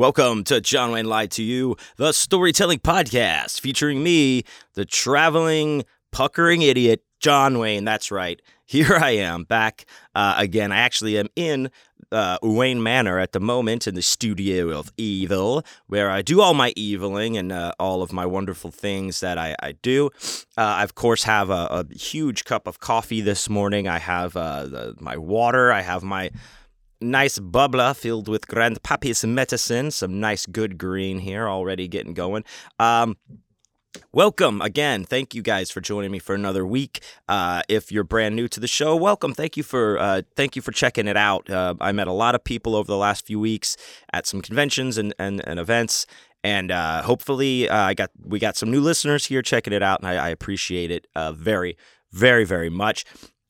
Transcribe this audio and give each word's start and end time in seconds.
Welcome 0.00 0.44
to 0.44 0.62
John 0.62 0.92
Wayne 0.92 1.04
Lied 1.04 1.30
to 1.32 1.42
You, 1.42 1.76
the 1.96 2.12
storytelling 2.12 2.78
podcast 2.78 3.60
featuring 3.60 4.02
me, 4.02 4.44
the 4.72 4.86
traveling, 4.86 5.84
puckering 6.10 6.62
idiot, 6.62 7.04
John 7.18 7.58
Wayne. 7.58 7.84
That's 7.84 8.10
right. 8.10 8.40
Here 8.64 8.96
I 8.96 9.10
am 9.10 9.44
back 9.44 9.84
uh, 10.14 10.36
again. 10.38 10.72
I 10.72 10.78
actually 10.78 11.18
am 11.18 11.26
in 11.36 11.70
uh, 12.10 12.38
Wayne 12.42 12.82
Manor 12.82 13.18
at 13.18 13.32
the 13.32 13.40
moment 13.40 13.86
in 13.86 13.94
the 13.94 14.00
studio 14.00 14.70
of 14.70 14.90
evil, 14.96 15.64
where 15.86 16.10
I 16.10 16.22
do 16.22 16.40
all 16.40 16.54
my 16.54 16.72
eviling 16.78 17.36
and 17.36 17.52
uh, 17.52 17.72
all 17.78 18.00
of 18.00 18.10
my 18.10 18.24
wonderful 18.24 18.70
things 18.70 19.20
that 19.20 19.36
I, 19.36 19.54
I 19.62 19.72
do. 19.72 20.06
Uh, 20.56 20.62
I, 20.62 20.82
of 20.82 20.94
course, 20.94 21.24
have 21.24 21.50
a, 21.50 21.68
a, 21.70 21.94
huge 21.94 22.44
cup 22.44 22.66
of 22.66 22.80
coffee 22.80 23.20
this 23.20 23.50
morning. 23.50 23.86
I 23.86 23.98
have 23.98 24.34
uh, 24.34 24.64
the, 24.64 24.94
my 24.98 25.18
water. 25.18 25.70
I 25.70 25.82
have 25.82 26.02
my 26.02 26.30
nice 27.00 27.38
bubbler 27.38 27.96
filled 27.96 28.28
with 28.28 28.46
grandpappy's 28.46 29.24
medicine. 29.24 29.90
Some 29.90 30.20
nice 30.20 30.46
good 30.46 30.78
green 30.78 31.20
here 31.20 31.48
already 31.48 31.88
getting 31.88 32.14
going. 32.14 32.44
Um, 32.78 33.16
Welcome 34.12 34.60
again. 34.60 35.04
Thank 35.04 35.34
you 35.34 35.42
guys 35.42 35.70
for 35.70 35.80
joining 35.80 36.12
me 36.12 36.20
for 36.20 36.34
another 36.34 36.64
week. 36.64 37.00
Uh, 37.28 37.62
if 37.68 37.90
you're 37.90 38.04
brand 38.04 38.36
new 38.36 38.46
to 38.46 38.60
the 38.60 38.68
show, 38.68 38.94
welcome. 38.94 39.34
Thank 39.34 39.56
you 39.56 39.64
for 39.64 39.98
uh, 39.98 40.22
thank 40.36 40.54
you 40.54 40.62
for 40.62 40.70
checking 40.70 41.08
it 41.08 41.16
out. 41.16 41.50
Uh, 41.50 41.74
I 41.80 41.90
met 41.90 42.06
a 42.06 42.12
lot 42.12 42.36
of 42.36 42.44
people 42.44 42.76
over 42.76 42.86
the 42.86 42.96
last 42.96 43.26
few 43.26 43.40
weeks 43.40 43.76
at 44.12 44.26
some 44.26 44.42
conventions 44.42 44.96
and 44.96 45.12
and, 45.18 45.46
and 45.46 45.58
events, 45.58 46.06
and 46.44 46.70
uh, 46.70 47.02
hopefully 47.02 47.68
uh, 47.68 47.76
I 47.76 47.94
got 47.94 48.10
we 48.24 48.38
got 48.38 48.56
some 48.56 48.70
new 48.70 48.80
listeners 48.80 49.26
here 49.26 49.42
checking 49.42 49.72
it 49.72 49.82
out, 49.82 50.00
and 50.00 50.08
I, 50.08 50.26
I 50.26 50.28
appreciate 50.28 50.92
it 50.92 51.08
uh, 51.16 51.32
very 51.32 51.76
very 52.12 52.44
very 52.44 52.70
much. 52.70 53.04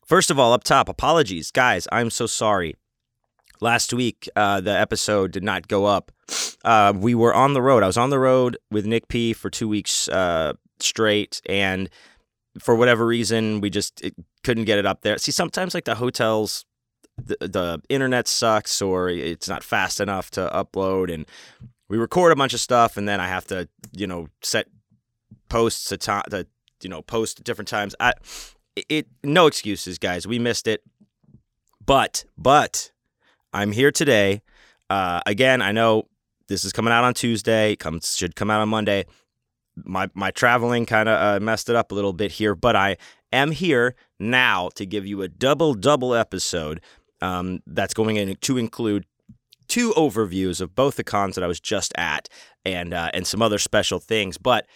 First 0.06 0.31
of 0.31 0.39
all, 0.39 0.55
up 0.55 0.65
top, 0.65 0.89
apologies, 0.89 1.51
guys. 1.51 1.87
I'm 1.93 2.09
so 2.09 2.27
sorry 2.27 2.77
last 3.61 3.92
week 3.92 4.28
uh, 4.36 4.61
the 4.61 4.70
episode 4.70 5.33
did 5.33 5.42
not 5.42 5.69
go 5.69 5.84
up. 5.86 6.12
Uh, 6.64 6.92
we 6.97 7.14
were 7.14 7.34
on 7.34 7.55
the 7.55 7.62
road. 7.62 7.83
I 7.83 7.86
was 7.86 7.97
on 7.97 8.11
the 8.11 8.19
road 8.19 8.56
with 8.70 8.86
Nick 8.86 9.08
P 9.08 9.33
for 9.33 9.50
two 9.50 9.69
weeks 9.69 10.08
uh, 10.08 10.55
straight, 10.78 11.41
and 11.47 11.88
for 12.58 12.75
whatever 12.75 13.06
reason, 13.06 13.61
we 13.61 13.70
just 13.70 14.03
couldn't 14.44 14.64
get 14.64 14.78
it 14.78 14.86
up 14.86 15.03
there. 15.03 15.19
See, 15.19 15.33
sometimes 15.33 15.75
like 15.75 15.84
the 15.84 15.94
hotels, 15.94 16.64
the, 17.16 17.36
the 17.41 17.83
internet 17.88 18.28
sucks 18.28 18.83
or 18.83 19.08
it's 19.08 19.48
not 19.48 19.62
fast 19.62 20.00
enough 20.00 20.31
to 20.33 20.50
upload, 20.53 21.12
and 21.12 21.27
we 21.88 21.98
record 21.98 22.33
a 22.33 22.36
bunch 22.36 22.55
of 22.55 22.61
stuff, 22.61 22.97
and 22.97 23.08
then 23.08 23.20
I 23.20 23.28
have 23.28 23.47
to, 23.47 23.69
you 23.92 24.06
know, 24.06 24.28
set 24.42 24.66
posts 25.48 25.88
to 25.88 25.97
time 25.97 26.22
to 26.31 26.47
you 26.83 26.88
know 26.88 27.03
post 27.03 27.41
at 27.41 27.44
different 27.44 27.69
times. 27.69 27.94
I 28.00 28.14
it 28.88 29.06
no 29.25 29.47
excuses, 29.47 29.98
guys. 29.98 30.27
We 30.27 30.38
missed 30.38 30.66
it, 30.66 30.83
but 31.84 32.25
but 32.38 32.90
I'm 33.53 33.73
here 33.73 33.91
today. 33.91 34.43
Uh, 34.89 35.20
again, 35.27 35.62
I 35.62 35.73
know 35.73 36.09
this 36.48 36.65
is 36.65 36.73
coming 36.73 36.93
out 36.93 37.05
on 37.05 37.15
Tuesday. 37.15 37.77
Comes 37.77 38.17
should 38.17 38.37
come 38.37 38.51
out 38.51 38.61
on 38.61 38.69
Monday. 38.69 39.06
My 39.84 40.09
my 40.15 40.31
traveling 40.31 40.87
kind 40.87 41.09
of 41.09 41.43
uh, 41.43 41.45
messed 41.45 41.69
it 41.69 41.77
up 41.77 41.93
a 41.93 41.95
little 41.95 42.12
bit 42.12 42.33
here, 42.33 42.55
but 42.55 42.77
I 42.77 42.97
am 43.33 43.53
here 43.53 43.95
now 44.19 44.69
to 44.75 44.84
give 44.84 45.06
you 45.06 45.23
a 45.23 45.28
double 45.28 45.75
double 45.75 46.15
episode. 46.15 46.81
Um, 47.23 47.61
that's 47.67 47.93
going 47.93 48.17
in 48.17 48.34
to 48.34 48.56
include 48.56 49.05
two 49.69 49.93
overviews 49.93 50.61
of 50.61 50.75
both 50.75 50.97
the 50.97 51.05
cons 51.05 51.34
that 51.34 51.45
I 51.45 51.47
was 51.47 51.61
just 51.61 51.93
at 51.97 52.28
and 52.65 52.93
uh, 52.93 53.11
and 53.15 53.27
some 53.27 53.43
other 53.43 53.59
special 53.59 54.01
things. 54.01 54.39
But 54.39 54.67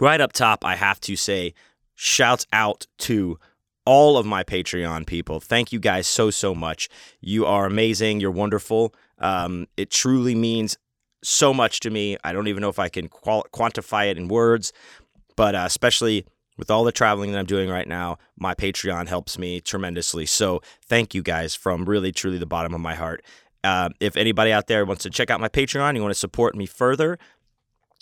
right 0.00 0.20
up 0.20 0.32
top, 0.32 0.64
I 0.64 0.76
have 0.76 1.00
to 1.02 1.16
say, 1.16 1.54
shouts 1.94 2.46
out 2.52 2.86
to 2.98 3.38
all 3.88 4.18
of 4.18 4.26
my 4.26 4.44
Patreon 4.44 5.06
people. 5.06 5.40
Thank 5.40 5.72
you 5.72 5.80
guys 5.80 6.06
so, 6.06 6.28
so 6.28 6.54
much. 6.54 6.90
You 7.22 7.46
are 7.46 7.64
amazing. 7.64 8.20
You're 8.20 8.30
wonderful. 8.30 8.94
Um, 9.18 9.66
it 9.78 9.90
truly 9.90 10.34
means 10.34 10.76
so 11.24 11.54
much 11.54 11.80
to 11.80 11.90
me. 11.90 12.18
I 12.22 12.34
don't 12.34 12.48
even 12.48 12.60
know 12.60 12.68
if 12.68 12.78
I 12.78 12.90
can 12.90 13.08
qual- 13.08 13.46
quantify 13.50 14.10
it 14.10 14.18
in 14.18 14.28
words, 14.28 14.74
but 15.36 15.54
uh, 15.54 15.64
especially 15.66 16.26
with 16.58 16.70
all 16.70 16.84
the 16.84 16.92
traveling 16.92 17.32
that 17.32 17.38
I'm 17.38 17.46
doing 17.46 17.70
right 17.70 17.88
now, 17.88 18.18
my 18.38 18.54
Patreon 18.54 19.08
helps 19.08 19.38
me 19.38 19.58
tremendously. 19.58 20.26
So 20.26 20.60
thank 20.84 21.14
you 21.14 21.22
guys 21.22 21.54
from 21.54 21.86
really, 21.86 22.12
truly 22.12 22.36
the 22.36 22.44
bottom 22.44 22.74
of 22.74 22.82
my 22.82 22.94
heart. 22.94 23.24
Uh, 23.64 23.88
if 24.00 24.18
anybody 24.18 24.52
out 24.52 24.66
there 24.66 24.84
wants 24.84 25.02
to 25.04 25.10
check 25.10 25.30
out 25.30 25.40
my 25.40 25.48
Patreon, 25.48 25.96
you 25.96 26.02
want 26.02 26.12
to 26.12 26.18
support 26.18 26.54
me 26.54 26.66
further, 26.66 27.18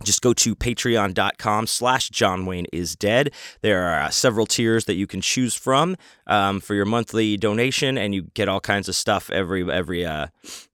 just 0.04 0.20
go 0.20 0.32
to 0.32 0.54
patreon.com 0.54 1.66
slash 1.66 2.10
john 2.10 2.44
wayne 2.44 2.66
is 2.72 2.94
dead 2.94 3.32
there 3.62 3.82
are 3.84 4.02
uh, 4.02 4.10
several 4.10 4.46
tiers 4.46 4.84
that 4.84 4.94
you 4.94 5.06
can 5.06 5.20
choose 5.20 5.54
from 5.54 5.96
um, 6.26 6.60
for 6.60 6.74
your 6.74 6.84
monthly 6.84 7.36
donation 7.36 7.96
and 7.96 8.14
you 8.14 8.22
get 8.34 8.48
all 8.48 8.60
kinds 8.60 8.88
of 8.88 8.94
stuff 8.94 9.30
every 9.30 9.70
every 9.70 10.04
uh, 10.04 10.26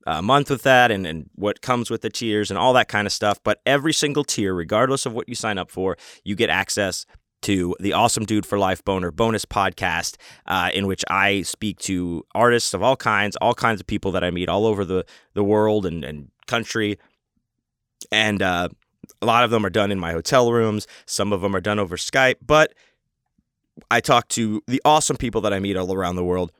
uh, 0.07 0.21
month 0.21 0.51
with 0.51 0.63
that 0.63 0.91
and, 0.91 1.07
and 1.07 1.31
what 1.35 1.61
comes 1.61 1.91
with 1.91 2.03
the 2.03 2.11
tiers 2.11 2.51
and 2.51 2.59
all 2.59 2.73
that 2.73 2.89
kind 2.89 3.07
of 3.07 3.13
stuff 3.13 3.39
but 3.45 3.61
every 3.65 3.93
single 3.93 4.25
tier 4.25 4.55
regardless 4.55 5.07
of 5.07 5.13
what 5.13 5.29
you 5.29 5.35
sign 5.35 5.59
up 5.59 5.71
for 5.71 5.97
you 6.25 6.35
get 6.35 6.51
access 6.51 7.07
to 7.43 7.75
the 7.81 7.93
Awesome 7.93 8.25
Dude 8.25 8.47
for 8.47 8.59
Life 8.59 8.85
Boner 8.85 9.11
bonus 9.11 9.45
podcast, 9.45 10.17
uh, 10.47 10.71
in 10.73 10.87
which 10.87 11.05
I 11.11 11.43
speak 11.43 11.79
to 11.81 12.25
artists 12.35 12.73
of 12.73 12.83
all 12.83 12.97
kinds, 12.97 13.37
all 13.37 13.55
kinds 13.55 13.81
of 13.81 13.87
people 13.87 14.13
that 14.13 14.25
I 14.25 14.31
meet 14.31 14.49
all 14.49 14.65
over 14.65 14.85
the, 14.85 15.05
the 15.35 15.45
world 15.45 15.85
and, 15.85 16.05
and 16.05 16.31
country. 16.47 16.99
And 18.11 18.43
uh, 18.43 18.69
a 19.21 19.27
lot 19.27 19.45
of 19.45 19.51
them 19.51 19.65
are 19.65 19.71
done 19.71 19.93
in 19.93 19.99
my 19.99 20.13
hotel 20.13 20.53
rooms, 20.53 20.87
some 21.07 21.33
of 21.33 21.41
them 21.41 21.55
are 21.55 21.61
done 21.61 21.79
over 21.79 21.97
Skype, 21.97 22.37
but 22.45 22.73
I 23.91 24.01
talk 24.01 24.29
to 24.29 24.63
the 24.67 24.81
awesome 24.85 25.17
people 25.17 25.41
that 25.43 25.53
I 25.53 25.59
meet 25.59 25.77
all 25.77 25.93
around 25.93 26.17
the 26.17 26.25
world. 26.25 26.53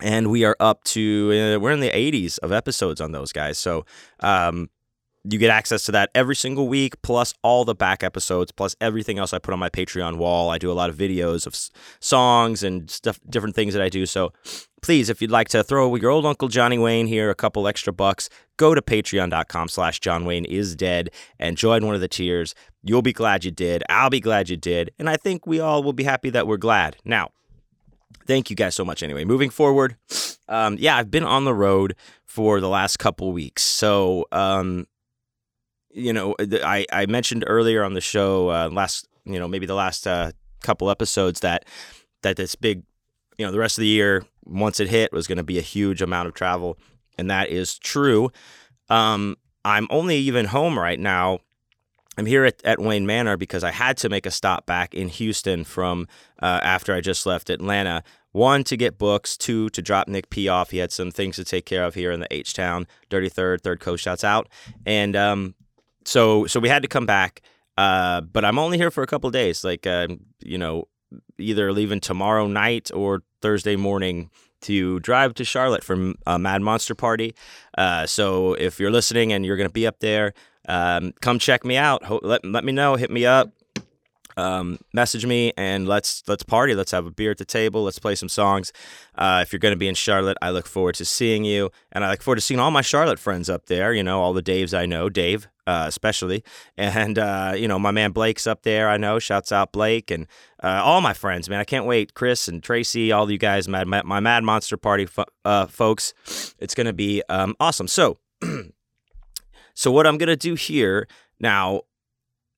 And 0.00 0.30
we 0.30 0.44
are 0.44 0.56
up 0.58 0.82
to, 0.84 1.54
uh, 1.56 1.60
we're 1.60 1.70
in 1.70 1.80
the 1.80 1.90
80s 1.90 2.38
of 2.38 2.50
episodes 2.50 3.00
on 3.00 3.12
those 3.12 3.32
guys. 3.32 3.58
So, 3.58 3.86
um, 4.20 4.68
you 5.24 5.38
get 5.38 5.50
access 5.50 5.84
to 5.84 5.92
that 5.92 6.10
every 6.14 6.36
single 6.36 6.68
week, 6.68 7.00
plus 7.02 7.32
all 7.42 7.64
the 7.64 7.74
back 7.74 8.02
episodes, 8.02 8.52
plus 8.52 8.76
everything 8.80 9.18
else 9.18 9.32
I 9.32 9.38
put 9.38 9.54
on 9.54 9.58
my 9.58 9.70
Patreon 9.70 10.18
wall. 10.18 10.50
I 10.50 10.58
do 10.58 10.70
a 10.70 10.74
lot 10.74 10.90
of 10.90 10.96
videos 10.96 11.46
of 11.46 11.56
songs 12.00 12.62
and 12.62 12.90
stuff, 12.90 13.18
different 13.28 13.54
things 13.54 13.72
that 13.72 13.82
I 13.82 13.88
do. 13.88 14.04
So 14.04 14.32
please, 14.82 15.08
if 15.08 15.22
you'd 15.22 15.30
like 15.30 15.48
to 15.48 15.64
throw 15.64 15.94
your 15.96 16.10
old 16.10 16.26
Uncle 16.26 16.48
Johnny 16.48 16.76
Wayne 16.76 17.06
here 17.06 17.30
a 17.30 17.34
couple 17.34 17.66
extra 17.66 17.92
bucks, 17.92 18.28
go 18.58 18.74
to 18.74 18.82
patreon.com 18.82 19.68
slash 19.68 19.98
John 20.00 20.26
Wayne 20.26 20.44
is 20.44 20.76
dead 20.76 21.08
and 21.38 21.56
join 21.56 21.86
one 21.86 21.94
of 21.94 22.02
the 22.02 22.08
tiers. 22.08 22.54
You'll 22.82 23.00
be 23.00 23.14
glad 23.14 23.44
you 23.44 23.50
did. 23.50 23.82
I'll 23.88 24.10
be 24.10 24.20
glad 24.20 24.50
you 24.50 24.58
did. 24.58 24.90
And 24.98 25.08
I 25.08 25.16
think 25.16 25.46
we 25.46 25.58
all 25.58 25.82
will 25.82 25.94
be 25.94 26.04
happy 26.04 26.28
that 26.30 26.46
we're 26.46 26.58
glad. 26.58 26.98
Now, 27.02 27.30
thank 28.26 28.50
you 28.50 28.56
guys 28.56 28.74
so 28.74 28.84
much 28.84 29.02
anyway. 29.02 29.24
Moving 29.24 29.48
forward, 29.48 29.96
um, 30.50 30.76
yeah, 30.78 30.98
I've 30.98 31.10
been 31.10 31.24
on 31.24 31.46
the 31.46 31.54
road 31.54 31.96
for 32.26 32.60
the 32.60 32.68
last 32.68 32.98
couple 32.98 33.32
weeks. 33.32 33.62
So, 33.62 34.26
um, 34.32 34.86
you 35.94 36.12
know, 36.12 36.34
I, 36.40 36.86
I 36.92 37.06
mentioned 37.06 37.44
earlier 37.46 37.84
on 37.84 37.94
the 37.94 38.00
show, 38.00 38.50
uh, 38.50 38.68
last, 38.70 39.08
you 39.24 39.38
know, 39.38 39.48
maybe 39.48 39.66
the 39.66 39.74
last 39.74 40.06
uh, 40.06 40.32
couple 40.62 40.90
episodes 40.90 41.40
that 41.40 41.64
that 42.22 42.36
this 42.36 42.54
big, 42.54 42.82
you 43.38 43.46
know, 43.46 43.52
the 43.52 43.58
rest 43.58 43.78
of 43.78 43.82
the 43.82 43.88
year, 43.88 44.24
once 44.44 44.80
it 44.80 44.88
hit, 44.88 45.12
was 45.12 45.26
going 45.26 45.38
to 45.38 45.44
be 45.44 45.58
a 45.58 45.62
huge 45.62 46.02
amount 46.02 46.26
of 46.28 46.34
travel, 46.34 46.78
and 47.16 47.30
that 47.30 47.48
is 47.48 47.78
true. 47.78 48.30
Um, 48.88 49.36
I'm 49.64 49.86
only 49.90 50.16
even 50.16 50.46
home 50.46 50.78
right 50.78 50.98
now. 50.98 51.38
I'm 52.16 52.26
here 52.26 52.44
at, 52.44 52.64
at 52.64 52.78
Wayne 52.80 53.06
Manor 53.06 53.36
because 53.36 53.64
I 53.64 53.72
had 53.72 53.96
to 53.98 54.08
make 54.08 54.26
a 54.26 54.30
stop 54.30 54.66
back 54.66 54.94
in 54.94 55.08
Houston 55.08 55.64
from 55.64 56.06
uh, 56.40 56.60
after 56.62 56.94
I 56.94 57.00
just 57.00 57.26
left 57.26 57.50
Atlanta. 57.50 58.02
One, 58.32 58.64
to 58.64 58.76
get 58.76 58.98
books. 58.98 59.36
Two, 59.36 59.68
to 59.70 59.82
drop 59.82 60.08
Nick 60.08 60.30
P 60.30 60.48
off. 60.48 60.70
He 60.70 60.78
had 60.78 60.92
some 60.92 61.10
things 61.10 61.36
to 61.36 61.44
take 61.44 61.66
care 61.66 61.84
of 61.84 61.94
here 61.94 62.10
in 62.10 62.20
the 62.20 62.32
H 62.32 62.54
Town, 62.54 62.86
Dirty 63.08 63.28
Third, 63.28 63.62
Third 63.62 63.80
Coast 63.80 64.04
shouts 64.04 64.24
out. 64.24 64.48
And 64.86 65.16
um, 65.16 65.54
so 66.04 66.46
so 66.46 66.60
we 66.60 66.68
had 66.68 66.82
to 66.82 66.88
come 66.88 67.06
back. 67.06 67.42
Uh, 67.76 68.20
but 68.20 68.44
I'm 68.44 68.58
only 68.58 68.78
here 68.78 68.90
for 68.90 69.02
a 69.02 69.06
couple 69.06 69.30
days. 69.30 69.64
Like 69.64 69.86
uh, 69.86 70.08
you 70.40 70.58
know, 70.58 70.88
either 71.38 71.72
leaving 71.72 72.00
tomorrow 72.00 72.46
night 72.46 72.90
or 72.94 73.22
Thursday 73.40 73.76
morning 73.76 74.30
to 74.62 75.00
drive 75.00 75.34
to 75.34 75.44
Charlotte 75.44 75.84
for 75.84 76.14
a 76.26 76.38
Mad 76.38 76.62
Monster 76.62 76.94
Party. 76.94 77.34
Uh, 77.76 78.06
so 78.06 78.54
if 78.54 78.80
you're 78.80 78.90
listening 78.90 79.32
and 79.32 79.44
you're 79.44 79.56
going 79.56 79.68
to 79.68 79.72
be 79.72 79.86
up 79.86 79.98
there, 80.00 80.32
um, 80.68 81.12
come 81.20 81.38
check 81.38 81.64
me 81.66 81.76
out. 81.76 82.04
Ho- 82.04 82.20
let, 82.22 82.44
let 82.46 82.64
me 82.64 82.72
know. 82.72 82.96
Hit 82.96 83.10
me 83.10 83.26
up 83.26 83.52
um, 84.36 84.78
message 84.92 85.26
me 85.26 85.52
and 85.56 85.86
let's 85.86 86.22
let's 86.26 86.42
party. 86.42 86.74
Let's 86.74 86.90
have 86.92 87.06
a 87.06 87.10
beer 87.10 87.30
at 87.30 87.38
the 87.38 87.44
table. 87.44 87.84
Let's 87.84 87.98
play 87.98 88.14
some 88.14 88.28
songs. 88.28 88.72
Uh, 89.14 89.40
if 89.42 89.52
you're 89.52 89.60
going 89.60 89.72
to 89.72 89.78
be 89.78 89.88
in 89.88 89.94
Charlotte, 89.94 90.36
I 90.42 90.50
look 90.50 90.66
forward 90.66 90.96
to 90.96 91.04
seeing 91.04 91.44
you, 91.44 91.70
and 91.92 92.04
I 92.04 92.10
look 92.10 92.22
forward 92.22 92.36
to 92.36 92.42
seeing 92.42 92.60
all 92.60 92.70
my 92.70 92.82
Charlotte 92.82 93.18
friends 93.18 93.48
up 93.48 93.66
there. 93.66 93.92
You 93.92 94.02
know, 94.02 94.20
all 94.20 94.32
the 94.32 94.42
Daves 94.42 94.76
I 94.76 94.86
know, 94.86 95.08
Dave 95.08 95.48
uh, 95.66 95.84
especially, 95.86 96.44
and 96.76 97.18
uh, 97.18 97.54
you 97.56 97.68
know 97.68 97.78
my 97.78 97.90
man 97.90 98.12
Blake's 98.12 98.46
up 98.46 98.62
there. 98.62 98.88
I 98.88 98.96
know. 98.96 99.18
Shouts 99.18 99.52
out 99.52 99.72
Blake 99.72 100.10
and 100.10 100.26
uh, 100.62 100.82
all 100.84 101.00
my 101.00 101.14
friends, 101.14 101.48
man. 101.48 101.60
I 101.60 101.64
can't 101.64 101.86
wait. 101.86 102.14
Chris 102.14 102.48
and 102.48 102.62
Tracy, 102.62 103.12
all 103.12 103.30
you 103.30 103.38
guys, 103.38 103.68
my, 103.68 103.84
my 103.84 104.20
Mad 104.20 104.44
Monster 104.44 104.76
Party 104.76 105.06
fo- 105.06 105.24
uh, 105.44 105.66
folks. 105.66 106.14
It's 106.58 106.74
going 106.74 106.86
to 106.86 106.92
be 106.92 107.22
um, 107.28 107.54
awesome. 107.60 107.88
So. 107.88 108.18
so 109.74 109.90
what 109.90 110.06
I'm 110.06 110.18
gonna 110.18 110.36
do 110.36 110.54
here 110.54 111.08
now 111.40 111.82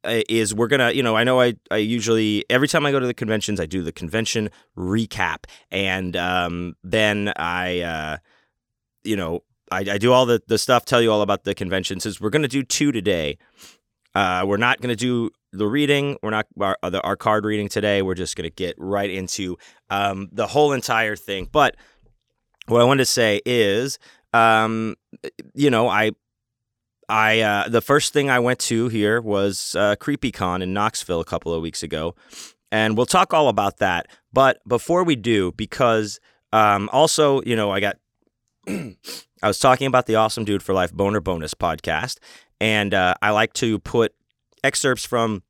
uh, 0.06 0.22
is 0.28 0.54
we're 0.54 0.68
gonna 0.68 0.92
you 0.92 1.02
know 1.02 1.16
i 1.16 1.24
know 1.24 1.40
i 1.40 1.54
i 1.70 1.76
usually 1.76 2.44
every 2.48 2.68
time 2.68 2.86
i 2.86 2.92
go 2.92 3.00
to 3.00 3.06
the 3.06 3.14
conventions 3.14 3.58
i 3.58 3.66
do 3.66 3.82
the 3.82 3.90
convention 3.90 4.48
recap 4.76 5.44
and 5.70 6.16
um, 6.16 6.76
then 6.84 7.32
i 7.36 7.80
uh, 7.80 8.16
you 9.02 9.16
know 9.16 9.42
I, 9.70 9.80
I 9.80 9.98
do 9.98 10.12
all 10.12 10.26
the, 10.26 10.42
the 10.46 10.58
stuff, 10.58 10.84
tell 10.84 11.02
you 11.02 11.10
all 11.10 11.22
about 11.22 11.44
the 11.44 11.54
convention. 11.54 11.98
We're 12.20 12.30
going 12.30 12.42
to 12.42 12.48
do 12.48 12.62
two 12.62 12.92
today, 12.92 13.38
uh, 14.16 14.46
we're 14.46 14.56
not 14.56 14.80
going 14.80 14.88
to 14.88 14.96
do 14.96 15.30
the 15.52 15.66
reading. 15.66 16.16
We're 16.22 16.30
not 16.30 16.46
our, 16.58 16.78
uh, 16.82 17.00
our 17.04 17.16
card 17.16 17.44
reading 17.44 17.68
today. 17.68 18.00
We're 18.00 18.14
just 18.14 18.34
going 18.34 18.48
to 18.48 18.54
get 18.54 18.74
right 18.78 19.10
into 19.10 19.58
um, 19.90 20.30
the 20.32 20.46
whole 20.46 20.72
entire 20.72 21.16
thing. 21.16 21.50
But 21.52 21.76
what 22.66 22.80
I 22.80 22.84
wanted 22.84 23.02
to 23.02 23.10
say 23.10 23.42
is, 23.44 23.98
um, 24.32 24.96
you 25.52 25.68
know, 25.68 25.86
I 25.86 26.12
I 27.10 27.40
uh, 27.40 27.68
the 27.68 27.82
first 27.82 28.14
thing 28.14 28.30
I 28.30 28.38
went 28.38 28.58
to 28.60 28.88
here 28.88 29.20
was 29.20 29.76
uh, 29.78 29.96
CreepyCon 29.96 30.62
in 30.62 30.72
Knoxville 30.72 31.20
a 31.20 31.24
couple 31.24 31.52
of 31.52 31.60
weeks 31.60 31.82
ago, 31.82 32.14
and 32.72 32.96
we'll 32.96 33.04
talk 33.04 33.34
all 33.34 33.48
about 33.48 33.78
that. 33.78 34.06
But 34.32 34.66
before 34.66 35.04
we 35.04 35.14
do, 35.14 35.52
because 35.52 36.20
um, 36.54 36.88
also, 36.90 37.42
you 37.42 37.54
know, 37.54 37.70
I 37.70 37.80
got 37.80 37.96
I 39.42 39.48
was 39.48 39.58
talking 39.58 39.86
about 39.86 40.06
the 40.06 40.14
Awesome 40.14 40.44
Dude 40.44 40.62
for 40.62 40.72
Life 40.72 40.92
Boner 40.92 41.20
Bonus 41.20 41.54
podcast, 41.54 42.18
and 42.60 42.94
uh, 42.94 43.14
I 43.20 43.30
like 43.30 43.52
to 43.54 43.78
put 43.78 44.14
excerpts 44.64 45.04
from 45.04 45.42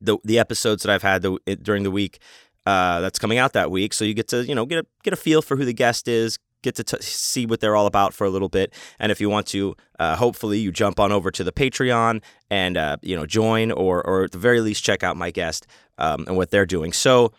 the 0.00 0.16
the 0.24 0.38
episodes 0.38 0.82
that 0.82 0.92
I've 0.92 1.02
had 1.02 1.22
the, 1.22 1.38
during 1.62 1.82
the 1.82 1.90
week 1.90 2.18
uh, 2.64 3.00
that's 3.00 3.18
coming 3.18 3.36
out 3.36 3.52
that 3.52 3.70
week, 3.70 3.92
so 3.92 4.04
you 4.04 4.14
get 4.14 4.28
to 4.28 4.44
you 4.46 4.54
know 4.54 4.64
get 4.64 4.78
a 4.78 4.86
get 5.02 5.12
a 5.12 5.16
feel 5.16 5.42
for 5.42 5.56
who 5.56 5.66
the 5.66 5.74
guest 5.74 6.08
is, 6.08 6.38
get 6.62 6.76
to 6.76 6.84
t- 6.84 6.96
see 7.00 7.44
what 7.44 7.60
they're 7.60 7.76
all 7.76 7.86
about 7.86 8.14
for 8.14 8.26
a 8.26 8.30
little 8.30 8.48
bit. 8.48 8.72
And 8.98 9.12
if 9.12 9.20
you 9.20 9.28
want 9.28 9.46
to, 9.48 9.76
uh, 9.98 10.16
hopefully 10.16 10.58
you 10.58 10.72
jump 10.72 10.98
on 10.98 11.12
over 11.12 11.30
to 11.30 11.44
the 11.44 11.52
Patreon 11.52 12.22
and 12.50 12.78
uh, 12.78 12.96
you 13.02 13.16
know 13.16 13.26
join, 13.26 13.70
or 13.70 14.02
or 14.06 14.24
at 14.24 14.32
the 14.32 14.38
very 14.38 14.62
least 14.62 14.82
check 14.82 15.02
out 15.02 15.18
my 15.18 15.30
guest 15.30 15.66
um, 15.98 16.24
and 16.26 16.38
what 16.38 16.50
they're 16.50 16.66
doing. 16.66 16.94
So 16.94 17.32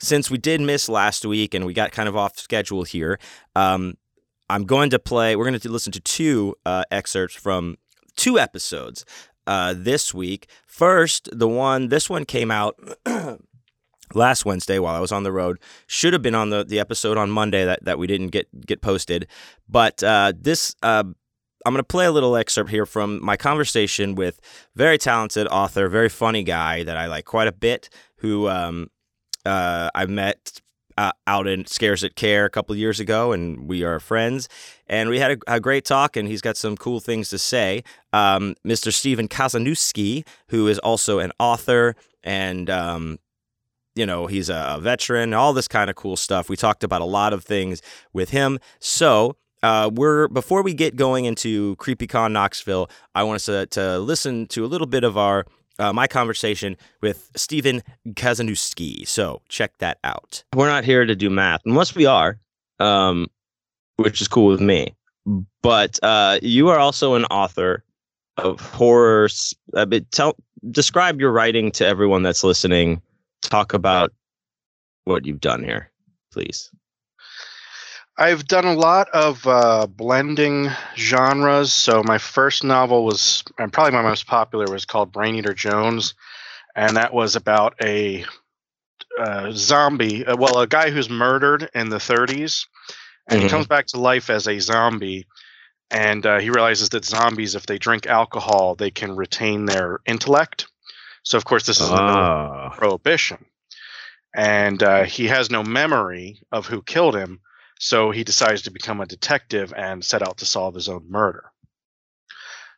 since 0.00 0.30
we 0.30 0.38
did 0.38 0.60
miss 0.60 0.88
last 0.88 1.24
week 1.24 1.54
and 1.54 1.64
we 1.64 1.74
got 1.74 1.92
kind 1.92 2.08
of 2.08 2.16
off 2.16 2.38
schedule 2.38 2.82
here, 2.82 3.18
um, 3.54 3.94
I'm 4.50 4.64
going 4.64 4.90
to 4.90 4.98
play. 4.98 5.36
We're 5.36 5.44
going 5.44 5.58
to 5.58 5.68
listen 5.68 5.92
to 5.92 6.00
two 6.00 6.54
uh, 6.64 6.84
excerpts 6.90 7.34
from 7.34 7.76
two 8.16 8.38
episodes 8.38 9.04
uh, 9.46 9.74
this 9.76 10.14
week. 10.14 10.48
First, 10.66 11.28
the 11.32 11.48
one 11.48 11.88
this 11.88 12.08
one 12.08 12.24
came 12.24 12.50
out. 12.50 12.78
last 14.14 14.46
Wednesday 14.46 14.78
while 14.78 14.94
I 14.94 15.00
was 15.00 15.12
on 15.12 15.22
the 15.22 15.32
road. 15.32 15.58
Should 15.86 16.14
have 16.14 16.22
been 16.22 16.34
on 16.34 16.48
the, 16.48 16.64
the 16.64 16.80
episode 16.80 17.18
on 17.18 17.30
Monday 17.30 17.66
that, 17.66 17.84
that 17.84 17.98
we 17.98 18.06
didn't 18.06 18.28
get 18.28 18.48
get 18.66 18.80
posted. 18.80 19.26
But 19.68 20.02
uh, 20.02 20.32
this 20.34 20.74
uh, 20.82 21.04
I'm 21.66 21.72
going 21.72 21.76
to 21.76 21.84
play 21.84 22.06
a 22.06 22.12
little 22.12 22.36
excerpt 22.36 22.70
here 22.70 22.86
from 22.86 23.22
my 23.22 23.36
conversation 23.36 24.14
with 24.14 24.40
very 24.74 24.98
talented 24.98 25.46
author, 25.48 25.88
very 25.88 26.08
funny 26.08 26.42
guy 26.42 26.82
that 26.84 26.96
I 26.96 27.06
like 27.06 27.24
quite 27.24 27.48
a 27.48 27.52
bit, 27.52 27.88
who 28.18 28.48
um, 28.48 28.90
uh, 29.44 29.90
I 29.94 30.06
met 30.06 30.60
uh, 30.98 31.12
out 31.28 31.46
in 31.46 31.64
Scares 31.64 32.00
That 32.00 32.16
Care 32.16 32.44
a 32.44 32.50
couple 32.50 32.74
years 32.74 32.98
ago, 32.98 33.30
and 33.30 33.68
we 33.68 33.84
are 33.84 34.00
friends. 34.00 34.48
And 34.88 35.08
we 35.08 35.20
had 35.20 35.30
a, 35.30 35.54
a, 35.54 35.60
great 35.60 35.84
talk, 35.84 36.16
and 36.16 36.26
he's 36.26 36.40
got 36.40 36.56
some 36.56 36.76
cool 36.76 36.98
things 36.98 37.28
to 37.28 37.38
say. 37.38 37.84
Um, 38.12 38.56
Mr. 38.66 38.92
Stephen 38.92 39.28
Kazanowski, 39.28 40.26
who 40.48 40.66
is 40.66 40.80
also 40.80 41.20
an 41.20 41.30
author 41.38 41.94
and 42.24 42.68
um, 42.68 43.20
you 43.94 44.06
know 44.06 44.26
he's 44.26 44.48
a 44.48 44.78
veteran, 44.80 45.34
all 45.34 45.52
this 45.52 45.68
kind 45.68 45.88
of 45.88 45.94
cool 45.94 46.16
stuff. 46.16 46.48
We 46.48 46.56
talked 46.56 46.82
about 46.82 47.00
a 47.00 47.04
lot 47.06 47.32
of 47.32 47.44
things 47.44 47.80
with 48.12 48.30
him. 48.30 48.58
So 48.80 49.36
uh, 49.62 49.90
we're 49.94 50.26
before 50.26 50.62
we 50.62 50.74
get 50.74 50.96
going 50.96 51.26
into 51.26 51.76
CreepyCon 51.76 52.32
Knoxville, 52.32 52.90
I 53.14 53.22
want 53.22 53.36
us 53.36 53.44
to, 53.44 53.66
to 53.66 54.00
listen 54.00 54.48
to 54.48 54.64
a 54.64 54.66
little 54.66 54.88
bit 54.88 55.04
of 55.04 55.16
our 55.16 55.46
uh, 55.78 55.92
my 55.92 56.06
conversation 56.06 56.76
with 57.00 57.30
Stephen 57.36 57.82
Kazanowski. 58.10 59.06
So 59.06 59.42
check 59.48 59.72
that 59.78 59.98
out. 60.04 60.42
We're 60.54 60.68
not 60.68 60.84
here 60.84 61.04
to 61.04 61.14
do 61.14 61.30
math, 61.30 61.60
unless 61.64 61.94
we 61.94 62.06
are, 62.06 62.38
um, 62.78 63.26
which 63.96 64.20
is 64.20 64.28
cool 64.28 64.46
with 64.46 64.60
me. 64.60 64.94
But 65.62 65.98
uh, 66.02 66.38
you 66.42 66.68
are 66.68 66.78
also 66.78 67.14
an 67.14 67.24
author 67.26 67.84
of 68.38 68.60
horror. 68.60 69.28
Tell 70.10 70.36
describe 70.70 71.20
your 71.20 71.32
writing 71.32 71.70
to 71.72 71.86
everyone 71.86 72.22
that's 72.22 72.44
listening. 72.44 73.02
Talk 73.42 73.74
about 73.74 74.12
what 75.04 75.26
you've 75.26 75.40
done 75.40 75.62
here, 75.62 75.90
please. 76.32 76.70
I've 78.20 78.48
done 78.48 78.64
a 78.64 78.74
lot 78.74 79.08
of 79.10 79.46
uh, 79.46 79.86
blending 79.86 80.70
genres. 80.96 81.72
So 81.72 82.02
my 82.02 82.18
first 82.18 82.64
novel 82.64 83.04
was, 83.04 83.44
and 83.58 83.72
probably 83.72 83.92
my 83.92 84.02
most 84.02 84.26
popular, 84.26 84.66
was 84.68 84.84
called 84.84 85.12
Brain 85.12 85.36
Eater 85.36 85.54
Jones, 85.54 86.14
and 86.74 86.96
that 86.96 87.14
was 87.14 87.36
about 87.36 87.76
a 87.80 88.24
uh, 89.20 89.52
zombie, 89.52 90.26
uh, 90.26 90.36
well, 90.36 90.58
a 90.58 90.66
guy 90.66 90.90
who's 90.90 91.08
murdered 91.08 91.70
in 91.76 91.90
the 91.90 91.98
30s, 91.98 92.66
and 93.28 93.38
mm-hmm. 93.38 93.46
he 93.46 93.48
comes 93.48 93.68
back 93.68 93.86
to 93.86 94.00
life 94.00 94.30
as 94.30 94.48
a 94.48 94.58
zombie, 94.58 95.28
and 95.92 96.26
uh, 96.26 96.40
he 96.40 96.50
realizes 96.50 96.88
that 96.88 97.04
zombies, 97.04 97.54
if 97.54 97.66
they 97.66 97.78
drink 97.78 98.08
alcohol, 98.08 98.74
they 98.74 98.90
can 98.90 99.14
retain 99.14 99.64
their 99.64 100.00
intellect. 100.06 100.66
So 101.22 101.38
of 101.38 101.44
course, 101.44 101.66
this 101.66 101.80
is 101.80 101.88
ah. 101.88 102.70
prohibition, 102.76 103.44
and 104.34 104.82
uh, 104.82 105.04
he 105.04 105.28
has 105.28 105.50
no 105.50 105.62
memory 105.62 106.42
of 106.50 106.66
who 106.66 106.82
killed 106.82 107.14
him 107.14 107.40
so 107.78 108.10
he 108.10 108.24
decides 108.24 108.62
to 108.62 108.70
become 108.70 109.00
a 109.00 109.06
detective 109.06 109.72
and 109.76 110.04
set 110.04 110.22
out 110.22 110.38
to 110.38 110.44
solve 110.44 110.74
his 110.74 110.88
own 110.88 111.04
murder. 111.08 111.50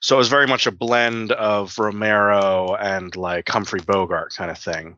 So 0.01 0.17
it 0.17 0.19
was 0.19 0.29
very 0.29 0.47
much 0.47 0.67
a 0.67 0.71
blend 0.71 1.33
of 1.33 1.79
Romero 1.79 2.75
and 2.75 3.15
like 3.17 3.49
Humphrey 3.49 3.81
Bogart 3.81 4.35
kind 4.35 4.51
of 4.51 4.59
thing. 4.59 4.97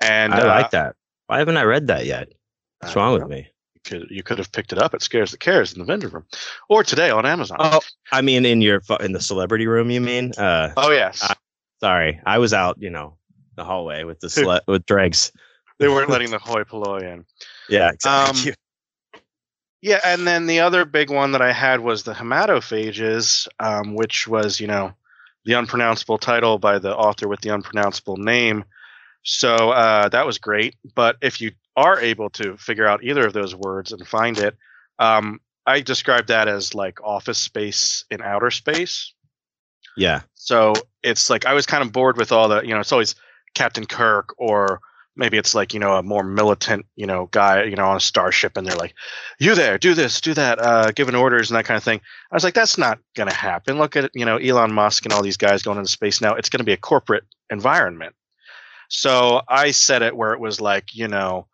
And 0.00 0.32
I 0.32 0.40
uh, 0.40 0.46
like 0.46 0.70
that. 0.70 0.96
Why 1.26 1.38
haven't 1.38 1.58
I 1.58 1.64
read 1.64 1.88
that 1.88 2.06
yet? 2.06 2.32
What's 2.80 2.96
wrong 2.96 3.18
with 3.18 3.28
me? 3.28 3.48
You 3.74 3.80
could, 3.84 4.10
you 4.10 4.22
could 4.22 4.38
have 4.38 4.52
picked 4.52 4.72
it 4.72 4.78
up 4.78 4.94
at 4.94 5.02
Scares 5.02 5.32
the 5.32 5.36
Cares 5.36 5.72
in 5.72 5.80
the 5.80 5.84
vendor 5.84 6.08
room, 6.08 6.24
or 6.68 6.82
today 6.82 7.10
on 7.10 7.26
Amazon. 7.26 7.58
Oh, 7.60 7.80
I 8.12 8.22
mean, 8.22 8.46
in 8.46 8.62
your 8.62 8.80
in 9.00 9.12
the 9.12 9.20
celebrity 9.20 9.66
room, 9.66 9.90
you 9.90 10.00
mean? 10.00 10.32
Uh, 10.38 10.72
oh 10.76 10.90
yes. 10.90 11.22
I, 11.22 11.34
sorry, 11.80 12.20
I 12.24 12.38
was 12.38 12.54
out, 12.54 12.76
you 12.80 12.90
know, 12.90 13.16
the 13.56 13.64
hallway 13.64 14.04
with 14.04 14.20
the 14.20 14.26
sle- 14.28 14.60
with 14.66 14.86
dregs. 14.86 15.32
They 15.78 15.88
weren't 15.88 16.10
letting 16.10 16.30
the 16.32 16.38
hoi 16.38 16.64
polloi 16.64 17.00
in. 17.00 17.24
Yeah, 17.68 17.90
exactly. 17.90 18.50
Um, 18.50 18.56
yeah, 19.82 20.00
and 20.04 20.26
then 20.26 20.46
the 20.46 20.60
other 20.60 20.84
big 20.84 21.10
one 21.10 21.32
that 21.32 21.42
I 21.42 21.52
had 21.52 21.80
was 21.80 22.02
the 22.02 22.14
hematophages, 22.14 23.48
um, 23.60 23.94
which 23.94 24.26
was, 24.26 24.60
you 24.60 24.66
know, 24.66 24.92
the 25.44 25.54
unpronounceable 25.54 26.18
title 26.18 26.58
by 26.58 26.78
the 26.78 26.94
author 26.94 27.28
with 27.28 27.40
the 27.40 27.50
unpronounceable 27.50 28.16
name. 28.16 28.64
So 29.22 29.54
uh, 29.54 30.08
that 30.10 30.26
was 30.26 30.38
great. 30.38 30.76
But 30.94 31.16
if 31.20 31.40
you 31.40 31.52
are 31.76 32.00
able 32.00 32.30
to 32.30 32.56
figure 32.56 32.86
out 32.86 33.04
either 33.04 33.26
of 33.26 33.32
those 33.32 33.54
words 33.54 33.92
and 33.92 34.06
find 34.06 34.38
it, 34.38 34.56
um, 34.98 35.40
I 35.66 35.80
describe 35.80 36.26
that 36.28 36.48
as 36.48 36.74
like 36.74 37.02
office 37.02 37.38
space 37.38 38.04
in 38.10 38.22
outer 38.22 38.50
space. 38.50 39.12
Yeah. 39.96 40.22
So 40.34 40.74
it's 41.02 41.28
like 41.28 41.46
I 41.46 41.52
was 41.52 41.66
kind 41.66 41.82
of 41.84 41.92
bored 41.92 42.16
with 42.16 42.32
all 42.32 42.48
the, 42.48 42.62
you 42.62 42.74
know, 42.74 42.80
it's 42.80 42.92
always 42.92 43.14
Captain 43.54 43.84
Kirk 43.84 44.34
or 44.38 44.80
maybe 45.18 45.36
it's 45.36 45.54
like 45.54 45.74
you 45.74 45.80
know 45.80 45.96
a 45.96 46.02
more 46.02 46.22
militant 46.22 46.86
you 46.96 47.06
know 47.06 47.28
guy 47.30 47.64
you 47.64 47.76
know 47.76 47.88
on 47.88 47.96
a 47.96 48.00
starship 48.00 48.56
and 48.56 48.66
they're 48.66 48.76
like 48.76 48.94
you 49.38 49.54
there 49.54 49.76
do 49.76 49.92
this 49.94 50.20
do 50.20 50.32
that 50.32 50.58
uh 50.60 50.90
giving 50.92 51.14
orders 51.14 51.50
and 51.50 51.58
that 51.58 51.64
kind 51.64 51.76
of 51.76 51.84
thing. 51.84 52.00
I 52.30 52.36
was 52.36 52.44
like 52.44 52.54
that's 52.54 52.78
not 52.78 52.98
going 53.16 53.28
to 53.28 53.34
happen. 53.34 53.78
Look 53.78 53.96
at 53.96 54.10
you 54.14 54.24
know 54.24 54.36
elon 54.36 54.72
musk 54.72 55.04
and 55.04 55.12
all 55.12 55.22
these 55.22 55.36
guys 55.36 55.62
going 55.62 55.78
into 55.78 55.90
space 55.90 56.20
now. 56.20 56.34
It's 56.34 56.48
going 56.48 56.60
to 56.60 56.64
be 56.64 56.72
a 56.72 56.78
corporate 56.78 57.24
environment. 57.50 58.14
So 58.88 59.42
i 59.48 59.72
said 59.72 60.02
it 60.02 60.16
where 60.16 60.32
it 60.32 60.40
was 60.40 60.60
like 60.60 60.94
you 60.94 61.08
know 61.08 61.46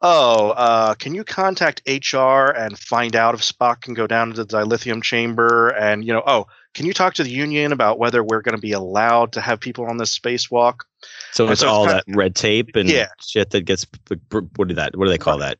oh 0.00 0.50
uh, 0.50 0.94
can 0.94 1.14
you 1.14 1.24
contact 1.24 1.82
hr 1.86 2.50
and 2.52 2.78
find 2.78 3.16
out 3.16 3.34
if 3.34 3.40
spock 3.40 3.82
can 3.82 3.94
go 3.94 4.06
down 4.06 4.32
to 4.32 4.44
the 4.44 4.46
dilithium 4.46 5.02
chamber 5.02 5.68
and 5.68 6.04
you 6.04 6.12
know 6.12 6.22
oh 6.24 6.46
can 6.78 6.86
you 6.86 6.92
talk 6.92 7.14
to 7.14 7.24
the 7.24 7.30
union 7.30 7.72
about 7.72 7.98
whether 7.98 8.22
we're 8.22 8.40
going 8.40 8.54
to 8.54 8.62
be 8.62 8.70
allowed 8.70 9.32
to 9.32 9.40
have 9.40 9.58
people 9.58 9.84
on 9.84 9.96
this 9.96 10.16
spacewalk 10.16 10.82
so 11.32 11.48
it's 11.48 11.60
so 11.60 11.68
all 11.68 11.84
it's 11.84 11.92
that 11.92 12.08
of, 12.08 12.16
red 12.16 12.34
tape 12.34 12.76
and 12.76 12.88
yeah. 12.88 13.08
shit 13.20 13.50
that 13.50 13.62
gets 13.62 13.84
what 14.30 14.68
do 14.68 14.74
that? 14.74 14.96
What 14.96 15.06
do 15.06 15.10
they 15.10 15.18
call 15.18 15.38
that? 15.38 15.58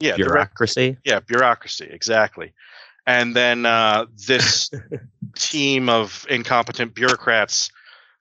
Yeah, 0.00 0.16
bureaucracy. 0.16 0.90
Red, 0.90 0.98
yeah, 1.04 1.20
bureaucracy. 1.20 1.88
Exactly. 1.90 2.52
And 3.06 3.34
then 3.34 3.66
uh, 3.66 4.06
this 4.26 4.70
team 5.36 5.88
of 5.88 6.26
incompetent 6.28 6.94
bureaucrats 6.94 7.70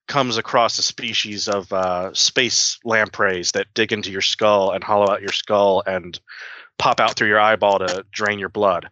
comes 0.08 0.38
across 0.38 0.80
a 0.80 0.84
species 0.84 1.48
of 1.48 1.72
uh, 1.74 2.14
space 2.14 2.80
lampreys 2.86 3.52
that 3.52 3.68
dig 3.74 3.92
into 3.92 4.10
your 4.10 4.22
skull 4.22 4.72
and 4.72 4.84
hollow 4.84 5.12
out 5.12 5.22
your 5.22 5.34
skull 5.34 5.84
and 5.86 6.20
pop 6.78 7.00
out 7.00 7.16
through 7.16 7.28
your 7.28 7.40
eyeball 7.40 7.80
to 7.80 8.06
drain 8.12 8.40
your 8.40 8.50
blood. 8.50 8.90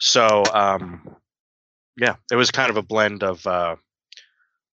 So, 0.00 0.42
um, 0.52 1.16
yeah, 1.96 2.16
it 2.30 2.36
was 2.36 2.50
kind 2.50 2.70
of 2.70 2.76
a 2.76 2.82
blend 2.82 3.22
of, 3.22 3.46
uh, 3.46 3.76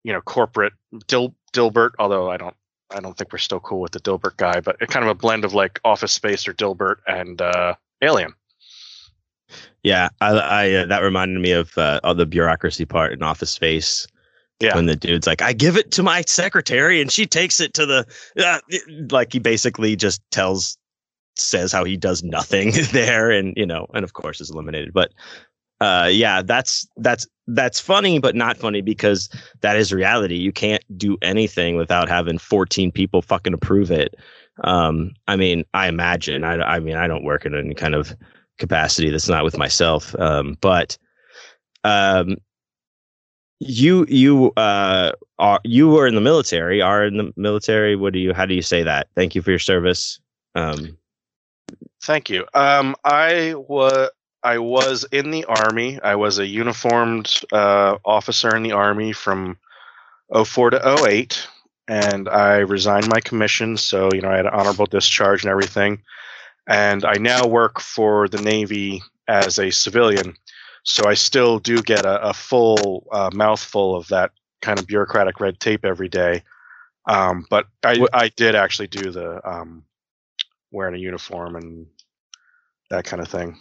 you 0.04 0.12
know, 0.12 0.20
corporate 0.20 0.72
Dil- 1.06 1.34
Dilbert, 1.52 1.90
although 1.98 2.30
I 2.30 2.36
don't 2.36 2.56
I 2.90 3.00
don't 3.00 3.16
think 3.16 3.32
we're 3.32 3.38
still 3.38 3.60
cool 3.60 3.80
with 3.80 3.92
the 3.92 4.00
Dilbert 4.00 4.36
guy, 4.36 4.60
but 4.60 4.76
it 4.80 4.88
kind 4.88 5.04
of 5.04 5.10
a 5.10 5.14
blend 5.14 5.44
of 5.44 5.52
like 5.52 5.80
Office 5.84 6.12
Space 6.12 6.48
or 6.48 6.54
Dilbert 6.54 6.96
and 7.06 7.40
uh, 7.40 7.74
Alien. 8.02 8.32
Yeah, 9.82 10.08
I, 10.20 10.30
I 10.32 10.72
uh, 10.72 10.86
that 10.86 11.02
reminded 11.02 11.40
me 11.40 11.52
of 11.52 11.76
uh, 11.78 12.00
of 12.02 12.16
the 12.16 12.26
bureaucracy 12.26 12.84
part 12.84 13.12
in 13.12 13.22
Office 13.22 13.50
Space. 13.50 14.06
Yeah, 14.60 14.74
when 14.74 14.86
the 14.86 14.96
dude's 14.96 15.26
like, 15.26 15.40
"I 15.40 15.52
give 15.52 15.76
it 15.76 15.92
to 15.92 16.02
my 16.02 16.22
secretary, 16.22 17.00
and 17.00 17.12
she 17.12 17.26
takes 17.26 17.60
it 17.60 17.74
to 17.74 17.86
the," 17.86 18.06
uh, 18.38 18.58
like 19.10 19.32
he 19.32 19.38
basically 19.38 19.94
just 19.94 20.20
tells, 20.30 20.76
says 21.36 21.70
how 21.70 21.84
he 21.84 21.96
does 21.96 22.24
nothing 22.24 22.72
there, 22.92 23.30
and 23.30 23.54
you 23.56 23.66
know, 23.66 23.86
and 23.94 24.02
of 24.02 24.14
course 24.14 24.40
is 24.40 24.50
eliminated. 24.50 24.92
But 24.92 25.12
uh, 25.80 26.08
yeah, 26.10 26.42
that's 26.42 26.88
that's 26.96 27.26
that's 27.46 27.80
funny, 27.80 28.18
but 28.18 28.34
not 28.34 28.58
funny 28.58 28.80
because 28.80 29.28
that 29.60 29.76
is 29.76 29.92
reality. 29.92 30.36
You 30.36 30.52
can't 30.52 30.82
do 30.98 31.16
anything 31.22 31.76
without 31.76 32.08
having 32.08 32.38
14 32.38 32.90
people 32.92 33.22
fucking 33.22 33.54
approve 33.54 33.90
it. 33.90 34.14
Um, 34.64 35.12
I 35.28 35.36
mean, 35.36 35.64
I 35.74 35.88
imagine. 35.88 36.44
I, 36.44 36.56
I 36.56 36.80
mean, 36.80 36.96
I 36.96 37.06
don't 37.06 37.24
work 37.24 37.46
in 37.46 37.54
any 37.54 37.74
kind 37.74 37.94
of 37.94 38.14
capacity 38.58 39.10
that's 39.10 39.28
not 39.28 39.44
with 39.44 39.56
myself. 39.56 40.14
Um, 40.18 40.58
but 40.60 40.98
um, 41.84 42.36
you 43.60 44.04
you 44.08 44.52
uh 44.56 45.12
are 45.38 45.60
you 45.64 45.88
were 45.88 46.06
in 46.06 46.16
the 46.16 46.20
military. 46.20 46.82
Are 46.82 47.04
in 47.04 47.16
the 47.16 47.32
military. 47.36 47.94
What 47.94 48.12
do 48.12 48.18
you? 48.18 48.34
How 48.34 48.46
do 48.46 48.54
you 48.54 48.62
say 48.62 48.82
that? 48.82 49.08
Thank 49.14 49.34
you 49.34 49.42
for 49.42 49.50
your 49.50 49.58
service. 49.60 50.18
Um, 50.54 50.98
Thank 52.02 52.30
you. 52.30 52.46
Um, 52.54 52.94
I 53.04 53.54
was 53.54 54.10
I 54.42 54.58
was 54.58 55.04
in 55.10 55.30
the 55.30 55.44
army. 55.46 55.98
I 56.02 56.14
was 56.14 56.38
a 56.38 56.46
uniformed 56.46 57.40
uh, 57.52 57.98
officer 58.04 58.54
in 58.56 58.62
the 58.62 58.72
army 58.72 59.12
from 59.12 59.58
04 60.44 60.70
to 60.70 61.04
08, 61.06 61.48
and 61.88 62.28
I 62.28 62.58
resigned 62.58 63.08
my 63.08 63.20
commission. 63.20 63.76
So 63.76 64.10
you 64.12 64.20
know 64.20 64.30
I 64.30 64.36
had 64.36 64.46
an 64.46 64.54
honorable 64.54 64.86
discharge 64.86 65.44
and 65.44 65.50
everything. 65.50 66.02
And 66.68 67.04
I 67.04 67.14
now 67.14 67.46
work 67.46 67.80
for 67.80 68.28
the 68.28 68.42
Navy 68.42 69.02
as 69.26 69.58
a 69.58 69.70
civilian. 69.70 70.36
So 70.84 71.08
I 71.08 71.14
still 71.14 71.58
do 71.58 71.82
get 71.82 72.04
a, 72.04 72.28
a 72.28 72.34
full 72.34 73.06
uh, 73.10 73.30
mouthful 73.32 73.96
of 73.96 74.08
that 74.08 74.32
kind 74.60 74.78
of 74.78 74.86
bureaucratic 74.86 75.40
red 75.40 75.60
tape 75.60 75.84
every 75.84 76.08
day. 76.08 76.42
Um, 77.06 77.46
but 77.48 77.66
I, 77.82 78.06
I 78.12 78.28
did 78.28 78.54
actually 78.54 78.88
do 78.88 79.10
the 79.10 79.40
um, 79.48 79.84
wearing 80.70 80.94
a 80.94 80.98
uniform 80.98 81.56
and 81.56 81.86
that 82.90 83.04
kind 83.04 83.22
of 83.22 83.28
thing. 83.28 83.58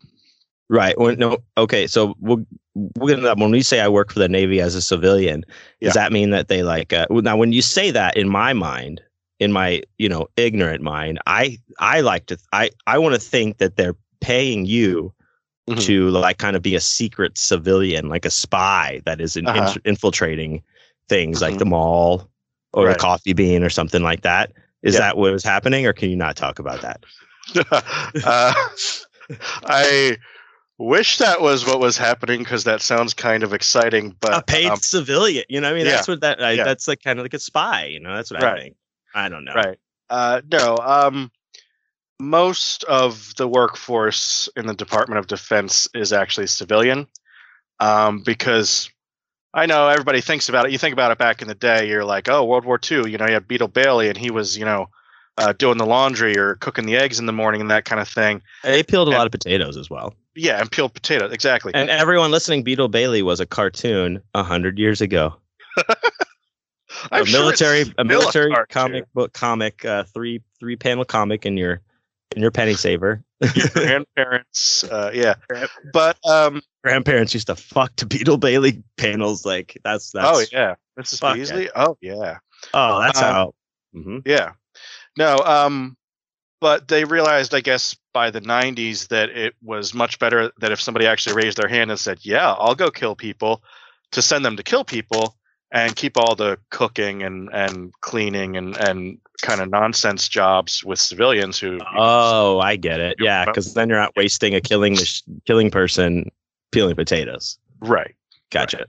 Right. 0.70 0.98
When, 0.98 1.18
no. 1.18 1.38
Okay. 1.58 1.88
So 1.88 2.16
we'll 2.20 2.46
we'll 2.76 3.08
get 3.08 3.18
into 3.20 3.28
that. 3.28 3.38
When 3.38 3.52
we 3.52 3.62
say 3.62 3.80
I 3.80 3.88
work 3.88 4.12
for 4.12 4.20
the 4.20 4.28
Navy 4.30 4.60
as 4.60 4.76
a 4.76 4.82
civilian, 4.82 5.46
Yeah. 5.80 5.88
does 5.88 5.94
that 5.94 6.12
mean 6.12 6.30
that 6.32 6.48
they 6.50 6.64
like? 6.64 6.92
Uh, 6.94 7.06
now, 7.10 7.38
when 7.38 7.54
you 7.54 7.62
say 7.62 7.92
that, 7.92 8.18
in 8.18 8.28
my 8.28 8.52
mind, 8.54 9.02
in 9.40 9.52
my 9.54 9.82
you 9.98 10.10
know 10.10 10.28
ignorant 10.36 10.82
mind, 10.84 11.20
I 11.26 11.58
I 11.80 12.02
like 12.02 12.26
to 12.28 12.38
I 12.52 12.70
I 12.86 12.98
want 12.98 13.16
to 13.16 13.22
think 13.22 13.60
that 13.60 13.78
they're 13.78 13.96
paying 14.20 14.66
you 14.66 15.14
Mhm. 15.70 15.82
to 15.86 16.10
like 16.10 16.38
kind 16.38 16.56
of 16.56 16.62
be 16.62 16.76
a 16.76 16.82
secret 16.82 17.38
civilian, 17.38 18.08
like 18.10 18.26
a 18.26 18.30
spy 18.30 19.02
that 19.06 19.20
is 19.22 19.36
in, 19.38 19.48
Uh-huh. 19.48 19.74
infiltrating 19.86 20.64
things 21.10 21.42
like 21.42 21.56
Mhm. 21.56 21.60
the 21.60 21.66
mall 21.66 22.30
or 22.74 22.86
Right. 22.86 22.94
the 22.94 23.00
coffee 23.00 23.34
bean 23.34 23.64
or 23.64 23.70
something 23.70 24.02
like 24.02 24.22
that. 24.22 24.52
Is 24.84 24.94
Yeah. 24.96 25.00
that 25.02 25.18
what 25.18 25.32
was 25.32 25.44
happening, 25.44 25.86
or 25.86 25.94
can 25.94 26.10
you 26.10 26.16
not 26.16 26.36
talk 26.36 26.60
about 26.60 26.82
that? 26.82 27.04
uh, 28.26 28.54
I 29.66 30.18
wish 30.78 31.18
that 31.20 31.42
was 31.42 31.66
what 31.66 31.80
was 31.80 31.98
happening 31.98 32.40
because 32.40 32.64
that 32.66 32.82
sounds 32.82 33.14
kind 33.14 33.44
of 33.44 33.54
exciting. 33.54 34.16
But 34.20 34.34
a 34.34 34.42
paid 34.44 34.68
um, 34.68 34.78
civilian. 34.80 35.44
You 35.50 35.62
know, 35.62 35.68
what 35.70 35.76
I 35.76 35.78
mean, 35.78 35.86
yeah, 35.86 35.92
that's 35.94 36.08
what 36.08 36.22
that. 36.22 36.42
I, 36.44 36.52
yeah. 36.52 36.64
That's 36.64 36.88
like 36.88 37.02
kind 37.04 37.20
of 37.20 37.26
like 37.26 37.34
a 37.34 37.40
spy. 37.40 37.86
You 37.86 38.00
know, 38.00 38.16
that's 38.16 38.32
what 38.32 38.44
I 38.44 38.52
Right. 38.52 38.62
think. 38.62 38.76
I 39.16 39.30
don't 39.30 39.46
know. 39.46 39.54
right, 39.54 39.78
uh, 40.10 40.42
no. 40.52 40.78
Um, 40.78 41.32
most 42.20 42.84
of 42.86 43.34
the 43.38 43.48
workforce 43.48 44.50
in 44.56 44.66
the 44.66 44.74
Department 44.74 45.20
of 45.20 45.28
Defense 45.28 45.88
is 45.94 46.14
actually 46.14 46.48
civilian, 46.48 47.08
um, 47.80 48.22
because 48.24 48.90
I 49.54 49.66
know 49.66 49.88
everybody 49.88 50.22
thinks 50.22 50.50
about 50.50 50.66
it. 50.66 50.72
You 50.72 50.78
think 50.78 50.94
about 50.94 51.12
it 51.12 51.18
back 51.18 51.42
in 51.42 51.48
the 51.48 51.56
day, 51.56 51.88
you're 51.88 52.06
like, 52.06 52.28
oh, 52.30 52.44
World 52.46 52.66
War 52.66 52.80
II. 52.92 53.10
You 53.10 53.18
know, 53.18 53.26
you 53.28 53.34
had 53.34 53.48
Beetle 53.48 53.70
Bailey, 53.70 54.10
and 54.10 54.18
he 54.18 54.32
was, 54.32 54.58
you 54.58 54.66
know. 54.66 54.90
Uh, 55.40 55.54
doing 55.54 55.78
the 55.78 55.86
laundry 55.86 56.36
or 56.36 56.56
cooking 56.56 56.88
the 56.88 56.96
eggs 56.98 57.20
in 57.20 57.28
the 57.28 57.32
morning 57.32 57.62
and 57.62 57.70
that 57.70 57.86
kind 57.86 58.02
of 58.02 58.08
thing. 58.08 58.42
They 58.64 58.82
peeled 58.82 59.08
a 59.08 59.12
And- 59.12 59.20
lot 59.20 59.28
of 59.28 59.32
potatoes 59.32 59.78
as 59.78 59.88
well. 59.88 60.16
Yeah, 60.38 60.62
and 60.62 60.72
peeled 60.72 60.94
potatoes. 60.94 61.34
Exactly. 61.34 61.74
And 61.74 61.90
everyone 61.90 62.32
listening, 62.32 62.64
Beetle 62.64 62.88
Bailey 62.90 63.24
was 63.24 63.40
a 63.40 63.46
cartoon 63.46 64.22
a 64.34 64.44
hundred 64.44 64.78
years 64.80 65.02
ago. 65.02 65.36
A 67.12 67.24
military, 67.26 67.82
it's 67.82 67.92
a 67.98 68.04
military 68.04 68.50
cartoon. 68.52 68.66
comic 68.74 69.14
book, 69.14 69.34
comic, 69.34 69.86
uh, 69.86 70.04
three 70.06 70.42
three 70.60 70.76
panel 70.76 71.06
comic 71.06 71.46
in 71.46 71.56
your 71.58 71.82
in 72.36 72.42
your 72.42 72.50
penny 72.50 72.74
saver. 72.74 73.24
Your 73.56 73.68
grandparents, 73.68 74.84
uh, 74.86 75.12
yeah. 75.14 75.36
But 75.94 76.18
um, 76.28 76.62
Grandparents 76.84 77.36
used 77.36 77.48
to 77.48 77.56
fuck 77.56 77.96
to 77.98 78.08
Beetle 78.08 78.38
Bailey 78.38 78.82
panels. 78.98 79.46
Like 79.46 79.78
that's 79.84 80.10
that's. 80.12 80.28
oh 80.28 80.44
yeah, 80.52 80.74
Mrs. 81.00 81.36
Beasley. 81.36 81.70
Oh 81.76 81.98
yeah, 82.02 82.38
Oh, 82.74 83.00
that's 83.02 83.22
Um, 83.22 83.24
how. 83.24 83.54
Mhm. 83.96 84.22
yeah. 84.26 84.54
No, 85.18 85.38
um, 85.38 85.98
but 86.60 86.88
they 86.88 87.06
realized, 87.06 87.54
I 87.54 87.62
guess, 87.62 87.96
by 88.14 88.32
the 88.32 88.42
'90s 88.42 89.08
that 89.10 89.30
it 89.30 89.56
was 89.62 89.94
much 89.94 90.20
better 90.20 90.52
that 90.60 90.72
if 90.72 90.82
somebody 90.82 91.06
actually 91.06 91.36
raised 91.36 91.58
their 91.58 91.70
hand 91.70 91.92
and 91.92 92.00
said, 92.00 92.20
"Yeah, 92.22 92.54
I'll 92.54 92.76
go 92.76 92.90
kill 92.90 93.16
people," 93.16 93.64
to 94.12 94.22
send 94.22 94.46
them 94.46 94.58
to 94.58 94.64
kill 94.64 94.84
people 94.84 95.36
and 95.72 95.96
keep 95.96 96.18
all 96.18 96.36
the 96.36 96.58
cooking 96.70 97.24
and 97.24 97.50
and 97.54 97.94
cleaning 98.02 98.58
and 98.58 98.76
and 98.78 99.20
kind 99.42 99.62
of 99.62 99.70
nonsense 99.70 100.28
jobs 100.28 100.84
with 100.84 101.00
civilians 101.00 101.60
who. 101.60 101.80
Oh, 101.96 102.60
I 102.60 102.76
get 102.76 103.00
it. 103.00 103.18
Yeah, 103.20 103.46
because 103.46 103.74
then 103.74 103.90
you're 103.90 104.00
not 104.00 104.16
wasting 104.16 104.56
a 104.56 104.62
killing 104.62 104.98
killing 105.46 105.70
person 105.70 106.32
peeling 106.72 106.96
potatoes. 106.96 107.58
right. 107.82 108.16
Gotcha. 108.50 108.86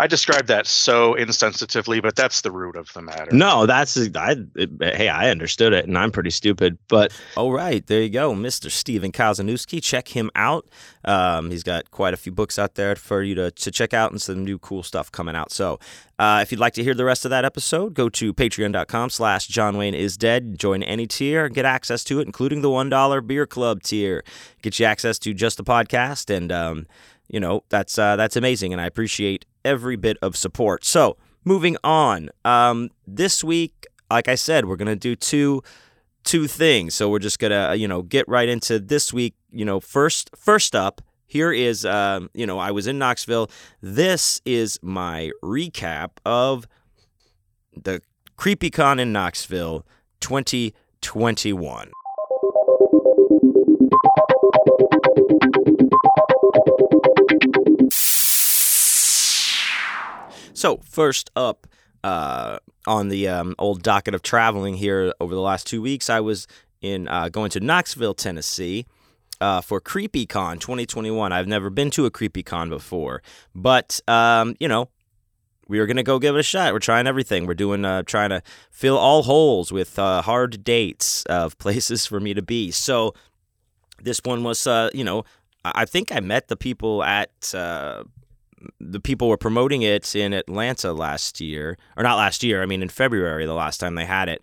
I 0.00 0.06
described 0.06 0.48
that 0.48 0.66
so 0.66 1.14
insensitively, 1.14 2.00
but 2.00 2.16
that's 2.16 2.40
the 2.40 2.50
root 2.50 2.74
of 2.74 2.90
the 2.94 3.02
matter. 3.02 3.28
No, 3.32 3.66
that's 3.66 3.98
I. 4.16 4.36
It, 4.56 4.70
hey, 4.80 5.10
I 5.10 5.28
understood 5.28 5.74
it, 5.74 5.84
and 5.84 5.98
I'm 5.98 6.10
pretty 6.10 6.30
stupid. 6.30 6.78
But 6.88 7.12
All 7.36 7.52
right, 7.52 7.86
there 7.86 8.00
you 8.00 8.08
go, 8.08 8.32
Mr. 8.32 8.70
Stephen 8.70 9.12
Kazanowski. 9.12 9.82
Check 9.82 10.08
him 10.08 10.30
out. 10.34 10.66
Um, 11.04 11.50
he's 11.50 11.62
got 11.62 11.90
quite 11.90 12.14
a 12.14 12.16
few 12.16 12.32
books 12.32 12.58
out 12.58 12.76
there 12.76 12.96
for 12.96 13.22
you 13.22 13.34
to, 13.34 13.50
to 13.50 13.70
check 13.70 13.92
out 13.92 14.10
and 14.10 14.22
some 14.22 14.42
new 14.42 14.58
cool 14.58 14.82
stuff 14.82 15.12
coming 15.12 15.36
out. 15.36 15.52
So 15.52 15.78
uh, 16.18 16.38
if 16.40 16.50
you'd 16.50 16.60
like 16.60 16.72
to 16.74 16.82
hear 16.82 16.94
the 16.94 17.04
rest 17.04 17.26
of 17.26 17.30
that 17.30 17.44
episode, 17.44 17.92
go 17.92 18.08
to 18.08 18.32
patreon.com 18.32 19.10
slash 19.10 19.48
John 19.48 19.76
Wayne 19.76 19.94
is 19.94 20.16
dead. 20.16 20.58
Join 20.58 20.82
any 20.82 21.06
tier 21.06 21.44
and 21.44 21.54
get 21.54 21.66
access 21.66 22.04
to 22.04 22.20
it, 22.20 22.26
including 22.26 22.62
the 22.62 22.68
$1 22.68 23.26
beer 23.26 23.46
club 23.46 23.82
tier. 23.82 24.24
Get 24.62 24.78
you 24.78 24.86
access 24.86 25.18
to 25.18 25.34
just 25.34 25.58
the 25.58 25.64
podcast 25.64 26.34
and 26.34 26.50
um, 26.50 26.86
you 27.28 27.38
know, 27.38 27.64
that's 27.68 27.98
uh, 27.98 28.16
that's 28.16 28.36
amazing 28.36 28.72
and 28.72 28.80
I 28.80 28.86
appreciate 28.86 29.44
every 29.64 29.96
bit 29.96 30.16
of 30.22 30.36
support. 30.36 30.84
So 30.84 31.16
moving 31.44 31.76
on. 31.82 32.30
Um, 32.44 32.90
this 33.06 33.42
week, 33.44 33.86
like 34.10 34.28
I 34.28 34.34
said, 34.34 34.66
we're 34.66 34.76
gonna 34.76 34.96
do 34.96 35.16
two 35.16 35.62
two 36.24 36.46
things. 36.46 36.94
So 36.94 37.08
we're 37.08 37.18
just 37.18 37.38
gonna 37.38 37.74
you 37.74 37.88
know 37.88 38.02
get 38.02 38.28
right 38.28 38.48
into 38.48 38.78
this 38.78 39.12
week. 39.12 39.34
You 39.50 39.64
know, 39.64 39.80
first 39.80 40.30
first 40.36 40.74
up. 40.74 41.00
Here 41.26 41.52
is, 41.52 41.86
um, 41.86 42.28
you 42.34 42.44
know, 42.44 42.58
I 42.58 42.72
was 42.72 42.88
in 42.88 42.98
Knoxville. 42.98 43.52
This 43.80 44.40
is 44.44 44.80
my 44.82 45.30
recap 45.44 46.10
of 46.26 46.66
the 47.72 48.02
CreepyCon 48.36 48.98
in 48.98 49.12
Knoxville 49.12 49.86
2021. 50.18 51.92
So 60.60 60.76
first 60.84 61.30
up 61.34 61.66
uh, 62.04 62.58
on 62.86 63.08
the 63.08 63.28
um, 63.28 63.54
old 63.58 63.82
docket 63.82 64.14
of 64.14 64.20
traveling 64.20 64.74
here 64.74 65.14
over 65.18 65.34
the 65.34 65.40
last 65.40 65.66
two 65.66 65.80
weeks, 65.80 66.10
I 66.10 66.20
was 66.20 66.46
in 66.82 67.08
uh, 67.08 67.30
going 67.30 67.48
to 67.52 67.60
Knoxville, 67.60 68.14
Tennessee. 68.14 68.86
Uh, 69.42 69.62
for 69.62 69.80
CreepyCon 69.80 70.60
2021. 70.60 71.32
I've 71.32 71.48
never 71.48 71.70
been 71.70 71.90
to 71.92 72.04
a 72.04 72.10
CreepyCon 72.10 72.68
before, 72.68 73.22
but 73.54 73.98
um, 74.06 74.54
you 74.60 74.68
know, 74.68 74.90
we 75.66 75.78
were 75.78 75.86
gonna 75.86 76.02
go 76.02 76.18
give 76.18 76.36
it 76.36 76.40
a 76.40 76.42
shot. 76.42 76.74
We're 76.74 76.78
trying 76.78 77.06
everything. 77.06 77.46
We're 77.46 77.54
doing 77.54 77.86
uh, 77.86 78.02
trying 78.02 78.28
to 78.28 78.42
fill 78.70 78.98
all 78.98 79.22
holes 79.22 79.72
with 79.72 79.98
uh, 79.98 80.20
hard 80.20 80.62
dates 80.62 81.24
of 81.24 81.56
places 81.64 82.04
for 82.04 82.20
me 82.20 82.34
to 82.34 82.42
be. 82.42 82.70
So 82.70 83.14
this 84.02 84.20
one 84.24 84.44
was, 84.44 84.66
uh, 84.66 84.90
you 84.92 85.04
know, 85.04 85.24
I 85.64 85.72
I 85.74 85.84
think 85.86 86.12
I 86.12 86.20
met 86.20 86.48
the 86.48 86.56
people 86.56 87.02
at 87.02 87.54
uh, 87.54 88.04
the 88.78 89.00
people 89.00 89.28
were 89.28 89.36
promoting 89.36 89.82
it 89.82 90.14
in 90.14 90.32
Atlanta 90.32 90.92
last 90.92 91.40
year, 91.40 91.78
or 91.96 92.02
not 92.02 92.16
last 92.16 92.42
year. 92.42 92.62
I 92.62 92.66
mean, 92.66 92.82
in 92.82 92.88
February, 92.88 93.46
the 93.46 93.54
last 93.54 93.78
time 93.78 93.94
they 93.94 94.04
had 94.04 94.28
it, 94.28 94.42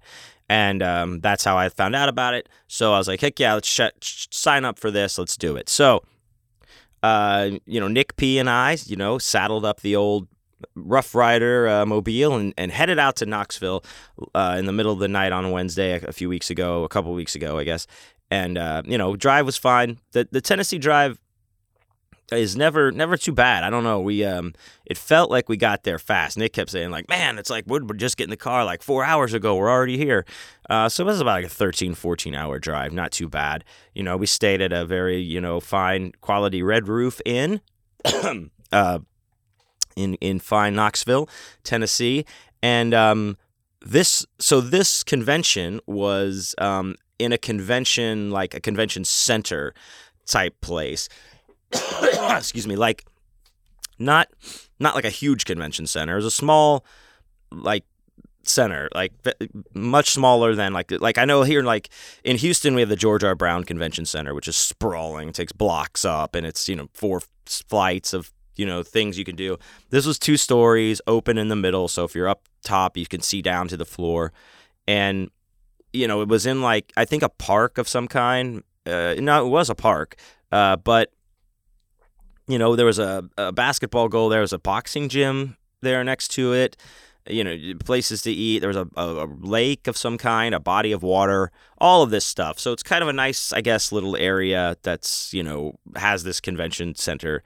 and 0.49 0.81
um, 0.81 1.19
that's 1.19 1.43
how 1.43 1.57
I 1.57 1.69
found 1.69 1.95
out 1.95 2.09
about 2.09 2.33
it. 2.33 2.49
So 2.67 2.93
I 2.93 2.97
was 2.97 3.07
like, 3.07 3.21
heck 3.21 3.39
yeah, 3.39 3.53
let's 3.55 3.67
sh- 3.67 3.81
sh- 4.01 4.27
sign 4.31 4.65
up 4.65 4.79
for 4.79 4.91
this. 4.91 5.17
Let's 5.17 5.37
do 5.37 5.55
it. 5.55 5.69
So, 5.69 6.03
uh, 7.03 7.51
you 7.65 7.79
know, 7.79 7.87
Nick 7.87 8.15
P 8.15 8.39
and 8.39 8.49
I, 8.49 8.77
you 8.85 8.95
know, 8.95 9.17
saddled 9.17 9.65
up 9.65 9.81
the 9.81 9.95
old 9.95 10.27
Rough 10.75 11.13
Rider 11.13 11.67
uh, 11.67 11.85
mobile 11.85 12.35
and, 12.35 12.53
and 12.57 12.71
headed 12.71 12.97
out 12.97 13.15
to 13.17 13.25
Knoxville 13.25 13.83
uh, 14.33 14.55
in 14.57 14.65
the 14.65 14.73
middle 14.73 14.93
of 14.93 14.99
the 14.99 15.07
night 15.07 15.31
on 15.31 15.51
Wednesday 15.51 15.99
a, 15.99 16.07
a 16.07 16.11
few 16.13 16.29
weeks 16.29 16.49
ago, 16.49 16.83
a 16.83 16.89
couple 16.89 17.13
weeks 17.13 17.35
ago, 17.35 17.57
I 17.57 17.63
guess. 17.63 17.85
And 18.31 18.57
uh, 18.57 18.81
you 18.85 18.97
know, 18.97 19.15
drive 19.15 19.45
was 19.45 19.57
fine. 19.57 19.99
The 20.11 20.27
the 20.31 20.41
Tennessee 20.41 20.77
drive 20.77 21.19
is 22.31 22.57
never 22.57 22.91
never 22.91 23.15
too 23.15 23.31
bad. 23.31 23.63
I 23.63 23.69
don't 23.69 23.83
know. 23.83 24.01
We 24.01 24.23
um 24.25 24.53
it 24.85 24.97
felt 24.97 25.31
like 25.31 25.47
we 25.47 25.57
got 25.57 25.83
there 25.83 25.99
fast. 25.99 26.37
Nick 26.37 26.53
kept 26.53 26.71
saying 26.71 26.91
like, 26.91 27.07
"Man, 27.07 27.37
it's 27.37 27.49
like 27.49 27.65
we're 27.67 27.81
just 27.93 28.17
getting 28.17 28.31
the 28.31 28.37
car 28.37 28.65
like 28.65 28.83
4 28.83 29.03
hours 29.03 29.33
ago. 29.33 29.55
We're 29.55 29.69
already 29.69 29.97
here." 29.97 30.25
Uh, 30.69 30.89
so 30.89 31.03
it 31.03 31.07
was 31.07 31.21
about 31.21 31.41
like 31.41 31.45
a 31.45 31.49
13 31.49 31.95
14 31.95 32.35
hour 32.35 32.59
drive. 32.59 32.91
Not 32.91 33.11
too 33.11 33.29
bad. 33.29 33.63
You 33.93 34.03
know, 34.03 34.17
we 34.17 34.25
stayed 34.25 34.61
at 34.61 34.73
a 34.73 34.85
very, 34.85 35.19
you 35.19 35.39
know, 35.39 35.59
fine 35.59 36.11
quality 36.21 36.61
Red 36.61 36.87
Roof 36.87 37.21
Inn. 37.25 37.61
uh 38.71 38.99
in 39.95 40.15
in 40.15 40.39
fine 40.39 40.75
Knoxville, 40.75 41.29
Tennessee, 41.63 42.25
and 42.61 42.93
um 42.93 43.37
this 43.81 44.25
so 44.39 44.59
this 44.59 45.03
convention 45.03 45.79
was 45.87 46.55
um 46.57 46.95
in 47.19 47.31
a 47.31 47.37
convention 47.37 48.31
like 48.31 48.53
a 48.53 48.59
convention 48.59 49.03
center 49.05 49.73
type 50.25 50.59
place 50.61 51.07
excuse 52.37 52.67
me, 52.67 52.75
like 52.75 53.05
not 53.99 54.29
not 54.79 54.95
like 54.95 55.05
a 55.05 55.09
huge 55.09 55.45
convention 55.45 55.87
center. 55.87 56.13
It 56.13 56.17
was 56.17 56.25
a 56.25 56.31
small 56.31 56.85
like 57.51 57.83
center, 58.43 58.89
like 58.93 59.13
much 59.73 60.11
smaller 60.11 60.55
than 60.55 60.73
like 60.73 60.91
like 60.91 61.17
I 61.17 61.25
know 61.25 61.43
here 61.43 61.63
like 61.63 61.89
in 62.23 62.37
Houston 62.37 62.75
we 62.75 62.81
have 62.81 62.89
the 62.89 62.95
George 62.95 63.23
R. 63.23 63.35
Brown 63.35 63.63
Convention 63.63 64.05
Center, 64.05 64.33
which 64.33 64.47
is 64.47 64.55
sprawling, 64.55 65.31
takes 65.31 65.51
blocks 65.51 66.05
up, 66.05 66.35
and 66.35 66.45
it's 66.45 66.67
you 66.69 66.75
know 66.75 66.87
four 66.93 67.21
flights 67.45 68.13
of 68.13 68.31
you 68.55 68.65
know 68.65 68.83
things 68.83 69.17
you 69.17 69.25
can 69.25 69.35
do. 69.35 69.57
This 69.89 70.05
was 70.05 70.19
two 70.19 70.37
stories, 70.37 71.01
open 71.07 71.37
in 71.37 71.47
the 71.47 71.55
middle, 71.55 71.87
so 71.87 72.03
if 72.03 72.15
you're 72.15 72.29
up 72.29 72.47
top, 72.63 72.97
you 72.97 73.05
can 73.05 73.21
see 73.21 73.41
down 73.41 73.67
to 73.69 73.77
the 73.77 73.85
floor, 73.85 74.33
and 74.87 75.29
you 75.93 76.07
know 76.07 76.21
it 76.21 76.27
was 76.27 76.45
in 76.45 76.61
like 76.61 76.91
I 76.97 77.05
think 77.05 77.23
a 77.23 77.29
park 77.29 77.77
of 77.77 77.87
some 77.87 78.07
kind. 78.07 78.63
Uh, 78.85 79.15
no, 79.19 79.45
it 79.45 79.49
was 79.49 79.69
a 79.69 79.75
park, 79.75 80.15
uh, 80.51 80.77
but 80.77 81.11
you 82.47 82.57
know, 82.57 82.75
there 82.75 82.85
was 82.85 82.99
a, 82.99 83.23
a 83.37 83.51
basketball 83.51 84.07
goal. 84.07 84.29
There 84.29 84.41
was 84.41 84.53
a 84.53 84.59
boxing 84.59 85.09
gym 85.09 85.57
there 85.81 86.03
next 86.03 86.29
to 86.29 86.53
it. 86.53 86.77
You 87.29 87.43
know, 87.43 87.57
places 87.83 88.21
to 88.21 88.31
eat. 88.31 88.59
There 88.59 88.69
was 88.69 88.77
a, 88.77 88.87
a, 88.95 89.25
a, 89.25 89.27
lake 89.41 89.87
of 89.87 89.97
some 89.97 90.17
kind, 90.17 90.55
a 90.55 90.61
body 90.61 90.93
of 90.93 91.03
water, 91.03 91.51
all 91.77 92.01
of 92.01 92.09
this 92.09 92.25
stuff. 92.25 92.57
So 92.57 92.71
it's 92.71 92.83
kind 92.83 93.01
of 93.01 93.09
a 93.09 93.13
nice, 93.13 93.51
I 93.51 93.59
guess, 93.59 93.91
little 93.91 94.15
area 94.15 94.77
that's, 94.81 95.33
you 95.33 95.43
know, 95.43 95.77
has 95.97 96.23
this 96.23 96.39
convention 96.39 96.95
center 96.95 97.43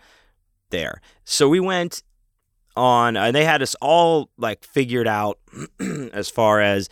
there. 0.70 1.02
So 1.24 1.50
we 1.50 1.60
went 1.60 2.04
on, 2.76 3.18
and 3.18 3.36
they 3.36 3.44
had 3.44 3.64
us 3.64 3.76
all 3.82 4.30
like 4.38 4.64
figured 4.64 5.08
out 5.08 5.40
as 6.14 6.30
far 6.30 6.62
as, 6.62 6.88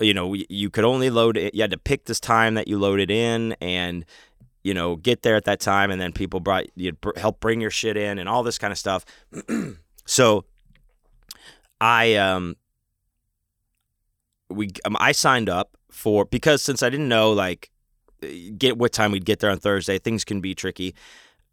you 0.00 0.14
know, 0.14 0.32
you 0.32 0.70
could 0.70 0.84
only 0.84 1.10
load 1.10 1.36
it, 1.36 1.54
you 1.54 1.60
had 1.60 1.70
to 1.72 1.78
pick 1.78 2.06
this 2.06 2.20
time 2.20 2.54
that 2.54 2.68
you 2.68 2.78
loaded 2.78 3.10
in, 3.10 3.52
and 3.60 4.06
you 4.64 4.74
know, 4.74 4.96
get 4.96 5.22
there 5.22 5.36
at 5.36 5.44
that 5.44 5.60
time, 5.60 5.90
and 5.90 6.00
then 6.00 6.12
people 6.12 6.40
brought 6.40 6.64
you 6.74 6.92
help 7.16 7.38
bring 7.38 7.60
your 7.60 7.70
shit 7.70 7.96
in 7.96 8.18
and 8.18 8.28
all 8.28 8.42
this 8.42 8.58
kind 8.58 8.72
of 8.72 8.78
stuff. 8.78 9.04
so 10.06 10.44
I 11.80 12.14
um 12.14 12.56
we 14.50 14.70
um, 14.84 14.96
I 14.98 15.12
signed 15.12 15.48
up 15.48 15.76
for 15.90 16.24
because 16.24 16.62
since 16.62 16.82
I 16.82 16.90
didn't 16.90 17.08
know 17.08 17.32
like 17.32 17.70
get 18.56 18.78
what 18.78 18.92
time 18.92 19.12
we'd 19.12 19.24
get 19.24 19.40
there 19.40 19.50
on 19.50 19.58
Thursday, 19.58 19.98
things 19.98 20.24
can 20.24 20.40
be 20.40 20.54
tricky. 20.54 20.94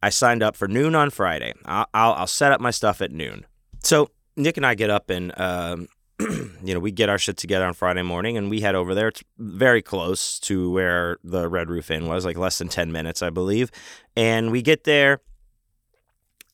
I 0.02 0.10
signed 0.10 0.42
up 0.42 0.56
for 0.56 0.68
noon 0.68 0.96
on 0.96 1.10
Friday. 1.10 1.54
I'll, 1.66 1.86
I'll, 1.94 2.14
I'll 2.14 2.28
set 2.28 2.52
up 2.52 2.60
my 2.60 2.72
stuff 2.72 3.02
at 3.02 3.12
noon. 3.12 3.46
So 3.84 4.10
Nick 4.36 4.58
and 4.58 4.66
I 4.66 4.74
get 4.74 4.90
up 4.90 5.10
and 5.10 5.38
um, 5.40 5.88
you 6.64 6.74
know, 6.74 6.80
we 6.80 6.92
get 6.92 7.10
our 7.10 7.18
shit 7.18 7.38
together 7.38 7.66
on 7.66 7.74
Friday 7.74 8.02
morning 8.02 8.38
and 8.38 8.50
we 8.50 8.62
head 8.62 8.76
over 8.76 8.94
there. 8.94 9.08
It's 9.08 9.24
very 9.38 9.82
close 9.82 10.40
to 10.42 10.72
where 10.72 11.18
the 11.24 11.48
Red 11.50 11.70
Roof 11.70 11.90
Inn 11.90 12.08
was, 12.08 12.26
like 12.26 12.38
less 12.38 12.58
than 12.58 12.68
10 12.68 12.92
minutes, 12.92 13.22
I 13.22 13.30
believe. 13.30 13.72
And 14.16 14.52
we 14.52 14.62
get 14.62 14.84
there 14.84 15.22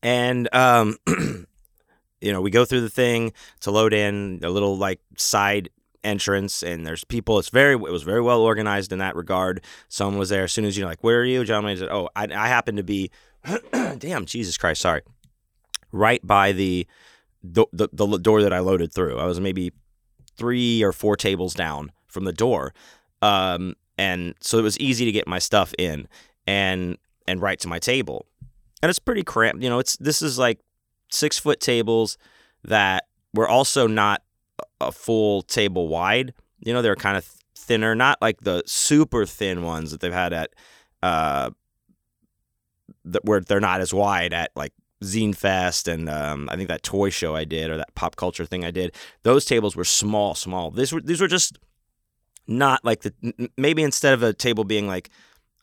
and, 0.01 0.53
um, 0.53 0.97
you 1.07 2.31
know, 2.31 2.41
we 2.41 2.51
go 2.51 2.65
through 2.65 2.81
the 2.81 2.89
thing 2.89 3.33
to 3.61 3.71
load 3.71 3.93
in 3.93 4.39
a 4.43 4.49
little 4.49 4.77
like 4.77 4.99
side 5.17 5.69
entrance 6.03 6.63
and 6.63 6.85
there's 6.85 7.03
people. 7.03 7.37
It's 7.39 7.49
very 7.49 7.73
it 7.73 7.79
was 7.79 8.03
very 8.03 8.21
well 8.21 8.41
organized 8.41 8.91
in 8.91 8.99
that 8.99 9.15
regard. 9.15 9.63
Someone 9.89 10.17
was 10.17 10.29
there. 10.29 10.45
As 10.45 10.53
soon 10.53 10.65
as 10.65 10.77
you're 10.77 10.87
like 10.87 11.03
where 11.03 11.19
are 11.19 11.25
you? 11.25 11.43
John 11.43 11.65
wayne 11.65 11.77
said 11.77 11.89
oh 11.89 12.09
i, 12.15 12.23
I 12.23 12.47
happen 12.47 12.77
to 12.77 12.83
be 12.83 13.11
damn 13.97 14.25
jesus 14.25 14.57
christ 14.57 14.81
sorry. 14.81 15.01
Right 15.91 16.25
by 16.25 16.51
the 16.53 16.87
the, 17.53 17.89
the, 17.91 18.17
door 18.17 18.41
that 18.41 18.53
I 18.53 18.59
loaded 18.59 18.93
through. 18.93 19.17
I 19.17 19.25
was 19.25 19.39
maybe 19.39 19.71
three 20.37 20.83
or 20.83 20.91
four 20.91 21.15
tables 21.15 21.53
down 21.53 21.91
from 22.07 22.25
the 22.25 22.33
door, 22.33 22.73
um, 23.21 23.75
and 23.97 24.35
so 24.39 24.59
it 24.59 24.63
was 24.63 24.79
easy 24.79 25.05
to 25.05 25.11
get 25.11 25.27
my 25.27 25.39
stuff 25.39 25.73
in 25.77 26.07
and 26.45 26.97
and 27.27 27.41
right 27.41 27.59
to 27.59 27.67
my 27.67 27.79
table. 27.79 28.25
And 28.81 28.89
it's 28.89 28.99
pretty 28.99 29.23
cramped. 29.23 29.63
You 29.63 29.69
know, 29.69 29.79
it's 29.79 29.97
this 29.97 30.21
is 30.21 30.37
like 30.37 30.59
six 31.11 31.39
foot 31.39 31.59
tables 31.59 32.17
that 32.63 33.05
were 33.33 33.47
also 33.47 33.87
not 33.87 34.21
a 34.79 34.91
full 34.91 35.41
table 35.41 35.87
wide. 35.87 36.33
You 36.59 36.73
know, 36.73 36.81
they're 36.81 36.95
kind 36.95 37.17
of 37.17 37.25
thinner, 37.55 37.95
not 37.95 38.21
like 38.21 38.41
the 38.41 38.63
super 38.65 39.25
thin 39.25 39.63
ones 39.63 39.91
that 39.91 39.99
they've 39.99 40.13
had 40.13 40.33
at 40.33 40.53
uh, 41.03 41.51
that 43.05 43.25
where 43.25 43.39
they're 43.41 43.59
not 43.59 43.81
as 43.81 43.93
wide 43.93 44.33
at 44.33 44.51
like 44.55 44.73
Zine 45.03 45.35
Fest 45.35 45.87
and 45.87 46.09
um, 46.09 46.49
I 46.51 46.55
think 46.55 46.69
that 46.69 46.83
toy 46.83 47.09
show 47.09 47.35
I 47.35 47.43
did 47.43 47.69
or 47.69 47.77
that 47.77 47.93
pop 47.95 48.15
culture 48.15 48.45
thing 48.45 48.65
I 48.65 48.71
did, 48.71 48.95
those 49.23 49.45
tables 49.45 49.75
were 49.75 49.83
small, 49.83 50.35
small. 50.35 50.71
These 50.71 50.91
were 50.91 51.01
these 51.01 51.21
were 51.21 51.27
just 51.27 51.59
not 52.47 52.83
like 52.83 53.01
the 53.01 53.49
maybe 53.57 53.83
instead 53.83 54.13
of 54.13 54.23
a 54.23 54.33
table 54.33 54.63
being 54.63 54.87
like 54.87 55.09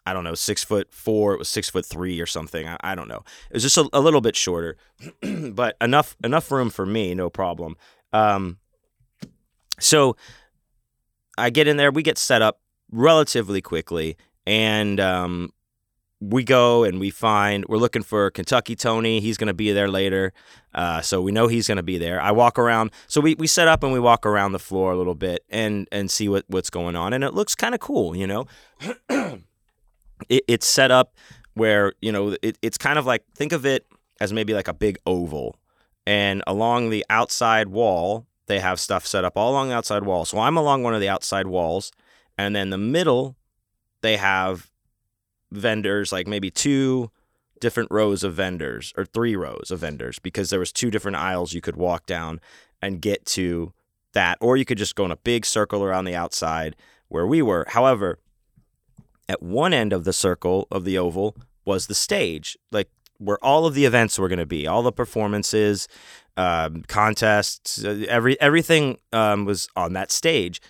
I 0.07 0.12
don't 0.12 0.25
know 0.25 0.35
six 0.35 0.62
foot 0.62 0.92
four, 0.92 1.35
it 1.35 1.38
was 1.38 1.49
six 1.49 1.68
foot 1.70 1.87
three 1.87 2.20
or 2.20 2.27
something. 2.27 2.68
I, 2.68 2.77
I 2.81 2.94
don't 2.94 3.09
know. 3.09 3.25
It 3.51 3.55
was 3.55 3.62
just 3.62 3.79
a, 3.79 3.88
a 3.92 4.01
little 4.01 4.20
bit 4.20 4.37
shorter, 4.37 4.77
but 5.51 5.77
enough 5.81 6.16
enough 6.23 6.51
room 6.51 6.70
for 6.70 6.87
me, 6.87 7.14
no 7.14 7.31
problem. 7.31 7.77
Um, 8.12 8.59
so 9.81 10.16
I 11.37 11.51
get 11.51 11.66
in 11.66 11.77
there, 11.77 11.90
we 11.90 12.03
get 12.03 12.18
set 12.18 12.42
up 12.42 12.61
relatively 12.92 13.61
quickly, 13.61 14.16
and 14.47 15.01
um, 15.01 15.53
we 16.31 16.45
go 16.45 16.85
and 16.85 17.01
we 17.01 17.11
find 17.11 17.65
we're 17.67 17.79
looking 17.79 18.03
for 18.03 18.31
Kentucky 18.31 18.75
Tony. 18.75 19.21
He's 19.21 19.37
going 19.37 19.49
to 19.49 19.55
be 19.55 19.73
there 19.73 19.89
later, 19.89 20.33
uh, 20.75 21.01
so 21.01 21.21
we 21.21 21.33
know 21.33 21.47
he's 21.47 21.69
going 21.69 21.77
to 21.77 21.83
be 21.83 21.99
there. 21.99 22.21
I 22.21 22.31
walk 22.31 22.59
around, 22.59 22.91
so 23.07 23.21
we, 23.21 23.35
we 23.35 23.47
set 23.47 23.69
up 23.69 23.83
and 23.83 23.93
we 23.93 24.01
walk 24.01 24.25
around 24.27 24.53
the 24.53 24.59
floor 24.59 24.93
a 24.93 24.97
little 24.97 25.15
bit 25.15 25.45
and 25.51 25.89
and 25.93 26.11
see 26.11 26.29
what 26.29 26.45
what's 26.49 26.71
going 26.71 26.97
on, 26.97 27.13
and 27.13 27.25
it 27.25 27.35
looks 27.35 27.55
kind 27.55 27.75
of 27.75 27.81
cool, 27.81 28.17
you 28.17 28.27
know. 28.27 28.47
it, 30.29 30.45
it's 30.49 30.67
set 30.67 30.91
up 30.91 31.15
where 31.55 31.93
you 32.01 32.13
know 32.13 32.37
it, 32.43 32.59
it's 32.63 32.79
kind 32.79 32.99
of 32.99 33.07
like 33.07 33.25
think 33.35 33.53
of 33.53 33.67
it 33.67 33.87
as 34.21 34.33
maybe 34.33 34.55
like 34.55 34.69
a 34.69 34.75
big 34.75 34.99
oval, 35.07 35.57
and 36.07 36.43
along 36.47 36.91
the 36.91 37.05
outside 37.11 37.69
wall 37.69 38.27
they 38.47 38.61
have 38.61 38.79
stuff 38.79 39.07
set 39.07 39.25
up 39.25 39.37
all 39.37 39.53
along 39.53 39.71
the 39.71 39.75
outside 39.75 40.05
wall. 40.05 40.25
So 40.25 40.39
I'm 40.39 40.57
along 40.57 40.83
one 40.83 40.95
of 40.95 41.01
the 41.01 41.09
outside 41.09 41.47
walls, 41.47 41.93
and 42.37 42.55
then 42.55 42.71
the 42.71 42.79
middle 42.79 43.37
they 44.03 44.19
have 44.19 44.71
vendors, 45.50 46.12
like 46.12 46.26
maybe 46.26 46.50
two 46.50 47.11
different 47.61 47.90
rows 47.90 48.24
of 48.24 48.35
vendors 48.35 48.92
or 48.96 49.04
three 49.04 49.37
rows 49.37 49.70
of 49.70 49.80
vendors 49.80 50.18
because 50.18 50.50
there 50.50 50.59
was 50.59 50.72
two 50.72 50.90
different 50.90 51.16
aisles 51.16 51.54
you 51.54 51.61
could 51.61 51.76
walk 51.76 52.04
down 52.04 52.40
and 52.83 53.00
get 53.00 53.24
to 53.24 53.72
that 54.12 54.37
or 54.40 54.57
you 54.57 54.64
could 54.64 54.78
just 54.78 54.94
go 54.94 55.04
in 55.04 55.11
a 55.11 55.16
big 55.16 55.46
circle 55.46 55.83
around 55.83 56.04
the 56.04 56.14
outside 56.14 56.76
where 57.09 57.26
we 57.26 57.40
were. 57.42 57.64
However, 57.68 58.18
at 59.28 59.42
one 59.42 59.72
end 59.72 59.92
of 59.92 60.04
the 60.04 60.12
circle 60.12 60.66
of 60.70 60.85
the 60.85 60.98
oval 60.98 61.37
was 61.64 61.87
the 61.87 61.94
stage, 61.94 62.59
like 62.70 62.88
where 63.18 63.38
all 63.42 63.66
of 63.66 63.74
the 63.74 63.85
events 63.85 64.18
were 64.18 64.28
going 64.28 64.38
to 64.38 64.46
be, 64.46 64.66
all 64.66 64.83
the 64.83 64.92
performances, 64.92 65.88
um, 66.37 66.83
contests, 66.88 67.85
uh, 67.85 68.04
every 68.09 68.40
everything 68.40 68.98
um, 69.12 69.44
was 69.44 69.68
on 69.76 69.92
that 69.92 70.11
stage. 70.11 70.61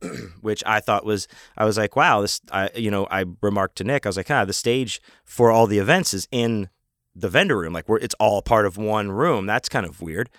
which 0.40 0.62
I 0.66 0.80
thought 0.80 1.04
was 1.04 1.28
I 1.56 1.64
was 1.64 1.76
like, 1.76 1.96
wow, 1.96 2.20
this 2.20 2.40
I 2.50 2.70
you 2.74 2.90
know 2.90 3.06
I 3.10 3.24
remarked 3.40 3.76
to 3.76 3.84
Nick, 3.84 4.06
I 4.06 4.08
was 4.08 4.16
like, 4.16 4.30
ah, 4.30 4.44
the 4.44 4.52
stage 4.52 5.00
for 5.24 5.50
all 5.50 5.66
the 5.66 5.78
events 5.78 6.14
is 6.14 6.28
in 6.30 6.68
the 7.14 7.28
vendor 7.28 7.58
room, 7.58 7.72
like 7.72 7.88
where 7.88 7.98
it's 7.98 8.14
all 8.18 8.42
part 8.42 8.66
of 8.66 8.76
one 8.76 9.10
room. 9.12 9.46
That's 9.46 9.68
kind 9.68 9.86
of 9.86 10.02
weird. 10.02 10.30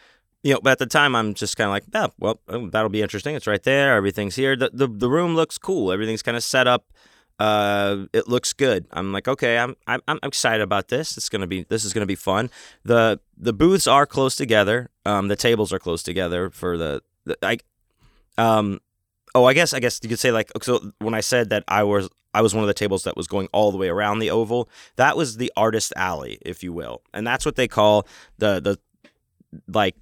You 0.44 0.54
know, 0.54 0.60
but 0.62 0.72
at 0.72 0.80
the 0.80 0.86
time 0.86 1.16
I'm 1.16 1.34
just 1.34 1.58
kind 1.58 1.68
of 1.68 1.72
like, 1.72 1.86
yeah, 1.94 2.08
well, 2.20 2.40
oh, 2.50 2.70
that'll 2.70 2.90
be 2.90 3.02
interesting. 3.02 3.36
It's 3.36 3.48
right 3.48 3.64
there. 3.64 3.96
Everything's 3.96 4.36
here. 4.36 4.56
The 4.56 4.70
the, 4.72 4.88
the 4.88 5.10
room 5.10 5.36
looks 5.36 5.58
cool. 5.58 5.92
Everything's 5.92 6.22
kind 6.22 6.38
of 6.38 6.44
set 6.44 6.68
up. 6.68 6.92
Uh, 7.38 8.06
it 8.14 8.28
looks 8.30 8.54
good. 8.54 8.86
I'm 8.92 9.12
like, 9.12 9.28
okay, 9.28 9.58
I'm 9.58 9.76
I'm, 9.88 10.02
I'm 10.08 10.20
excited 10.24 10.62
about 10.62 10.90
this. 10.90 11.18
It's 11.18 11.30
gonna 11.30 11.48
be 11.48 11.64
this 11.64 11.84
is 11.84 11.94
gonna 11.94 12.06
be 12.06 12.16
fun. 12.16 12.50
The 12.84 13.20
the 13.38 13.54
booths 13.54 13.88
are 13.88 14.06
close 14.06 14.36
together. 14.36 14.90
Um, 15.06 15.28
the 15.28 15.36
tables 15.36 15.74
are 15.74 15.80
close 15.80 16.04
together 16.04 16.50
for 16.50 16.78
the, 16.78 17.02
the 17.26 17.38
I 17.42 17.58
um 18.38 18.80
Oh, 19.36 19.44
I 19.44 19.54
guess 19.54 19.74
I 19.74 19.82
guess 19.82 20.00
you 20.02 20.08
could 20.08 20.18
say 20.18 20.32
like 20.32 20.50
so 20.62 20.94
when 21.00 21.14
I 21.14 21.20
said 21.20 21.50
that 21.50 21.66
I 21.68 21.84
was 21.84 22.10
I 22.34 22.42
was 22.42 22.56
one 22.56 22.64
of 22.64 22.70
the 22.70 22.74
tables 22.74 23.04
that 23.04 23.18
was 23.18 23.28
going 23.28 23.50
all 23.52 23.70
the 23.70 23.78
way 23.78 23.90
around 23.90 24.20
the 24.20 24.32
oval, 24.32 24.70
that 24.96 25.18
was 25.18 25.36
the 25.36 25.52
artist 25.58 25.92
alley, 25.98 26.38
if 26.42 26.64
you 26.64 26.72
will. 26.72 27.02
And 27.14 27.28
that's 27.28 27.46
what 27.46 27.58
they 27.58 27.68
call 27.68 28.08
the 28.38 28.62
the 28.62 28.80
like 29.68 29.96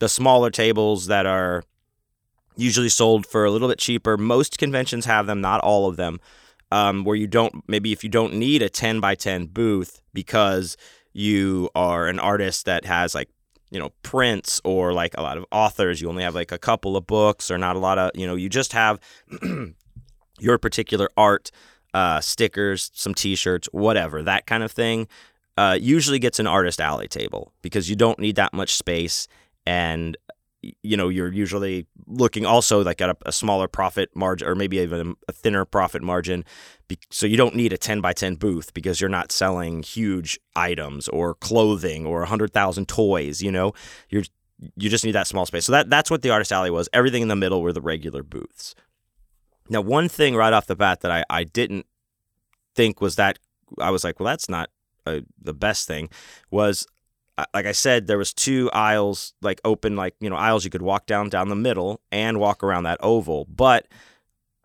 the 0.00 0.08
smaller 0.08 0.50
tables 0.50 1.06
that 1.06 1.24
are 1.24 1.62
usually 2.56 2.90
sold 2.90 3.26
for 3.26 3.46
a 3.46 3.50
little 3.50 3.68
bit 3.68 3.78
cheaper. 3.78 4.18
Most 4.18 4.58
conventions 4.58 5.06
have 5.06 5.26
them, 5.26 5.40
not 5.40 5.60
all 5.60 5.88
of 5.88 5.96
them. 5.96 6.20
Um, 6.70 7.04
where 7.04 7.16
you 7.16 7.26
don't 7.26 7.66
maybe 7.66 7.92
if 7.92 8.04
you 8.04 8.10
don't 8.10 8.34
need 8.34 8.60
a 8.60 8.68
10 8.68 9.00
by 9.00 9.14
10 9.14 9.46
booth 9.46 10.02
because 10.12 10.76
you 11.14 11.70
are 11.74 12.06
an 12.06 12.18
artist 12.18 12.66
that 12.66 12.84
has 12.84 13.14
like 13.14 13.30
you 13.70 13.78
know 13.78 13.90
prints 14.02 14.60
or 14.64 14.92
like 14.92 15.14
a 15.16 15.22
lot 15.22 15.36
of 15.36 15.44
authors 15.52 16.00
you 16.00 16.08
only 16.08 16.22
have 16.22 16.34
like 16.34 16.52
a 16.52 16.58
couple 16.58 16.96
of 16.96 17.06
books 17.06 17.50
or 17.50 17.58
not 17.58 17.76
a 17.76 17.78
lot 17.78 17.98
of 17.98 18.10
you 18.14 18.26
know 18.26 18.34
you 18.34 18.48
just 18.48 18.72
have 18.72 18.98
your 20.38 20.58
particular 20.58 21.08
art 21.16 21.50
uh, 21.94 22.20
stickers 22.20 22.90
some 22.94 23.14
t-shirts 23.14 23.68
whatever 23.72 24.22
that 24.22 24.46
kind 24.46 24.62
of 24.62 24.70
thing 24.70 25.08
uh, 25.56 25.76
usually 25.80 26.18
gets 26.18 26.38
an 26.38 26.46
artist 26.46 26.80
alley 26.80 27.08
table 27.08 27.52
because 27.62 27.90
you 27.90 27.96
don't 27.96 28.18
need 28.18 28.36
that 28.36 28.52
much 28.52 28.74
space 28.76 29.26
and 29.66 30.16
you 30.60 30.96
know 30.96 31.08
you're 31.08 31.32
usually 31.32 31.86
looking 32.06 32.44
also 32.44 32.82
like 32.82 33.00
at 33.00 33.10
a, 33.10 33.16
a 33.26 33.32
smaller 33.32 33.68
profit 33.68 34.10
margin 34.14 34.48
or 34.48 34.54
maybe 34.54 34.78
even 34.78 35.14
a 35.28 35.32
thinner 35.32 35.64
profit 35.64 36.02
margin 36.02 36.44
so 37.10 37.26
you 37.26 37.36
don't 37.36 37.54
need 37.54 37.72
a 37.72 37.78
10 37.78 38.00
by 38.00 38.12
10 38.12 38.34
booth 38.36 38.74
because 38.74 39.00
you're 39.00 39.10
not 39.10 39.30
selling 39.30 39.82
huge 39.82 40.38
items 40.56 41.06
or 41.08 41.34
clothing 41.34 42.06
or 42.06 42.20
100,000 42.20 42.88
toys 42.88 43.40
you 43.42 43.52
know? 43.52 43.72
You're 44.08 44.24
you 44.76 44.90
just 44.90 45.04
need 45.04 45.12
that 45.12 45.26
small 45.26 45.46
space. 45.46 45.64
So 45.66 45.72
that 45.72 45.88
that's 45.90 46.10
what 46.10 46.22
the 46.22 46.30
artist 46.30 46.52
alley 46.52 46.70
was. 46.70 46.88
Everything 46.92 47.22
in 47.22 47.28
the 47.28 47.36
middle 47.36 47.62
were 47.62 47.72
the 47.72 47.80
regular 47.80 48.22
booths. 48.22 48.74
Now 49.68 49.80
one 49.80 50.08
thing 50.08 50.34
right 50.34 50.52
off 50.52 50.66
the 50.66 50.76
bat 50.76 51.00
that 51.00 51.10
I, 51.10 51.24
I 51.30 51.44
didn't 51.44 51.86
think 52.74 53.00
was 53.00 53.16
that 53.16 53.38
I 53.80 53.90
was 53.90 54.04
like 54.04 54.18
well 54.18 54.26
that's 54.26 54.48
not 54.48 54.70
uh, 55.06 55.20
the 55.40 55.54
best 55.54 55.86
thing 55.86 56.08
was 56.50 56.86
like 57.54 57.66
I 57.66 57.72
said, 57.72 58.06
there 58.06 58.18
was 58.18 58.32
two 58.34 58.70
aisles, 58.72 59.34
like 59.42 59.60
open, 59.64 59.96
like 59.96 60.14
you 60.20 60.28
know, 60.28 60.36
aisles 60.36 60.64
you 60.64 60.70
could 60.70 60.82
walk 60.82 61.06
down 61.06 61.28
down 61.28 61.48
the 61.48 61.56
middle 61.56 62.00
and 62.10 62.40
walk 62.40 62.62
around 62.62 62.84
that 62.84 62.98
oval. 63.02 63.46
But 63.48 63.86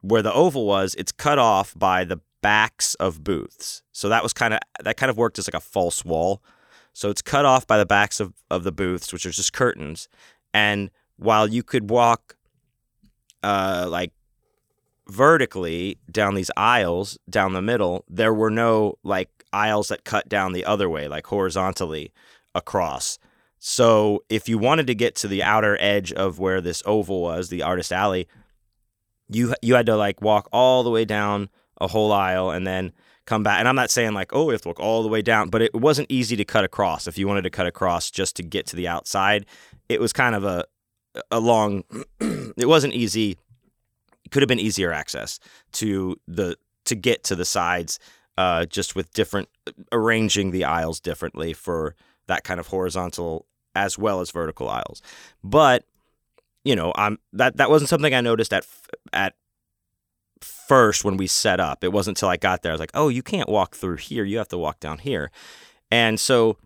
where 0.02 0.22
the 0.22 0.34
oval 0.34 0.66
was, 0.66 0.96
it's 0.96 1.12
cut 1.12 1.40
off 1.40 1.74
by 1.78 2.04
the 2.04 2.20
backs 2.42 2.96
of 2.96 3.24
booths. 3.24 3.84
So 3.92 4.10
that 4.10 4.24
was 4.24 4.34
kind 4.34 4.54
of 4.54 4.60
that 4.84 4.98
kind 4.98 5.10
of 5.10 5.18
worked 5.18 5.40
as 5.40 5.48
like 5.48 5.56
a 5.56 5.64
false 5.66 6.04
wall. 6.04 6.42
So 6.94 7.10
it's 7.10 7.22
cut 7.22 7.46
off 7.46 7.66
by 7.66 7.78
the 7.78 7.86
backs 7.86 8.20
of, 8.20 8.34
of 8.52 8.64
the 8.64 8.72
booths, 8.72 9.12
which 9.12 9.26
are 9.26 9.32
just 9.32 9.54
curtains. 9.54 10.08
And 10.54 10.92
while 11.18 11.48
you 11.48 11.64
could 11.64 11.90
walk 11.90 12.36
uh, 13.42 13.88
like 13.90 14.12
vertically 15.08 15.98
down 16.12 16.36
these 16.36 16.52
aisles 16.56 17.18
down 17.30 17.54
the 17.54 17.62
middle, 17.62 18.06
there 18.08 18.34
were 18.34 18.52
no 18.52 19.00
like 19.04 19.30
aisles 19.52 19.88
that 19.88 20.04
cut 20.04 20.30
down 20.30 20.54
the 20.54 20.66
other 20.66 20.90
way, 20.90 21.08
like 21.08 21.26
horizontally 21.28 22.12
across. 22.56 23.20
So 23.60 24.24
if 24.30 24.50
you 24.50 24.58
wanted 24.58 24.88
to 24.88 24.96
get 24.96 25.16
to 25.18 25.28
the 25.28 25.42
outer 25.42 25.78
edge 25.80 26.12
of 26.12 26.38
where 26.40 26.60
this 26.60 26.84
oval 26.86 27.22
was, 27.22 27.50
the 27.50 27.64
artist 27.64 27.92
alley, 27.92 28.28
you 29.30 29.56
you 29.62 29.76
had 29.76 29.86
to 29.86 29.96
like 29.96 30.22
walk 30.22 30.50
all 30.52 30.84
the 30.84 30.90
way 30.90 31.06
down 31.06 31.50
a 31.80 31.88
whole 31.88 32.12
aisle 32.12 32.50
and 32.50 32.68
then 32.68 32.92
come 33.26 33.44
back. 33.44 33.60
And 33.60 33.68
I'm 33.68 33.76
not 33.76 33.90
saying 33.90 34.14
like, 34.14 34.34
oh, 34.34 34.46
we 34.46 34.54
have 34.54 34.62
to 34.64 34.70
walk 34.70 34.80
all 34.80 35.02
the 35.02 35.10
way 35.10 35.22
down, 35.22 35.50
but 35.50 35.62
it 35.62 35.74
wasn't 35.74 36.12
easy 36.12 36.36
to 36.36 36.46
cut 36.46 36.64
across. 36.64 37.08
If 37.08 37.18
you 37.18 37.28
wanted 37.28 37.44
to 37.44 37.50
cut 37.50 37.68
across 37.68 38.12
just 38.12 38.36
to 38.36 38.44
get 38.44 38.68
to 38.68 38.76
the 38.76 38.88
outside, 38.88 39.46
it 39.90 40.00
was 40.00 40.14
kind 40.14 40.36
of 40.36 40.44
a 40.44 40.66
a 41.32 41.40
long. 41.40 41.84
it 42.20 42.68
wasn't 42.68 42.94
easy. 42.94 43.38
It 44.26 44.32
could 44.32 44.42
have 44.42 44.50
been 44.50 44.60
easier 44.60 44.92
access 44.92 45.40
to 45.74 46.20
the 46.28 46.58
to 46.86 46.96
get 46.96 47.24
to 47.26 47.36
the 47.36 47.46
sides, 47.46 48.00
uh, 48.38 48.66
just 48.66 48.96
with 48.96 49.14
different 49.14 49.50
arranging 49.92 50.52
the 50.52 50.66
aisles 50.66 51.00
differently 51.00 51.54
for 51.54 51.96
that 52.28 52.44
kind 52.44 52.60
of 52.60 52.68
horizontal 52.68 53.46
as 53.76 53.98
well 53.98 54.22
as 54.22 54.32
vertical 54.32 54.70
aisles. 54.70 55.02
But 55.44 55.86
you 56.64 56.76
know, 56.76 56.94
I'm 56.96 57.20
that 57.34 57.58
that 57.58 57.70
wasn't 57.70 57.90
something 57.90 58.14
I 58.14 58.22
noticed 58.22 58.54
at 58.54 58.66
at 59.12 59.34
first 60.42 61.04
when 61.04 61.18
we 61.18 61.28
set 61.28 61.60
up. 61.60 61.84
It 61.84 61.92
wasn't 61.92 62.18
until 62.18 62.30
I 62.30 62.38
got 62.38 62.62
there 62.62 62.72
I 62.72 62.76
was 62.76 62.80
like, 62.80 62.92
"Oh, 62.94 63.10
you 63.10 63.24
can't 63.24 63.50
walk 63.50 63.76
through 63.76 63.98
here. 63.98 64.24
You 64.24 64.38
have 64.38 64.48
to 64.50 64.58
walk 64.58 64.80
down 64.80 65.00
here." 65.00 65.32
And 65.92 66.20
so, 66.20 66.58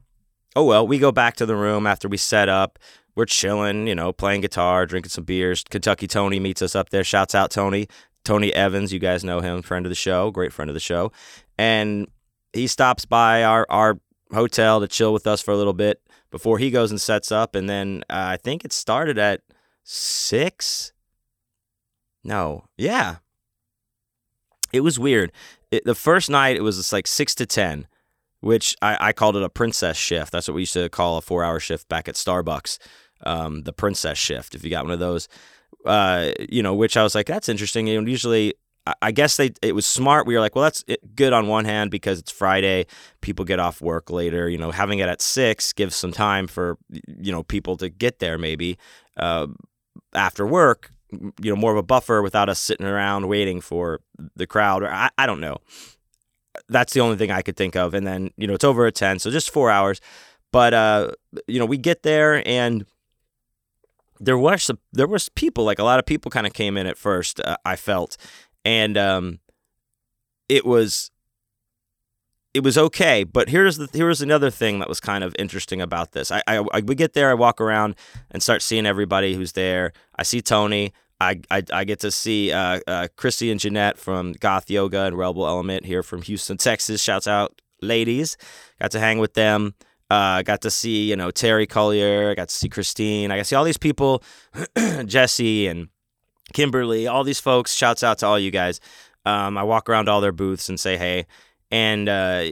oh 0.56 0.64
well, 0.64 0.88
we 0.88 1.00
go 1.00 1.12
back 1.12 1.36
to 1.38 1.46
the 1.46 1.56
room 1.56 1.88
after 1.88 2.08
we 2.08 2.18
set 2.18 2.50
up. 2.50 2.80
We're 3.16 3.26
chilling, 3.26 3.88
you 3.88 3.96
know, 3.96 4.14
playing 4.14 4.42
guitar, 4.42 4.86
drinking 4.86 5.10
some 5.10 5.24
beers. 5.24 5.64
Kentucky 5.64 6.06
Tony 6.06 6.40
meets 6.40 6.62
us 6.62 6.76
up 6.76 6.90
there. 6.92 7.04
Shouts 7.04 7.34
out 7.34 7.50
Tony. 7.50 7.88
Tony 8.24 8.54
Evans, 8.54 8.92
you 8.94 9.00
guys 9.00 9.24
know 9.24 9.40
him, 9.40 9.62
friend 9.62 9.86
of 9.86 9.90
the 9.90 9.96
show, 9.96 10.30
great 10.32 10.52
friend 10.52 10.70
of 10.70 10.74
the 10.74 10.80
show. 10.82 11.12
And 11.58 12.08
he 12.54 12.68
stops 12.68 13.06
by 13.06 13.44
our 13.44 13.66
our 13.70 14.00
hotel 14.34 14.80
to 14.80 14.88
chill 14.88 15.14
with 15.14 15.28
us 15.28 15.42
for 15.42 15.52
a 15.52 15.58
little 15.58 15.74
bit 15.74 16.02
before 16.32 16.58
he 16.58 16.72
goes 16.72 16.92
and 16.92 17.00
sets 17.00 17.32
up. 17.32 17.56
And 17.56 17.70
then 17.70 18.04
uh, 18.10 18.34
I 18.34 18.38
think 18.38 18.66
it 18.66 18.74
started 18.74 19.18
at 19.18 19.42
six. 19.84 20.92
No, 22.24 22.66
yeah. 22.78 23.18
It 24.74 24.82
was 24.82 25.00
weird. 25.00 25.32
It, 25.72 25.86
the 25.86 25.96
first 25.96 26.30
night 26.30 26.58
it 26.58 26.62
was 26.62 26.78
just 26.78 26.92
like 26.92 27.08
six 27.08 27.34
to 27.36 27.46
ten, 27.46 27.88
which 28.42 28.76
I, 28.82 28.98
I 29.00 29.14
called 29.14 29.38
it 29.38 29.44
a 29.44 29.50
princess 29.50 29.98
shift. 29.98 30.32
That's 30.32 30.48
what 30.48 30.56
we 30.56 30.62
used 30.62 30.74
to 30.74 30.90
call 30.90 31.18
a 31.18 31.22
four-hour 31.22 31.60
shift 31.60 31.88
back 31.88 32.10
at 32.10 32.16
Starbucks, 32.16 32.78
um, 33.26 33.64
the 33.64 33.74
princess 33.74 34.18
shift. 34.18 34.56
If 34.56 34.64
you 34.64 34.70
got 34.70 34.84
one 34.84 34.94
of 34.94 35.00
those, 35.00 35.30
uh, 35.86 36.32
you 36.50 36.62
know, 36.62 36.74
which 36.74 36.98
I 36.98 37.04
was 37.04 37.16
like, 37.16 37.28
that's 37.28 37.50
interesting. 37.50 37.88
You 37.88 38.02
know, 38.02 38.08
usually 38.08 38.56
I 39.02 39.12
guess 39.12 39.38
they 39.38 39.52
it 39.62 39.74
was 39.74 39.86
smart. 39.86 40.28
We 40.28 40.34
were 40.36 40.40
like, 40.40 40.56
well, 40.56 40.64
that's 40.64 40.84
good 41.16 41.34
on 41.34 41.48
one 41.48 41.66
hand 41.66 41.92
because 41.92 42.20
it's 42.20 42.32
Friday, 42.32 42.86
people 43.22 43.46
get 43.46 43.60
off 43.60 43.82
work 43.82 44.10
later. 44.10 44.50
You 44.50 44.58
know, 44.58 44.72
having 44.72 45.00
it 45.00 45.10
at 45.10 45.22
six 45.22 45.74
gives 45.74 45.96
some 45.96 46.12
time 46.12 46.48
for 46.48 46.78
you 46.90 47.32
know 47.32 47.44
people 47.44 47.78
to 47.78 47.90
get 47.90 48.20
there 48.20 48.38
maybe 48.38 48.78
uh, 49.18 49.48
after 50.14 50.46
work. 50.46 50.92
You 51.12 51.52
know, 51.52 51.56
more 51.56 51.72
of 51.72 51.78
a 51.78 51.84
buffer 51.84 52.22
without 52.22 52.50
us 52.50 52.60
sitting 52.60 52.86
around 52.86 53.28
waiting 53.28 53.62
for 53.62 54.02
the 54.36 54.46
crowd. 54.46 54.84
Or 54.84 54.90
I, 54.90 55.10
I 55.18 55.26
don't 55.26 55.40
know. 55.40 55.58
That's 56.68 56.94
the 56.94 57.00
only 57.00 57.16
thing 57.16 57.32
I 57.32 57.42
could 57.42 57.56
think 57.56 57.76
of. 57.76 57.94
And 57.94 58.06
then 58.06 58.32
you 58.38 58.48
know 58.48 58.54
it's 58.54 58.66
over 58.66 58.86
at 58.86 58.96
ten, 58.96 59.20
so 59.20 59.32
just 59.32 59.52
four 59.52 59.72
hours. 59.72 60.02
But 60.52 60.74
uh, 60.74 61.12
you 61.48 61.60
know, 61.60 61.66
we 61.66 61.78
get 61.78 62.04
there 62.04 62.48
and 62.48 62.86
there 64.20 64.38
was 64.38 64.72
there 64.94 65.08
was 65.08 65.30
people 65.30 65.64
like 65.64 65.80
a 65.80 65.84
lot 65.84 66.00
of 66.00 66.06
people 66.06 66.32
kind 66.32 66.48
of 66.48 66.54
came 66.54 66.78
in 66.78 66.88
at 66.88 66.98
first. 66.98 67.40
Uh, 67.40 67.58
I 67.66 67.76
felt 67.76 68.18
and 68.68 68.98
um, 68.98 69.40
it 70.50 70.66
was 70.66 71.10
it 72.54 72.64
was 72.66 72.78
okay. 72.78 73.24
But 73.24 73.48
here's 73.48 73.78
the 73.78 73.88
here's 73.94 74.22
another 74.22 74.50
thing 74.50 74.80
that 74.80 74.90
was 74.90 75.00
kind 75.00 75.24
of 75.24 75.34
interesting 75.40 75.82
about 75.82 76.12
this. 76.12 76.32
I, 76.32 76.44
I, 76.46 76.66
I 76.74 76.82
we 76.82 76.94
get 76.94 77.14
there, 77.14 77.30
I 77.30 77.34
walk 77.34 77.62
around 77.62 77.96
and 78.30 78.44
start 78.44 78.62
seeing 78.62 78.86
everybody 78.86 79.36
who's 79.36 79.54
there. 79.54 79.94
I 80.18 80.24
see 80.24 80.42
Tony. 80.42 80.92
I, 81.20 81.40
I, 81.50 81.64
I 81.74 81.84
get 81.84 82.00
to 82.02 82.12
see 82.12 82.52
uh, 82.52 82.80
uh, 82.86 83.08
Chrissy 83.16 83.50
and 83.50 83.60
Jeanette 83.60 83.98
from 83.98 84.34
Goth 84.34 84.70
Yoga 84.70 85.06
and 85.06 85.18
Rebel 85.18 85.48
Element 85.48 85.84
here 85.84 86.04
from 86.04 86.22
Houston, 86.22 86.58
Texas. 86.58 87.02
Shouts 87.02 87.26
out, 87.26 87.60
ladies. 87.82 88.38
Got 88.80 88.92
to 88.92 89.00
hang 89.00 89.18
with 89.18 89.34
them. 89.34 89.74
Uh, 90.12 90.44
got 90.44 90.62
to 90.62 90.70
see 90.70 91.10
you 91.10 91.16
know 91.16 91.32
Terry 91.32 91.68
Collier. 91.68 92.32
I 92.32 92.36
got 92.36 92.50
to 92.50 92.56
see 92.56 92.68
Christine. 92.68 93.32
I 93.32 93.38
got 93.38 93.44
to 93.44 93.46
see 93.46 93.56
all 93.56 93.64
these 93.64 93.78
people, 93.78 94.22
Jesse 95.06 95.68
and 95.68 95.88
Kimberly, 96.54 97.08
all 97.08 97.24
these 97.24 97.40
folks. 97.40 97.74
Shouts 97.74 98.04
out 98.04 98.20
to 98.20 98.26
all 98.26 98.40
you 98.40 98.52
guys. 98.52 98.80
Um, 99.26 99.58
I 99.58 99.64
walk 99.64 99.90
around 99.90 100.08
all 100.08 100.22
their 100.22 100.32
booths 100.32 100.70
and 100.70 100.80
say 100.80 100.98
hey, 100.98 101.26
and 101.70 102.08
uh, 102.08 102.50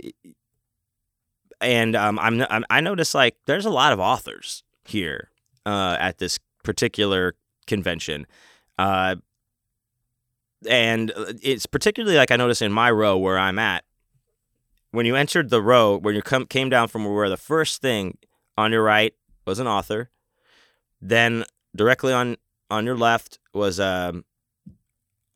and 1.61 1.95
um, 1.95 2.19
I'm, 2.19 2.45
I'm 2.49 2.65
I 2.69 2.81
notice 2.81 3.15
like 3.15 3.37
there's 3.45 3.65
a 3.65 3.69
lot 3.69 3.93
of 3.93 3.99
authors 3.99 4.63
here 4.83 5.29
uh, 5.65 5.97
at 5.99 6.17
this 6.17 6.39
particular 6.63 7.35
convention. 7.67 8.27
Uh, 8.77 9.15
and 10.69 11.13
it's 11.41 11.65
particularly 11.65 12.17
like 12.17 12.31
I 12.31 12.35
notice 12.35 12.61
in 12.61 12.71
my 12.71 12.91
row 12.91 13.17
where 13.17 13.37
I'm 13.37 13.59
at. 13.59 13.83
When 14.91 15.05
you 15.05 15.15
entered 15.15 15.49
the 15.49 15.61
row, 15.61 15.97
when 15.97 16.15
you 16.15 16.21
come 16.21 16.45
came 16.45 16.69
down 16.69 16.87
from 16.87 17.05
where 17.05 17.29
the 17.29 17.37
first 17.37 17.81
thing 17.81 18.17
on 18.57 18.71
your 18.71 18.83
right 18.83 19.13
was 19.45 19.59
an 19.59 19.67
author, 19.67 20.09
then 21.01 21.43
directly 21.75 22.13
on 22.13 22.37
on 22.69 22.85
your 22.85 22.97
left 22.97 23.39
was 23.55 23.79
um, 23.79 24.25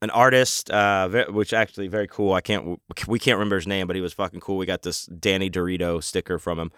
an 0.02 0.10
artist, 0.10 0.70
uh, 0.70 1.08
which 1.30 1.52
actually 1.52 1.88
very 1.88 2.08
cool. 2.08 2.32
I 2.32 2.40
can't 2.40 2.80
we 3.06 3.18
can't 3.18 3.36
remember 3.38 3.56
his 3.56 3.66
name, 3.66 3.86
but 3.86 3.96
he 3.96 4.02
was 4.02 4.12
fucking 4.12 4.40
cool. 4.40 4.56
We 4.56 4.66
got 4.66 4.82
this 4.82 5.06
Danny 5.06 5.50
Dorito 5.50 6.02
sticker 6.02 6.38
from 6.38 6.58
him. 6.58 6.72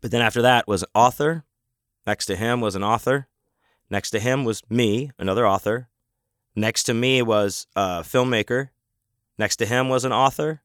But 0.00 0.10
then 0.10 0.22
after 0.22 0.42
that 0.42 0.66
was 0.66 0.82
an 0.82 0.88
author. 0.94 1.44
Next 2.06 2.26
to 2.26 2.36
him 2.36 2.60
was 2.60 2.74
an 2.74 2.82
author. 2.82 3.28
Next 3.90 4.10
to 4.10 4.20
him 4.20 4.44
was 4.44 4.62
me, 4.70 5.10
another 5.18 5.46
author. 5.46 5.88
Next 6.56 6.84
to 6.84 6.94
me 6.94 7.22
was 7.22 7.66
a 7.76 8.00
filmmaker. 8.00 8.70
Next 9.38 9.56
to 9.56 9.66
him 9.66 9.88
was 9.88 10.04
an 10.04 10.12
author. 10.12 10.62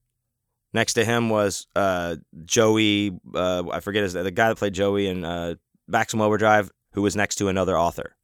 Next 0.73 0.93
to 0.93 1.05
him 1.05 1.29
was 1.29 1.67
uh, 1.75 2.17
Joey. 2.43 3.17
Uh, 3.33 3.63
I 3.71 3.79
forget 3.79 4.03
his 4.03 4.13
the 4.13 4.31
guy 4.31 4.49
that 4.49 4.57
played 4.57 4.73
Joey 4.73 5.07
in 5.07 5.23
uh, 5.23 5.55
Maximum 5.87 6.25
Overdrive, 6.25 6.71
who 6.93 7.01
was 7.01 7.15
next 7.15 7.35
to 7.35 7.47
another 7.47 7.77
author. 7.77 8.14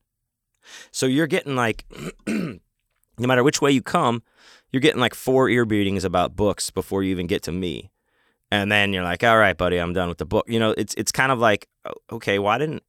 So 0.92 1.06
you're 1.06 1.28
getting 1.28 1.56
like, 1.56 1.86
no 2.28 2.60
matter 3.18 3.44
which 3.44 3.62
way 3.62 3.72
you 3.72 3.82
come, 3.82 4.24
you're 4.72 4.82
getting 4.82 5.02
like 5.02 5.14
four 5.14 5.50
ear 5.50 5.66
beatings 5.66 6.04
about 6.04 6.36
books 6.36 6.70
before 6.70 7.04
you 7.04 7.12
even 7.12 7.28
get 7.28 7.44
to 7.44 7.52
me. 7.52 7.92
And 8.52 8.72
then 8.72 8.92
you're 8.92 9.04
like, 9.04 9.24
all 9.24 9.38
right, 9.38 9.58
buddy, 9.58 9.78
I'm 9.78 9.94
done 9.94 10.10
with 10.10 10.18
the 10.18 10.26
book. 10.26 10.46
You 10.48 10.60
know, 10.60 10.74
it's 10.78 10.94
it's 10.96 11.12
kind 11.12 11.32
of 11.32 11.40
like, 11.40 11.68
oh, 11.86 11.94
okay, 12.14 12.38
why 12.38 12.58
didn't 12.58 12.84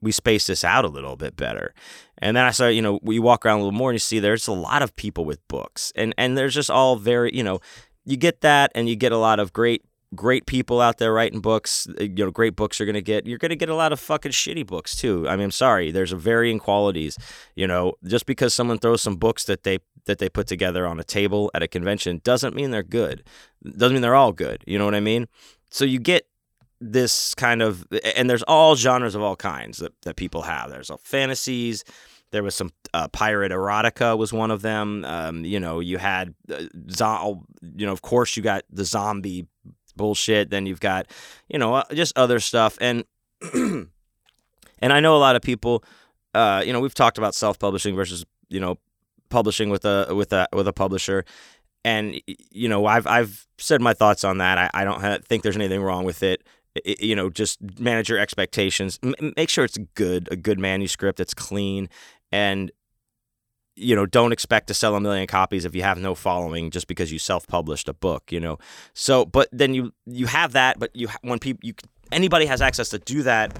we 0.00 0.12
space 0.12 0.46
this 0.46 0.62
out 0.62 0.84
a 0.84 0.88
little 0.88 1.16
bit 1.16 1.36
better? 1.36 1.74
And 2.18 2.36
then 2.36 2.44
I 2.44 2.52
started, 2.52 2.74
you 2.74 2.82
know, 2.82 3.00
we 3.02 3.18
walk 3.18 3.44
around 3.44 3.60
a 3.60 3.62
little 3.62 3.76
more 3.76 3.90
and 3.90 3.96
you 3.96 4.00
see 4.00 4.20
there's 4.20 4.46
a 4.46 4.52
lot 4.52 4.82
of 4.82 4.94
people 4.94 5.24
with 5.24 5.46
books. 5.48 5.92
And 5.96 6.14
and 6.16 6.38
there's 6.38 6.54
just 6.54 6.70
all 6.70 6.96
very, 6.96 7.34
you 7.34 7.42
know, 7.42 7.60
you 8.04 8.16
get 8.16 8.42
that 8.42 8.70
and 8.74 8.88
you 8.88 8.96
get 8.96 9.12
a 9.12 9.18
lot 9.18 9.40
of 9.40 9.52
great 9.52 9.82
great 10.14 10.46
people 10.46 10.80
out 10.80 10.98
there 10.98 11.12
writing 11.12 11.40
books. 11.40 11.86
Uh, 12.00 12.04
you 12.04 12.24
know, 12.24 12.30
great 12.30 12.56
books 12.56 12.80
are 12.80 12.84
going 12.84 12.94
to 12.94 13.02
get. 13.02 13.26
You're 13.26 13.38
going 13.38 13.50
to 13.50 13.56
get 13.56 13.68
a 13.68 13.74
lot 13.74 13.92
of 13.92 14.00
fucking 14.00 14.32
shitty 14.32 14.66
books 14.66 14.96
too. 14.96 15.28
I 15.28 15.36
mean, 15.36 15.44
I'm 15.44 15.50
sorry. 15.50 15.90
There's 15.90 16.12
a 16.12 16.16
varying 16.16 16.58
qualities. 16.58 17.18
You 17.54 17.66
know, 17.66 17.94
just 18.04 18.26
because 18.26 18.54
someone 18.54 18.78
throws 18.78 19.02
some 19.02 19.16
books 19.16 19.44
that 19.44 19.64
they 19.64 19.78
that 20.06 20.18
they 20.18 20.28
put 20.28 20.46
together 20.46 20.86
on 20.86 20.98
a 20.98 21.04
table 21.04 21.50
at 21.54 21.62
a 21.62 21.68
convention 21.68 22.20
doesn't 22.24 22.54
mean 22.54 22.70
they're 22.70 22.82
good. 22.82 23.22
Doesn't 23.76 23.94
mean 23.94 24.02
they're 24.02 24.14
all 24.14 24.32
good. 24.32 24.64
You 24.66 24.78
know 24.78 24.84
what 24.84 24.94
I 24.94 25.00
mean? 25.00 25.28
So 25.70 25.84
you 25.84 25.98
get 25.98 26.26
this 26.80 27.34
kind 27.34 27.62
of, 27.62 27.86
and 28.16 28.30
there's 28.30 28.42
all 28.44 28.76
genres 28.76 29.14
of 29.14 29.22
all 29.22 29.36
kinds 29.36 29.78
that, 29.78 29.92
that 30.02 30.16
people 30.16 30.42
have. 30.42 30.70
There's 30.70 30.90
all 30.90 31.00
fantasies. 31.02 31.84
There 32.30 32.42
was 32.42 32.54
some 32.54 32.70
uh, 32.94 33.08
pirate 33.08 33.52
erotica 33.52 34.16
was 34.16 34.32
one 34.32 34.50
of 34.50 34.62
them. 34.62 35.04
Um, 35.04 35.44
you 35.44 35.58
know, 35.58 35.80
you 35.80 35.98
had, 35.98 36.34
uh, 36.52 36.64
zo- 36.90 37.44
you 37.74 37.86
know, 37.86 37.92
of 37.92 38.02
course 38.02 38.36
you 38.36 38.42
got 38.42 38.64
the 38.70 38.84
zombie 38.84 39.46
bullshit. 39.98 40.48
Then 40.48 40.64
you've 40.64 40.80
got, 40.80 41.06
you 41.48 41.58
know, 41.58 41.74
uh, 41.74 41.84
just 41.92 42.16
other 42.16 42.40
stuff. 42.40 42.78
And 42.80 43.04
and 43.52 43.90
I 44.80 45.00
know 45.00 45.14
a 45.14 45.18
lot 45.18 45.36
of 45.36 45.42
people. 45.42 45.84
Uh, 46.34 46.62
you 46.64 46.72
know, 46.72 46.80
we've 46.80 46.94
talked 46.94 47.18
about 47.18 47.34
self-publishing 47.34 47.94
versus 47.94 48.24
you 48.48 48.60
know 48.60 48.78
publishing 49.28 49.70
with 49.70 49.84
a 49.84 50.14
with 50.14 50.32
a 50.32 50.48
with 50.52 50.66
a 50.68 50.72
publisher, 50.72 51.24
and 51.84 52.20
you 52.50 52.68
know 52.68 52.86
I've 52.86 53.06
I've 53.06 53.46
said 53.58 53.80
my 53.80 53.94
thoughts 53.94 54.24
on 54.24 54.38
that. 54.38 54.58
I, 54.58 54.70
I 54.74 54.84
don't 54.84 55.00
have, 55.00 55.24
think 55.24 55.42
there's 55.42 55.56
anything 55.56 55.82
wrong 55.82 56.04
with 56.04 56.22
it. 56.22 56.42
it. 56.74 57.00
You 57.00 57.16
know, 57.16 57.30
just 57.30 57.58
manage 57.78 58.08
your 58.08 58.18
expectations. 58.18 58.98
M- 59.02 59.32
make 59.36 59.50
sure 59.50 59.64
it's 59.64 59.78
good, 59.94 60.28
a 60.30 60.36
good 60.36 60.58
manuscript 60.58 61.18
that's 61.18 61.34
clean, 61.34 61.88
and 62.32 62.70
you 63.78 63.94
know, 63.94 64.06
don't 64.06 64.32
expect 64.32 64.66
to 64.68 64.74
sell 64.74 64.94
a 64.96 65.00
million 65.00 65.26
copies 65.26 65.64
if 65.64 65.74
you 65.74 65.82
have 65.82 65.98
no 65.98 66.14
following 66.14 66.70
just 66.70 66.86
because 66.88 67.12
you 67.12 67.18
self-published 67.18 67.88
a 67.88 67.94
book, 67.94 68.30
you 68.32 68.40
know. 68.40 68.58
So, 68.92 69.24
but 69.24 69.48
then 69.52 69.74
you 69.74 69.92
you 70.06 70.26
have 70.26 70.52
that, 70.52 70.78
but 70.78 70.94
you 70.94 71.08
when 71.22 71.38
people 71.38 71.60
you 71.62 71.74
anybody 72.10 72.46
has 72.46 72.60
access 72.60 72.88
to 72.90 72.98
do 72.98 73.22
that, 73.22 73.56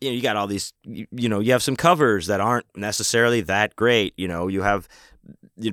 you 0.00 0.10
know, 0.10 0.14
you 0.14 0.22
got 0.22 0.36
all 0.36 0.46
these 0.46 0.72
you, 0.84 1.06
you 1.10 1.28
know, 1.28 1.40
you 1.40 1.52
have 1.52 1.62
some 1.62 1.76
covers 1.76 2.26
that 2.26 2.40
aren't 2.40 2.66
necessarily 2.76 3.40
that 3.42 3.74
great, 3.76 4.12
you 4.16 4.28
know, 4.28 4.46
you 4.48 4.62
have 4.62 4.88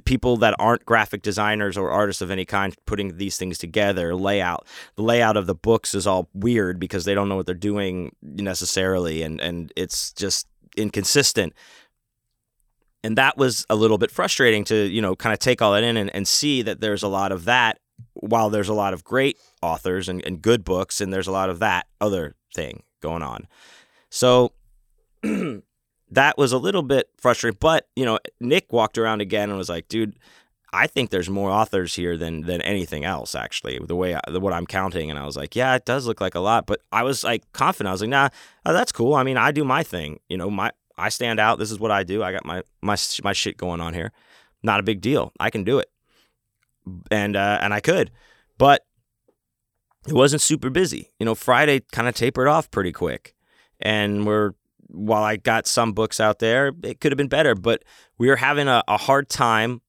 people 0.03 0.37
that 0.37 0.55
aren't 0.57 0.85
graphic 0.85 1.21
designers 1.21 1.77
or 1.77 1.91
artists 1.91 2.21
of 2.21 2.31
any 2.31 2.45
kind 2.45 2.75
putting 2.85 3.17
these 3.17 3.37
things 3.37 3.57
together 3.57 4.15
layout. 4.15 4.65
The 4.95 5.03
layout 5.03 5.37
of 5.37 5.45
the 5.45 5.55
books 5.55 5.93
is 5.93 6.07
all 6.07 6.29
weird 6.33 6.79
because 6.79 7.05
they 7.05 7.13
don't 7.13 7.29
know 7.29 7.35
what 7.35 7.45
they're 7.45 7.55
doing 7.55 8.15
necessarily 8.21 9.23
and 9.23 9.41
and 9.41 9.73
it's 9.75 10.13
just 10.13 10.47
inconsistent 10.77 11.53
and 13.05 13.19
that 13.19 13.37
was 13.37 13.67
a 13.69 13.75
little 13.75 13.99
bit 13.99 14.09
frustrating 14.09 14.63
to 14.65 14.75
you 14.87 15.01
know 15.01 15.15
kind 15.15 15.31
of 15.31 15.39
take 15.39 15.61
all 15.61 15.73
that 15.73 15.83
in 15.83 15.95
and, 15.95 16.13
and 16.15 16.27
see 16.27 16.61
that 16.63 16.81
there's 16.81 17.03
a 17.03 17.07
lot 17.07 17.31
of 17.31 17.45
that 17.45 17.79
while 18.13 18.49
there's 18.49 18.67
a 18.67 18.73
lot 18.73 18.93
of 18.93 19.03
great 19.03 19.37
authors 19.61 20.09
and, 20.09 20.25
and 20.25 20.41
good 20.41 20.63
books 20.63 20.99
and 20.99 21.13
there's 21.13 21.27
a 21.27 21.31
lot 21.31 21.49
of 21.49 21.59
that 21.59 21.85
other 22.01 22.35
thing 22.53 22.81
going 23.01 23.21
on 23.21 23.47
so 24.09 24.51
that 26.11 26.37
was 26.37 26.51
a 26.51 26.57
little 26.57 26.81
bit 26.81 27.09
frustrating 27.17 27.57
but 27.59 27.87
you 27.95 28.03
know 28.03 28.17
nick 28.39 28.73
walked 28.73 28.97
around 28.97 29.21
again 29.21 29.49
and 29.49 29.57
was 29.57 29.69
like 29.69 29.87
dude 29.87 30.15
I 30.73 30.87
think 30.87 31.09
there's 31.09 31.29
more 31.29 31.51
authors 31.51 31.95
here 31.95 32.17
than 32.17 32.41
than 32.41 32.61
anything 32.61 33.05
else. 33.05 33.33
Actually, 33.33 33.79
the 33.81 33.95
way 33.95 34.13
I, 34.13 34.19
what 34.37 34.51
I'm 34.51 34.65
counting, 34.65 35.09
and 35.09 35.17
I 35.17 35.25
was 35.25 35.37
like, 35.37 35.55
yeah, 35.55 35.73
it 35.73 35.85
does 35.85 36.05
look 36.05 36.19
like 36.19 36.35
a 36.35 36.41
lot. 36.41 36.65
But 36.65 36.81
I 36.91 37.03
was 37.03 37.23
like 37.23 37.49
confident. 37.53 37.87
I 37.87 37.91
was 37.93 38.01
like, 38.01 38.09
nah, 38.09 38.27
oh, 38.65 38.73
that's 38.73 38.91
cool. 38.91 39.13
I 39.13 39.23
mean, 39.23 39.37
I 39.37 39.53
do 39.53 39.63
my 39.63 39.83
thing. 39.83 40.19
You 40.27 40.35
know, 40.35 40.49
my 40.49 40.71
I 40.97 41.09
stand 41.09 41.39
out. 41.39 41.59
This 41.59 41.71
is 41.71 41.79
what 41.79 41.91
I 41.91 42.03
do. 42.03 42.23
I 42.23 42.31
got 42.31 42.45
my 42.45 42.63
my 42.81 42.95
my 43.23 43.33
shit 43.33 43.57
going 43.57 43.81
on 43.81 43.93
here. 43.93 44.11
Not 44.63 44.79
a 44.79 44.83
big 44.83 45.01
deal. 45.01 45.31
I 45.39 45.49
can 45.49 45.63
do 45.63 45.79
it, 45.79 45.89
and 47.11 47.35
uh, 47.35 47.59
and 47.61 47.73
I 47.73 47.79
could, 47.79 48.11
but 48.57 48.85
it 50.07 50.13
wasn't 50.13 50.41
super 50.41 50.69
busy. 50.69 51.11
You 51.19 51.25
know, 51.25 51.35
Friday 51.35 51.81
kind 51.91 52.07
of 52.07 52.15
tapered 52.15 52.47
off 52.47 52.71
pretty 52.71 52.91
quick, 52.91 53.35
and 53.79 54.25
we're 54.25 54.53
while 54.87 55.23
I 55.23 55.35
got 55.35 55.67
some 55.67 55.93
books 55.93 56.19
out 56.19 56.39
there, 56.39 56.71
it 56.83 57.01
could 57.01 57.11
have 57.11 57.17
been 57.17 57.27
better, 57.27 57.55
but 57.55 57.83
we 58.17 58.27
were 58.27 58.35
having 58.37 58.67
a, 58.67 58.83
a 58.87 58.97
hard 58.97 59.29
time 59.29 59.81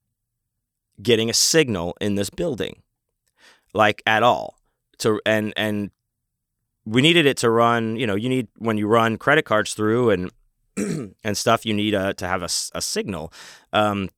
getting 1.01 1.31
a 1.31 1.35
signal 1.35 1.97
in 2.01 2.15
this 2.15 2.31
building, 2.31 2.83
like 3.73 4.03
at 4.07 4.23
all. 4.23 4.59
To 4.99 5.21
and 5.27 5.53
and 5.57 5.91
we 6.87 7.03
needed 7.03 7.27
it 7.27 7.37
to 7.39 7.51
run. 7.51 7.97
You 7.97 8.07
know, 8.07 8.15
you 8.15 8.29
need 8.29 8.49
when 8.57 8.79
you 8.79 8.87
run 8.87 9.19
credit 9.19 9.45
cards 9.45 9.75
through 9.75 10.11
and 10.11 10.31
and 11.25 11.37
stuff, 11.37 11.65
you 11.65 11.75
need 11.75 11.93
to 11.93 12.27
have 12.27 12.43
a, 12.43 12.49
a 12.75 12.83
signal. 12.83 13.33
Um, 13.73 14.11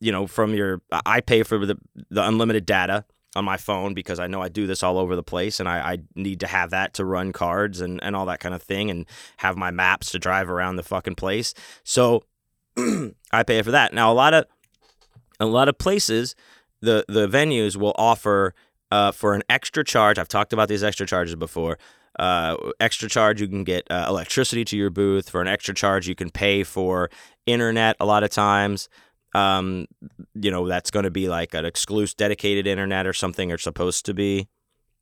you 0.00 0.10
know, 0.10 0.26
from 0.26 0.54
your, 0.54 0.82
I 1.04 1.20
pay 1.20 1.42
for 1.42 1.64
the, 1.64 1.78
the 2.10 2.26
unlimited 2.26 2.66
data 2.66 3.04
on 3.36 3.44
my 3.44 3.56
phone 3.56 3.94
because 3.94 4.18
I 4.18 4.26
know 4.26 4.40
I 4.40 4.48
do 4.48 4.66
this 4.66 4.82
all 4.82 4.98
over 4.98 5.14
the 5.14 5.22
place 5.22 5.60
and 5.60 5.68
I, 5.68 5.92
I 5.92 5.98
need 6.14 6.40
to 6.40 6.46
have 6.46 6.70
that 6.70 6.94
to 6.94 7.04
run 7.04 7.32
cards 7.32 7.80
and, 7.80 8.02
and 8.02 8.16
all 8.16 8.26
that 8.26 8.40
kind 8.40 8.54
of 8.54 8.62
thing 8.62 8.90
and 8.90 9.06
have 9.36 9.56
my 9.56 9.70
maps 9.70 10.10
to 10.12 10.18
drive 10.18 10.48
around 10.48 10.76
the 10.76 10.82
fucking 10.82 11.16
place. 11.16 11.52
So 11.84 12.24
I 12.76 13.42
pay 13.46 13.60
for 13.62 13.70
that. 13.70 13.92
Now 13.92 14.10
a 14.10 14.14
lot 14.14 14.34
of 14.34 14.46
a 15.38 15.46
lot 15.46 15.68
of 15.68 15.76
places 15.76 16.34
the 16.80 17.04
the 17.08 17.28
venues 17.28 17.76
will 17.76 17.94
offer 17.96 18.54
uh, 18.90 19.12
for 19.12 19.34
an 19.34 19.42
extra 19.48 19.84
charge. 19.84 20.18
I've 20.18 20.28
talked 20.28 20.52
about 20.52 20.68
these 20.68 20.82
extra 20.82 21.06
charges 21.06 21.36
before 21.36 21.78
uh, 22.18 22.56
extra 22.80 23.08
charge, 23.08 23.40
you 23.40 23.48
can 23.48 23.64
get 23.64 23.86
uh, 23.90 24.06
electricity 24.08 24.64
to 24.66 24.76
your 24.76 24.90
booth. 24.90 25.28
For 25.28 25.40
an 25.40 25.48
extra 25.48 25.74
charge, 25.74 26.08
you 26.08 26.14
can 26.14 26.30
pay 26.30 26.62
for 26.62 27.10
internet 27.46 27.96
a 28.00 28.06
lot 28.06 28.22
of 28.22 28.30
times. 28.30 28.88
Um, 29.34 29.86
you 30.34 30.50
know, 30.50 30.66
that's 30.66 30.90
going 30.90 31.04
to 31.04 31.10
be 31.10 31.28
like 31.28 31.52
an 31.54 31.64
exclusive 31.64 32.16
dedicated 32.16 32.66
internet 32.66 33.06
or 33.06 33.12
something 33.12 33.52
or 33.52 33.58
supposed 33.58 34.06
to 34.06 34.14
be. 34.14 34.48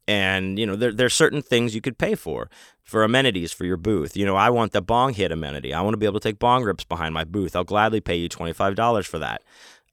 And, 0.07 0.59
you 0.59 0.66
know, 0.66 0.77
there, 0.77 0.92
there's 0.92 1.14
certain 1.14 1.40
things 1.40 1.74
you 1.74 1.81
could 1.81 1.98
pay 1.98 2.14
for, 2.14 2.50
for 2.83 3.05
amenities 3.05 3.53
for 3.53 3.64
your 3.64 3.77
booth. 3.77 4.16
You 4.16 4.27
know, 4.27 4.37
I 4.37 4.50
want 4.50 4.72
the 4.72 4.83
bong 4.83 5.14
hit 5.14 5.33
amenity. 5.33 5.72
I 5.72 5.81
want 5.81 5.94
to 5.94 5.98
be 5.98 6.05
able 6.05 6.20
to 6.20 6.29
take 6.29 6.38
bong 6.38 6.62
rips 6.62 6.85
behind 6.85 7.14
my 7.14 7.24
booth. 7.24 7.57
I'll 7.57 7.64
gladly 7.64 8.00
pay 8.00 8.16
you 8.16 8.29
$25 8.29 9.07
for 9.07 9.18
that. 9.20 9.42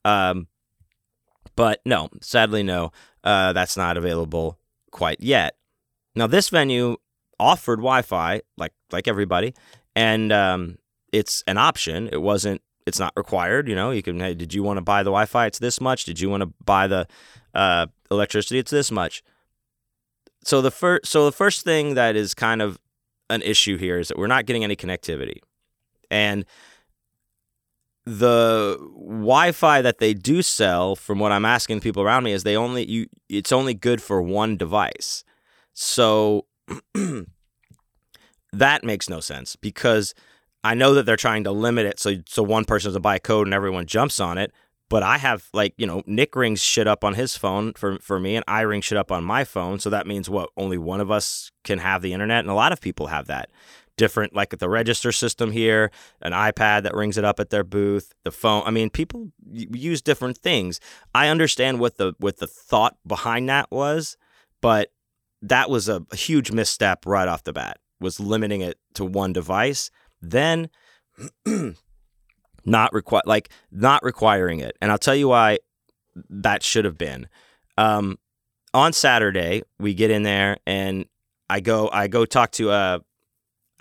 Um, 0.04 0.48
but 1.56 1.82
no, 1.86 2.10
sadly, 2.22 2.64
no, 2.64 2.92
uh, 3.24 3.54
that's 3.54 3.78
not 3.78 3.96
available 3.96 4.58
quite 4.92 5.22
yet. 5.22 5.56
Now, 6.16 6.28
this 6.28 6.50
venue 6.50 6.98
offered 7.42 7.80
Wi-Fi 7.80 8.42
like 8.58 8.72
like 8.92 9.08
everybody, 9.08 9.54
and 9.96 10.32
um, 10.32 10.78
it's 11.12 11.44
an 11.48 11.58
option. 11.58 12.08
It 12.12 12.22
wasn't. 12.22 12.62
It's 12.86 13.00
not 13.00 13.14
required. 13.18 13.68
You 13.68 13.76
know, 13.76 13.92
you 13.92 14.04
can. 14.04 14.20
Hey, 14.20 14.36
did 14.36 14.54
you 14.54 14.64
want 14.64 14.78
to 14.78 14.82
buy 14.82 15.04
the 15.04 15.10
Wi-Fi? 15.10 15.48
It's 15.48 15.60
this 15.60 15.82
much. 15.82 16.06
Did 16.06 16.20
you 16.20 16.30
want 16.30 16.42
to 16.44 16.54
buy 16.64 16.88
the 16.88 17.08
uh, 17.54 17.88
electricity? 18.10 18.60
It's 18.60 18.72
this 18.72 18.92
much. 18.92 19.24
So 20.44 20.62
the 20.62 20.72
first. 20.72 21.08
So 21.08 21.26
the 21.26 21.32
first 21.32 21.66
thing 21.66 21.96
that 21.96 22.16
is 22.16 22.34
kind 22.34 22.62
of 22.62 22.80
an 23.30 23.42
issue 23.42 23.78
here 23.78 24.00
is 24.00 24.08
that 24.10 24.18
we're 24.18 24.28
not 24.28 24.46
getting 24.46 24.64
any 24.64 24.76
connectivity, 24.76 25.40
and 26.10 26.46
the 28.06 28.78
Wi-Fi 28.80 29.82
that 29.82 30.00
they 30.00 30.14
do 30.14 30.42
sell, 30.42 30.96
from 30.96 31.20
what 31.20 31.32
I'm 31.32 31.46
asking 31.46 31.82
people 31.82 32.04
around 32.04 32.24
me, 32.24 32.34
is 32.34 32.44
they 32.44 32.58
only 32.58 32.86
you. 32.90 33.08
It's 33.30 33.52
only 33.52 33.74
good 33.74 34.02
for 34.02 34.22
one 34.22 34.58
device. 34.58 35.24
So 35.74 36.46
that 38.54 38.84
makes 38.84 39.10
no 39.10 39.20
sense 39.20 39.56
because 39.56 40.14
I 40.64 40.76
know 40.76 40.94
that 40.94 41.06
they're 41.06 41.16
trying 41.16 41.44
to 41.46 41.52
limit 41.52 41.86
it 41.86 42.00
so 42.00 42.16
so 42.28 42.44
one 42.44 42.66
person 42.66 42.90
doesn't 42.90 43.02
buy 43.02 43.16
a 43.16 43.20
code 43.20 43.48
and 43.48 43.54
everyone 43.54 43.86
jumps 43.86 44.20
on 44.20 44.38
it. 44.38 44.52
But 44.90 45.04
I 45.04 45.20
have 45.20 45.48
like 45.54 45.74
you 45.78 45.88
know 45.88 46.04
Nick 46.06 46.36
rings 46.36 46.62
shit 46.62 46.86
up 46.86 47.04
on 47.04 47.14
his 47.14 47.38
phone 47.38 47.74
for 47.74 47.98
for 48.00 48.20
me, 48.20 48.36
and 48.36 48.44
I 48.48 48.62
ring 48.62 48.82
shit 48.82 48.98
up 48.98 49.12
on 49.12 49.24
my 49.24 49.46
phone. 49.46 49.80
So 49.80 49.90
that 49.90 50.06
means 50.06 50.30
what? 50.30 50.50
Only 50.58 50.78
one 50.78 51.00
of 51.00 51.10
us 51.10 51.52
can 51.64 51.80
have 51.80 52.02
the 52.02 52.12
internet, 52.12 52.40
and 52.40 52.50
a 52.50 52.56
lot 52.56 52.74
of 52.74 52.82
people 52.82 53.08
have 53.08 53.28
that. 53.28 53.50
Different, 53.98 54.36
like 54.36 54.58
the 54.58 54.70
register 54.70 55.12
system 55.12 55.52
here, 55.52 55.92
an 56.22 56.32
iPad 56.32 56.84
that 56.84 56.96
rings 56.96 57.18
it 57.18 57.24
up 57.24 57.40
at 57.40 57.52
their 57.52 57.64
booth, 57.64 58.14
the 58.24 58.32
phone. 58.32 58.64
I 58.66 58.72
mean, 58.72 58.90
people 58.90 59.32
use 59.50 60.02
different 60.02 60.38
things. 60.38 60.80
I 61.14 61.28
understand 61.28 61.80
what 61.80 61.98
the 61.98 62.14
what 62.18 62.40
the 62.40 62.48
thought 62.48 62.98
behind 63.08 63.48
that 63.48 63.72
was, 63.72 64.18
but 64.60 64.92
that 65.42 65.70
was 65.70 65.90
a, 65.90 66.06
a 66.12 66.16
huge 66.16 66.52
misstep 66.52 67.06
right 67.06 67.28
off 67.28 67.44
the 67.44 67.54
bat 67.54 67.78
was 68.00 68.20
limiting 68.20 68.62
it 68.62 68.78
to 68.94 69.06
one 69.06 69.34
device 69.34 69.92
then 70.22 70.70
not 72.66 72.94
require 72.94 73.24
like 73.26 73.50
not 73.72 74.04
requiring 74.04 74.60
it. 74.60 74.78
And 74.82 74.92
i'll 74.92 74.98
tell 74.98 75.16
you 75.16 75.28
why 75.30 75.60
that 76.30 76.62
should 76.62 76.86
have 76.86 76.98
been. 76.98 77.28
Um, 77.78 78.18
on 78.74 78.94
saturday 78.94 79.64
we 79.80 79.94
get 79.94 80.12
in 80.12 80.24
there 80.24 80.58
and 80.66 81.06
i 81.50 81.60
go 81.60 81.90
i 81.92 82.08
go 82.08 82.24
talk 82.26 82.52
to 82.52 82.70
uh 82.70 83.00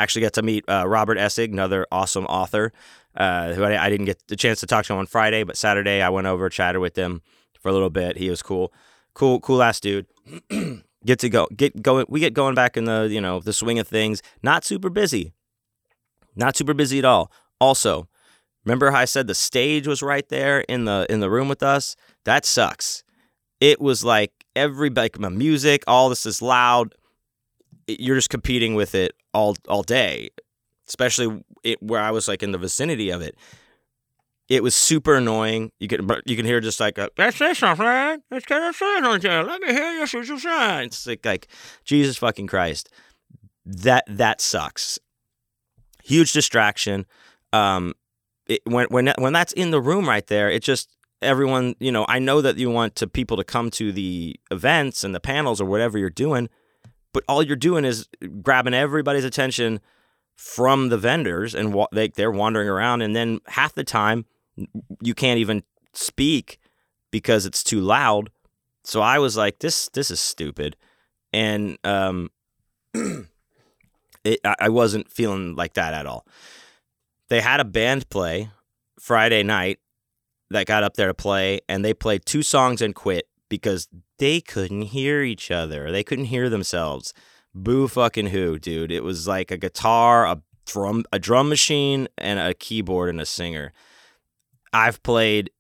actually 0.00 0.22
get 0.22 0.32
to 0.32 0.42
meet 0.42 0.64
uh, 0.68 0.84
robert 0.84 1.16
essig 1.16 1.52
another 1.52 1.86
awesome 1.92 2.24
author 2.26 2.72
uh, 3.16 3.52
who 3.52 3.62
I, 3.62 3.86
I, 3.86 3.90
didn't 3.90 4.06
get 4.06 4.20
the 4.26 4.36
chance 4.36 4.60
to 4.60 4.66
talk 4.66 4.84
to 4.86 4.92
him 4.92 4.98
on 4.98 5.06
friday 5.06 5.44
but 5.44 5.56
saturday 5.56 6.02
i 6.02 6.08
went 6.08 6.26
over 6.26 6.48
chatted 6.48 6.80
with 6.80 6.96
him 6.96 7.22
for 7.60 7.68
a 7.68 7.72
little 7.72 7.90
bit. 7.90 8.16
He 8.16 8.28
was 8.28 8.42
cool 8.42 8.72
cool 9.14 9.38
cool 9.40 9.62
ass 9.62 9.80
dude 9.80 10.06
get 11.04 11.18
to 11.20 11.28
go 11.28 11.46
get 11.56 11.82
going 11.82 12.06
we 12.08 12.20
get 12.20 12.34
going 12.34 12.54
back 12.54 12.76
in 12.76 12.84
the 12.84 13.08
you 13.10 13.20
know 13.20 13.40
the 13.40 13.52
swing 13.52 13.78
of 13.78 13.88
things. 13.88 14.22
Not 14.42 14.64
super 14.64 14.90
busy. 14.90 15.32
Not 16.36 16.56
super 16.56 16.74
busy 16.74 16.98
at 16.98 17.04
all. 17.04 17.30
Also 17.60 18.08
remember 18.64 18.90
how 18.90 18.98
i 18.98 19.04
said 19.06 19.26
the 19.26 19.34
stage 19.34 19.86
was 19.86 20.02
right 20.02 20.28
there 20.28 20.60
in 20.60 20.84
the 20.84 21.06
in 21.08 21.20
the 21.20 21.30
room 21.30 21.48
with 21.48 21.62
us? 21.62 21.96
That 22.24 22.44
sucks. 22.44 23.02
It 23.60 23.80
was 23.80 24.04
like 24.04 24.32
every 24.56 24.90
like, 24.90 25.18
my 25.18 25.28
music, 25.28 25.84
all 25.86 26.08
this 26.08 26.26
is 26.26 26.40
loud. 26.40 26.94
You're 27.86 28.16
just 28.16 28.30
competing 28.30 28.74
with 28.74 28.94
it 28.94 29.12
all 29.34 29.56
all 29.68 29.82
day, 29.82 30.30
especially 30.88 31.42
it, 31.64 31.82
where 31.82 32.00
I 32.00 32.10
was 32.10 32.28
like 32.28 32.42
in 32.42 32.52
the 32.52 32.58
vicinity 32.58 33.10
of 33.10 33.20
it. 33.20 33.36
It 34.50 34.64
was 34.64 34.74
super 34.74 35.14
annoying. 35.14 35.70
You 35.78 35.86
can 35.86 36.10
you 36.26 36.34
can 36.34 36.44
hear 36.44 36.60
just 36.60 36.80
like 36.80 36.98
a, 36.98 37.08
let's 37.16 37.36
say 37.36 37.54
something. 37.54 37.86
Let's 37.86 38.44
get 38.44 38.60
a 38.60 38.72
something. 38.72 39.22
Let 39.22 39.60
me 39.60 39.68
hear 39.68 39.92
you 39.92 40.00
what 40.00 40.12
you. 40.12 40.38
It's 40.42 41.06
like 41.06 41.24
like 41.24 41.46
Jesus 41.84 42.16
fucking 42.16 42.48
Christ. 42.48 42.90
That 43.64 44.02
that 44.08 44.40
sucks. 44.40 44.98
Huge 46.02 46.32
distraction. 46.32 47.06
Um, 47.52 47.94
it, 48.48 48.60
when 48.64 48.88
when 48.88 49.14
when 49.18 49.32
that's 49.32 49.52
in 49.52 49.70
the 49.70 49.80
room 49.80 50.08
right 50.08 50.26
there, 50.26 50.50
it 50.50 50.64
just 50.64 50.90
everyone. 51.22 51.76
You 51.78 51.92
know, 51.92 52.04
I 52.08 52.18
know 52.18 52.40
that 52.40 52.56
you 52.58 52.70
want 52.70 52.96
to 52.96 53.06
people 53.06 53.36
to 53.36 53.44
come 53.44 53.70
to 53.72 53.92
the 53.92 54.34
events 54.50 55.04
and 55.04 55.14
the 55.14 55.20
panels 55.20 55.60
or 55.60 55.66
whatever 55.66 55.96
you're 55.96 56.10
doing, 56.10 56.48
but 57.12 57.22
all 57.28 57.40
you're 57.40 57.54
doing 57.54 57.84
is 57.84 58.08
grabbing 58.42 58.74
everybody's 58.74 59.24
attention 59.24 59.78
from 60.34 60.88
the 60.88 60.98
vendors 60.98 61.54
and 61.54 61.72
wa- 61.72 61.86
they 61.92 62.08
they're 62.08 62.32
wandering 62.32 62.68
around, 62.68 63.00
and 63.00 63.14
then 63.14 63.38
half 63.46 63.72
the 63.74 63.84
time 63.84 64.24
you 65.00 65.14
can't 65.14 65.38
even 65.38 65.62
speak 65.92 66.58
because 67.10 67.46
it's 67.46 67.62
too 67.62 67.80
loud. 67.80 68.30
So 68.84 69.00
I 69.00 69.18
was 69.18 69.36
like, 69.36 69.58
this 69.58 69.88
this 69.90 70.10
is 70.10 70.20
stupid, 70.20 70.76
and 71.32 71.78
um, 71.84 72.30
it 72.94 74.40
I 74.44 74.68
wasn't 74.68 75.10
feeling 75.10 75.54
like 75.54 75.74
that 75.74 75.94
at 75.94 76.06
all. 76.06 76.26
They 77.28 77.40
had 77.40 77.60
a 77.60 77.64
band 77.64 78.08
play 78.10 78.50
Friday 78.98 79.42
night 79.42 79.78
that 80.50 80.66
got 80.66 80.82
up 80.82 80.94
there 80.94 81.08
to 81.08 81.14
play, 81.14 81.60
and 81.68 81.84
they 81.84 81.94
played 81.94 82.26
two 82.26 82.42
songs 82.42 82.82
and 82.82 82.94
quit 82.94 83.28
because 83.48 83.88
they 84.18 84.40
couldn't 84.40 84.82
hear 84.82 85.22
each 85.22 85.50
other. 85.50 85.92
They 85.92 86.02
couldn't 86.02 86.26
hear 86.26 86.48
themselves. 86.48 87.12
Boo 87.54 87.88
fucking 87.88 88.28
who, 88.28 88.58
dude. 88.58 88.92
It 88.92 89.04
was 89.04 89.26
like 89.26 89.50
a 89.50 89.56
guitar, 89.56 90.26
a 90.26 90.42
drum 90.66 91.04
a 91.12 91.18
drum 91.18 91.48
machine, 91.48 92.08
and 92.16 92.38
a 92.38 92.54
keyboard 92.54 93.10
and 93.10 93.20
a 93.20 93.26
singer. 93.26 93.72
I've 94.72 95.02
played 95.02 95.50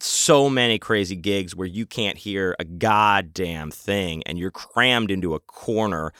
so 0.00 0.50
many 0.50 0.78
crazy 0.78 1.16
gigs 1.16 1.54
where 1.54 1.68
you 1.68 1.86
can't 1.86 2.18
hear 2.18 2.56
a 2.58 2.64
goddamn 2.64 3.70
thing 3.70 4.22
and 4.24 4.38
you're 4.38 4.50
crammed 4.50 5.10
into 5.10 5.34
a 5.34 5.40
corner 5.40 6.12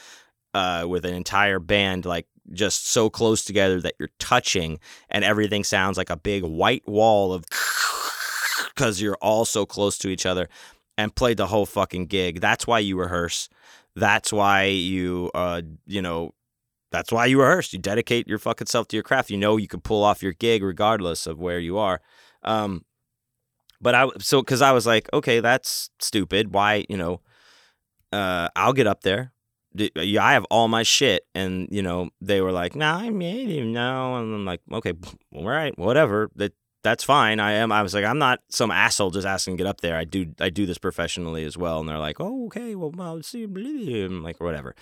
uh, 0.53 0.85
with 0.87 1.05
an 1.05 1.13
entire 1.13 1.59
band 1.59 2.05
like 2.05 2.27
just 2.53 2.87
so 2.87 3.09
close 3.09 3.43
together 3.43 3.81
that 3.81 3.95
you're 3.99 4.09
touching 4.19 4.79
and 5.09 5.23
everything 5.23 5.63
sounds 5.63 5.97
like 5.97 6.09
a 6.09 6.15
big 6.15 6.43
white 6.43 6.87
wall 6.87 7.33
of 7.33 7.43
because 8.75 9.01
you're 9.01 9.17
all 9.21 9.45
so 9.45 9.65
close 9.65 9.97
to 9.97 10.09
each 10.09 10.25
other 10.25 10.47
and 10.97 11.15
played 11.15 11.37
the 11.37 11.47
whole 11.47 11.65
fucking 11.65 12.05
gig. 12.05 12.39
That's 12.39 12.65
why 12.65 12.79
you 12.79 12.97
rehearse. 12.97 13.49
That's 13.95 14.31
why 14.31 14.65
you, 14.65 15.31
uh, 15.33 15.61
you 15.85 16.01
know, 16.01 16.33
that's 16.95 17.11
why 17.11 17.25
you 17.25 17.41
rehearse. 17.41 17.73
You 17.73 17.79
dedicate 17.79 18.25
your 18.25 18.39
fucking 18.39 18.67
self 18.67 18.87
to 18.87 18.95
your 18.95 19.03
craft. 19.03 19.29
You 19.29 19.37
know 19.37 19.57
you 19.57 19.67
can 19.67 19.81
pull 19.81 20.01
off 20.01 20.23
your 20.23 20.31
gig 20.31 20.63
regardless 20.63 21.27
of 21.27 21.37
where 21.37 21.59
you 21.59 21.77
are. 21.77 21.99
Um, 22.41 22.85
but 23.81 23.93
I 23.93 24.07
so 24.19 24.41
because 24.41 24.61
I 24.61 24.71
was 24.71 24.87
like, 24.87 25.09
okay, 25.11 25.41
that's 25.41 25.89
stupid. 25.99 26.53
Why, 26.53 26.85
you 26.87 26.95
know, 26.95 27.19
uh, 28.13 28.47
I'll 28.55 28.71
get 28.73 28.87
up 28.87 29.01
there. 29.01 29.33
I 29.77 30.31
have 30.31 30.45
all 30.45 30.69
my 30.69 30.83
shit, 30.83 31.23
and 31.35 31.67
you 31.69 31.81
know 31.81 32.09
they 32.21 32.39
were 32.39 32.53
like, 32.53 32.77
"Nah, 32.77 32.99
I 32.99 33.09
made 33.09 33.49
him 33.49 33.73
no," 33.73 34.15
and 34.15 34.33
I'm 34.33 34.45
like, 34.45 34.61
"Okay, 34.71 34.93
all 35.33 35.43
right, 35.43 35.77
whatever. 35.77 36.31
That 36.37 36.53
that's 36.81 37.03
fine. 37.03 37.41
I 37.41 37.53
am. 37.53 37.73
I 37.73 37.83
was 37.83 37.93
like, 37.93 38.05
I'm 38.05 38.19
not 38.19 38.39
some 38.49 38.71
asshole 38.71 39.11
just 39.11 39.27
asking 39.27 39.57
to 39.57 39.63
get 39.63 39.69
up 39.69 39.81
there. 39.81 39.97
I 39.97 40.05
do 40.05 40.27
I 40.39 40.49
do 40.49 40.65
this 40.65 40.77
professionally 40.77 41.43
as 41.43 41.57
well." 41.57 41.81
And 41.81 41.89
they're 41.89 41.99
like, 41.99 42.21
"Oh, 42.21 42.45
okay, 42.45 42.73
well, 42.75 42.93
I'll 42.99 43.21
see." 43.21 43.43
I'm 43.43 44.23
like, 44.23 44.39
whatever. 44.39 44.75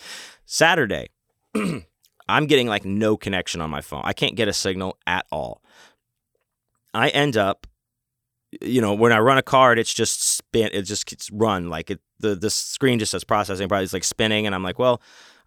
Saturday, 0.45 1.09
I'm 2.27 2.45
getting 2.47 2.67
like 2.67 2.85
no 2.85 3.17
connection 3.17 3.61
on 3.61 3.69
my 3.69 3.81
phone. 3.81 4.01
I 4.03 4.13
can't 4.13 4.35
get 4.35 4.47
a 4.47 4.53
signal 4.53 4.97
at 5.05 5.25
all. 5.31 5.61
I 6.93 7.09
end 7.09 7.37
up, 7.37 7.67
you 8.61 8.81
know, 8.81 8.93
when 8.93 9.11
I 9.11 9.19
run 9.19 9.37
a 9.37 9.41
card, 9.43 9.79
it's 9.79 9.93
just 9.93 10.21
spin. 10.37 10.69
It 10.73 10.83
just 10.83 11.05
gets 11.05 11.31
run 11.31 11.69
like 11.69 11.89
it. 11.91 11.99
The 12.19 12.35
the 12.35 12.49
screen 12.49 12.99
just 12.99 13.11
says 13.11 13.23
processing. 13.23 13.67
Probably 13.67 13.83
it's 13.83 13.93
like 13.93 14.03
spinning, 14.03 14.45
and 14.45 14.53
I'm 14.55 14.63
like, 14.63 14.79
well, 14.79 15.01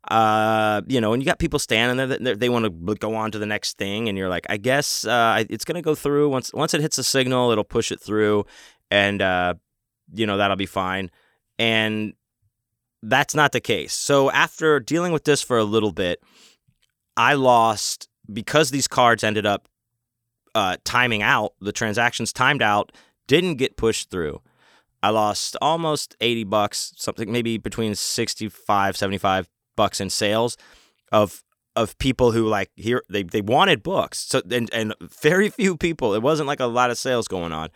uh, 0.08 0.82
you 0.86 1.00
know, 1.00 1.12
and 1.12 1.22
you 1.22 1.26
got 1.26 1.38
people 1.38 1.58
standing 1.58 1.96
there 1.96 2.18
that 2.18 2.40
they- 2.40 2.48
want 2.48 2.64
to 2.64 2.94
go 2.96 3.14
on 3.14 3.30
to 3.30 3.38
the 3.38 3.46
next 3.46 3.78
thing, 3.78 4.08
and 4.08 4.18
you're 4.18 4.28
like, 4.28 4.46
I 4.48 4.56
guess 4.56 5.04
uh, 5.06 5.44
it's 5.48 5.64
gonna 5.64 5.82
go 5.82 5.94
through 5.94 6.28
once 6.28 6.52
once 6.52 6.74
it 6.74 6.80
hits 6.80 6.98
a 6.98 7.04
signal, 7.04 7.50
it'll 7.50 7.64
push 7.64 7.90
it 7.90 8.00
through, 8.00 8.44
and 8.90 9.22
uh, 9.22 9.54
you 10.12 10.26
know 10.26 10.36
that'll 10.36 10.56
be 10.56 10.66
fine. 10.66 11.10
And 11.58 12.12
that's 13.02 13.34
not 13.34 13.52
the 13.52 13.60
case. 13.60 13.94
So 13.94 14.30
after 14.30 14.80
dealing 14.80 15.12
with 15.12 15.24
this 15.24 15.42
for 15.42 15.58
a 15.58 15.64
little 15.64 15.92
bit, 15.92 16.20
I 17.16 17.34
lost 17.34 18.08
because 18.32 18.70
these 18.70 18.88
cards 18.88 19.24
ended 19.24 19.46
up 19.46 19.68
uh, 20.54 20.76
timing 20.84 21.22
out. 21.22 21.54
The 21.60 21.72
transactions 21.72 22.32
timed 22.32 22.62
out, 22.62 22.92
didn't 23.26 23.56
get 23.56 23.76
pushed 23.76 24.10
through. 24.10 24.40
I 25.02 25.10
lost 25.10 25.56
almost 25.60 26.16
80 26.20 26.44
bucks, 26.44 26.92
something 26.96 27.30
maybe 27.30 27.58
between 27.58 27.94
65, 27.94 28.96
75 28.96 29.48
bucks 29.76 30.00
in 30.00 30.10
sales 30.10 30.56
of 31.12 31.42
of 31.76 31.96
people 31.98 32.32
who 32.32 32.48
like 32.48 32.70
here 32.74 33.02
they, 33.10 33.22
they 33.22 33.42
wanted 33.42 33.82
books. 33.82 34.18
So 34.18 34.40
and 34.50 34.72
and 34.72 34.94
very 35.00 35.50
few 35.50 35.76
people. 35.76 36.14
It 36.14 36.22
wasn't 36.22 36.48
like 36.48 36.60
a 36.60 36.66
lot 36.66 36.90
of 36.90 36.98
sales 36.98 37.28
going 37.28 37.52
on. 37.52 37.68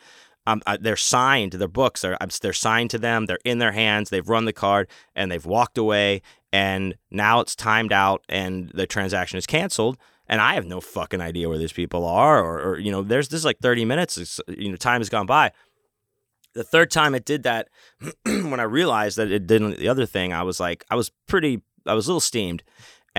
Um, 0.50 0.62
uh, 0.66 0.78
they're 0.80 0.96
signed. 0.96 1.52
Their 1.52 1.68
books 1.68 2.04
are 2.04 2.16
they're 2.42 2.52
signed 2.52 2.90
to 2.90 2.98
them. 2.98 3.26
They're 3.26 3.38
in 3.44 3.58
their 3.58 3.72
hands. 3.72 4.10
They've 4.10 4.28
run 4.28 4.46
the 4.46 4.52
card 4.52 4.88
and 5.14 5.30
they've 5.30 5.46
walked 5.46 5.78
away. 5.78 6.22
And 6.52 6.96
now 7.10 7.40
it's 7.40 7.54
timed 7.54 7.92
out 7.92 8.24
and 8.28 8.70
the 8.74 8.86
transaction 8.86 9.38
is 9.38 9.46
canceled. 9.46 9.96
And 10.26 10.40
I 10.40 10.54
have 10.54 10.66
no 10.66 10.80
fucking 10.80 11.20
idea 11.20 11.48
where 11.48 11.58
these 11.58 11.72
people 11.72 12.04
are, 12.04 12.42
or, 12.42 12.60
or 12.60 12.78
you 12.78 12.90
know, 12.90 13.02
there's 13.02 13.28
this 13.28 13.44
like 13.44 13.58
30 13.58 13.84
minutes. 13.84 14.16
It's, 14.16 14.40
you 14.48 14.70
know, 14.70 14.76
time 14.76 15.00
has 15.00 15.08
gone 15.08 15.26
by. 15.26 15.52
The 16.54 16.64
third 16.64 16.90
time 16.90 17.14
it 17.14 17.24
did 17.24 17.44
that, 17.44 17.68
when 18.24 18.60
I 18.60 18.64
realized 18.64 19.18
that 19.18 19.30
it 19.30 19.46
didn't 19.46 19.78
the 19.78 19.88
other 19.88 20.06
thing, 20.06 20.32
I 20.32 20.42
was 20.42 20.58
like, 20.58 20.84
I 20.90 20.96
was 20.96 21.10
pretty, 21.28 21.62
I 21.86 21.94
was 21.94 22.06
a 22.06 22.10
little 22.10 22.20
steamed. 22.20 22.62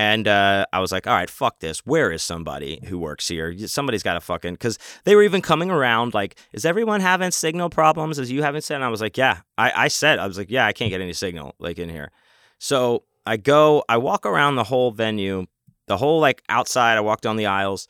And 0.02 0.28
uh, 0.28 0.66
I 0.74 0.80
was 0.80 0.92
like, 0.92 1.06
all 1.06 1.14
right, 1.14 1.30
fuck 1.30 1.60
this. 1.60 1.86
Where 1.86 2.12
is 2.12 2.24
somebody 2.24 2.80
who 2.88 2.98
works 2.98 3.28
here? 3.28 3.56
Somebody's 3.68 4.02
got 4.02 4.16
to 4.16 4.20
fucking, 4.20 4.54
because 4.54 4.80
they 5.04 5.16
were 5.16 5.22
even 5.22 5.44
coming 5.44 5.70
around 5.70 6.16
like, 6.16 6.40
is 6.54 6.66
everyone 6.66 7.02
having 7.02 7.30
signal 7.30 7.70
problems? 7.70 8.18
As 8.18 8.32
you 8.32 8.42
haven't 8.42 8.64
said? 8.64 8.78
And 8.78 8.84
I 8.84 8.88
was 8.88 9.00
like, 9.00 9.16
yeah. 9.16 9.42
I, 9.60 9.72
I 9.76 9.88
said, 9.90 10.18
I 10.18 10.26
was 10.26 10.40
like, 10.40 10.50
yeah, 10.50 10.66
I 10.66 10.74
can't 10.74 10.90
get 10.90 11.02
any 11.02 11.14
signal 11.14 11.54
like 11.60 11.78
in 11.78 11.88
here. 11.88 12.10
So 12.58 13.04
I 13.28 13.38
go, 13.38 13.84
I 13.88 13.98
walk 13.98 14.26
around 14.26 14.56
the 14.56 14.64
whole 14.64 14.90
venue, 14.90 15.46
the 15.86 15.98
whole 15.98 16.20
like 16.20 16.42
outside. 16.50 16.98
I 16.98 17.02
walk 17.02 17.22
down 17.22 17.36
the 17.36 17.46
aisles 17.46 17.88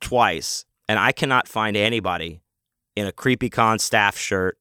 twice, 0.00 0.64
and 0.88 1.00
I 1.00 1.10
cannot 1.10 1.48
find 1.48 1.76
anybody 1.76 2.42
in 2.94 3.08
a 3.08 3.12
CreepyCon 3.12 3.80
staff 3.80 4.16
shirt 4.16 4.56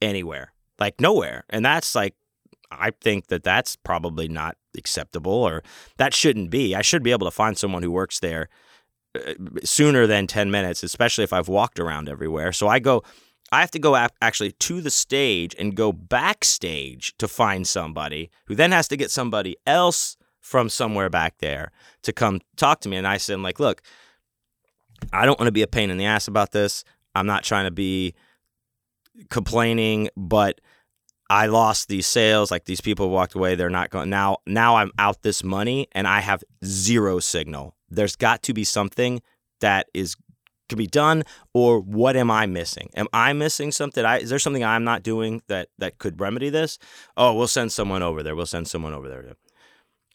anywhere, 0.00 0.54
like 0.80 1.02
nowhere. 1.02 1.44
And 1.50 1.62
that's 1.62 1.94
like, 1.94 2.14
I 2.70 2.92
think 2.98 3.26
that 3.26 3.44
that's 3.44 3.76
probably 3.76 4.26
not 4.26 4.56
acceptable, 4.76 5.32
or 5.32 5.62
that 5.96 6.14
shouldn't 6.14 6.50
be. 6.50 6.74
I 6.74 6.82
should 6.82 7.02
be 7.02 7.12
able 7.12 7.26
to 7.26 7.30
find 7.30 7.56
someone 7.56 7.82
who 7.82 7.90
works 7.90 8.20
there 8.20 8.48
uh, 9.14 9.34
sooner 9.62 10.06
than 10.06 10.26
10 10.26 10.50
minutes, 10.50 10.82
especially 10.82 11.24
if 11.24 11.32
I've 11.32 11.48
walked 11.48 11.78
around 11.78 12.08
everywhere. 12.08 12.52
So 12.52 12.68
I 12.68 12.78
go, 12.78 13.02
I 13.52 13.60
have 13.60 13.70
to 13.72 13.78
go 13.78 13.94
actually 14.20 14.52
to 14.52 14.80
the 14.80 14.90
stage 14.90 15.54
and 15.58 15.76
go 15.76 15.92
backstage 15.92 17.14
to 17.18 17.28
find 17.28 17.66
somebody 17.66 18.30
who 18.46 18.54
then 18.54 18.72
has 18.72 18.88
to 18.88 18.96
get 18.96 19.10
somebody 19.10 19.56
else 19.66 20.16
from 20.40 20.68
somewhere 20.68 21.08
back 21.08 21.38
there 21.38 21.70
to 22.02 22.12
come 22.12 22.40
talk 22.56 22.80
to 22.80 22.88
me. 22.88 22.96
And 22.96 23.06
I 23.06 23.16
said, 23.16 23.38
like, 23.40 23.60
look, 23.60 23.82
I 25.12 25.24
don't 25.24 25.38
want 25.38 25.48
to 25.48 25.52
be 25.52 25.62
a 25.62 25.66
pain 25.66 25.90
in 25.90 25.96
the 25.96 26.04
ass 26.06 26.28
about 26.28 26.52
this. 26.52 26.84
I'm 27.14 27.26
not 27.26 27.44
trying 27.44 27.64
to 27.64 27.70
be 27.70 28.14
complaining, 29.30 30.08
but 30.16 30.60
I 31.34 31.46
lost 31.46 31.88
these 31.88 32.06
sales. 32.06 32.52
Like 32.52 32.64
these 32.64 32.80
people 32.80 33.10
walked 33.10 33.34
away. 33.34 33.56
They're 33.56 33.68
not 33.68 33.90
going 33.90 34.08
now. 34.08 34.38
Now 34.46 34.76
I'm 34.76 34.92
out 35.00 35.22
this 35.22 35.42
money 35.42 35.88
and 35.90 36.06
I 36.06 36.20
have 36.20 36.44
zero 36.64 37.18
signal. 37.18 37.74
There's 37.90 38.14
got 38.14 38.44
to 38.44 38.54
be 38.54 38.62
something 38.62 39.20
that 39.60 39.88
is 39.92 40.14
could 40.68 40.78
be 40.78 40.86
done, 40.86 41.24
or 41.52 41.80
what 41.80 42.16
am 42.16 42.30
I 42.30 42.46
missing? 42.46 42.88
Am 42.94 43.08
I 43.12 43.32
missing 43.32 43.70
something? 43.72 44.02
I, 44.04 44.20
is 44.20 44.30
there 44.30 44.38
something 44.38 44.64
I'm 44.64 44.84
not 44.84 45.02
doing 45.02 45.42
that 45.48 45.68
that 45.78 45.98
could 45.98 46.20
remedy 46.20 46.50
this? 46.50 46.78
Oh, 47.16 47.34
we'll 47.34 47.48
send 47.48 47.70
someone 47.70 48.02
over 48.02 48.22
there. 48.22 48.34
We'll 48.34 48.46
send 48.46 48.68
someone 48.68 48.94
over 48.94 49.08
there. 49.08 49.34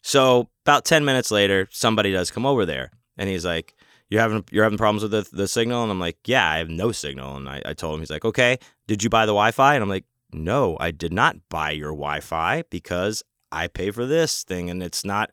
So 0.02 0.48
about 0.64 0.86
ten 0.86 1.04
minutes 1.04 1.30
later, 1.30 1.68
somebody 1.70 2.12
does 2.12 2.30
come 2.30 2.46
over 2.46 2.64
there, 2.64 2.90
and 3.18 3.28
he's 3.28 3.44
like, 3.44 3.74
"You're 4.08 4.22
having 4.22 4.44
you're 4.50 4.64
having 4.64 4.78
problems 4.78 5.02
with 5.02 5.12
the, 5.12 5.28
the 5.36 5.46
signal?" 5.46 5.82
And 5.82 5.92
I'm 5.92 6.00
like, 6.00 6.18
"Yeah, 6.24 6.50
I 6.50 6.56
have 6.58 6.70
no 6.70 6.92
signal." 6.92 7.36
And 7.36 7.46
I, 7.46 7.60
I 7.66 7.74
told 7.74 7.94
him, 7.94 8.00
he's 8.00 8.10
like, 8.10 8.24
"Okay, 8.24 8.58
did 8.88 9.04
you 9.04 9.10
buy 9.10 9.26
the 9.26 9.32
Wi-Fi?" 9.32 9.74
And 9.74 9.82
I'm 9.82 9.90
like, 9.90 10.06
"No, 10.32 10.76
I 10.80 10.90
did 10.90 11.12
not 11.12 11.36
buy 11.48 11.70
your 11.72 11.90
Wi-Fi 11.90 12.64
because 12.70 13.22
I 13.52 13.68
pay 13.68 13.90
for 13.90 14.06
this 14.06 14.42
thing, 14.44 14.70
and 14.70 14.82
it's 14.82 15.04
not 15.04 15.30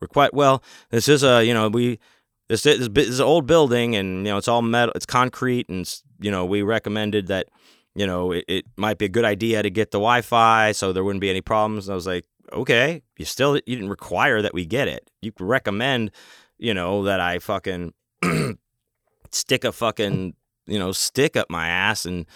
required." 0.00 0.32
Well, 0.34 0.62
this 0.90 1.08
is 1.08 1.22
a 1.22 1.44
you 1.44 1.54
know 1.54 1.68
we 1.68 1.98
this 2.48 2.64
is, 2.64 2.88
this 2.90 3.08
is 3.08 3.20
an 3.20 3.26
old 3.26 3.46
building, 3.46 3.94
and 3.94 4.26
you 4.26 4.32
know 4.32 4.38
it's 4.38 4.48
all 4.48 4.62
metal, 4.62 4.92
it's 4.94 5.06
concrete, 5.06 5.68
and 5.68 5.88
you 6.20 6.30
know 6.30 6.44
we 6.44 6.62
recommended 6.62 7.26
that 7.28 7.48
you 7.98 8.06
know, 8.06 8.30
it, 8.30 8.44
it 8.46 8.64
might 8.76 8.96
be 8.96 9.06
a 9.06 9.08
good 9.08 9.24
idea 9.24 9.60
to 9.60 9.70
get 9.70 9.90
the 9.90 9.98
Wi-Fi 9.98 10.70
so 10.70 10.92
there 10.92 11.02
wouldn't 11.02 11.20
be 11.20 11.30
any 11.30 11.40
problems. 11.40 11.88
And 11.88 11.92
I 11.92 11.96
was 11.96 12.06
like, 12.06 12.24
okay, 12.52 13.02
you 13.16 13.24
still 13.24 13.56
you 13.56 13.74
didn't 13.74 13.88
require 13.88 14.40
that 14.40 14.54
we 14.54 14.64
get 14.64 14.86
it. 14.86 15.10
You 15.20 15.32
recommend, 15.40 16.12
you 16.58 16.72
know, 16.72 17.02
that 17.02 17.18
I 17.18 17.40
fucking 17.40 17.92
stick 19.32 19.64
a 19.64 19.72
fucking 19.72 20.34
you 20.66 20.78
know 20.78 20.92
stick 20.92 21.36
up 21.36 21.50
my 21.50 21.66
ass 21.66 22.04
and 22.04 22.26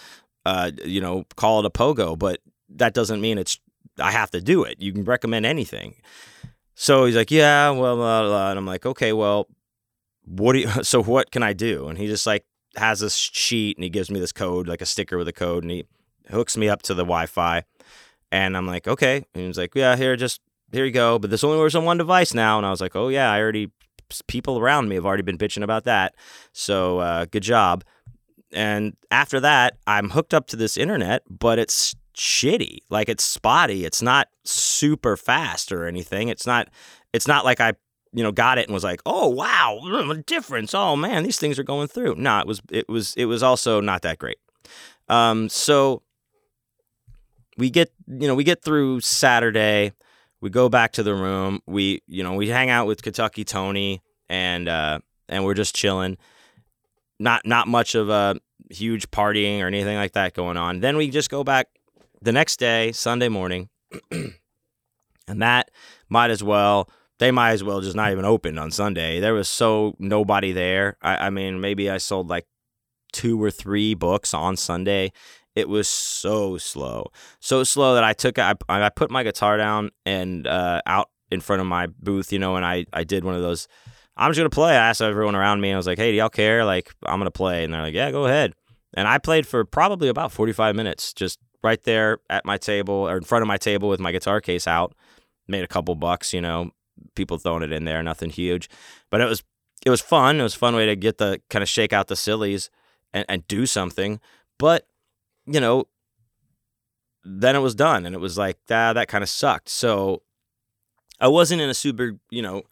uh 0.45 0.71
you 0.83 1.01
know 1.01 1.25
call 1.35 1.59
it 1.59 1.65
a 1.65 1.69
pogo, 1.69 2.17
but 2.17 2.39
that 2.69 2.93
doesn't 2.93 3.21
mean 3.21 3.37
it's 3.37 3.59
I 3.99 4.11
have 4.11 4.31
to 4.31 4.41
do 4.41 4.63
it. 4.63 4.79
You 4.79 4.91
can 4.91 5.03
recommend 5.03 5.45
anything. 5.45 5.95
So 6.75 7.05
he's 7.05 7.15
like, 7.15 7.29
yeah, 7.31 7.69
well, 7.69 7.95
blah, 7.95 8.23
blah. 8.23 8.49
and 8.49 8.57
I'm 8.57 8.65
like, 8.65 8.85
okay, 8.85 9.13
well, 9.13 9.47
what 10.25 10.53
do 10.53 10.59
you? 10.59 10.67
So 10.83 11.03
what 11.03 11.31
can 11.31 11.43
I 11.43 11.53
do? 11.53 11.87
And 11.87 11.97
he 11.97 12.07
just 12.07 12.25
like 12.25 12.45
has 12.75 12.99
this 12.99 13.15
sheet 13.15 13.77
and 13.77 13.83
he 13.83 13.89
gives 13.89 14.09
me 14.09 14.19
this 14.19 14.31
code, 14.31 14.67
like 14.67 14.81
a 14.81 14.85
sticker 14.85 15.17
with 15.17 15.27
a 15.27 15.33
code, 15.33 15.63
and 15.63 15.71
he 15.71 15.85
hooks 16.29 16.57
me 16.57 16.69
up 16.69 16.81
to 16.83 16.93
the 16.93 17.03
Wi-Fi. 17.03 17.63
And 18.31 18.57
I'm 18.57 18.65
like, 18.65 18.87
okay. 18.87 19.25
And 19.35 19.45
he's 19.45 19.57
like, 19.57 19.75
yeah, 19.75 19.95
here, 19.95 20.15
just 20.15 20.41
here 20.71 20.85
you 20.85 20.91
go. 20.91 21.19
But 21.19 21.29
this 21.29 21.43
only 21.43 21.59
works 21.59 21.75
on 21.75 21.85
one 21.85 21.99
device 21.99 22.33
now. 22.33 22.57
And 22.57 22.65
I 22.65 22.71
was 22.71 22.81
like, 22.81 22.95
oh 22.95 23.09
yeah, 23.09 23.31
I 23.31 23.39
already 23.39 23.71
people 24.27 24.59
around 24.59 24.89
me 24.89 24.95
have 24.95 25.05
already 25.05 25.23
been 25.23 25.37
bitching 25.37 25.63
about 25.63 25.83
that. 25.85 26.15
So 26.51 26.99
uh, 26.99 27.25
good 27.25 27.43
job. 27.43 27.83
And 28.53 28.95
after 29.11 29.39
that, 29.39 29.77
I'm 29.87 30.09
hooked 30.09 30.33
up 30.33 30.47
to 30.47 30.55
this 30.55 30.77
internet, 30.77 31.23
but 31.29 31.59
it's 31.59 31.95
shitty. 32.15 32.79
Like 32.89 33.09
it's 33.09 33.23
spotty. 33.23 33.85
It's 33.85 34.01
not 34.01 34.29
super 34.43 35.17
fast 35.17 35.71
or 35.71 35.87
anything. 35.87 36.29
It's 36.29 36.45
not. 36.45 36.69
It's 37.11 37.27
not 37.27 37.45
like 37.45 37.59
I 37.59 37.73
you 38.13 38.23
know 38.23 38.31
got 38.31 38.57
it 38.57 38.67
and 38.67 38.73
was 38.73 38.83
like 38.83 39.01
oh 39.05 39.27
wow 39.27 39.79
a 39.83 40.17
difference 40.17 40.73
oh 40.73 40.95
man 40.95 41.23
these 41.23 41.39
things 41.39 41.57
are 41.57 41.63
going 41.63 41.87
through 41.87 42.15
no 42.15 42.39
it 42.39 42.47
was 42.47 42.61
it 42.69 42.87
was 42.87 43.13
it 43.15 43.25
was 43.25 43.41
also 43.41 43.81
not 43.81 44.03
that 44.03 44.19
great 44.19 44.37
um 45.09 45.49
so 45.49 46.03
we 47.57 47.69
get 47.69 47.91
you 48.07 48.27
know 48.27 48.35
we 48.35 48.43
get 48.43 48.61
through 48.61 48.99
saturday 48.99 49.91
we 50.41 50.49
go 50.49 50.69
back 50.69 50.93
to 50.93 51.03
the 51.03 51.13
room 51.13 51.59
we 51.65 52.01
you 52.07 52.23
know 52.23 52.33
we 52.33 52.47
hang 52.49 52.69
out 52.69 52.85
with 52.85 53.01
kentucky 53.01 53.43
tony 53.43 54.01
and 54.29 54.69
uh 54.69 54.99
and 55.27 55.43
we're 55.43 55.53
just 55.55 55.75
chilling 55.75 56.17
not 57.23 57.45
not 57.45 57.67
much 57.67 57.95
of 57.95 58.09
a 58.09 58.35
huge 58.69 59.09
partying 59.09 59.61
or 59.61 59.67
anything 59.67 59.95
like 59.95 60.11
that 60.11 60.33
going 60.33 60.57
on. 60.57 60.81
Then 60.81 60.97
we 60.97 61.09
just 61.09 61.29
go 61.29 61.43
back 61.43 61.67
the 62.21 62.31
next 62.31 62.57
day 62.57 62.91
sunday 62.91 63.27
morning 63.27 63.69
and 64.11 65.41
that 65.41 65.71
might 66.09 66.31
as 66.31 66.43
well 66.43 66.89
they 67.19 67.31
might 67.31 67.51
as 67.51 67.63
well 67.63 67.79
just 67.81 67.95
not 67.95 68.11
even 68.11 68.25
open 68.25 68.57
on 68.59 68.69
sunday. 68.71 69.19
There 69.19 69.33
was 69.33 69.47
so 69.47 69.95
nobody 69.99 70.51
there. 70.51 70.97
I, 71.01 71.27
I 71.27 71.29
mean 71.29 71.61
maybe 71.61 71.89
i 71.89 71.97
sold 71.97 72.29
like 72.29 72.45
two 73.13 73.41
or 73.41 73.49
three 73.49 73.93
books 73.93 74.33
on 74.33 74.57
sunday. 74.57 75.11
It 75.55 75.69
was 75.69 75.87
so 75.87 76.57
slow, 76.57 77.11
so 77.39 77.63
slow 77.63 77.93
that 77.93 78.03
I 78.03 78.13
took 78.13 78.39
I, 78.39 78.55
I 78.67 78.89
put 78.89 79.11
my 79.11 79.23
guitar 79.23 79.55
down 79.55 79.91
and 80.03 80.47
uh, 80.47 80.81
out 80.87 81.09
in 81.29 81.41
front 81.41 81.61
of 81.61 81.67
my 81.67 81.87
booth, 81.87 82.33
you 82.33 82.39
know, 82.39 82.55
and 82.55 82.65
I 82.65 82.85
I 82.91 83.03
did 83.03 83.23
one 83.23 83.35
of 83.35 83.41
those. 83.41 83.67
I'm 84.15 84.29
just 84.31 84.37
gonna 84.37 84.49
play. 84.49 84.71
I 84.73 84.89
asked 84.89 85.01
everyone 85.01 85.35
around 85.35 85.61
me. 85.61 85.73
I 85.73 85.77
was 85.77 85.87
like, 85.87 85.97
"Hey, 85.97 86.11
do 86.11 86.17
y'all 86.17 86.29
care? 86.29 86.65
Like, 86.65 86.93
I'm 87.05 87.19
gonna 87.19 87.31
play." 87.31 87.63
And 87.63 87.73
they're 87.73 87.81
like, 87.81 87.93
"Yeah, 87.93 88.11
go 88.11 88.25
ahead." 88.25 88.53
And 88.93 89.07
I 89.07 89.17
played 89.17 89.47
for 89.47 89.65
probably 89.65 90.07
about 90.07 90.31
45 90.31 90.75
minutes, 90.75 91.13
just 91.13 91.39
right 91.63 91.81
there 91.83 92.19
at 92.29 92.45
my 92.45 92.57
table 92.57 92.93
or 92.93 93.17
in 93.17 93.23
front 93.23 93.41
of 93.41 93.47
my 93.47 93.57
table 93.57 93.89
with 93.89 93.99
my 93.99 94.11
guitar 94.11 94.41
case 94.41 94.67
out. 94.67 94.93
Made 95.47 95.63
a 95.63 95.67
couple 95.67 95.95
bucks, 95.95 96.33
you 96.33 96.41
know, 96.41 96.71
people 97.15 97.37
throwing 97.37 97.63
it 97.63 97.71
in 97.71 97.85
there, 97.85 98.01
nothing 98.03 98.29
huge, 98.29 98.69
but 99.09 99.21
it 99.21 99.25
was 99.25 99.43
it 99.85 99.89
was 99.89 100.01
fun. 100.01 100.39
It 100.39 100.43
was 100.43 100.55
a 100.55 100.59
fun 100.59 100.75
way 100.75 100.85
to 100.85 100.95
get 100.95 101.17
the 101.17 101.41
kind 101.49 101.63
of 101.63 101.69
shake 101.69 101.91
out 101.91 102.07
the 102.07 102.15
sillies 102.15 102.69
and, 103.13 103.25
and 103.27 103.47
do 103.47 103.65
something. 103.65 104.19
But 104.57 104.87
you 105.45 105.59
know, 105.59 105.85
then 107.23 107.55
it 107.55 107.59
was 107.59 107.75
done 107.75 108.05
and 108.05 108.15
it 108.15 108.19
was 108.19 108.37
like, 108.37 108.57
ah, 108.69 108.93
that 108.93 109.07
kind 109.07 109.23
of 109.23 109.29
sucked. 109.29 109.69
So 109.69 110.22
I 111.19 111.27
wasn't 111.27 111.61
in 111.61 111.69
a 111.69 111.73
super, 111.73 112.13
you 112.29 112.41
know, 112.41 112.63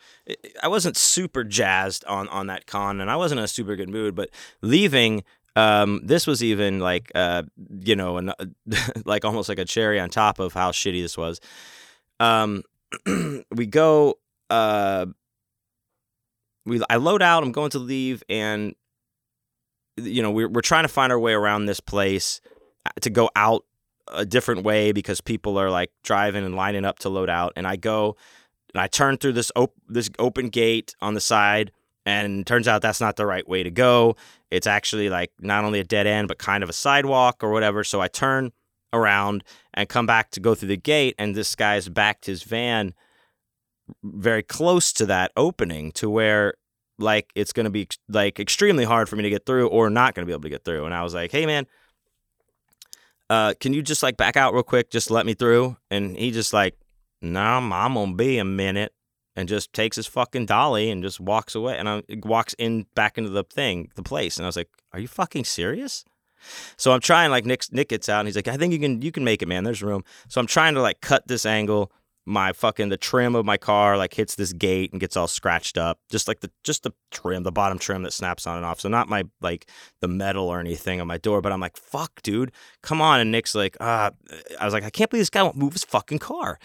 I 0.62 0.68
wasn't 0.68 0.98
super 0.98 1.44
jazzed 1.44 2.04
on 2.06 2.28
on 2.30 2.48
that 2.48 2.66
con 2.66 3.00
and 3.00 3.10
I 3.10 3.16
wasn't 3.16 3.39
in 3.39 3.46
a 3.46 3.48
super 3.48 3.76
good 3.76 3.89
mood, 3.89 4.16
but 4.16 4.30
leaving 4.62 5.24
um, 5.56 6.00
this 6.04 6.26
was 6.28 6.42
even 6.44 6.80
like 6.80 7.12
uh, 7.14 7.44
you 7.80 7.96
know, 7.96 8.18
an, 8.18 8.34
like 9.06 9.26
almost 9.26 9.50
like 9.50 9.60
a 9.60 9.66
cherry 9.66 10.00
on 10.00 10.10
top 10.10 10.39
of 10.39 10.54
how 10.54 10.72
shitty 10.72 11.02
this 11.02 11.18
was. 11.18 11.39
Um, 12.20 12.64
we 13.52 13.66
go 13.66 14.16
uh 14.50 15.06
we 16.66 16.82
I 16.89 16.98
load 16.98 17.22
out, 17.22 17.44
I'm 17.44 17.52
going 17.52 17.72
to 17.72 17.80
leave 17.80 18.24
and 18.30 18.76
you 19.98 20.22
know, 20.22 20.32
we're 20.32 20.50
we're 20.50 20.62
trying 20.62 20.84
to 20.84 20.89
find 20.89 21.12
our 21.12 21.20
way 21.20 21.34
around 21.34 21.66
this 21.66 21.80
place 21.80 22.42
to 23.02 23.10
go 23.10 23.30
out 23.36 23.66
a 24.08 24.26
different 24.26 24.64
way 24.64 24.91
because 24.91 25.22
people 25.22 25.58
are 25.58 25.70
like 25.70 25.91
driving 26.04 26.45
and 26.45 26.56
lining 26.56 26.86
up 26.86 26.99
to 26.99 27.10
load 27.10 27.30
out 27.30 27.54
and 27.56 27.68
I 27.68 27.76
go 27.76 28.16
and 28.74 28.82
I 28.82 28.88
turn 28.88 29.18
through 29.18 29.34
this 29.34 29.52
op- 29.56 29.76
this 29.88 30.10
open 30.20 30.49
gate 30.49 30.95
on 31.02 31.14
the 31.14 31.22
side 31.22 31.72
and 32.06 32.45
turns 32.45 32.68
out 32.68 32.82
that's 32.82 33.02
not 33.02 33.16
the 33.16 33.26
right 33.26 33.47
way 33.47 33.64
to 33.64 33.72
go. 33.72 34.16
It's 34.49 34.68
actually 34.68 35.10
like 35.10 35.32
not 35.39 35.64
only 35.64 35.80
a 35.80 35.84
dead 35.84 36.08
end 36.08 36.28
but 36.28 36.39
kind 36.39 36.64
of 36.64 36.70
a 36.70 36.74
sidewalk 36.74 37.43
or 37.43 37.52
whatever. 37.52 37.84
So 37.84 38.02
I 38.02 38.08
turn 38.08 38.52
around 38.93 39.43
and 39.74 39.88
come 39.88 40.06
back 40.06 40.32
to 40.32 40.39
go 40.39 40.56
through 40.56 40.70
the 40.70 40.78
gate 40.78 41.16
and 41.18 41.36
this 41.36 41.56
guy's 41.56 41.89
backed 41.89 42.26
his 42.26 42.43
van 42.43 42.93
very 44.04 44.43
close 44.43 44.93
to 44.93 45.06
that 45.06 45.32
opening 45.36 45.91
to 45.93 46.10
where 46.10 46.54
like 46.97 47.32
it's 47.36 47.54
going 47.54 47.64
to 47.64 47.70
be 47.70 47.88
like 48.10 48.39
extremely 48.39 48.84
hard 48.84 49.10
for 49.10 49.16
me 49.16 49.24
to 49.24 49.30
get 49.30 49.45
through 49.45 49.68
or 49.68 49.89
not 49.89 50.14
going 50.14 50.26
to 50.26 50.28
be 50.28 50.34
able 50.34 50.43
to 50.43 50.49
get 50.49 50.64
through 50.64 50.86
and 50.86 50.93
I 50.93 51.04
was 51.04 51.14
like, 51.14 51.32
"Hey 51.32 51.45
man, 51.45 51.66
uh, 53.32 53.54
can 53.62 53.72
you 53.72 53.82
just 53.82 54.04
like 54.04 54.18
back 54.18 54.36
out 54.36 54.54
real 54.54 54.62
quick? 54.62 54.90
Just 54.90 55.10
let 55.10 55.26
me 55.26 55.34
through. 55.34 55.78
And 55.90 56.18
he 56.18 56.32
just 56.32 56.52
like, 56.52 56.76
no, 57.22 57.62
nah, 57.62 57.86
I'm 57.86 57.94
gonna 57.94 58.14
be 58.14 58.38
a 58.40 58.44
minute, 58.44 58.92
and 59.38 59.48
just 59.48 59.72
takes 59.72 59.96
his 59.96 60.06
fucking 60.06 60.48
dolly 60.48 60.90
and 60.90 61.02
just 61.02 61.22
walks 61.22 61.56
away. 61.56 61.78
And 61.78 61.88
I 61.88 62.04
walks 62.26 62.54
in 62.58 62.88
back 62.94 63.18
into 63.18 63.30
the 63.30 63.46
thing, 63.46 63.90
the 63.96 64.04
place. 64.04 64.36
And 64.36 64.46
I 64.46 64.50
was 64.50 64.58
like, 64.58 64.68
are 64.92 65.00
you 65.00 65.08
fucking 65.08 65.46
serious? 65.46 66.04
So 66.76 66.92
I'm 66.92 67.00
trying 67.00 67.32
like 67.32 67.46
Nick 67.46 67.64
Nick 67.72 67.88
gets 67.88 68.10
out 68.10 68.20
and 68.20 68.28
he's 68.28 68.36
like, 68.36 68.50
I 68.50 68.58
think 68.58 68.74
you 68.74 68.80
can 68.80 69.02
you 69.02 69.14
can 69.14 69.24
make 69.24 69.42
it, 69.42 69.48
man. 69.48 69.64
There's 69.64 69.82
room. 69.82 70.04
So 70.28 70.42
I'm 70.42 70.48
trying 70.48 70.74
to 70.74 70.82
like 70.82 71.00
cut 71.00 71.26
this 71.30 71.46
angle 71.46 71.90
my 72.26 72.53
fucking 72.53 72.89
the 72.89 72.97
trim 72.97 73.36
of 73.36 73.45
my 73.45 73.57
car 73.57 73.97
like 73.97 74.13
hits 74.13 74.36
this 74.36 74.53
gate 74.53 74.91
and 74.91 74.99
gets 74.99 75.17
all 75.17 75.28
scratched 75.28 75.78
up. 75.78 75.99
Just 76.09 76.28
like 76.28 76.41
the 76.41 76.51
just 76.63 76.84
the 76.84 76.93
trim 77.09 77.43
the 77.43 77.51
bottom 77.51 77.80
trim 77.80 78.03
that 78.03 78.13
snaps 78.13 78.45
on 78.45 78.57
and 78.57 78.65
off. 78.65 78.80
So 78.80 78.89
not 78.89 79.09
my 79.09 79.24
like 79.41 79.69
the 80.01 80.07
metal 80.07 80.47
or 80.47 80.59
anything 80.59 81.01
on 81.01 81.07
my 81.07 81.17
door 81.17 81.41
but 81.41 81.51
i'm 81.51 81.59
like 81.59 81.78
fuck 81.78 82.22
dude 82.22 82.51
come 82.84 83.01
on. 83.01 83.19
And 83.19 83.32
nick's 83.32 83.55
like 83.55 83.76
uh 83.80 84.11
i 84.59 84.65
was 84.65 84.74
like 84.74 84.84
i 84.84 84.89
can't 84.89 85.09
believe 85.09 85.22
this 85.22 85.30
guy 85.30 85.43
won't 85.43 85.57
move 85.57 85.74
his 85.74 85.84
fucking 85.84 86.19
car. 86.19 86.59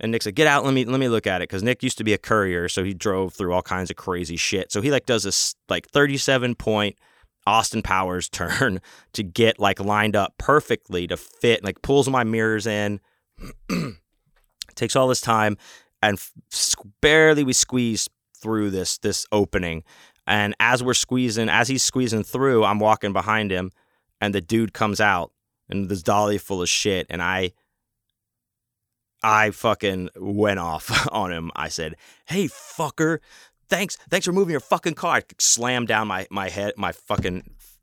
And 0.00 0.12
nick's 0.12 0.26
like 0.26 0.34
get 0.34 0.46
out 0.46 0.64
let 0.64 0.72
me 0.72 0.84
let 0.84 1.00
me 1.00 1.08
look 1.08 1.26
at 1.26 1.42
it. 1.42 1.48
Because 1.48 1.62
nick 1.62 1.82
used 1.82 1.98
to 1.98 2.04
be 2.04 2.14
a 2.14 2.18
courier 2.18 2.68
so 2.68 2.82
he 2.82 2.94
drove 2.94 3.34
through 3.34 3.52
all 3.52 3.62
kinds 3.62 3.90
of 3.90 3.96
crazy 3.96 4.36
shit. 4.36 4.72
So 4.72 4.80
he 4.80 4.90
like 4.90 5.06
does 5.06 5.24
this 5.24 5.54
like 5.68 5.88
37 5.88 6.54
point 6.54 6.96
Austin 7.46 7.82
Powers 7.82 8.28
turn 8.30 8.80
to 9.12 9.22
get 9.22 9.58
like 9.58 9.78
lined 9.78 10.16
up 10.16 10.34
perfectly 10.38 11.06
to 11.06 11.16
fit, 11.16 11.62
like 11.62 11.82
pulls 11.82 12.08
my 12.08 12.24
mirrors 12.24 12.66
in, 12.66 13.00
takes 14.76 14.96
all 14.96 15.08
this 15.08 15.20
time, 15.20 15.56
and 16.02 16.22
barely 17.00 17.44
we 17.44 17.52
squeeze 17.52 18.08
through 18.36 18.70
this 18.70 18.98
this 18.98 19.26
opening. 19.32 19.82
And 20.26 20.54
as 20.60 20.82
we're 20.82 20.94
squeezing, 20.94 21.48
as 21.48 21.68
he's 21.68 21.82
squeezing 21.82 22.24
through, 22.24 22.64
I'm 22.64 22.78
walking 22.78 23.12
behind 23.12 23.50
him, 23.50 23.72
and 24.20 24.34
the 24.34 24.40
dude 24.40 24.72
comes 24.72 25.00
out, 25.00 25.32
and 25.68 25.88
this 25.88 26.02
dolly 26.02 26.38
full 26.38 26.62
of 26.62 26.68
shit, 26.68 27.06
and 27.10 27.22
I. 27.22 27.52
I 29.22 29.50
fucking 29.50 30.10
went 30.16 30.60
off 30.60 31.08
on 31.12 31.32
him. 31.32 31.50
I 31.56 31.68
said, 31.68 31.96
"Hey, 32.26 32.46
fucker, 32.46 33.18
thanks, 33.68 33.96
thanks 34.10 34.26
for 34.26 34.32
moving 34.32 34.52
your 34.52 34.60
fucking 34.60 34.94
car." 34.94 35.16
I 35.16 35.22
slammed 35.38 35.88
down 35.88 36.06
my 36.06 36.26
my 36.30 36.50
head, 36.50 36.74
my 36.76 36.92
fucking 36.92 37.42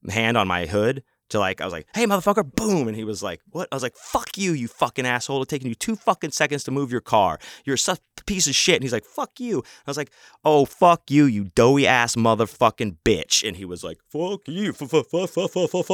hand 0.09 0.37
on 0.37 0.47
my 0.47 0.67
hood, 0.67 1.03
to 1.29 1.39
like, 1.39 1.61
I 1.61 1.65
was 1.65 1.73
like, 1.73 1.87
hey, 1.95 2.05
motherfucker, 2.05 2.43
boom. 2.55 2.87
And 2.87 2.95
he 2.95 3.03
was 3.03 3.23
like, 3.23 3.41
what? 3.51 3.67
I 3.71 3.75
was 3.75 3.83
like, 3.83 3.95
fuck 3.95 4.37
you, 4.37 4.53
you 4.53 4.67
fucking 4.67 5.05
asshole. 5.05 5.41
It's 5.41 5.49
taking 5.49 5.67
you 5.67 5.75
two 5.75 5.95
fucking 5.95 6.31
seconds 6.31 6.63
to 6.65 6.71
move 6.71 6.91
your 6.91 7.01
car. 7.01 7.39
You're 7.65 7.77
a 7.87 7.97
piece 8.25 8.47
of 8.47 8.55
shit. 8.55 8.75
And 8.75 8.83
he's 8.83 8.93
like, 8.93 9.05
fuck 9.05 9.39
you. 9.39 9.59
I 9.59 9.89
was 9.89 9.97
like, 9.97 10.11
oh, 10.45 10.65
fuck 10.65 11.09
you, 11.09 11.25
you 11.25 11.45
doughy 11.55 11.87
ass 11.87 12.15
motherfucking 12.15 12.97
bitch. 13.03 13.47
And 13.47 13.57
he 13.57 13.65
was 13.65 13.83
like, 13.83 13.99
fuck 14.09 14.41
you, 14.47 14.73
fuck, 14.73 14.91
you, 15.11 15.27
fuck, 15.27 15.49
fuck, 15.49 15.85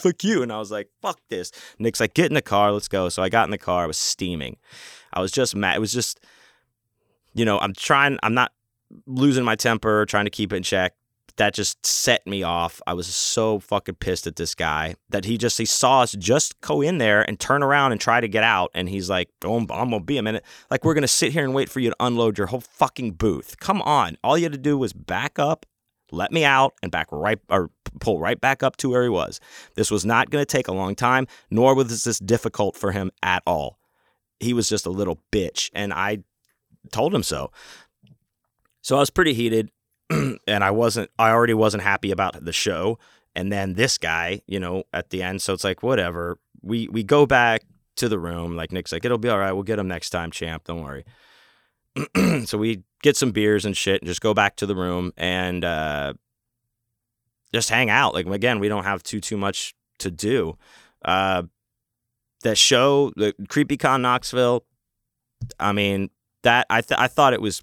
fuck 0.00 0.24
you. 0.24 0.42
And 0.42 0.52
I 0.52 0.58
was 0.58 0.70
like, 0.70 0.88
fuck 1.02 1.20
this. 1.28 1.52
Nick's 1.78 2.00
like, 2.00 2.14
get 2.14 2.26
in 2.26 2.34
the 2.34 2.42
car, 2.42 2.72
let's 2.72 2.88
go. 2.88 3.08
So 3.08 3.22
I 3.22 3.28
got 3.28 3.46
in 3.46 3.50
the 3.50 3.58
car. 3.58 3.84
I 3.84 3.86
was 3.86 3.98
steaming. 3.98 4.56
I 5.12 5.20
was 5.20 5.32
just 5.32 5.54
mad. 5.54 5.76
It 5.76 5.80
was 5.80 5.92
just, 5.92 6.20
you 7.34 7.44
know, 7.44 7.58
I'm 7.58 7.74
trying, 7.74 8.18
I'm 8.22 8.34
not 8.34 8.52
losing 9.06 9.44
my 9.44 9.56
temper, 9.56 10.06
trying 10.06 10.24
to 10.24 10.30
keep 10.30 10.52
it 10.52 10.56
in 10.56 10.62
check 10.62 10.94
that 11.38 11.54
just 11.54 11.84
set 11.86 12.26
me 12.26 12.42
off. 12.42 12.82
I 12.86 12.94
was 12.94 13.06
so 13.06 13.60
fucking 13.60 13.96
pissed 13.96 14.26
at 14.26 14.36
this 14.36 14.54
guy 14.54 14.96
that 15.08 15.24
he 15.24 15.38
just 15.38 15.56
he 15.56 15.64
saw 15.64 16.02
us 16.02 16.12
just 16.12 16.60
go 16.60 16.82
in 16.82 16.98
there 16.98 17.22
and 17.22 17.40
turn 17.40 17.62
around 17.62 17.92
and 17.92 18.00
try 18.00 18.20
to 18.20 18.28
get 18.28 18.44
out, 18.44 18.70
and 18.74 18.88
he's 18.88 19.08
like, 19.08 19.30
oh, 19.44 19.56
"I'm, 19.56 19.66
gonna 19.66 20.00
be 20.00 20.18
a 20.18 20.22
minute." 20.22 20.44
Like 20.70 20.84
we're 20.84 20.94
gonna 20.94 21.08
sit 21.08 21.32
here 21.32 21.44
and 21.44 21.54
wait 21.54 21.68
for 21.68 21.80
you 21.80 21.90
to 21.90 21.96
unload 22.00 22.38
your 22.38 22.48
whole 22.48 22.60
fucking 22.60 23.12
booth. 23.12 23.58
Come 23.60 23.80
on, 23.82 24.18
all 24.22 24.36
you 24.36 24.44
had 24.44 24.52
to 24.52 24.58
do 24.58 24.76
was 24.76 24.92
back 24.92 25.38
up, 25.38 25.64
let 26.10 26.32
me 26.32 26.44
out 26.44 26.74
and 26.82 26.90
back 26.90 27.06
right 27.12 27.38
or 27.48 27.70
pull 28.00 28.18
right 28.18 28.40
back 28.40 28.62
up 28.62 28.76
to 28.78 28.90
where 28.90 29.02
he 29.02 29.08
was. 29.08 29.40
This 29.76 29.90
was 29.90 30.04
not 30.04 30.30
to 30.32 30.44
take 30.44 30.68
a 30.68 30.72
long 30.72 30.94
time, 30.94 31.26
nor 31.50 31.74
was 31.74 32.02
this 32.02 32.18
difficult 32.18 32.76
for 32.76 32.92
him 32.92 33.10
at 33.22 33.42
all. 33.46 33.78
He 34.40 34.52
was 34.52 34.68
just 34.68 34.86
a 34.86 34.90
little 34.90 35.20
bitch, 35.32 35.70
and 35.72 35.92
I 35.92 36.18
told 36.92 37.14
him 37.14 37.22
so. 37.22 37.50
So 38.82 38.96
I 38.96 39.00
was 39.00 39.10
pretty 39.10 39.34
heated, 39.34 39.70
and 40.10 40.64
I 40.64 40.70
wasn't. 40.70 41.10
I 41.18 41.30
already 41.30 41.54
wasn't 41.54 41.82
happy 41.82 42.10
about 42.10 42.44
the 42.44 42.52
show, 42.52 42.98
and 43.34 43.52
then 43.52 43.74
this 43.74 43.98
guy, 43.98 44.42
you 44.46 44.60
know, 44.60 44.84
at 44.92 45.10
the 45.10 45.22
end. 45.22 45.42
So 45.42 45.52
it's 45.52 45.64
like 45.64 45.82
whatever. 45.82 46.38
We 46.62 46.88
we 46.88 47.02
go 47.02 47.26
back 47.26 47.62
to 47.96 48.08
the 48.08 48.18
room. 48.18 48.56
Like 48.56 48.72
Nick's 48.72 48.92
like, 48.92 49.04
it'll 49.04 49.18
be 49.18 49.28
all 49.28 49.38
right. 49.38 49.52
We'll 49.52 49.62
get 49.62 49.78
him 49.78 49.88
next 49.88 50.10
time, 50.10 50.30
champ. 50.30 50.64
Don't 50.64 50.82
worry. 50.82 51.04
so 52.46 52.58
we 52.58 52.82
get 53.02 53.16
some 53.16 53.32
beers 53.32 53.64
and 53.64 53.76
shit 53.76 54.00
and 54.02 54.08
just 54.08 54.20
go 54.20 54.34
back 54.34 54.56
to 54.56 54.66
the 54.66 54.74
room 54.74 55.12
and 55.16 55.64
uh, 55.64 56.14
just 57.52 57.70
hang 57.70 57.90
out. 57.90 58.14
Like 58.14 58.26
again, 58.26 58.60
we 58.60 58.68
don't 58.68 58.84
have 58.84 59.02
too 59.02 59.20
too 59.20 59.36
much 59.36 59.74
to 59.98 60.10
do. 60.10 60.56
Uh, 61.04 61.44
the 62.42 62.54
show, 62.54 63.12
the 63.16 63.34
CreepyCon 63.44 64.00
Knoxville. 64.00 64.64
I 65.58 65.72
mean, 65.72 66.10
that 66.42 66.66
I 66.70 66.80
th- 66.80 66.98
I 66.98 67.08
thought 67.08 67.32
it 67.32 67.42
was 67.42 67.62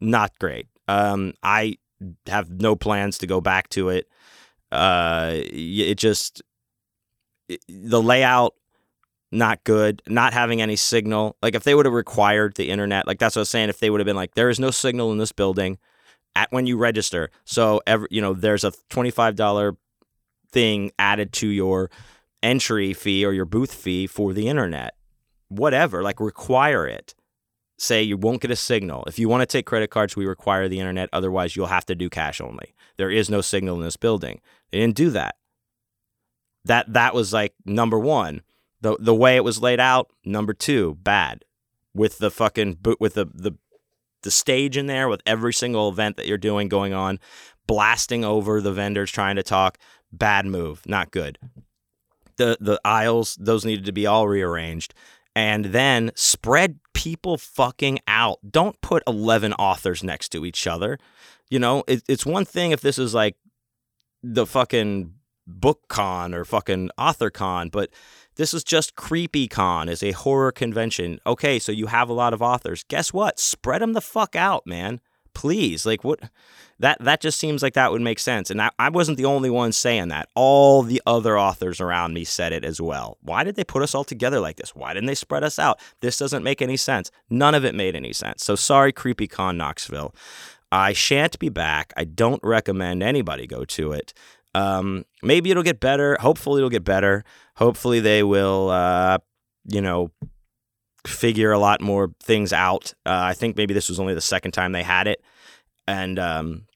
not 0.00 0.38
great. 0.38 0.66
Um, 0.90 1.34
I 1.42 1.76
have 2.26 2.50
no 2.50 2.74
plans 2.74 3.18
to 3.18 3.26
go 3.26 3.40
back 3.40 3.68
to 3.70 3.90
it. 3.90 4.08
Uh, 4.72 5.32
it 5.34 5.96
just 5.96 6.42
it, 7.48 7.60
the 7.68 8.02
layout 8.02 8.54
not 9.32 9.62
good, 9.62 10.02
not 10.08 10.32
having 10.32 10.60
any 10.60 10.74
signal. 10.74 11.36
Like 11.42 11.54
if 11.54 11.62
they 11.62 11.76
would 11.76 11.86
have 11.86 11.94
required 11.94 12.56
the 12.56 12.70
internet, 12.70 13.06
like 13.06 13.20
that's 13.20 13.36
what 13.36 13.40
I 13.40 13.42
was 13.42 13.50
saying. 13.50 13.68
If 13.68 13.78
they 13.78 13.90
would 13.90 14.00
have 14.00 14.06
been 14.06 14.16
like, 14.16 14.34
there 14.34 14.50
is 14.50 14.58
no 14.58 14.72
signal 14.72 15.12
in 15.12 15.18
this 15.18 15.30
building 15.30 15.78
at 16.34 16.50
when 16.50 16.66
you 16.66 16.76
register, 16.76 17.30
so 17.44 17.80
every 17.86 18.08
you 18.10 18.20
know 18.20 18.34
there's 18.34 18.64
a 18.64 18.72
twenty 18.88 19.10
five 19.10 19.36
dollar 19.36 19.76
thing 20.50 20.90
added 20.98 21.32
to 21.34 21.46
your 21.46 21.90
entry 22.42 22.92
fee 22.92 23.24
or 23.24 23.32
your 23.32 23.44
booth 23.44 23.72
fee 23.72 24.08
for 24.08 24.32
the 24.32 24.48
internet. 24.48 24.94
Whatever, 25.48 26.02
like 26.02 26.18
require 26.18 26.86
it. 26.86 27.14
Say 27.80 28.02
you 28.02 28.18
won't 28.18 28.42
get 28.42 28.50
a 28.50 28.56
signal. 28.56 29.04
If 29.06 29.18
you 29.18 29.28
want 29.28 29.40
to 29.40 29.46
take 29.46 29.64
credit 29.64 29.88
cards, 29.88 30.14
we 30.14 30.26
require 30.26 30.68
the 30.68 30.78
internet. 30.78 31.08
Otherwise, 31.14 31.56
you'll 31.56 31.66
have 31.66 31.86
to 31.86 31.94
do 31.94 32.10
cash 32.10 32.40
only. 32.40 32.74
There 32.98 33.10
is 33.10 33.30
no 33.30 33.40
signal 33.40 33.76
in 33.76 33.82
this 33.82 33.96
building. 33.96 34.40
They 34.70 34.78
didn't 34.78 34.96
do 34.96 35.08
that. 35.10 35.36
That 36.66 36.92
that 36.92 37.14
was 37.14 37.32
like 37.32 37.54
number 37.64 37.98
one 37.98 38.42
the 38.80 38.96
the 38.98 39.14
way 39.14 39.36
it 39.36 39.44
was 39.44 39.62
laid 39.62 39.80
out, 39.80 40.10
number 40.24 40.54
two, 40.54 40.96
bad. 41.02 41.44
With 41.94 42.18
the 42.18 42.30
fucking 42.30 42.74
boot 42.74 43.00
with 43.00 43.14
the 43.14 43.26
the 43.34 43.52
the 44.22 44.30
stage 44.30 44.76
in 44.76 44.86
there 44.86 45.08
with 45.08 45.22
every 45.26 45.52
single 45.52 45.88
event 45.88 46.16
that 46.16 46.26
you're 46.26 46.38
doing 46.38 46.68
going 46.68 46.92
on, 46.92 47.18
blasting 47.66 48.24
over 48.24 48.60
the 48.60 48.72
vendors 48.72 49.10
trying 49.10 49.36
to 49.36 49.42
talk, 49.42 49.78
bad 50.12 50.46
move, 50.46 50.86
not 50.86 51.10
good. 51.10 51.38
The 52.36 52.56
the 52.60 52.80
aisles, 52.84 53.36
those 53.40 53.64
needed 53.64 53.86
to 53.86 53.92
be 53.92 54.06
all 54.06 54.28
rearranged. 54.28 54.94
And 55.36 55.66
then 55.66 56.10
spread 56.14 56.80
people 56.92 57.38
fucking 57.38 58.00
out. 58.08 58.38
Don't 58.48 58.80
put 58.80 59.02
11 59.06 59.52
authors 59.54 60.02
next 60.02 60.30
to 60.30 60.44
each 60.44 60.66
other. 60.66 60.98
You 61.48 61.58
know, 61.58 61.84
it, 61.86 62.02
it's 62.08 62.26
one 62.26 62.44
thing 62.44 62.72
if 62.72 62.80
this 62.80 62.98
is 62.98 63.14
like 63.14 63.36
the 64.22 64.46
fucking 64.46 65.14
book 65.46 65.88
con 65.88 66.34
or 66.34 66.44
fucking 66.44 66.90
author 66.98 67.30
con, 67.30 67.68
but 67.68 67.90
this 68.36 68.54
is 68.54 68.64
just 68.64 68.96
Creepy 68.96 69.48
Con 69.48 69.88
is 69.88 70.02
a 70.02 70.12
horror 70.12 70.52
convention. 70.52 71.20
Okay, 71.26 71.58
so 71.58 71.72
you 71.72 71.86
have 71.86 72.08
a 72.08 72.14
lot 72.14 72.32
of 72.32 72.40
authors. 72.40 72.84
Guess 72.88 73.12
what? 73.12 73.38
Spread 73.38 73.82
them 73.82 73.92
the 73.92 74.00
fuck 74.00 74.34
out, 74.36 74.66
man. 74.66 75.00
Please, 75.34 75.86
like 75.86 76.04
what? 76.04 76.20
That 76.78 76.98
that 77.00 77.20
just 77.20 77.38
seems 77.38 77.62
like 77.62 77.74
that 77.74 77.92
would 77.92 78.00
make 78.00 78.18
sense. 78.18 78.50
And 78.50 78.60
I, 78.60 78.70
I 78.78 78.88
wasn't 78.88 79.18
the 79.18 79.26
only 79.26 79.50
one 79.50 79.72
saying 79.72 80.08
that. 80.08 80.28
All 80.34 80.82
the 80.82 81.02
other 81.06 81.38
authors 81.38 81.80
around 81.80 82.14
me 82.14 82.24
said 82.24 82.52
it 82.52 82.64
as 82.64 82.80
well. 82.80 83.18
Why 83.20 83.44
did 83.44 83.56
they 83.56 83.64
put 83.64 83.82
us 83.82 83.94
all 83.94 84.04
together 84.04 84.40
like 84.40 84.56
this? 84.56 84.74
Why 84.74 84.94
didn't 84.94 85.06
they 85.06 85.14
spread 85.14 85.44
us 85.44 85.58
out? 85.58 85.78
This 86.00 86.16
doesn't 86.16 86.42
make 86.42 86.62
any 86.62 86.76
sense. 86.76 87.10
None 87.28 87.54
of 87.54 87.64
it 87.64 87.74
made 87.74 87.94
any 87.94 88.12
sense. 88.12 88.42
So 88.44 88.54
sorry, 88.54 88.92
Creepy 88.92 89.26
Con 89.26 89.56
Knoxville. 89.56 90.14
I 90.72 90.92
shan't 90.92 91.38
be 91.38 91.48
back. 91.48 91.92
I 91.96 92.04
don't 92.04 92.42
recommend 92.42 93.02
anybody 93.02 93.46
go 93.46 93.64
to 93.64 93.92
it. 93.92 94.14
Um, 94.54 95.04
maybe 95.22 95.50
it'll 95.50 95.62
get 95.62 95.80
better. 95.80 96.16
Hopefully, 96.20 96.60
it'll 96.60 96.70
get 96.70 96.84
better. 96.84 97.24
Hopefully, 97.56 98.00
they 98.00 98.22
will, 98.22 98.70
uh, 98.70 99.18
you 99.64 99.80
know, 99.80 100.10
figure 101.06 101.52
a 101.52 101.58
lot 101.58 101.80
more 101.80 102.10
things 102.22 102.52
out. 102.52 102.94
Uh, 103.06 103.20
I 103.22 103.34
think 103.34 103.56
maybe 103.56 103.74
this 103.74 103.88
was 103.88 104.00
only 104.00 104.14
the 104.14 104.20
second 104.20 104.52
time 104.52 104.72
they 104.72 104.82
had 104.82 105.06
it, 105.06 105.22
and 105.86 106.18
um, 106.18 106.66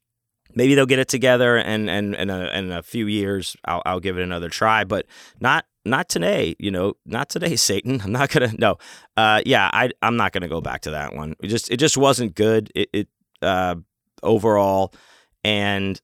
maybe 0.54 0.74
they'll 0.74 0.86
get 0.86 0.98
it 0.98 1.08
together. 1.08 1.56
And 1.56 1.90
and 1.90 2.14
in 2.14 2.30
a, 2.30 2.46
in 2.48 2.72
a 2.72 2.82
few 2.82 3.06
years, 3.06 3.56
I'll, 3.64 3.82
I'll 3.84 4.00
give 4.00 4.18
it 4.18 4.22
another 4.22 4.48
try. 4.48 4.84
But 4.84 5.06
not 5.40 5.66
not 5.84 6.08
today. 6.08 6.56
You 6.58 6.70
know, 6.70 6.94
not 7.04 7.28
today, 7.28 7.56
Satan. 7.56 8.00
I'm 8.02 8.12
not 8.12 8.30
gonna. 8.30 8.52
No. 8.58 8.76
Uh, 9.16 9.42
yeah, 9.44 9.70
I 9.72 9.90
I'm 10.02 10.16
not 10.16 10.32
gonna 10.32 10.48
go 10.48 10.60
back 10.60 10.82
to 10.82 10.92
that 10.92 11.14
one. 11.14 11.34
It 11.40 11.48
just 11.48 11.70
it 11.70 11.76
just 11.78 11.96
wasn't 11.96 12.34
good. 12.34 12.70
It, 12.74 12.88
it 12.92 13.08
uh, 13.42 13.76
overall, 14.22 14.94
and 15.42 16.00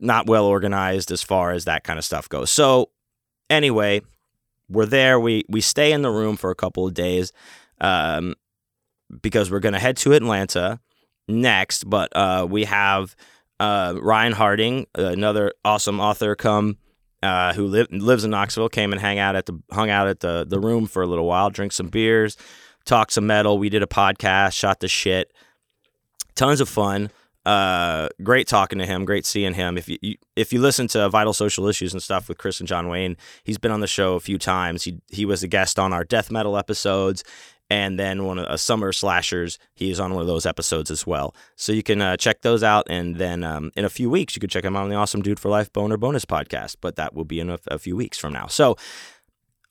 not 0.00 0.26
well 0.26 0.44
organized 0.44 1.10
as 1.10 1.22
far 1.22 1.52
as 1.52 1.64
that 1.64 1.84
kind 1.84 1.98
of 1.98 2.04
stuff 2.04 2.28
goes. 2.28 2.50
So 2.50 2.90
anyway, 3.48 4.02
we're 4.68 4.86
there. 4.86 5.18
We 5.20 5.44
we 5.48 5.60
stay 5.60 5.92
in 5.92 6.02
the 6.02 6.10
room 6.10 6.36
for 6.36 6.50
a 6.50 6.54
couple 6.54 6.86
of 6.86 6.94
days 6.94 7.32
um, 7.80 8.34
because 9.22 9.50
we're 9.50 9.60
to 9.74 9.78
head 9.78 9.96
to 9.98 10.12
Atlanta 10.12 10.80
next. 11.28 11.88
But 11.88 12.14
uh, 12.16 12.46
we 12.48 12.64
have 12.64 13.14
uh, 13.60 13.94
Ryan 14.00 14.32
Harding, 14.32 14.86
another 14.94 15.52
awesome 15.64 16.00
author, 16.00 16.34
come 16.34 16.78
uh, 17.22 17.54
who 17.54 17.66
li- 17.66 17.86
lives 17.90 18.24
in 18.24 18.30
Knoxville, 18.30 18.68
came 18.68 18.92
and 18.92 19.00
hang 19.00 19.18
out 19.18 19.36
at 19.36 19.46
the 19.46 19.58
hung 19.70 19.90
out 19.90 20.08
at 20.08 20.20
the 20.20 20.44
the 20.48 20.60
room 20.60 20.86
for 20.86 21.02
a 21.02 21.06
little 21.06 21.26
while, 21.26 21.50
drink 21.50 21.72
some 21.72 21.88
beers, 21.88 22.36
talk 22.84 23.10
some 23.10 23.26
metal. 23.26 23.58
We 23.58 23.68
did 23.68 23.82
a 23.82 23.86
podcast, 23.86 24.52
shot 24.52 24.80
the 24.80 24.88
shit, 24.88 25.32
tons 26.34 26.60
of 26.60 26.68
fun. 26.68 27.10
Uh, 27.44 28.08
great 28.22 28.46
talking 28.48 28.78
to 28.78 28.86
him. 28.86 29.04
Great 29.04 29.26
seeing 29.26 29.54
him. 29.54 29.76
If 29.76 29.88
you, 29.88 29.98
you, 30.00 30.16
if 30.34 30.52
you 30.52 30.60
listen 30.60 30.88
to 30.88 31.08
Vital 31.10 31.34
Social 31.34 31.66
Issues 31.68 31.92
and 31.92 32.02
stuff 32.02 32.28
with 32.28 32.38
Chris 32.38 32.58
and 32.58 32.68
John 32.68 32.88
Wayne, 32.88 33.16
he's 33.44 33.58
been 33.58 33.70
on 33.70 33.80
the 33.80 33.86
show 33.86 34.14
a 34.14 34.20
few 34.20 34.38
times. 34.38 34.84
He 34.84 35.00
he 35.08 35.26
was 35.26 35.42
a 35.42 35.48
guest 35.48 35.78
on 35.78 35.92
our 35.92 36.04
death 36.04 36.30
metal 36.30 36.56
episodes, 36.56 37.22
and 37.68 37.98
then 37.98 38.24
one 38.24 38.38
of 38.38 38.60
Summer 38.60 38.92
Slashers. 38.92 39.58
He's 39.74 40.00
on 40.00 40.14
one 40.14 40.22
of 40.22 40.26
those 40.26 40.46
episodes 40.46 40.90
as 40.90 41.06
well. 41.06 41.34
So 41.56 41.72
you 41.72 41.82
can 41.82 42.00
uh, 42.00 42.16
check 42.16 42.40
those 42.40 42.62
out, 42.62 42.86
and 42.88 43.16
then 43.16 43.44
um, 43.44 43.72
in 43.76 43.84
a 43.84 43.90
few 43.90 44.08
weeks 44.08 44.34
you 44.34 44.40
can 44.40 44.48
check 44.48 44.64
him 44.64 44.74
out 44.74 44.84
on 44.84 44.88
the 44.88 44.96
Awesome 44.96 45.20
Dude 45.20 45.38
for 45.38 45.50
Life 45.50 45.70
Boner 45.70 45.98
Bonus 45.98 46.24
podcast. 46.24 46.76
But 46.80 46.96
that 46.96 47.14
will 47.14 47.26
be 47.26 47.40
in 47.40 47.50
a, 47.50 47.58
a 47.68 47.78
few 47.78 47.94
weeks 47.94 48.16
from 48.16 48.32
now. 48.32 48.46
So 48.46 48.76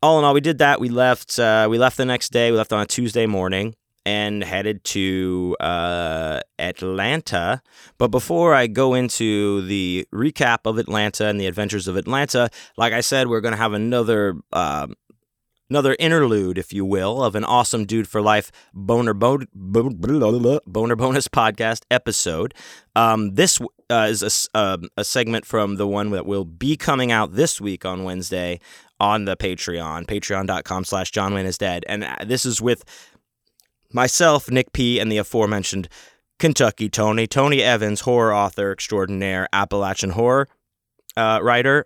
all 0.04 0.20
in 0.20 0.26
all, 0.26 0.36
we 0.36 0.42
did 0.42 0.60
that. 0.60 0.80
We 0.80 0.90
left. 0.90 1.40
Uh, 1.40 1.66
we 1.68 1.80
left 1.80 1.98
the 1.98 2.06
next 2.06 2.32
day. 2.32 2.52
We 2.52 2.58
left 2.58 2.72
on 2.72 2.82
a 2.82 2.86
Tuesday 2.86 3.26
morning 3.26 3.74
and 4.06 4.44
headed 4.44 4.84
to 4.84 5.56
uh, 5.60 6.42
Atlanta. 6.60 7.62
But 7.98 8.10
before 8.10 8.54
I 8.54 8.68
go 8.68 8.94
into 8.94 9.62
the 9.62 10.08
recap 10.14 10.60
of 10.66 10.78
Atlanta 10.78 11.28
and 11.28 11.40
the 11.40 11.48
adventures 11.48 11.88
of 11.88 11.96
Atlanta, 11.96 12.50
like 12.78 12.94
I 12.94 13.02
said, 13.02 13.28
we're 13.28 13.42
going 13.42 13.54
to 13.54 13.58
have 13.58 13.74
another. 13.74 14.36
Uh, 14.52 14.88
another 15.70 15.96
interlude, 15.98 16.60
if 16.60 16.72
you 16.72 16.86
will, 16.86 17.24
of 17.24 17.34
an 17.34 17.44
awesome 17.44 17.86
dude 17.86 18.08
for 18.08 18.22
life 18.22 18.52
boner 18.76 19.14
bo- 19.14 19.40
boner 19.56 20.96
bonus 20.96 21.28
podcast 21.28 21.82
episode. 21.90 22.54
Um, 22.96 23.34
this 23.34 23.60
uh, 23.90 24.08
is 24.08 24.48
a, 24.54 24.58
uh, 24.58 24.78
a 24.98 25.04
segment 25.04 25.46
from 25.46 25.78
the 25.78 25.88
one 25.88 26.12
that 26.12 26.28
will 26.28 26.46
be 26.46 26.78
coming 26.78 27.12
out 27.12 27.34
this 27.34 27.60
week 27.60 27.86
on 27.86 28.04
Wednesday 28.04 28.60
on 29.00 29.26
the 29.26 29.36
Patreon, 29.36 30.06
patreon.com 30.06 30.86
slash 30.86 31.12
John 31.12 31.34
Wayne 31.34 31.46
is 31.46 31.58
dead. 31.58 31.84
And 31.88 32.04
uh, 32.04 32.18
this 32.26 32.46
is 32.46 32.62
with 32.62 32.84
myself, 33.94 34.50
Nick 34.50 34.74
P., 34.74 35.00
and 35.00 35.12
the 35.12 35.18
aforementioned 35.18 35.88
Kentucky 36.40 36.90
Tony, 36.90 37.28
Tony 37.28 37.62
Evans, 37.62 38.02
horror 38.02 38.34
author 38.34 38.72
extraordinaire, 38.72 39.48
Appalachian 39.54 40.12
horror 40.12 40.48
uh, 41.16 41.40
writer. 41.42 41.86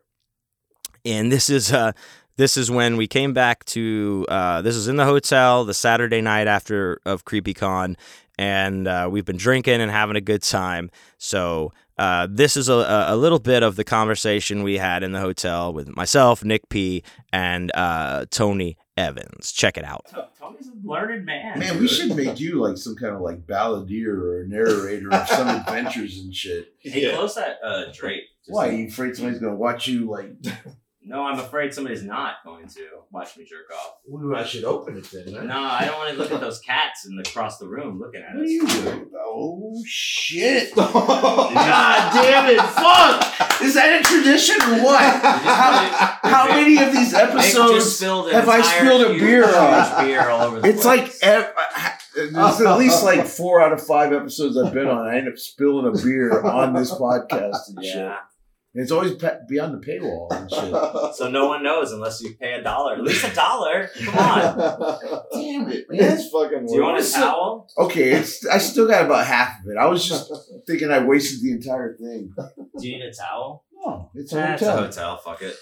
And 1.05 1.32
this 1.32 1.49
is 1.49 1.72
uh, 1.72 1.91
this 2.38 2.58
is 2.58 2.70
when 2.72 2.97
we 2.97 3.08
came 3.08 3.34
back 3.34 3.66
to 3.66 4.26
uh, 4.30 4.62
this 4.62 4.76
is 4.76 4.88
in 4.88 4.95
the 4.95 5.05
hotel 5.05 5.64
the 5.64 5.74
Saturday 5.74 6.22
night 6.22 6.47
after 6.47 6.99
of 7.05 7.26
CreepyCon, 7.26 7.95
and 8.38 8.88
uh, 8.88 9.08
we've 9.12 9.26
been 9.26 9.38
drinking 9.38 9.82
and 9.82 9.91
having 9.91 10.16
a 10.16 10.22
good 10.22 10.43
time. 10.43 10.89
So 11.18 11.74
uh, 11.97 12.28
this 12.30 12.58
is 12.58 12.70
a, 12.70 13.05
a 13.10 13.16
little 13.16 13.39
bit 13.39 13.64
of 13.64 13.76
the 13.76 13.84
conversation 13.84 14.64
we 14.64 14.78
had 14.78 15.03
in 15.03 15.14
the 15.14 15.20
hotel 15.20 15.74
with 15.74 15.95
myself, 15.95 16.43
Nick 16.43 16.70
P, 16.70 17.03
and 17.32 17.72
uh, 17.74 18.26
Tony 18.30 18.78
Evans. 18.98 19.52
Check 19.52 19.78
it 19.78 19.86
out. 19.86 20.06
Tony's 20.39 20.68
a 20.68 20.72
learned 20.84 21.26
man. 21.26 21.60
Man, 21.60 21.80
we 21.80 21.88
should 21.88 22.16
make 22.16 22.39
you 22.39 22.62
like 22.62 22.78
some 22.78 22.95
kind 22.95 23.16
of 23.16 23.22
like 23.22 23.45
balladeer 23.45 24.08
or 24.08 24.45
narrator 24.48 25.14
of 25.14 25.28
some 25.28 25.48
adventures 25.60 26.20
and 26.20 26.34
shit. 26.34 26.74
Hey, 26.80 27.14
close 27.14 27.36
that 27.36 27.60
uh, 27.64 27.86
drape. 27.93 28.24
Why? 28.48 28.70
Are 28.70 28.72
you 28.72 28.88
afraid 28.88 29.16
somebody's 29.16 29.39
gonna 29.39 29.56
watch 29.56 29.88
you 29.88 30.10
like 30.10 30.32
No, 31.08 31.24
I'm 31.24 31.39
afraid 31.39 31.74
somebody's 31.74 32.03
not 32.03 32.36
going 32.43 32.68
to 32.68 32.82
watch 33.12 33.38
me 33.38 33.45
jerk 33.45 33.72
off. 33.74 33.93
Well, 34.05 34.36
I 34.36 34.43
should 34.43 34.66
open 34.66 34.97
it 34.97 35.05
then. 35.05 35.34
Huh? 35.34 35.43
No, 35.43 35.58
I 35.58 35.86
don't 35.86 35.97
want 35.97 36.12
to 36.12 36.18
look 36.18 36.32
at 36.32 36.41
those 36.41 36.60
cats 36.60 37.05
in 37.05 37.16
the, 37.16 37.22
across 37.28 37.58
the 37.60 37.68
room 37.68 37.97
looking 37.99 38.22
at 38.22 38.36
What 38.36 38.45
us. 38.70 38.99
Oh 39.18 39.82
shit! 39.86 40.76
God 40.76 42.14
damn 42.14 42.49
it! 42.49 42.60
Fuck! 42.60 43.62
Is 43.62 43.74
that 43.76 44.01
a 44.01 44.03
tradition 44.03 44.55
or 44.62 44.84
what? 44.84 44.99
How, 45.01 46.20
how 46.24 46.47
many 46.49 46.78
of 46.84 46.91
these 46.91 47.14
episodes 47.14 47.99
have 48.01 48.49
I 48.49 48.62
spilled 48.62 49.01
a 49.01 49.14
beer 49.18 49.43
on? 49.45 49.74
huge 49.86 49.97
beer 50.08 50.30
all 50.30 50.41
over 50.47 50.60
the 50.62 50.68
It's 50.70 50.86
like 50.86 51.05
place. 51.05 51.20
ev- 51.24 51.53
there's 52.16 52.62
at 52.62 52.78
least 52.78 53.03
like 53.03 53.26
four 53.26 53.62
out 53.62 53.72
of 53.74 53.86
five 53.86 54.12
episodes 54.12 54.58
I've 54.58 54.74
been 54.74 54.88
on. 54.88 55.08
I 55.08 55.18
end 55.18 55.28
up 55.28 55.38
spilling 55.38 55.86
a 55.88 55.91
beer 56.03 56.41
on 56.41 56.74
this 56.74 56.91
podcast 56.91 57.70
and 57.70 57.86
shit. 57.86 58.12
Yeah. 58.78 58.78
And 58.78 58.84
it's 58.84 58.92
always 58.92 59.16
pe- 59.16 59.40
beyond 59.50 59.74
the 59.82 59.86
paywall 59.86 60.28
and 60.32 60.50
shit. 60.52 61.12
So 61.16 61.30
no 61.30 61.48
one 61.48 61.64
knows 61.64 61.92
unless 61.92 62.22
you 62.22 62.36
pay 62.40 62.54
a 62.54 62.64
dollar. 62.64 62.94
At 62.94 63.02
least 63.04 63.26
a 63.28 63.34
dollar. 63.48 63.90
Come 64.04 64.18
on. 64.18 65.00
Damn 65.34 65.68
it, 65.70 65.86
man! 65.90 66.00
It's 66.14 66.30
fucking. 66.30 66.68
Do 66.68 66.76
you 66.76 66.84
want 66.84 67.00
a 67.00 67.02
weird. 67.02 67.14
towel? 67.14 67.68
Okay, 67.78 68.12
it's 68.12 68.46
I 68.46 68.60
still 68.60 68.88
got 68.88 69.06
about 69.06 69.26
half 69.26 69.60
of 69.62 69.68
it. 69.72 69.78
I 69.78 69.88
was 69.88 70.08
just 70.08 70.32
thinking 70.68 70.92
I 70.92 71.04
wasted 71.04 71.42
the 71.42 71.52
entire 71.54 71.96
thing. 71.98 72.32
Do 72.80 72.88
you 72.88 72.98
need 72.98 73.06
a 73.06 73.14
towel? 73.14 73.66
No, 73.74 74.12
it's 74.14 74.34
a 74.34 74.40
Eh, 74.42 74.54
it's 74.54 74.62
a 74.62 74.72
hotel. 74.72 74.86
hotel. 74.86 75.18
Fuck 75.18 75.42
it. 75.42 75.56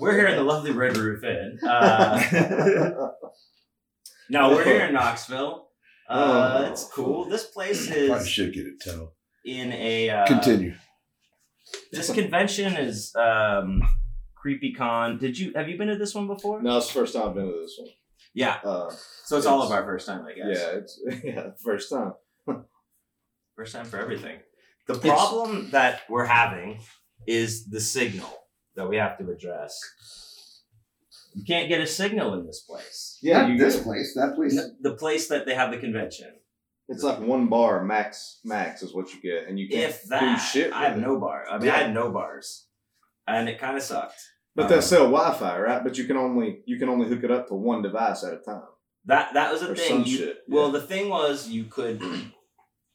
We're 0.00 0.16
here 0.16 0.26
in 0.28 0.36
the 0.36 0.42
lovely 0.42 0.72
Red 0.72 0.96
Roof 0.96 1.22
Inn. 1.22 1.58
Uh, 1.66 2.20
no, 4.30 4.50
we're 4.50 4.64
here 4.64 4.86
in 4.86 4.94
Knoxville. 4.94 5.68
Uh, 6.08 6.64
Oh. 6.64 6.70
it's 6.72 6.84
cool. 6.84 7.24
This 7.28 7.44
place 7.46 7.86
Probably 7.86 8.06
is 8.12 8.28
should 8.28 8.52
get 8.52 8.66
a 8.66 8.90
towel. 8.90 9.14
in 9.44 9.72
a. 9.72 10.10
Uh, 10.10 10.26
Continue. 10.26 10.74
This 11.92 12.10
convention 12.12 12.74
is 12.76 13.14
um, 13.16 13.82
CreepyCon. 14.44 15.20
Did 15.20 15.38
you 15.38 15.52
have 15.54 15.68
you 15.68 15.76
been 15.76 15.88
to 15.88 15.96
this 15.96 16.14
one 16.14 16.26
before? 16.26 16.62
No, 16.62 16.78
it's 16.78 16.86
the 16.88 16.94
first 16.94 17.14
time 17.14 17.28
I've 17.28 17.34
been 17.34 17.46
to 17.46 17.60
this 17.60 17.76
one. 17.78 17.90
Yeah. 18.34 18.58
Uh, 18.64 18.90
So 19.24 19.36
it's 19.36 19.46
all 19.46 19.62
of 19.62 19.70
our 19.70 19.84
first 19.84 20.06
time, 20.06 20.24
I 20.24 20.32
guess. 20.32 20.46
yeah, 20.58 20.78
it's 20.78 21.00
yeah, 21.24 21.50
first 21.62 21.90
time. 21.90 22.14
First 23.54 23.74
time 23.74 23.84
for 23.84 23.98
everything. 23.98 24.38
The 24.88 24.94
problem 24.94 25.70
that 25.72 26.00
we're 26.08 26.24
having 26.24 26.80
is 27.26 27.66
the 27.66 27.80
signal 27.80 28.30
that 28.76 28.88
we 28.88 28.96
have 28.96 29.18
to 29.18 29.30
address. 29.30 29.78
You 31.34 31.44
can't 31.44 31.68
get 31.68 31.80
a 31.82 31.86
signal 31.86 32.32
in 32.34 32.46
this 32.46 32.60
place. 32.60 33.18
Yeah, 33.22 33.42
Not 33.42 33.50
you 33.50 33.58
this 33.58 33.78
place. 33.82 34.14
That 34.14 34.34
place. 34.36 34.58
The 34.80 34.94
place 34.94 35.28
that 35.28 35.44
they 35.44 35.54
have 35.54 35.70
the 35.70 35.76
convention. 35.76 36.32
It's 36.92 37.02
like 37.02 37.20
one 37.20 37.48
bar 37.48 37.82
max. 37.84 38.40
Max 38.44 38.82
is 38.82 38.94
what 38.94 39.12
you 39.14 39.20
get, 39.20 39.48
and 39.48 39.58
you 39.58 39.68
can't 39.68 39.90
If 39.90 40.04
that, 40.04 40.20
do 40.20 40.38
shit. 40.40 40.72
I 40.72 40.84
have 40.84 40.98
it. 40.98 41.00
no 41.00 41.18
bar. 41.18 41.44
I 41.50 41.58
mean, 41.58 41.70
I 41.70 41.78
had 41.78 41.94
no 41.94 42.10
bars, 42.10 42.66
and 43.26 43.48
it 43.48 43.58
kind 43.58 43.76
of 43.76 43.82
sucked. 43.82 44.20
But 44.54 44.66
Uh, 44.66 44.68
they 44.68 44.80
sell 44.82 45.04
Wi-Fi, 45.10 45.58
right? 45.60 45.82
But 45.82 45.96
you 45.98 46.04
can 46.04 46.16
only 46.16 46.62
you 46.66 46.78
can 46.78 46.88
only 46.88 47.08
hook 47.08 47.24
it 47.24 47.30
up 47.30 47.48
to 47.48 47.54
one 47.54 47.82
device 47.82 48.22
at 48.24 48.34
a 48.34 48.38
time. 48.38 48.62
That 49.06 49.34
that 49.34 49.50
was 49.50 49.62
the 49.62 49.74
thing. 49.74 50.04
You- 50.04 50.16
shit, 50.18 50.38
Well, 50.48 50.70
the 50.70 50.80
thing 50.82 51.08
was, 51.08 51.48
you 51.48 51.64
could. 51.64 52.00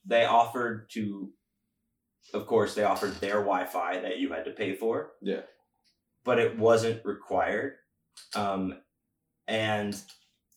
They 0.09 0.23
offered 0.23 0.89
to, 0.91 1.33
of 2.33 2.47
course, 2.47 2.75
they 2.75 2.85
offered 2.85 3.15
their 3.15 3.41
Wi-Fi 3.41 3.99
that 3.99 4.19
you 4.19 4.31
had 4.31 4.45
to 4.45 4.51
pay 4.51 4.73
for. 4.73 5.11
Yeah. 5.21 5.41
But 6.23 6.39
it 6.39 6.57
wasn't 6.57 7.03
required, 7.03 7.73
um, 8.33 8.79
and 9.49 9.93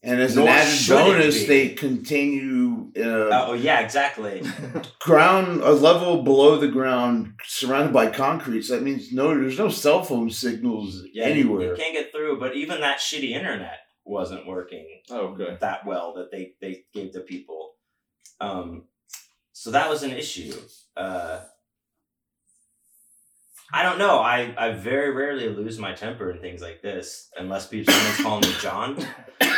And 0.03 0.21
as 0.21 0.37
an 0.37 0.45
Nor 0.45 0.55
added 0.55 0.71
should 0.71 0.95
bonus, 0.97 1.47
they 1.47 1.69
continue 1.71 2.71
uh, 2.97 3.29
oh 3.31 3.53
yeah, 3.53 3.81
exactly. 3.81 4.43
ground 5.01 5.61
a 5.63 5.73
level 5.73 6.23
below 6.23 6.57
the 6.57 6.69
ground, 6.69 7.35
surrounded 7.45 7.93
by 7.93 8.09
concrete. 8.11 8.63
So 8.63 8.75
that 8.75 8.83
means 8.83 9.13
no, 9.13 9.29
there's 9.29 9.59
no 9.59 9.69
cell 9.69 10.03
phone 10.03 10.31
signals 10.31 11.03
Yeah, 11.13 11.25
anywhere. 11.25 11.71
You, 11.71 11.77
can't 11.77 11.95
get 11.95 12.13
through. 12.13 12.41
But 12.41 12.57
even 12.57 12.81
that 12.81 12.99
shitty 12.99 13.31
internet 13.31 13.81
wasn't 14.05 14.47
working 14.47 15.03
Oh, 15.11 15.29
okay. 15.29 15.57
that 15.61 15.87
well 15.87 16.15
that 16.15 16.31
they 16.33 16.55
they 16.61 16.85
gave 16.93 17.13
to 17.13 17.21
people. 17.21 17.75
Um, 18.41 18.85
so 19.53 19.71
that 19.71 19.89
was 19.91 20.03
an 20.03 20.13
issue. 20.13 20.55
Uh, 20.97 21.41
I 23.73 23.83
don't 23.83 23.99
know. 23.99 24.19
I, 24.19 24.55
I 24.59 24.73
very 24.73 25.11
rarely 25.13 25.49
lose 25.49 25.79
my 25.79 25.93
temper 25.93 26.31
in 26.31 26.41
things 26.41 26.61
like 26.61 26.83
this 26.83 27.29
unless 27.37 27.67
people 27.67 27.93
someone's 27.95 28.21
calling 28.21 28.41
me 28.43 28.57
John. 28.61 28.97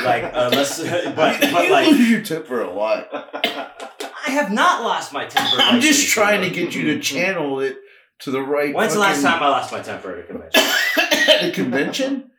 Like 0.04 0.24
unless, 0.34 0.80
but 1.16 1.40
but 1.40 1.64
you 1.64 1.70
like 1.70 1.90
lose 1.90 2.10
your 2.10 2.22
temper 2.22 2.62
a 2.62 2.72
lot. 2.72 3.08
I 3.12 4.30
have 4.30 4.52
not 4.52 4.82
lost 4.82 5.12
my 5.12 5.26
temper. 5.26 5.56
I'm 5.60 5.74
like 5.74 5.82
just 5.82 6.08
trying 6.08 6.42
to 6.42 6.50
get 6.50 6.74
you 6.74 6.84
to 6.84 6.92
mm-hmm. 6.92 7.00
channel 7.00 7.60
it 7.60 7.78
to 8.20 8.30
the 8.30 8.42
right. 8.42 8.74
When's 8.74 8.94
the 8.94 9.00
last 9.00 9.22
time 9.22 9.42
I 9.42 9.48
lost 9.48 9.72
my 9.72 9.80
temper 9.80 10.12
at 10.12 10.18
a 10.20 10.22
convention? 10.24 10.62
at 11.28 11.44
a 11.44 11.52
convention? 11.52 12.30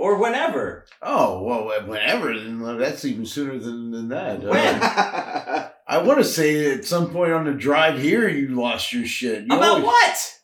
or 0.00 0.16
whenever? 0.16 0.86
Oh 1.02 1.42
well, 1.42 1.86
whenever. 1.86 2.32
Then 2.36 2.78
that's 2.78 3.04
even 3.04 3.26
sooner 3.26 3.58
than, 3.58 3.90
than 3.90 4.08
that. 4.08 4.42
When? 4.42 4.80
I 5.86 5.98
want 5.98 6.18
to 6.18 6.24
say 6.24 6.72
at 6.72 6.84
some 6.84 7.12
point 7.12 7.32
on 7.32 7.44
the 7.44 7.52
drive 7.52 8.00
here, 8.00 8.28
you 8.28 8.48
lost 8.48 8.92
your 8.92 9.04
shit. 9.04 9.44
You 9.44 9.56
About 9.56 9.68
always- 9.68 9.84
what? 9.84 10.39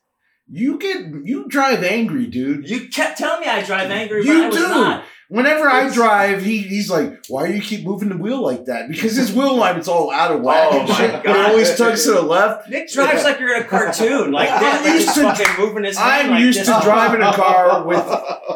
You 0.49 0.79
get 0.79 1.07
you 1.25 1.47
drive 1.49 1.83
angry, 1.83 2.27
dude. 2.27 2.69
You 2.71 2.89
kept 2.89 3.19
telling 3.19 3.41
me 3.41 3.47
I 3.49 3.65
drive 3.65 3.91
angry, 3.91 4.23
but 4.25 4.33
You 4.33 4.45
I 4.45 4.49
was 4.49 4.57
do. 4.57 4.63
not. 4.69 5.05
Whenever 5.29 5.69
I 5.69 5.93
drive, 5.93 6.45
he, 6.45 6.59
he's 6.59 6.89
like, 6.89 7.25
"Why 7.27 7.49
do 7.49 7.55
you 7.55 7.61
keep 7.61 7.85
moving 7.85 8.11
the 8.11 8.17
wheel 8.17 8.41
like 8.41 8.67
that?" 8.67 8.89
Because 8.89 9.17
his 9.17 9.33
wheel 9.33 9.51
alignment's 9.57 9.89
all 9.89 10.13
out 10.13 10.31
of 10.31 10.41
whack 10.43 10.69
Oh 10.71 10.87
my 10.87 10.95
shit. 10.95 11.15
It 11.25 11.27
always 11.37 11.77
tugs 11.77 12.05
to 12.05 12.13
the 12.13 12.23
left. 12.23 12.69
Nick 12.71 12.89
drives 12.93 13.25
like 13.25 13.41
you're 13.41 13.57
in 13.57 13.63
a 13.63 13.65
cartoon. 13.65 14.31
Like, 14.31 14.49
I'm 14.53 14.61
that, 14.85 14.95
used 14.95 15.15
to- 15.17 15.23
fucking 15.23 15.65
moving 15.65 15.83
his 15.83 15.97
I'm 15.99 16.31
like 16.31 16.41
used 16.43 16.61
this. 16.61 16.69
to 16.69 16.79
driving 16.81 17.23
a 17.23 17.33
car 17.33 17.85
with 17.89 18.05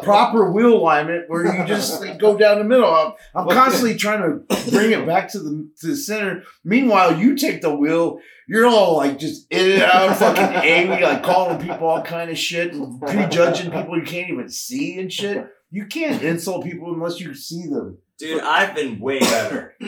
proper 0.03 0.49
wheel 0.49 0.73
alignment 0.75 1.29
where 1.29 1.53
you 1.57 1.65
just 1.65 1.99
like, 1.99 2.17
go 2.17 2.37
down 2.37 2.57
the 2.59 2.63
middle. 2.63 2.85
I'm, 2.89 3.13
I'm 3.35 3.49
constantly 3.49 3.97
trying 3.97 4.21
to 4.21 4.71
bring 4.71 4.91
it 4.91 5.05
back 5.05 5.29
to 5.33 5.39
the 5.39 5.69
to 5.81 5.87
the 5.87 5.95
center. 5.97 6.43
Meanwhile, 6.63 7.19
you 7.19 7.35
take 7.35 7.59
the 7.61 7.75
wheel. 7.75 8.19
You're 8.51 8.67
all 8.67 8.97
like 8.97 9.17
just 9.17 9.47
in 9.49 9.71
and 9.71 9.81
out, 9.83 10.17
fucking 10.17 10.43
angry, 10.43 11.01
like 11.01 11.23
calling 11.23 11.57
people 11.65 11.87
all 11.87 12.01
kind 12.01 12.29
of 12.29 12.37
shit, 12.37 12.73
and 12.73 12.99
prejudging 12.99 13.71
people 13.71 13.97
you 13.97 14.03
can't 14.03 14.29
even 14.29 14.49
see 14.49 14.99
and 14.99 15.11
shit. 15.11 15.47
You 15.69 15.85
can't 15.85 16.21
insult 16.21 16.65
people 16.65 16.93
unless 16.93 17.21
you 17.21 17.33
see 17.33 17.67
them. 17.69 17.99
Dude, 18.19 18.41
I've 18.41 18.75
been 18.75 18.99
way 18.99 19.19
better. 19.21 19.75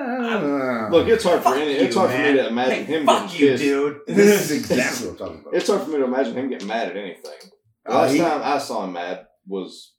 Ah. 0.00 0.88
Look, 0.90 1.08
it's 1.08 1.24
hard 1.24 1.38
for 1.38 1.50
Fuck 1.50 1.56
any. 1.56 1.72
It's 1.72 1.94
you, 1.94 2.00
hard 2.00 2.12
for 2.12 2.18
me 2.18 2.32
to 2.34 2.48
imagine 2.48 2.84
Hey, 2.84 2.98
him 2.98 3.06
fuck 3.06 3.30
getting 3.30 3.40
you, 3.40 3.50
pissed. 3.50 3.62
dude. 3.62 3.96
this 4.06 4.50
is 4.50 4.50
exactly 4.70 5.06
what 5.08 5.12
I'm 5.12 5.18
talking 5.18 5.40
about. 5.40 5.54
It's 5.54 5.68
hard 5.68 5.82
for 5.82 5.88
me 5.90 5.96
to 5.98 6.04
imagine 6.04 6.34
him 6.34 6.48
getting 6.50 6.68
mad 6.68 6.88
at 6.90 6.96
anything. 6.96 7.32
The 7.84 7.92
Uh, 7.92 7.94
last 8.02 8.12
he- 8.12 8.18
time 8.18 8.40
I 8.44 8.58
saw 8.58 8.84
him 8.84 8.92
mad 8.92 9.26
was 9.46 9.94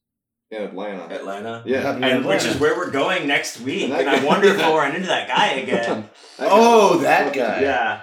in 0.52 0.64
Atlanta. 0.64 1.14
Atlanta. 1.14 1.64
Yeah. 1.66 1.82
Happened 1.82 2.06
in 2.06 2.12
And 2.18 2.26
which 2.26 2.46
is 2.46 2.60
where 2.60 2.76
we're 2.76 2.90
going 2.92 3.28
next 3.28 3.62
week. 3.62 3.84
And 3.84 3.94
And, 3.94 4.10
I 4.10 4.24
wonder 4.24 4.48
if 4.50 4.58
we'll 4.58 4.78
run 4.78 4.96
into 4.96 5.08
that 5.08 5.28
guy 5.28 5.48
again. 5.54 6.10
That 6.38 6.46
guy- 6.46 6.48
Oh, 6.52 6.98
that 7.00 7.34
guy. 7.34 7.62
yeah. 7.62 8.02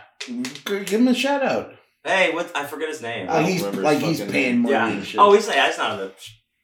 Give 0.64 0.88
him 1.00 1.08
a 1.08 1.14
shout 1.14 1.42
out. 1.42 1.72
Hey, 2.04 2.32
what? 2.32 2.50
I 2.56 2.64
forget 2.66 2.88
his 2.88 3.02
name. 3.02 3.28
I 3.28 3.38
Like 3.40 3.46
he's 3.46 3.62
like 3.64 3.98
he's 3.98 4.18
fucking 4.20 4.32
paying 4.32 4.62
name. 4.62 4.72
money 4.72 4.96
yeah. 4.96 5.02
shit. 5.02 5.20
Oh, 5.20 5.32
he's 5.34 5.46
like 5.48 5.56
that's 5.56 5.76
not 5.76 5.92
on 5.92 5.98
the 5.98 6.12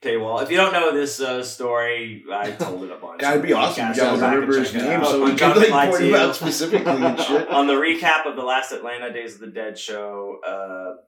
paywall. 0.03 0.41
If 0.43 0.51
you 0.53 0.57
don't 0.57 0.73
know 0.73 0.93
this 0.93 1.21
uh, 1.21 1.43
story, 1.43 2.23
I 2.33 2.53
told 2.53 2.85
it 2.85 2.93
a 2.93 2.97
bunch. 2.97 3.21
Gotta 3.21 3.41
be 3.41 3.53
awesome. 3.53 3.87
You 3.89 3.93
Podcasts. 3.93 3.97
gotta 3.97 4.17
Go 4.17 4.21
back 4.21 4.33
and 4.35 4.41
remember 4.41 4.59
his 4.61 4.75
name 4.75 5.05
so 5.05 5.23
On 5.25 5.31
we 5.31 5.37
John 5.37 5.53
can 5.53 5.61
like 5.63 5.71
Lied 5.71 5.91
point 5.91 6.05
him 6.05 6.15
out 6.15 6.37
specifically 6.37 6.93
and 6.93 7.21
shit. 7.21 7.49
on 7.51 7.67
the 7.67 7.73
recap 7.75 8.27
of 8.27 8.37
the 8.37 8.43
last 8.43 8.71
Atlanta 8.73 9.13
Days 9.13 9.35
of 9.35 9.41
the 9.41 9.47
Dead 9.49 9.77
show, 9.79 10.39
uh, 10.47 11.03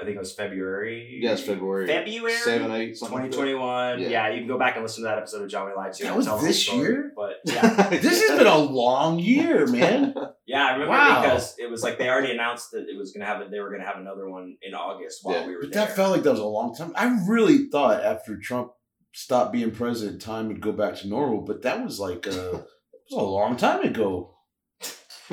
I 0.00 0.04
think 0.04 0.16
it 0.16 0.18
was 0.18 0.32
February. 0.34 1.18
Yes, 1.22 1.42
February. 1.42 1.86
February 1.86 2.32
Seven, 2.32 2.70
eight, 2.72 2.96
something. 2.96 3.16
like 3.18 3.30
that. 3.30 3.36
2021. 3.36 4.00
Yeah. 4.00 4.08
Yeah. 4.08 4.28
you 4.30 4.38
can 4.40 4.48
go 4.48 4.58
back 4.58 4.74
and 4.74 4.82
listen 4.82 5.04
to 5.04 5.08
that 5.08 5.18
episode 5.18 5.42
of 5.42 5.48
John 5.48 5.66
We 5.66 5.74
Lied 5.74 5.92
to. 5.94 6.02
That 6.04 6.16
was 6.16 6.26
tell 6.26 6.38
this 6.38 6.62
story. 6.62 6.80
year? 6.80 7.12
But 7.14 7.34
yeah, 7.44 7.88
This 7.90 8.20
has 8.28 8.36
been 8.38 8.46
a 8.46 8.58
long 8.58 9.18
year, 9.20 9.66
man. 9.78 10.14
yeah, 10.46 10.64
I 10.66 10.72
remember 10.72 10.90
Wow. 10.92 11.22
because 11.22 11.54
it 11.58 11.70
was 11.70 11.82
like 11.82 11.98
they 11.98 12.08
already 12.08 12.32
announced 12.32 12.72
that 12.72 12.86
it 12.88 12.96
was 12.98 13.12
gonna 13.12 13.26
have. 13.26 13.40
A, 13.40 13.48
they 13.48 13.60
were 13.60 13.70
gonna 13.70 13.86
have 13.86 13.98
another 13.98 14.28
one 14.28 14.56
in 14.62 14.74
August 14.74 15.20
while 15.22 15.36
Yeah. 15.36 15.46
we 15.46 15.54
were 15.54 15.62
But 15.62 15.72
there. 15.72 15.84
that 15.86 15.94
felt 15.96 16.12
like 16.12 16.22
that 16.24 16.30
was 16.32 16.40
a 16.40 16.44
long 16.44 16.74
time. 16.74 16.92
I 16.96 17.16
really 17.28 17.66
thought 17.68 18.02
after 18.02 18.36
Trump 18.36 18.72
stopped 19.12 19.52
being 19.52 19.70
president, 19.70 20.20
time 20.20 20.48
would 20.48 20.60
go 20.60 20.72
back 20.72 20.96
to 20.96 21.08
normal. 21.08 21.42
But 21.42 21.62
that 21.62 21.84
was 21.84 22.00
like 22.00 22.26
uh, 22.26 22.30
it 22.30 22.64
was 23.10 23.18
a 23.18 23.22
long 23.22 23.56
time 23.56 23.82
ago. 23.84 24.33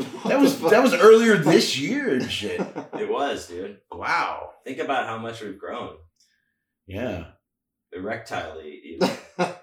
That 0.26 0.40
was 0.40 0.60
that 0.62 0.84
was 0.84 0.94
earlier 0.94 1.38
this 1.38 1.78
year 1.78 2.14
and 2.16 2.32
shit. 2.32 2.60
it 2.60 3.10
was, 3.10 3.48
dude. 3.48 3.80
Wow. 3.92 4.52
Think 4.66 4.80
about 4.80 5.08
how 5.08 5.18
much 5.18 5.42
we've 5.42 5.58
grown. 5.60 5.96
Yeah. 6.88 7.26
Erectilely, 7.94 8.82
even. 8.86 9.10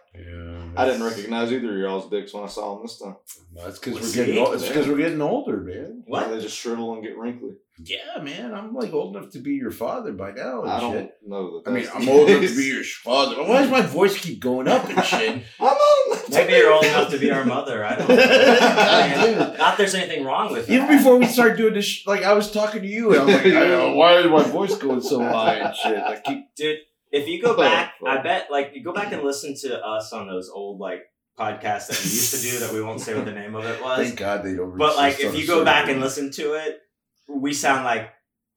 Yeah. 0.78 0.84
I 0.84 0.86
didn't 0.86 1.06
recognize 1.06 1.52
either 1.52 1.72
of 1.72 1.78
y'all's 1.78 2.08
dicks 2.10 2.32
when 2.32 2.44
I 2.44 2.46
saw 2.46 2.74
them 2.74 2.84
this 2.84 2.98
time. 2.98 3.16
No, 3.52 3.64
that's 3.64 3.78
because 3.78 4.00
we're 4.00 4.24
getting 4.24 4.38
old. 4.38 4.54
It's 4.54 4.68
because 4.68 4.86
we're 4.86 4.96
getting 4.96 5.20
older, 5.20 5.56
man. 5.56 6.04
What? 6.06 6.30
They 6.30 6.40
just 6.40 6.56
shrivel 6.56 6.94
and 6.94 7.02
get 7.02 7.16
wrinkly. 7.18 7.54
Yeah, 7.80 8.20
man. 8.22 8.54
I'm 8.54 8.74
like 8.74 8.92
old 8.92 9.16
enough 9.16 9.30
to 9.32 9.38
be 9.38 9.54
your 9.54 9.70
father 9.70 10.12
by 10.12 10.32
now 10.32 10.62
and 10.62 10.70
I 10.70 10.80
don't 10.80 10.92
shit. 10.94 11.16
know 11.26 11.60
that. 11.62 11.70
I 11.70 11.72
mean, 11.72 11.88
I'm 11.94 12.04
the 12.04 12.12
old 12.12 12.28
enough 12.28 12.50
to 12.50 12.56
be 12.56 12.64
your 12.64 12.84
father. 12.84 13.42
Why 13.42 13.62
does 13.62 13.70
my 13.70 13.82
voice 13.82 14.18
keep 14.18 14.40
going 14.40 14.66
up 14.68 14.88
and 14.88 15.04
shit? 15.04 15.42
I'm 15.60 15.66
old. 16.08 16.18
Maybe 16.30 16.52
you're 16.54 16.72
old 16.72 16.84
enough 16.84 17.10
to 17.10 17.18
be 17.18 17.30
our 17.30 17.44
mother. 17.44 17.84
I 17.84 17.96
don't 17.96 18.08
know. 18.08 18.16
I 18.20 19.26
mean, 19.26 19.38
not 19.38 19.56
that 19.58 19.78
there's 19.78 19.94
anything 19.94 20.24
wrong 20.24 20.52
with 20.52 20.68
it. 20.68 20.72
Even 20.72 20.88
before 20.88 21.16
we 21.16 21.26
started 21.26 21.56
doing 21.56 21.74
this, 21.74 21.84
sh- 21.86 22.06
like 22.06 22.24
I 22.24 22.32
was 22.34 22.50
talking 22.50 22.82
to 22.82 22.88
you, 22.88 23.12
and 23.12 23.22
I'm 23.22 23.26
like, 23.28 23.46
I 23.46 23.50
don't 23.50 23.68
know, 23.70 23.94
why 23.94 24.18
is 24.18 24.26
my 24.26 24.42
voice 24.42 24.76
going 24.76 25.00
so 25.00 25.20
high 25.22 25.54
and 25.54 25.74
shit? 25.76 25.98
Like, 25.98 26.24
keep, 26.24 26.54
Dude, 26.56 26.78
if 27.12 27.28
you 27.28 27.40
go 27.42 27.56
back. 27.60 27.94
I 28.06 28.18
bet 28.22 28.48
like 28.50 28.72
you 28.74 28.82
go 28.82 28.92
back 28.92 29.12
and 29.12 29.22
listen 29.22 29.54
to 29.62 29.84
us 29.84 30.12
on 30.12 30.26
those 30.28 30.48
old 30.50 30.78
like 30.80 31.02
podcasts 31.38 31.86
that 31.88 31.98
we 31.98 32.10
used 32.10 32.34
to 32.34 32.40
do 32.50 32.58
that 32.60 32.72
we 32.72 32.82
won't 32.82 33.00
say 33.00 33.14
what 33.14 33.24
the 33.24 33.32
name 33.32 33.54
of 33.54 33.64
it 33.64 33.82
was. 33.82 34.06
Thank 34.06 34.18
God 34.18 34.44
they 34.44 34.54
don't. 34.54 34.76
But 34.76 34.96
like, 34.96 35.20
if 35.20 35.34
you 35.36 35.46
go 35.46 35.64
back 35.64 35.88
and 35.88 36.00
listen 36.00 36.30
to 36.32 36.54
it, 36.54 36.80
we 37.28 37.52
sound 37.52 37.84
like, 37.84 38.10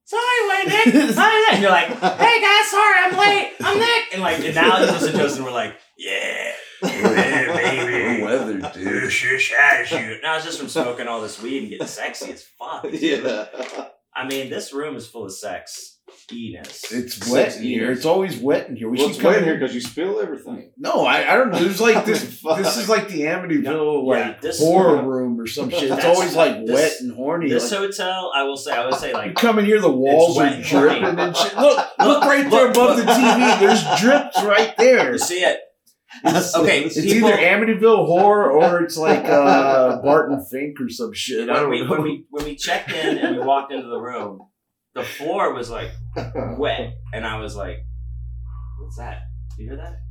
"Sorry, 0.06 0.50
late 0.50 0.68
Nick." 0.68 0.94
Sorry, 1.14 1.36
Nick." 1.38 1.54
And 1.54 1.62
you're 1.62 1.72
like, 1.72 1.88
"Hey 1.88 2.42
guys, 2.42 2.70
sorry, 2.72 2.96
I'm 3.04 3.18
late. 3.18 3.54
I'm 3.62 3.78
Nick." 3.78 4.14
And 4.14 4.22
like, 4.22 4.40
and 4.40 4.56
now 4.56 4.80
you 4.80 4.86
listen 4.88 5.14
to 5.14 5.26
us, 5.26 5.36
and 5.36 5.46
we're 5.46 5.52
like, 5.52 5.76
"Yeah, 5.98 6.54
yeah, 6.84 7.54
baby, 7.54 8.24
weather, 8.24 8.72
dude. 8.74 9.12
Shush, 9.12 9.54
shush." 9.54 9.92
Now 10.24 10.36
it's 10.38 10.46
just 10.46 10.60
from 10.60 10.70
smoking 10.70 11.08
all 11.08 11.22
this 11.22 11.42
weed 11.42 11.60
and 11.60 11.70
getting 11.70 11.88
sexy 11.88 12.32
as 12.32 12.44
fuck. 12.44 12.84
dude. 12.84 13.02
yeah. 13.02 13.46
I 14.14 14.28
mean, 14.28 14.50
this 14.50 14.74
room 14.74 14.96
is 14.96 15.08
full 15.08 15.26
of 15.26 15.34
sex 15.34 16.00
eness. 16.32 16.92
It's 16.92 17.30
wet 17.30 17.58
in 17.58 17.64
here. 17.64 17.92
It's 17.92 18.06
always 18.06 18.38
wet 18.38 18.70
in 18.70 18.76
here. 18.76 18.90
We 18.90 18.98
Well, 18.98 19.08
should 19.08 19.16
it's 19.16 19.22
come 19.22 19.32
wet 19.32 19.40
in 19.40 19.44
here 19.46 19.58
because 19.60 19.76
you 19.76 19.82
spill 19.82 20.20
everything. 20.20 20.72
No, 20.78 21.06
I, 21.06 21.34
I 21.34 21.38
don't 21.38 21.52
know. 21.52 21.60
There's 21.60 21.80
like 21.82 22.06
this. 22.06 22.42
This 22.42 22.78
is 22.78 22.90
like 22.90 23.08
the 23.10 23.22
Amityville 23.22 24.08
Yeah, 24.08 24.28
like 24.30 24.42
this- 24.42 24.60
horror 24.60 25.04
room 25.04 25.40
or 25.40 25.48
some 25.48 25.70
shit. 25.70 25.92
It's 25.92 26.06
always 26.06 26.36
like 26.36 26.66
this- 26.66 26.74
wet 26.74 26.94
and 27.02 27.14
horny. 27.16 27.50
This 27.50 27.70
Like, 27.72 27.80
hotel, 27.82 28.32
I 28.36 28.44
will 28.44 28.58
say, 28.58 28.72
I 28.72 28.86
would 28.86 28.96
say 28.96 29.10
you 29.10 29.14
like 29.14 29.36
come 29.36 29.60
in 29.60 29.66
here, 29.66 29.80
the 29.80 29.92
walls 29.92 30.38
are 30.40 30.62
dripping 30.62 31.04
and 31.20 31.36
shit. 31.36 31.56
Look, 31.58 31.78
look 32.00 32.24
right 32.26 32.50
there 32.50 32.70
above 32.72 32.98
the 32.98 33.04
TV. 33.04 33.60
There's 33.60 33.84
drips 34.02 34.42
right 34.44 34.74
there. 34.78 35.12
you 35.14 35.18
see 35.18 35.40
it. 35.44 35.60
Okay, 36.26 36.84
It's 36.84 36.96
people- 37.00 37.30
either 37.30 37.38
Amityville 37.38 38.06
horror 38.06 38.52
or 38.52 38.82
it's 38.84 38.98
like 38.98 39.24
uh, 39.26 40.02
Barton 40.02 40.46
Fink 40.52 40.80
or 40.82 40.90
some 40.90 41.14
shit. 41.14 41.50
I 41.50 41.54
when 41.54 41.62
don't 41.62 41.70
we 41.72 41.82
know. 41.84 41.90
when 41.90 42.02
we 42.04 42.26
when 42.30 42.44
we 42.46 42.56
checked 42.58 42.92
in 42.92 43.18
and 43.18 43.38
we 43.38 43.44
walked 43.44 43.72
into 43.72 43.88
the 43.88 43.98
room, 44.00 44.40
the 44.94 45.04
floor 45.04 45.54
was 45.54 45.70
like 45.70 45.92
wet, 46.58 46.98
and 47.14 47.26
I 47.26 47.40
was 47.40 47.56
like, 47.56 47.86
"What's 48.80 48.98
that? 48.98 49.24
Do 49.56 49.64
you 49.64 49.70
hear 49.70 49.78
that?" 49.78 50.02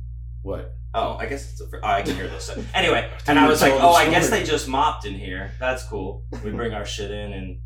what? 0.43 0.73
Oh, 0.93 1.15
I 1.19 1.25
guess 1.27 1.51
it's 1.51 1.61
a. 1.61 1.69
fr- 1.69 1.77
Oh, 1.83 1.87
I 1.87 2.01
can 2.01 2.15
hear 2.15 2.27
this. 2.27 2.49
Anyway, 2.73 3.09
and 3.27 3.39
I 3.39 3.47
was 3.47 3.61
like, 3.61 3.73
"Oh, 3.73 3.93
I 3.93 4.09
guess 4.09 4.29
they 4.29 4.43
just 4.43 4.67
mopped 4.67 5.05
in 5.05 5.13
here. 5.13 5.51
That's 5.59 5.83
cool." 5.87 6.25
We 6.43 6.51
bring 6.61 6.73
our 6.73 6.85
shit 6.85 7.11
in, 7.11 7.33
and 7.33 7.59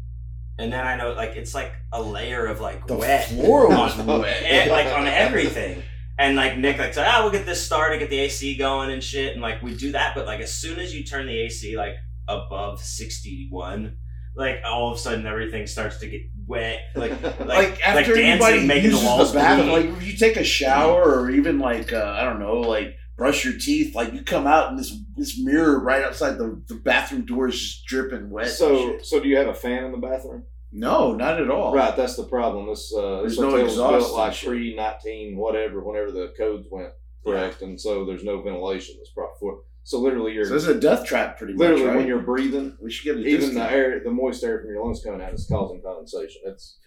and 0.59 0.71
then 0.71 0.85
I 0.85 0.95
know 0.95 1.13
like 1.13 1.31
it's 1.35 1.53
like 1.55 1.71
a 1.91 2.01
layer 2.01 2.45
of 2.45 2.59
like 2.61 2.85
The 2.87 2.95
wet 2.95 3.29
floor 3.29 3.67
was 3.69 3.97
on, 3.99 4.05
wet. 4.21 4.37
eh, 4.43 4.71
like 4.71 4.87
on 4.87 5.07
everything. 5.07 5.83
And 6.17 6.37
like 6.37 6.57
Nick 6.57 6.77
like 6.79 6.93
said, 6.93 7.05
ah, 7.09 7.19
we'll 7.23 7.31
get 7.33 7.45
this 7.45 7.61
started, 7.65 7.99
get 7.99 8.09
the 8.09 8.19
AC 8.19 8.55
going 8.55 8.89
and 8.89 9.03
shit, 9.03 9.33
and 9.33 9.41
like 9.41 9.61
we 9.61 9.75
do 9.75 9.91
that. 9.93 10.15
But 10.15 10.25
like 10.25 10.39
as 10.39 10.53
soon 10.53 10.79
as 10.79 10.93
you 10.95 11.03
turn 11.03 11.25
the 11.27 11.37
AC 11.37 11.75
like 11.75 11.95
above 12.27 12.81
sixty 12.81 13.47
one, 13.51 13.97
like 14.35 14.59
all 14.65 14.91
of 14.91 14.97
a 14.97 14.99
sudden 14.99 15.25
everything 15.25 15.67
starts 15.67 15.97
to 15.99 16.07
get 16.07 16.21
wet. 16.47 16.79
Like 16.95 17.21
like, 17.21 17.39
Like, 17.39 17.87
after 17.87 18.15
dancing, 18.15 18.25
everybody 18.25 18.65
making 18.67 18.83
the 18.91 18.95
uses 18.97 19.03
walls 19.05 19.33
the 19.33 19.39
bathroom, 19.39 19.69
like 19.69 19.85
if 19.85 20.07
you 20.07 20.17
take 20.17 20.37
a 20.37 20.43
shower 20.43 21.19
or 21.19 21.29
even 21.29 21.59
like 21.59 21.91
uh, 21.93 22.15
I 22.19 22.23
don't 22.23 22.39
know, 22.39 22.61
like 22.61 22.95
brush 23.17 23.43
your 23.45 23.57
teeth, 23.57 23.95
like 23.95 24.13
you 24.13 24.23
come 24.23 24.47
out 24.47 24.69
and 24.69 24.79
this 24.79 24.95
this 25.15 25.39
mirror 25.39 25.79
right 25.79 26.03
outside 26.03 26.37
the, 26.37 26.61
the 26.67 26.75
bathroom 26.75 27.25
door 27.25 27.47
is 27.49 27.59
just 27.59 27.85
dripping 27.85 28.29
wet. 28.29 28.47
So, 28.49 28.97
so 28.99 29.19
do 29.21 29.27
you 29.27 29.37
have 29.37 29.47
a 29.47 29.53
fan 29.53 29.83
in 29.85 29.91
the 29.91 29.97
bathroom? 29.97 30.43
no, 30.71 31.13
not 31.15 31.39
at 31.39 31.49
all. 31.49 31.73
Right, 31.73 31.95
that's 31.95 32.17
the 32.17 32.25
problem. 32.25 32.67
This 32.67 32.93
uh, 32.93 33.21
There's 33.21 33.33
this 33.33 33.39
no 33.39 33.49
hotel 33.51 33.63
was 33.63 33.73
exhaust 33.73 34.07
built 34.07 34.17
like 34.17 34.33
shit. 34.33 34.49
pre 34.49 34.75
nineteen 34.75 35.37
whatever, 35.37 35.81
whenever 35.81 36.11
the 36.11 36.33
codes 36.37 36.67
went 36.69 36.89
correct, 37.25 37.61
and 37.61 37.79
so 37.79 38.05
there's 38.05 38.23
no 38.23 38.41
ventilation 38.41 38.95
that's 38.97 39.11
proper 39.11 39.33
for. 39.39 39.59
So 39.87 39.99
literally, 39.99 40.33
you're 40.33 40.45
So 40.45 40.55
this 40.55 40.63
is 40.63 40.69
a 40.75 40.79
death 40.79 41.05
trap, 41.05 41.37
pretty 41.37 41.53
literally 41.53 41.83
much. 41.83 41.89
Right? 41.89 41.97
when 41.97 42.07
you're 42.07 42.19
breathing, 42.21 42.75
we 42.81 42.89
should 42.91 43.03
get 43.05 43.17
even 43.25 43.39
discount. 43.49 43.69
the 43.69 43.75
air, 43.75 44.01
the 44.03 44.09
moist 44.09 44.43
air 44.43 44.59
from 44.59 44.69
your 44.71 44.83
lungs 44.83 45.01
coming 45.03 45.21
out 45.21 45.31
is 45.33 45.45
causing 45.47 45.79
condensation. 45.81 46.41
It's 46.45 46.79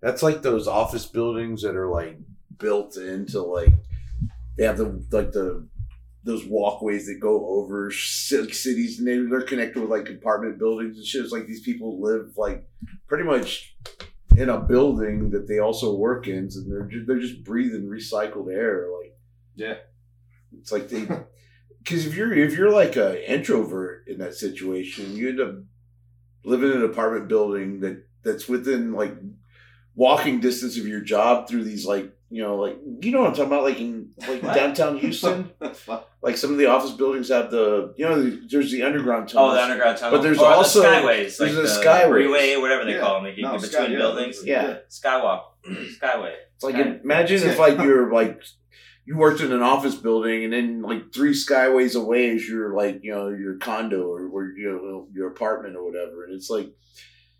That's 0.00 0.22
like 0.22 0.42
those 0.42 0.68
office 0.68 1.06
buildings 1.06 1.62
that 1.62 1.74
are 1.74 1.88
like 1.90 2.18
built 2.58 2.96
into 2.96 3.42
like 3.42 3.72
they 4.56 4.64
have 4.64 4.78
the 4.78 5.04
like 5.10 5.32
the 5.32 5.66
those 6.22 6.44
walkways 6.46 7.06
that 7.06 7.18
go 7.20 7.46
over 7.48 7.90
ci- 7.90 8.50
cities 8.52 8.98
and 9.00 9.06
they, 9.08 9.18
they're 9.28 9.42
connected 9.42 9.80
with 9.80 9.90
like 9.90 10.08
apartment 10.08 10.56
buildings 10.58 10.96
and 10.98 11.04
shit. 11.04 11.24
It's 11.24 11.32
like 11.32 11.46
these 11.48 11.62
people 11.62 12.00
live 12.00 12.32
like 12.36 12.64
pretty 13.08 13.24
much 13.24 13.76
in 14.36 14.48
a 14.50 14.60
building 14.60 15.30
that 15.30 15.48
they 15.48 15.58
also 15.58 15.96
work 15.96 16.28
in, 16.28 16.48
and 16.54 16.70
they're 16.70 16.82
just, 16.88 17.06
they're 17.08 17.18
just 17.18 17.42
breathing 17.42 17.86
recycled 17.88 18.52
air. 18.52 18.86
Like 19.02 19.16
Yeah. 19.56 19.74
it's 20.56 20.70
like 20.70 20.88
they 20.88 21.06
because 21.86 22.04
if 22.04 22.16
you're 22.16 22.32
if 22.34 22.52
you're 22.58 22.70
like 22.72 22.96
a 22.96 23.32
introvert 23.32 24.08
in 24.08 24.18
that 24.18 24.34
situation, 24.34 25.14
you 25.16 25.28
end 25.28 25.40
up 25.40 25.54
living 26.44 26.70
in 26.72 26.78
an 26.78 26.84
apartment 26.84 27.28
building 27.28 27.80
that 27.80 28.04
that's 28.24 28.48
within 28.48 28.92
like 28.92 29.14
walking 29.94 30.40
distance 30.40 30.76
of 30.78 30.86
your 30.86 31.00
job 31.00 31.48
through 31.48 31.62
these 31.64 31.86
like 31.86 32.12
you 32.28 32.42
know 32.42 32.56
like 32.56 32.76
you 33.00 33.12
know 33.12 33.20
what 33.20 33.28
I'm 33.28 33.34
talking 33.34 33.46
about 33.52 33.62
like 33.62 33.80
in 33.80 34.10
like 34.28 34.42
What? 34.42 34.54
downtown 34.54 34.98
Houston 35.04 35.50
like 36.22 36.36
some 36.36 36.50
of 36.50 36.58
the 36.58 36.66
office 36.66 36.90
buildings 36.90 37.28
have 37.28 37.52
the 37.52 37.94
you 37.96 38.04
know 38.04 38.20
there's 38.50 38.72
the 38.72 38.82
underground 38.82 39.28
tunnels 39.28 39.52
Oh, 39.52 39.54
the 39.54 39.62
underground 39.62 39.96
tunnel. 39.98 40.18
But 40.18 40.22
there's 40.24 40.38
Or 40.38 40.46
also- 40.46 40.82
the 40.82 40.88
skyways, 40.88 41.38
like 41.40 41.52
there's 41.52 41.56
a 41.56 41.62
the 41.62 41.68
skyways. 41.84 42.08
freeway, 42.10 42.56
whatever 42.56 42.84
they 42.84 42.94
Yeah. 42.94 43.00
call 43.00 43.14
them. 43.14 43.24
They 43.24 43.34
get 43.36 43.42
No, 43.42 43.52
you 43.54 43.60
sky- 43.60 43.68
between 43.78 43.92
yeah, 43.92 43.98
buildings. 43.98 44.44
yeah 44.44 44.76
Skywalk, 44.90 45.42
skyway. 46.02 46.34
it's 46.56 46.64
like 46.64 46.74
Sky- 46.74 47.00
imagine 47.04 47.48
if 47.48 47.58
like 47.66 47.78
you're 47.78 48.12
like 48.12 48.40
you 49.06 49.16
worked 49.16 49.40
in 49.40 49.52
an 49.52 49.62
office 49.62 49.94
building 49.94 50.44
and 50.44 50.52
then 50.52 50.82
like 50.82 51.12
three 51.14 51.30
skyways 51.32 51.94
away 51.98 52.30
is 52.30 52.48
your 52.48 52.74
like 52.74 53.00
you 53.04 53.12
know 53.14 53.28
your 53.28 53.56
condo 53.56 54.02
or, 54.08 54.26
or 54.28 54.48
you 54.48 54.68
know 54.68 55.06
your 55.14 55.28
apartment 55.28 55.76
or 55.76 55.84
whatever. 55.84 56.24
And 56.24 56.34
it's 56.34 56.50
like 56.50 56.68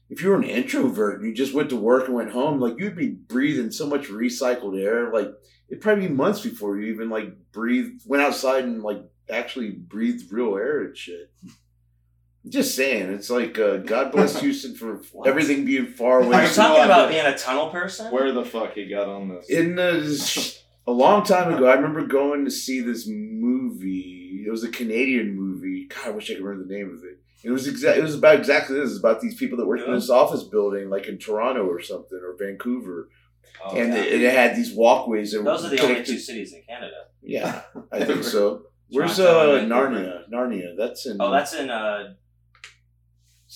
if 0.09 0.23
you 0.23 0.29
were 0.29 0.37
an 0.37 0.45
introvert 0.45 1.19
and 1.21 1.29
you 1.29 1.35
just 1.35 1.53
went 1.53 1.69
to 1.71 1.77
work 1.77 2.07
and 2.07 2.15
went 2.15 2.31
home 2.31 2.61
like 2.61 2.79
you'd 2.79 2.95
be 2.97 3.09
breathing 3.09 3.73
so 3.73 3.87
much 3.87 4.07
recycled 4.09 4.81
air. 4.81 5.13
Like 5.13 5.29
it'd 5.69 5.83
probably 5.83 6.07
be 6.07 6.15
months 6.15 6.41
before 6.41 6.79
you 6.79 6.93
even 6.93 7.11
like 7.11 7.35
breathed 7.51 8.03
went 8.07 8.23
outside 8.23 8.63
and 8.63 8.83
like 8.85 9.03
actually 9.29 9.71
breathed 9.73 10.31
real 10.33 10.55
air 10.57 10.83
and 10.85 10.97
shit. 10.97 11.31
Just 12.49 12.77
saying 12.77 13.13
it's 13.13 13.29
like 13.29 13.59
uh, 13.59 13.79
god 13.79 14.13
bless 14.13 14.41
houston 14.41 14.77
for 14.77 15.01
everything 15.27 15.65
being 15.65 15.89
far 15.89 16.19
away 16.21 16.29
Are 16.29 16.41
you 16.43 16.47
There's 16.47 16.55
talking 16.55 16.85
about 16.85 17.09
being 17.09 17.27
a 17.27 17.37
tunnel 17.37 17.71
person? 17.71 18.13
where 18.13 18.31
the 18.31 18.45
fuck 18.45 18.75
he 18.75 18.87
got 18.89 19.09
on 19.09 19.29
this. 19.31 19.51
in 19.51 19.75
the 19.75 19.95
a 20.87 20.93
long 20.93 21.25
time 21.25 21.53
ago, 21.53 21.67
I 21.67 21.75
remember 21.75 22.07
going 22.07 22.45
to 22.45 22.51
see 22.51 22.81
this 22.81 23.07
movie. 23.09 24.45
It 24.47 24.51
was 24.51 24.65
a 24.65 24.69
Canadian 24.71 25.35
movie. 25.35 25.87
God, 25.89 26.07
I 26.07 26.11
wish 26.11 26.31
I 26.31 26.35
could 26.35 26.45
remember 26.45 26.69
the 26.69 26.75
name 26.75 26.91
of 26.97 27.05
it. 27.05 27.19
It 27.45 27.51
was 27.51 27.67
exact. 27.69 27.99
It 27.99 28.03
was 28.03 28.15
about 28.15 28.37
exactly 28.37 28.75
this. 28.77 28.91
It 28.91 28.93
was 28.95 28.99
about 28.99 29.21
these 29.21 29.35
people 29.37 29.59
that 29.59 29.67
worked 29.67 29.87
in 29.87 29.93
this 29.95 30.11
office 30.11 30.43
building, 30.43 30.89
like 30.91 31.07
in 31.07 31.19
Toronto 31.19 31.65
or 31.67 31.81
something, 31.81 32.19
or 32.23 32.37
Vancouver, 32.39 33.09
Oh, 33.65 33.75
and 33.77 33.93
yeah. 33.93 34.01
it, 34.01 34.23
it 34.23 34.35
had 34.35 34.57
these 34.57 34.73
walkways. 34.75 35.33
That 35.33 35.45
Those 35.45 35.63
were 35.63 35.69
are 35.69 35.71
the 35.77 35.83
only 35.83 36.05
two 36.05 36.19
cities 36.19 36.53
in 36.53 36.63
Canada. 36.69 37.05
Yeah, 37.23 37.63
I 37.93 38.05
think 38.05 38.25
so. 38.25 38.63
Where's 38.91 39.19
uh, 39.19 39.65
Narnia? 39.67 40.29
Narnia. 40.31 40.77
That's 40.77 41.07
in. 41.07 41.17
Oh, 41.21 41.31
that's 41.31 41.55
in 41.55 41.71
uh, 41.71 42.15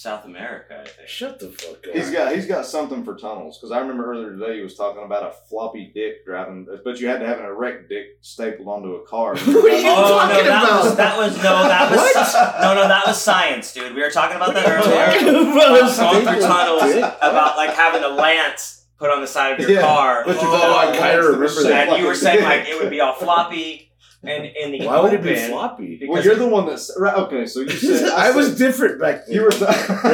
South 0.01 0.24
America, 0.24 0.80
I 0.82 0.88
think. 0.88 1.09
shut 1.09 1.38
the 1.38 1.48
fuck 1.51 1.86
up. 1.86 1.94
He's 1.94 2.11
got 2.11 2.34
he's 2.34 2.46
got 2.46 2.64
something 2.64 3.05
for 3.05 3.16
tunnels 3.16 3.59
because 3.59 3.70
I 3.70 3.80
remember 3.80 4.11
earlier 4.11 4.30
today 4.30 4.57
he 4.57 4.62
was 4.62 4.74
talking 4.74 5.05
about 5.05 5.22
a 5.24 5.32
floppy 5.48 5.90
dick 5.94 6.24
driving, 6.24 6.66
but 6.84 6.98
you 7.01 7.07
had 7.09 7.20
to 7.20 7.26
have 7.26 7.38
an 7.38 7.44
erect 7.44 7.88
dick 7.90 8.07
stapled 8.22 8.66
onto 8.66 8.94
a 8.94 9.07
car. 9.07 9.36
What 9.36 9.48
are 9.48 9.68
you 9.68 9.88
Oh 9.88 10.03
no, 10.03 10.09
talking 10.09 10.44
that 10.46 10.46
about? 10.46 10.84
was 10.84 10.96
that 10.96 11.18
was 11.18 11.36
no, 11.36 11.42
that 11.68 11.90
was 11.90 12.34
no, 12.62 12.74
no, 12.74 12.88
that 12.88 13.07
was 13.07 13.20
science, 13.20 13.74
dude. 13.74 13.94
We 13.94 14.01
were 14.03 14.11
talking 14.11 14.36
about 14.36 14.55
that 14.55 14.64
What 14.64 14.86
are 14.86 15.20
you 15.20 15.28
earlier. 15.28 15.53
about? 15.53 15.96
About 15.96 16.12
going 16.12 16.26
through 16.26 16.46
tunnels, 16.46 16.92
about 17.20 17.57
like 17.57 17.70
having 17.74 18.03
a 18.03 18.09
lance 18.09 18.86
put 18.98 19.11
on 19.11 19.20
the 19.20 19.26
side 19.26 19.55
of 19.55 19.61
your 19.61 19.70
Yeah, 19.70 19.80
car, 19.82 20.22
but 20.26 20.36
you 20.40 20.48
Oh, 20.48 20.53
got 20.53 20.86
I 20.88 20.90
a 20.90 20.92
kinda 20.98 21.07
lens 21.07 21.26
that 21.26 21.38
was 21.38 21.57
remember 21.57 21.62
that. 21.74 21.88
and 21.90 21.98
you 22.03 22.07
were 22.07 22.14
saying 22.14 22.42
like 22.44 22.66
it 22.68 22.80
would 22.80 22.90
be 22.90 23.01
all 23.01 23.14
floppy 23.14 23.89
and 24.22 24.44
in 24.44 24.72
the 24.72 24.86
Why 24.86 25.00
would 25.00 25.12
it 25.14 25.22
be 25.22 25.34
sloppy? 25.36 26.00
Well, 26.08 26.22
you're 26.22 26.34
the 26.36 26.46
one 26.48 26.66
that's 26.66 26.90
right. 26.98 27.14
Okay, 27.16 27.46
so 27.46 27.60
you 27.60 27.70
said 27.70 28.08
I 28.10 28.30
was 28.32 28.48
said- 28.48 28.58
different 28.58 29.00
back 29.00 29.26
then. 29.26 29.34
you 29.36 29.42
were 29.42 29.50
Here, 29.56 29.66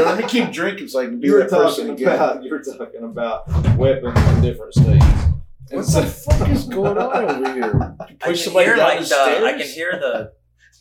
let 0.04 0.18
me 0.18 0.24
keep 0.28 0.52
drinking 0.52 0.88
so 0.88 1.00
I 1.00 1.06
can 1.06 1.18
be 1.20 1.26
you 1.26 1.34
were 1.34 1.40
that 1.40 1.50
person 1.50 1.88
talking 1.88 2.02
again. 2.04 2.14
about 2.14 2.42
you 2.44 2.50
were 2.50 2.62
talking 2.62 3.02
about 3.02 3.76
weapons 3.76 4.18
in 4.18 4.42
different 4.42 4.74
states. 4.74 5.04
And 5.70 5.78
What 5.78 5.86
so, 5.86 6.00
the 6.02 6.06
fuck 6.06 6.48
is 6.50 6.64
going 6.66 6.96
on 6.96 7.24
over 7.44 7.52
here? 7.54 7.96
I 8.00 8.04
Push 8.14 8.20
can 8.20 8.36
somebody 8.36 8.66
hear 8.66 8.76
down 8.76 8.88
like 8.88 8.98
the 9.00 9.08
the, 9.08 9.46
I 9.46 9.52
can 9.58 9.66
hear 9.66 9.92
the 9.98 10.32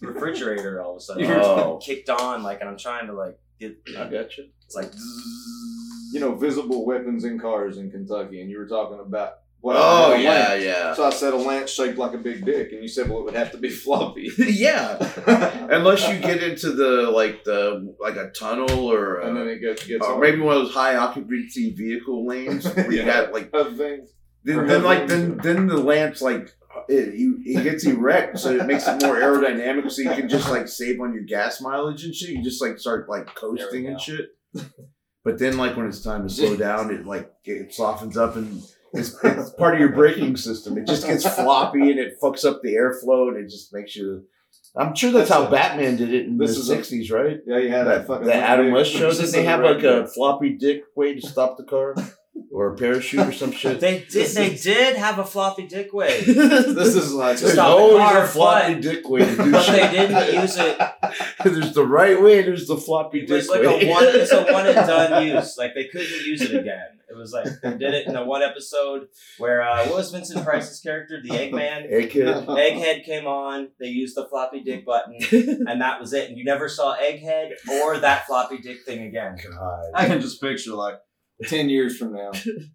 refrigerator 0.06 0.82
all 0.84 0.92
of 0.92 0.98
a 0.98 1.00
sudden 1.02 1.26
Oh. 1.32 1.80
kicked 1.84 2.10
on, 2.10 2.44
like, 2.44 2.60
and 2.62 2.70
I'm 2.70 2.78
trying 2.78 3.08
to 3.08 3.14
like 3.14 3.40
get. 3.60 3.78
I 3.98 4.04
got 4.04 4.38
you. 4.38 4.46
It's 4.66 4.76
like. 4.76 4.92
you 6.14 6.20
know, 6.20 6.36
visible 6.36 6.86
weapons 6.86 7.24
in 7.26 7.40
cars 7.40 7.78
in 7.78 7.90
Kentucky, 7.92 8.42
and 8.42 8.50
you 8.50 8.58
were 8.60 8.68
talking 8.68 9.00
about 9.00 9.40
what? 9.66 9.78
Oh 9.80 10.14
yeah, 10.14 10.30
lance. 10.30 10.64
yeah, 10.64 10.94
So 10.94 11.06
I 11.06 11.10
said 11.10 11.34
a 11.34 11.38
lance 11.38 11.72
shaped 11.72 11.98
like 11.98 12.14
a 12.14 12.20
big 12.20 12.46
dick, 12.46 12.72
and 12.72 12.84
you 12.84 12.88
said, 12.88 13.10
well, 13.10 13.22
it 13.22 13.26
would 13.26 13.34
have 13.34 13.52
to 13.54 13.58
be 13.58 13.70
floppy. 13.84 14.30
yeah. 14.38 14.96
Unless 15.72 16.08
you 16.08 16.20
get 16.20 16.44
into 16.44 16.72
the 16.72 17.10
like 17.10 17.44
the 17.46 17.96
like 18.00 18.16
a 18.16 18.30
tunnel 18.30 18.70
or, 18.92 19.22
and 19.22 19.36
then 19.36 19.48
uh, 19.48 19.50
it 19.50 19.62
gets 19.62 19.88
gets 19.88 20.06
on. 20.06 20.20
maybe 20.20 20.40
one 20.40 20.56
of 20.56 20.66
those 20.66 20.74
high 20.76 20.96
occupancy 20.96 21.72
vehicle 21.74 22.28
lanes 22.28 22.72
where 22.76 22.92
you 22.92 23.06
got 23.06 23.34
like 23.34 23.52
things. 23.52 24.12
then, 24.44 24.68
then 24.68 24.84
like 24.84 25.08
then 25.08 25.38
then 25.38 25.66
the 25.66 25.78
lamps 25.78 26.22
like 26.22 26.54
it, 26.88 27.16
you, 27.16 27.40
it 27.44 27.64
gets 27.64 27.88
erect 27.88 28.38
so 28.38 28.52
it 28.52 28.68
makes 28.68 28.88
it 28.88 29.02
more 29.02 29.16
aerodynamic 29.16 29.90
so 29.90 30.04
you 30.04 30.12
can 30.12 30.30
just 30.30 30.48
like 30.52 30.68
save 30.68 31.02
on 31.02 31.12
your 31.12 31.24
gas 31.24 31.60
mileage 31.60 32.04
and 32.04 32.14
shit. 32.14 32.30
You 32.30 32.44
just 32.44 32.62
like 32.62 32.78
start 32.78 33.10
like 33.10 33.34
coasting 33.34 33.88
and 33.88 34.00
shit. 34.00 34.28
But 35.24 35.40
then 35.40 35.58
like 35.58 35.76
when 35.76 35.88
it's 35.88 36.04
time 36.04 36.28
to 36.28 36.32
slow 36.32 36.56
down, 36.56 36.94
it 36.94 37.08
like 37.08 37.34
it 37.46 37.74
softens 37.74 38.16
up 38.16 38.36
and 38.36 38.62
it's, 38.96 39.16
it's 39.24 39.50
part 39.52 39.74
of 39.76 39.80
your 39.80 39.90
braking 39.92 40.38
system. 40.38 40.78
It 40.78 40.88
just 40.88 41.06
gets 41.06 41.28
floppy 41.28 41.92
and 41.92 42.00
it 42.00 42.20
fucks 42.22 42.46
up 42.46 42.62
the 42.62 42.74
airflow 42.74 43.30
and 43.30 43.38
it 43.38 43.50
just 43.50 43.74
makes 43.74 43.96
you 43.96 44.24
I'm 44.78 44.94
sure 44.94 45.12
that's, 45.12 45.30
That's 45.30 45.42
how 45.42 45.48
a- 45.48 45.52
Batman 45.52 45.96
did 45.96 46.14
it 46.14 46.26
in 46.26 46.38
the 46.38 46.46
this 46.48 46.58
is 46.58 46.70
a- 46.70 46.78
'60s, 46.78 47.10
right? 47.12 47.40
Yeah, 47.48 47.60
you 47.60 47.70
had 47.70 47.86
that, 47.88 48.00
that, 48.00 48.08
fucking. 48.08 48.28
the 48.28 48.34
Adam. 48.34 48.72
West 48.72 48.92
show. 48.92 49.10
Did 49.14 49.30
they 49.30 49.44
have 49.44 49.62
like 49.62 49.84
a 49.84 50.06
floppy 50.08 50.50
dick 50.58 50.84
way 50.96 51.16
to 51.18 51.26
stop 51.26 51.56
the 51.58 51.64
car, 51.64 51.96
or 52.56 52.74
a 52.74 52.76
parachute 52.78 53.20
or 53.28 53.32
some 53.34 53.52
shit? 53.52 53.80
They 53.86 54.06
did. 54.10 54.28
They 54.32 54.56
did 54.56 54.96
have 54.96 55.20
a 55.20 55.26
floppy 55.26 55.68
dick 55.68 55.92
way, 55.94 56.22
This 56.26 56.96
is 56.96 57.14
like. 57.14 57.38
Stop 57.38 57.46
There's 57.48 57.56
the 57.58 57.62
always 57.64 57.98
car, 58.10 58.24
a 58.24 58.28
floppy 58.28 58.74
but- 58.76 58.82
dick 58.84 59.10
way 59.10 59.20
to 59.26 59.36
do 59.36 59.52
but 59.52 59.62
shit. 59.64 59.76
they 59.92 59.98
didn't 60.08 60.34
use 60.42 60.58
it. 60.58 60.78
there's 61.44 61.74
the 61.74 61.86
right 61.86 62.22
way. 62.22 62.42
There's 62.42 62.68
the 62.68 62.78
floppy 62.78 63.20
It 63.20 63.28
dick 63.28 63.38
was 63.38 63.50
like 63.50 63.62
way. 63.62 63.88
a 63.88 63.92
one. 63.92 64.04
It's 64.08 64.32
a 64.32 64.44
one 64.54 64.66
and 64.68 64.76
done 64.76 65.28
use. 65.28 65.56
Like 65.58 65.74
they 65.76 65.86
couldn't 65.86 66.26
use 66.26 66.42
it 66.42 66.56
again. 66.56 66.90
It 67.08 67.16
was 67.18 67.32
like 67.34 67.46
they 67.62 67.78
did 67.78 67.94
it 67.94 68.08
in 68.08 68.14
the 68.14 68.26
one 68.26 68.42
episode 68.42 69.08
where 69.38 69.62
uh, 69.62 69.86
what 69.86 69.96
was 69.98 70.12
Vincent 70.12 70.44
Price's 70.44 70.80
character, 70.82 71.22
the 71.22 71.30
Eggman. 71.30 71.90
Egghead. 71.92 72.46
Egghead 72.48 73.06
came 73.06 73.26
on. 73.28 73.70
They 73.80 73.88
used 73.88 74.16
the 74.18 74.28
floppy 74.28 74.62
dick 74.64 74.86
button, 74.86 75.16
and 75.68 75.80
that 75.82 76.00
was 76.02 76.14
it. 76.14 76.30
And 76.30 76.38
you 76.38 76.44
never 76.44 76.68
saw 76.68 76.96
Egghead 76.98 77.52
or 77.70 78.00
that 78.00 78.26
floppy 78.26 78.58
dick 78.58 78.80
thing 78.86 79.04
again. 79.04 79.38
God. 79.50 79.84
I 79.94 80.08
can 80.08 80.20
just 80.20 80.42
picture 80.42 80.74
like 80.74 80.96
ten 81.44 81.70
years 81.70 81.98
from 81.98 82.14
now, 82.14 82.32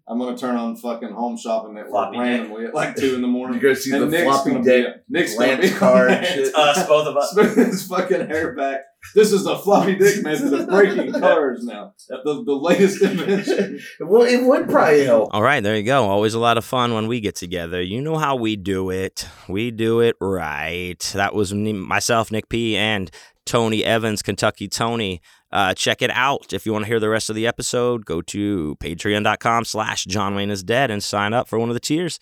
I'm 0.07 0.19
gonna 0.19 0.37
turn 0.37 0.55
on 0.55 0.75
fucking 0.75 1.09
Home 1.09 1.37
Shopping 1.37 1.73
Network 1.73 1.91
Floppy 1.91 2.17
dick. 2.17 2.21
randomly 2.21 2.65
at 2.65 2.73
like 2.75 2.95
two 2.95 3.15
in 3.15 3.21
the 3.21 3.27
You're 3.27 3.27
morning. 3.27 3.59
gonna 3.59 3.75
see 3.75 3.91
the 3.91 4.03
and 4.03 4.11
Nick's 4.11 4.23
floppy 4.23 4.51
gonna 4.51 4.63
dick. 4.63 4.85
be, 4.85 5.19
Nick's 5.19 5.35
Lance 5.37 5.61
be 5.61 5.75
car 5.75 6.07
and 6.07 6.25
shit. 6.25 6.39
It's 6.47 6.55
us, 6.55 6.87
both 6.87 7.07
of 7.07 7.17
us. 7.17 7.31
Spinning 7.31 7.55
his 7.71 7.87
fucking 7.87 8.27
hair 8.27 8.55
back. 8.55 8.81
This 9.15 9.31
is 9.31 9.45
the 9.45 9.57
floppy 9.57 9.95
dick 9.95 10.21
method 10.23 10.53
of 10.53 10.67
breaking 10.69 11.11
cars 11.19 11.63
now. 11.63 11.93
The, 12.07 12.43
the 12.45 12.53
latest 12.53 13.01
invention. 13.01 13.79
Well, 13.99 14.21
it 14.23 14.43
would 14.43 14.69
probably 14.69 15.05
help. 15.05 15.29
All 15.33 15.41
right, 15.41 15.61
there 15.63 15.75
you 15.75 15.81
go. 15.81 16.03
Always 16.07 16.35
a 16.35 16.39
lot 16.39 16.59
of 16.59 16.63
fun 16.65 16.93
when 16.93 17.07
we 17.07 17.19
get 17.19 17.35
together. 17.35 17.81
You 17.81 17.99
know 17.99 18.17
how 18.17 18.35
we 18.35 18.55
do 18.55 18.91
it. 18.91 19.27
We 19.49 19.71
do 19.71 20.01
it 20.01 20.15
right. 20.21 20.99
That 21.15 21.33
was 21.33 21.51
me, 21.51 21.73
myself, 21.73 22.31
Nick 22.31 22.47
P, 22.47 22.77
and 22.77 23.09
Tony 23.47 23.83
Evans, 23.83 24.21
Kentucky 24.21 24.67
Tony. 24.67 25.19
Uh, 25.51 25.73
check 25.73 26.01
it 26.01 26.11
out. 26.11 26.53
If 26.53 26.65
you 26.65 26.73
want 26.73 26.85
to 26.85 26.87
hear 26.87 26.99
the 26.99 27.09
rest 27.09 27.29
of 27.29 27.35
the 27.35 27.47
episode, 27.47 28.05
go 28.05 28.21
to 28.21 28.75
patreon.com 28.79 29.65
slash 29.65 30.05
John 30.05 30.35
Wayne 30.35 30.51
is 30.51 30.63
dead 30.63 30.91
and 30.91 31.03
sign 31.03 31.33
up 31.33 31.47
for 31.47 31.59
one 31.59 31.69
of 31.69 31.73
the 31.73 31.79
tiers. 31.79 32.19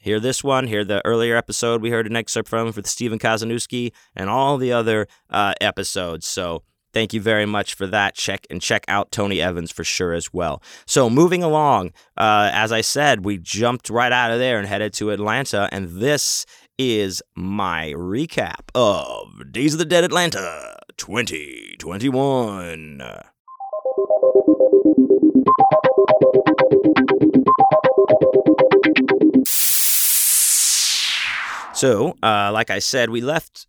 Hear 0.00 0.20
this 0.20 0.44
one, 0.44 0.68
hear 0.68 0.84
the 0.84 1.04
earlier 1.04 1.36
episode 1.36 1.82
we 1.82 1.90
heard 1.90 2.06
an 2.06 2.14
excerpt 2.14 2.48
from 2.48 2.70
for 2.72 2.80
the 2.80 2.88
Stephen 2.88 3.18
Kazanowski 3.18 3.92
and 4.14 4.30
all 4.30 4.56
the 4.56 4.72
other 4.72 5.08
uh, 5.28 5.54
episodes. 5.60 6.26
So 6.26 6.62
thank 6.92 7.12
you 7.12 7.20
very 7.20 7.46
much 7.46 7.74
for 7.74 7.86
that. 7.88 8.14
Check 8.14 8.46
and 8.48 8.62
check 8.62 8.84
out 8.86 9.10
Tony 9.10 9.40
Evans 9.40 9.72
for 9.72 9.82
sure 9.82 10.12
as 10.12 10.32
well. 10.32 10.62
So 10.86 11.10
moving 11.10 11.42
along, 11.42 11.92
uh, 12.16 12.50
as 12.52 12.70
I 12.70 12.80
said, 12.80 13.24
we 13.24 13.38
jumped 13.38 13.90
right 13.90 14.12
out 14.12 14.30
of 14.30 14.38
there 14.38 14.58
and 14.58 14.68
headed 14.68 14.92
to 14.94 15.10
Atlanta, 15.10 15.68
and 15.72 15.88
this 15.88 16.46
is 16.78 17.20
my 17.34 17.92
recap 17.96 18.70
of 18.76 19.50
Days 19.50 19.74
of 19.74 19.80
the 19.80 19.84
Dead 19.84 20.04
Atlanta 20.04 20.78
2021. 20.98 23.02
So, 31.72 32.14
uh, 32.22 32.50
like 32.52 32.70
I 32.70 32.80
said, 32.80 33.10
we 33.10 33.20
left 33.20 33.66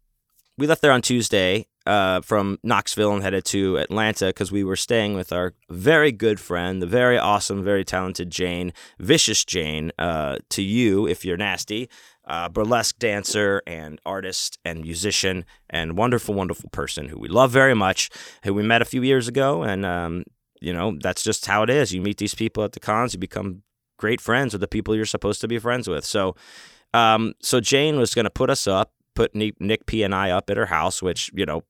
we 0.58 0.68
left 0.68 0.82
there 0.82 0.92
on 0.92 1.02
Tuesday 1.02 1.68
uh, 1.86 2.22
from 2.22 2.60
Knoxville 2.64 3.14
and 3.14 3.24
headed 3.24 3.46
to 3.46 3.78
Atlanta 3.78 4.28
because 4.28 4.52
we 4.52 4.64
were 4.64 4.76
staying 4.76 5.16
with 5.16 5.32
our 5.32 5.54
very 5.70 6.12
good 6.12 6.40
friend, 6.40 6.82
the 6.82 6.88
very 6.88 7.18
awesome, 7.18 7.64
very 7.64 7.86
talented 7.86 8.30
Jane, 8.30 8.74
Vicious 9.00 9.46
Jane, 9.46 9.92
uh, 9.98 10.38
to 10.50 10.62
you 10.62 11.08
if 11.08 11.24
you're 11.24 11.38
nasty, 11.38 11.90
uh, 12.30 12.48
burlesque 12.48 12.98
dancer 13.00 13.62
and 13.66 14.00
artist 14.06 14.60
and 14.64 14.82
musician 14.82 15.46
and 15.70 15.98
wonderful, 15.98 16.36
wonderful 16.36 16.70
person 16.70 17.10
who 17.10 17.20
we 17.20 17.28
love 17.28 17.52
very 17.52 17.74
much, 17.74 18.10
who 18.44 18.54
we 18.54 18.64
met 18.64 18.82
a 18.82 18.86
few 18.86 19.02
years 19.02 19.28
ago. 19.28 19.64
And, 19.64 19.86
um, 19.86 20.24
you 20.62 20.72
know, 20.72 20.98
that's 21.02 21.24
just 21.24 21.48
how 21.48 21.64
it 21.64 21.70
is. 21.70 21.92
You 21.92 22.02
meet 22.02 22.18
these 22.18 22.36
people 22.36 22.64
at 22.64 22.74
the 22.74 22.80
cons, 22.80 23.14
you 23.14 23.20
become 23.20 23.64
great 23.98 24.22
friends 24.22 24.54
with 24.54 24.62
the 24.62 24.68
people 24.68 24.96
you're 24.96 25.06
supposed 25.06 25.42
to 25.42 25.48
be 25.48 25.58
friends 25.58 25.88
with. 25.88 26.06
So, 26.06 26.36
um, 26.94 27.34
so 27.42 27.60
Jane 27.60 27.98
was 27.98 28.14
going 28.14 28.26
to 28.26 28.32
put 28.32 28.50
us 28.50 28.68
up, 28.68 28.94
put 29.16 29.36
Nick, 29.36 29.86
P 29.88 30.04
and 30.04 30.14
I 30.14 30.32
up 30.32 30.50
at 30.50 30.58
her 30.58 30.68
house, 30.68 31.02
which 31.02 31.32
you 31.34 31.46
know, 31.46 31.64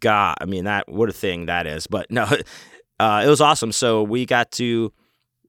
God, 0.00 0.36
I 0.40 0.46
mean 0.46 0.64
that 0.64 0.88
what 0.88 1.08
a 1.08 1.12
thing 1.12 1.46
that 1.46 1.66
is. 1.66 1.86
But 1.86 2.10
no, 2.10 2.24
uh, 3.00 3.22
it 3.24 3.28
was 3.28 3.40
awesome. 3.40 3.72
So 3.72 4.02
we 4.02 4.26
got 4.26 4.50
to 4.52 4.92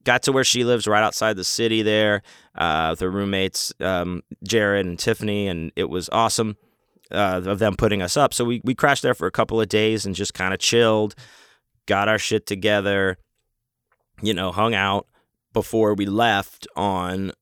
got 0.06 0.24
to 0.24 0.32
where 0.32 0.46
she 0.46 0.64
lives, 0.64 0.88
right 0.88 1.04
outside 1.04 1.36
the 1.36 1.44
city 1.44 1.82
there, 1.82 2.22
uh, 2.56 2.88
with 2.92 3.02
her 3.02 3.12
roommates, 3.12 3.74
um, 3.82 4.22
Jared 4.44 4.86
and 4.86 4.98
Tiffany, 4.98 5.48
and 5.48 5.72
it 5.76 5.90
was 5.90 6.10
awesome 6.14 6.56
uh, 7.12 7.42
of 7.46 7.60
them 7.60 7.76
putting 7.76 8.02
us 8.02 8.16
up. 8.16 8.34
So 8.34 8.46
we 8.46 8.62
we 8.64 8.74
crashed 8.74 9.04
there 9.04 9.14
for 9.14 9.28
a 9.28 9.32
couple 9.32 9.60
of 9.60 9.68
days 9.68 10.06
and 10.06 10.16
just 10.16 10.34
kind 10.34 10.54
of 10.54 10.60
chilled, 10.60 11.16
got 11.86 12.08
our 12.08 12.20
shit 12.20 12.46
together, 12.46 13.18
you 14.22 14.34
know, 14.34 14.52
hung 14.52 14.74
out 14.74 15.08
before 15.52 15.94
we 15.94 16.06
left 16.06 16.68
on 16.76 17.34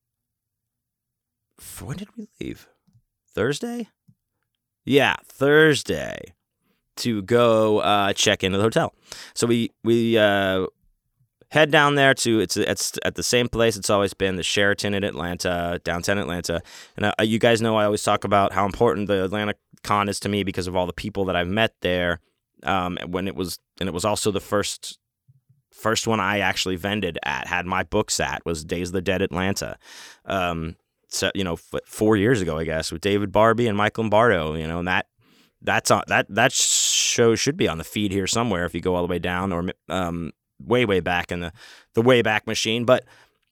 when 1.82 1.98
did 1.98 2.10
we 2.18 2.28
leave? 2.40 2.68
Thursday? 3.34 3.90
Yeah, 4.86 5.16
Thursday 5.26 6.34
to 6.98 7.22
go 7.24 7.80
uh, 7.80 8.14
check 8.14 8.44
into 8.44 8.58
the 8.58 8.64
hotel. 8.64 8.94
So 9.34 9.48
we 9.48 9.72
we 9.84 10.18
uh, 10.18 10.68
head 11.54 11.70
down 11.70 11.94
there 11.94 12.16
to 12.16 12.40
it's 12.40 12.58
it's 12.58 12.98
at 13.06 13.14
the 13.14 13.22
same 13.22 13.48
place 13.48 13.78
it's 13.78 13.92
always 13.92 14.16
been, 14.16 14.38
the 14.38 14.44
Sheraton 14.44 14.96
in 14.96 15.04
Atlanta, 15.04 15.80
downtown 15.84 16.18
Atlanta. 16.18 16.64
And 16.98 17.06
uh, 17.06 17.14
you 17.22 17.38
guys 17.38 17.62
know 17.62 17.78
I 17.78 17.86
always 17.86 18.02
talk 18.02 18.24
about 18.24 18.54
how 18.54 18.66
important 18.66 19.08
the 19.08 19.24
Atlanta 19.24 19.54
Con 19.84 20.10
is 20.10 20.20
to 20.22 20.30
me 20.30 20.44
because 20.44 20.66
of 20.66 20.76
all 20.76 20.88
the 20.88 20.94
people 20.94 21.26
that 21.26 21.36
I've 21.36 21.48
met 21.48 21.76
there. 21.82 22.20
Um, 22.64 22.98
when 23.06 23.28
it 23.28 23.36
was 23.36 23.60
and 23.80 23.88
it 23.88 23.94
was 23.94 24.04
also 24.04 24.32
the 24.32 24.40
first 24.40 24.98
first 25.72 26.08
one 26.08 26.20
I 26.20 26.40
actually 26.40 26.76
vended 26.76 27.20
at, 27.24 27.46
had 27.48 27.66
my 27.68 27.84
books 27.84 28.20
at 28.20 28.44
was 28.46 28.66
Days 28.66 28.90
of 28.90 28.94
the 28.94 29.02
Dead 29.02 29.22
Atlanta. 29.22 29.78
Um, 30.26 30.76
so 31.10 31.30
you 31.36 31.44
know, 31.44 31.54
f- 31.54 31.82
four 31.86 32.18
years 32.18 32.42
ago, 32.42 32.58
I 32.58 32.64
guess, 32.64 32.92
with 32.92 33.02
David 33.02 33.32
Barbee 33.32 33.68
and 33.68 33.78
Mike 33.78 34.00
Lombardo. 34.00 34.56
You 34.56 34.68
know, 34.68 34.80
and 34.80 34.88
that 34.88 35.06
that's 35.62 35.92
on 35.92 36.02
that 36.08 36.26
that 36.30 36.52
show 36.52 37.36
should 37.36 37.58
be 37.58 37.68
on 37.68 37.78
the 37.78 37.84
feed 37.84 38.12
here 38.12 38.26
somewhere 38.26 38.66
if 38.66 38.74
you 38.74 38.82
go 38.82 38.96
all 38.96 39.06
the 39.06 39.12
way 39.12 39.20
down 39.20 39.52
or 39.52 39.70
um, 39.90 40.32
way 40.60 40.86
way 40.86 41.00
back 41.00 41.32
in 41.32 41.40
the 41.42 41.54
the 41.94 42.02
way 42.02 42.22
back 42.22 42.48
machine. 42.48 42.86
But 42.86 43.06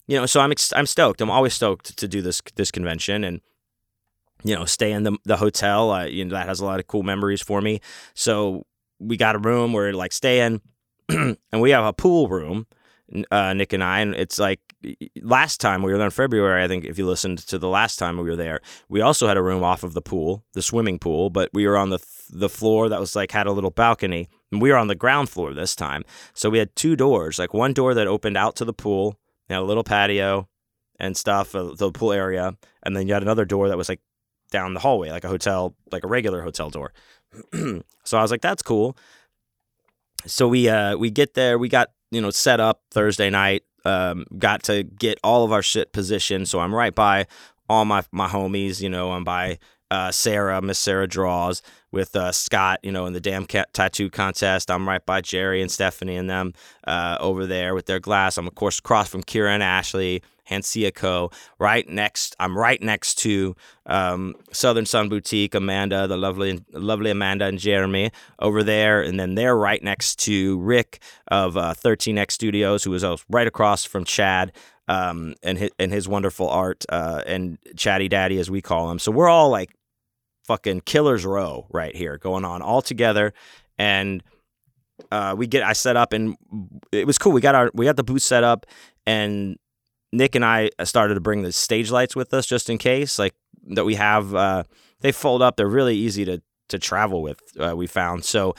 you 0.08 0.18
know, 0.18 0.26
so 0.26 0.40
I'm 0.42 0.54
I'm 0.76 0.86
stoked. 0.86 1.22
I'm 1.22 1.32
always 1.32 1.54
stoked 1.54 1.98
to 1.98 2.08
do 2.08 2.22
this 2.22 2.42
this 2.56 2.72
convention 2.72 3.24
and 3.24 3.42
you 4.44 4.56
know 4.56 4.66
stay 4.66 4.92
in 4.92 5.04
the 5.04 5.18
the 5.26 5.38
hotel. 5.38 6.08
You 6.08 6.26
know 6.26 6.36
that 6.36 6.48
has 6.48 6.60
a 6.60 6.66
lot 6.66 6.80
of 6.80 6.88
cool 6.88 7.04
memories 7.04 7.42
for 7.42 7.62
me. 7.62 7.82
So 8.14 8.66
we 9.00 9.18
got 9.18 9.36
a 9.36 9.40
room 9.40 9.74
where 9.74 9.94
like 9.94 10.14
stay 10.14 10.42
in, 10.42 10.62
and 11.10 11.38
we 11.62 11.72
have 11.72 11.86
a 11.86 11.94
pool 11.94 12.28
room. 12.28 12.68
Uh, 13.30 13.54
Nick 13.54 13.74
and 13.74 13.84
I, 13.84 14.00
and 14.00 14.16
it's 14.16 14.40
like 14.40 14.62
last 15.22 15.60
time 15.60 15.84
we 15.84 15.92
were 15.92 15.98
there 15.98 16.06
in 16.06 16.12
February. 16.12 16.64
I 16.64 16.68
think 16.70 16.86
if 16.86 16.98
you 16.98 17.06
listened 17.06 17.40
to 17.40 17.60
the 17.60 17.68
last 17.68 17.98
time 17.98 18.18
we 18.18 18.24
were 18.24 18.38
there, 18.38 18.62
we 18.88 19.02
also 19.02 19.28
had 19.28 19.36
a 19.36 19.42
room 19.42 19.64
off 19.64 19.84
of 19.84 19.94
the 19.94 20.02
pool, 20.02 20.46
the 20.54 20.62
swimming 20.62 20.98
pool, 20.98 21.30
but 21.30 21.50
we 21.54 21.68
were 21.68 21.76
on 21.76 21.90
the 21.90 22.00
the 22.32 22.50
floor 22.50 22.90
that 22.90 23.00
was 23.00 23.16
like 23.16 23.32
had 23.32 23.48
a 23.48 23.52
little 23.52 23.70
balcony, 23.70 24.30
and 24.52 24.62
we 24.62 24.72
were 24.72 24.78
on 24.78 24.88
the 24.88 24.96
ground 24.96 25.30
floor 25.30 25.54
this 25.54 25.76
time. 25.76 26.04
So 26.34 26.50
we 26.50 26.58
had 26.58 26.76
two 26.76 26.96
doors, 26.96 27.38
like 27.38 27.54
one 27.54 27.74
door 27.74 27.94
that 27.94 28.08
opened 28.08 28.38
out 28.38 28.56
to 28.58 28.66
the 28.66 28.74
pool, 28.74 29.20
and 29.50 29.60
a 29.60 29.64
little 29.64 29.84
patio 29.84 30.48
and 31.00 31.18
stuff, 31.18 31.56
uh, 31.56 31.74
the 31.76 31.92
pool 31.92 32.14
area, 32.14 32.56
and 32.84 32.96
then 32.96 33.08
you 33.08 33.14
had 33.14 33.24
another 33.24 33.46
door 33.46 33.68
that 33.68 33.78
was 33.78 33.90
like 33.90 34.02
down 34.52 34.74
the 34.74 34.80
hallway, 34.80 35.10
like 35.10 35.24
a 35.24 35.30
hotel, 35.30 35.76
like 35.92 36.04
a 36.04 36.08
regular 36.08 36.42
hotel 36.42 36.70
door. 36.70 36.94
so 37.54 38.18
I 38.18 38.22
was 38.22 38.32
like, 38.32 38.42
that's 38.42 38.62
cool. 38.62 38.98
So 40.26 40.48
we 40.48 40.70
uh 40.70 40.98
we 40.98 41.10
get 41.10 41.34
there, 41.34 41.58
we 41.58 41.70
got 41.70 41.90
you 42.12 42.22
know 42.22 42.30
set 42.30 42.60
up 42.60 42.82
Thursday 42.92 43.30
night. 43.30 43.64
Um, 43.84 44.28
got 44.38 44.62
to 44.64 44.84
get 44.84 45.18
all 45.24 45.44
of 45.44 45.52
our 45.52 45.64
shit 45.64 45.92
positioned. 45.92 46.48
So 46.48 46.60
I'm 46.60 46.76
right 46.76 46.94
by 46.94 47.26
all 47.68 47.84
my 47.86 48.04
my 48.12 48.28
homies. 48.28 48.80
You 48.80 48.90
know, 48.90 49.12
I'm 49.12 49.24
by 49.24 49.58
uh, 49.92 50.10
Sarah, 50.10 50.62
Miss 50.62 50.80
Sarah 50.80 51.08
Draws 51.08 51.62
with 51.92 52.16
uh, 52.16 52.32
Scott. 52.32 52.80
You 52.82 52.92
know, 52.92 53.06
in 53.06 53.14
the 53.14 53.20
damn 53.20 53.46
cat 53.46 53.74
tattoo 53.74 54.10
contest. 54.10 54.72
I'm 54.72 54.88
right 54.88 55.06
by 55.06 55.22
Jerry 55.22 55.62
and 55.62 55.70
Stephanie 55.70 56.16
and 56.16 56.30
them 56.30 56.54
uh, 56.88 57.18
over 57.20 57.46
there 57.46 57.76
with 57.76 57.86
their 57.86 58.00
glass. 58.00 58.38
I'm 58.38 58.48
of 58.48 58.56
course 58.56 58.80
across 58.80 59.10
from 59.10 59.22
Kira 59.22 59.50
and 59.50 59.62
Ashley. 59.62 60.24
Hancia 60.50 60.94
Co. 60.94 61.32
Right 61.60 61.88
next, 61.88 62.36
I'm 62.38 62.58
right 62.58 62.82
next 62.82 63.16
to 63.20 63.56
um, 63.86 64.36
Southern 64.52 64.86
Sun 64.86 65.08
Boutique. 65.08 65.56
Amanda, 65.56 66.08
the 66.08 66.18
lovely, 66.18 66.62
lovely 66.74 67.10
Amanda 67.10 67.46
and 67.46 67.58
Jeremy 67.58 68.12
over 68.40 68.62
there, 68.62 69.02
and 69.02 69.18
then 69.18 69.36
they're 69.36 69.56
right 69.56 69.82
next 69.82 70.20
to 70.20 70.60
Rick 70.60 71.02
of 71.30 71.56
uh, 71.56 71.74
13X 71.74 72.32
Studios, 72.32 72.84
who 72.84 72.94
is 72.94 73.04
uh, 73.04 73.16
right 73.30 73.48
across 73.48 73.86
from 73.86 74.04
Chad. 74.04 74.52
Um, 74.88 75.36
and 75.42 75.58
his, 75.58 75.70
and 75.80 75.94
his 75.94 76.10
wonderful 76.10 76.50
art, 76.50 76.84
uh, 76.90 77.22
and 77.26 77.58
Chatty 77.78 78.10
Daddy 78.10 78.40
as 78.40 78.52
we 78.52 78.62
call 78.62 78.92
him. 78.92 79.00
So 79.00 79.10
we're 79.10 79.30
all 79.30 79.50
like 79.50 79.70
fucking 80.46 80.82
killers 80.82 81.26
row 81.26 81.68
right 81.72 81.96
here 81.96 82.18
going 82.18 82.46
on 82.46 82.62
all 82.62 82.82
together, 82.82 83.34
and 83.78 84.24
uh, 85.12 85.36
we 85.38 85.48
get 85.48 85.64
I 85.64 85.74
set 85.74 85.96
up 85.98 86.14
and 86.14 86.36
it 86.92 87.08
was 87.08 87.18
cool. 87.18 87.32
We 87.32 87.42
got 87.42 87.56
our 87.56 87.72
we 87.74 87.86
got 87.86 87.96
the 87.96 88.04
booth 88.04 88.24
set 88.24 88.44
up, 88.44 88.66
and 89.06 89.58
Nick 90.12 90.36
and 90.36 90.46
I 90.46 90.70
started 90.84 91.16
to 91.16 91.22
bring 91.22 91.42
the 91.42 91.52
stage 91.52 91.92
lights 91.92 92.16
with 92.16 92.34
us 92.34 92.46
just 92.46 92.70
in 92.70 92.78
case, 92.78 93.18
like 93.18 93.34
that 93.68 93.86
we 93.86 93.96
have. 93.96 94.36
Uh, 94.36 94.64
they 95.02 95.12
fold 95.12 95.42
up. 95.42 95.56
They're 95.56 95.68
really 95.68 95.96
easy 95.96 96.26
to 96.26 96.42
to 96.70 96.80
travel 96.80 97.22
with. 97.22 97.40
Uh, 97.60 97.76
we 97.76 97.88
found 97.88 98.26
so 98.26 98.56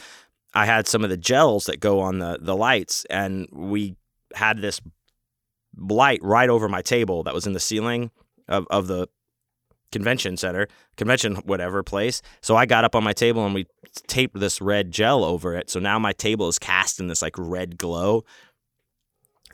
I 0.55 0.67
had 0.67 0.87
some 0.87 1.05
of 1.05 1.11
the 1.11 1.17
gels 1.17 1.67
that 1.67 1.81
go 1.81 2.01
on 2.01 2.19
the 2.19 2.39
the 2.41 2.57
lights, 2.57 3.05
and 3.11 3.49
we 3.53 3.97
had 4.35 4.61
this 4.61 4.81
light 5.77 6.21
right 6.23 6.51
over 6.51 6.69
my 6.69 6.83
table 6.83 7.23
that 7.23 7.35
was 7.35 7.47
in 7.47 7.53
the 7.53 7.61
ceiling 7.61 8.11
of, 8.49 8.67
of 8.71 8.87
the 8.87 9.09
convention 9.93 10.37
center, 10.37 10.67
convention 10.97 11.37
whatever 11.37 11.83
place. 11.83 12.23
So 12.41 12.57
I 12.57 12.67
got 12.67 12.85
up 12.85 12.97
on 12.97 13.05
my 13.05 13.13
table 13.13 13.45
and 13.45 13.55
we 13.55 13.67
taped 14.09 14.39
this 14.39 14.61
red 14.61 14.91
gel 14.91 15.25
over 15.25 15.55
it. 15.55 15.71
So 15.71 15.79
now 15.79 15.99
my 15.99 16.13
table 16.13 16.49
is 16.49 16.59
cast 16.59 16.99
in 16.99 17.07
this 17.07 17.23
like 17.23 17.35
red 17.39 17.79
glow. 17.79 18.25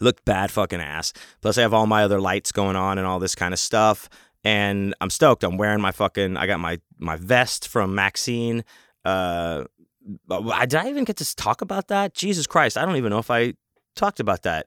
Looked 0.00 0.24
bad 0.24 0.50
fucking 0.50 0.80
ass. 0.80 1.12
Plus 1.42 1.58
I 1.58 1.62
have 1.62 1.74
all 1.74 1.86
my 1.86 2.04
other 2.04 2.20
lights 2.20 2.52
going 2.52 2.76
on 2.76 2.98
and 2.98 3.06
all 3.06 3.18
this 3.18 3.34
kind 3.34 3.52
of 3.52 3.58
stuff. 3.58 4.08
And 4.44 4.94
I'm 5.00 5.10
stoked. 5.10 5.42
I'm 5.42 5.56
wearing 5.56 5.80
my 5.80 5.90
fucking 5.90 6.36
I 6.36 6.46
got 6.46 6.60
my 6.60 6.80
my 6.98 7.16
vest 7.16 7.68
from 7.68 7.94
Maxine. 7.94 8.64
Uh 9.04 9.64
did 10.28 10.74
I 10.74 10.88
even 10.88 11.04
get 11.04 11.16
to 11.18 11.36
talk 11.36 11.60
about 11.60 11.88
that? 11.88 12.14
Jesus 12.14 12.46
Christ, 12.46 12.78
I 12.78 12.86
don't 12.86 12.96
even 12.96 13.10
know 13.10 13.18
if 13.18 13.30
I 13.30 13.54
talked 13.94 14.20
about 14.20 14.42
that. 14.44 14.66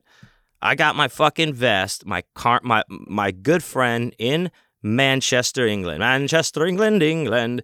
I 0.62 0.76
got 0.76 0.96
my 0.96 1.08
fucking 1.08 1.54
vest, 1.54 2.06
my 2.06 2.24
car, 2.36 2.60
my 2.64 2.84
my 2.90 3.32
good 3.32 3.64
friend 3.64 4.16
in 4.20 4.52
Manchester, 4.84 5.68
England. 5.68 6.00
Manchester, 6.00 6.66
England, 6.66 7.04
England. 7.04 7.64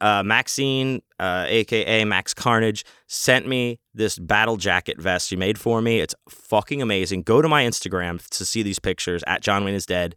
Uh, 0.00 0.22
Maxine, 0.22 1.02
uh, 1.18 1.44
aka 1.48 2.04
Max 2.04 2.32
Carnage, 2.32 2.84
sent 3.06 3.46
me 3.46 3.78
this 3.94 4.18
battle 4.18 4.56
jacket 4.56 5.00
vest 5.00 5.28
she 5.28 5.36
made 5.36 5.58
for 5.58 5.82
me. 5.82 6.00
It's 6.00 6.14
fucking 6.28 6.80
amazing. 6.80 7.22
Go 7.22 7.42
to 7.42 7.48
my 7.48 7.64
Instagram 7.64 8.26
to 8.30 8.44
see 8.44 8.62
these 8.62 8.78
pictures 8.78 9.22
at 9.26 9.42
John 9.42 9.64
Wayne 9.64 9.74
is 9.74 9.86
Dead. 9.86 10.14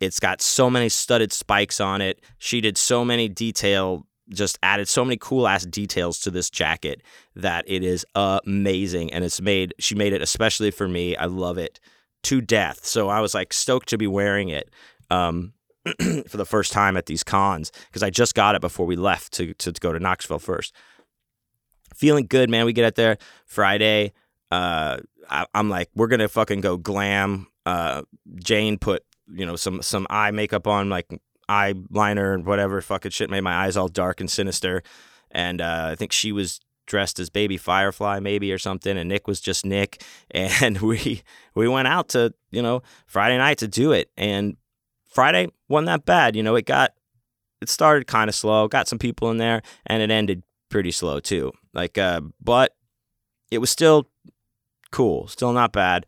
It's 0.00 0.20
got 0.20 0.40
so 0.40 0.70
many 0.70 0.88
studded 0.88 1.32
spikes 1.32 1.80
on 1.80 2.00
it. 2.00 2.20
She 2.38 2.60
did 2.60 2.78
so 2.78 3.04
many 3.04 3.28
detail, 3.28 4.06
just 4.30 4.58
added 4.62 4.88
so 4.88 5.04
many 5.04 5.18
cool 5.20 5.46
ass 5.46 5.66
details 5.66 6.18
to 6.20 6.30
this 6.30 6.48
jacket 6.48 7.02
that 7.36 7.64
it 7.66 7.84
is 7.84 8.06
amazing. 8.14 9.12
And 9.12 9.24
it's 9.24 9.40
made, 9.40 9.74
she 9.78 9.94
made 9.94 10.12
it 10.12 10.22
especially 10.22 10.70
for 10.70 10.88
me. 10.88 11.16
I 11.16 11.26
love 11.26 11.58
it 11.58 11.80
to 12.24 12.40
death. 12.40 12.84
So 12.84 13.08
I 13.08 13.20
was 13.20 13.34
like 13.34 13.52
stoked 13.52 13.88
to 13.90 13.98
be 13.98 14.06
wearing 14.06 14.48
it. 14.48 14.70
Um, 15.10 15.52
for 16.28 16.36
the 16.36 16.44
first 16.44 16.72
time 16.72 16.96
at 16.96 17.06
these 17.06 17.24
cons 17.24 17.72
because 17.88 18.02
I 18.02 18.10
just 18.10 18.34
got 18.34 18.54
it 18.54 18.60
before 18.60 18.84
we 18.84 18.96
left 18.96 19.32
to, 19.34 19.54
to, 19.54 19.72
to 19.72 19.80
go 19.80 19.92
to 19.92 19.98
Knoxville 19.98 20.38
first. 20.38 20.74
Feeling 21.94 22.26
good, 22.26 22.50
man. 22.50 22.66
We 22.66 22.72
get 22.72 22.84
out 22.84 22.94
there 22.96 23.16
Friday. 23.46 24.12
Uh, 24.50 24.98
I, 25.28 25.46
am 25.54 25.70
like, 25.70 25.88
we're 25.94 26.08
gonna 26.08 26.28
fucking 26.28 26.60
go 26.60 26.76
glam. 26.76 27.46
Uh, 27.64 28.02
Jane 28.42 28.78
put 28.78 29.04
you 29.32 29.46
know 29.46 29.56
some 29.56 29.82
some 29.82 30.06
eye 30.10 30.30
makeup 30.30 30.66
on, 30.66 30.88
like 30.90 31.06
eyeliner 31.48 32.34
and 32.34 32.46
whatever 32.46 32.80
fucking 32.80 33.10
shit, 33.10 33.30
made 33.30 33.40
my 33.40 33.54
eyes 33.54 33.76
all 33.76 33.88
dark 33.88 34.20
and 34.20 34.30
sinister. 34.30 34.82
And 35.30 35.60
uh, 35.60 35.88
I 35.92 35.94
think 35.94 36.12
she 36.12 36.32
was 36.32 36.60
dressed 36.86 37.20
as 37.20 37.30
baby 37.30 37.56
firefly 37.56 38.18
maybe 38.18 38.52
or 38.52 38.58
something 38.58 38.98
and 38.98 39.08
nick 39.08 39.28
was 39.28 39.40
just 39.40 39.64
nick 39.64 40.02
and 40.32 40.80
we 40.80 41.22
we 41.54 41.68
went 41.68 41.86
out 41.86 42.08
to 42.08 42.34
you 42.50 42.60
know 42.60 42.82
friday 43.06 43.38
night 43.38 43.58
to 43.58 43.68
do 43.68 43.92
it 43.92 44.10
and 44.16 44.56
Friday 45.10 45.48
wasn't 45.68 45.86
that 45.86 46.06
bad. 46.06 46.36
You 46.36 46.42
know, 46.42 46.56
it 46.56 46.66
got 46.66 46.92
it 47.60 47.68
started 47.68 48.06
kind 48.06 48.28
of 48.28 48.34
slow, 48.34 48.68
got 48.68 48.88
some 48.88 48.98
people 48.98 49.30
in 49.30 49.36
there, 49.36 49.62
and 49.86 50.02
it 50.02 50.10
ended 50.10 50.42
pretty 50.70 50.90
slow 50.90 51.20
too. 51.20 51.52
Like, 51.74 51.98
uh, 51.98 52.22
but 52.42 52.74
it 53.50 53.58
was 53.58 53.70
still 53.70 54.08
cool, 54.92 55.28
still 55.28 55.52
not 55.52 55.72
bad. 55.72 56.06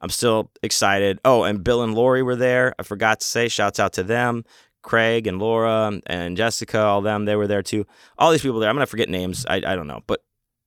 I'm 0.00 0.10
still 0.10 0.50
excited. 0.62 1.18
Oh, 1.24 1.44
and 1.44 1.64
Bill 1.64 1.82
and 1.82 1.94
Lori 1.94 2.22
were 2.22 2.36
there. 2.36 2.74
I 2.78 2.82
forgot 2.82 3.20
to 3.20 3.26
say, 3.26 3.48
shouts 3.48 3.80
out 3.80 3.94
to 3.94 4.02
them. 4.02 4.44
Craig 4.82 5.26
and 5.26 5.38
Laura 5.38 5.98
and 6.06 6.36
Jessica, 6.36 6.78
all 6.78 7.00
them, 7.00 7.24
they 7.24 7.36
were 7.36 7.46
there 7.46 7.62
too. 7.62 7.86
All 8.18 8.30
these 8.30 8.42
people 8.42 8.60
there. 8.60 8.68
I'm 8.68 8.76
gonna 8.76 8.86
forget 8.86 9.08
names. 9.08 9.46
I 9.48 9.56
I 9.56 9.76
don't 9.76 9.86
know, 9.86 10.02
but 10.06 10.22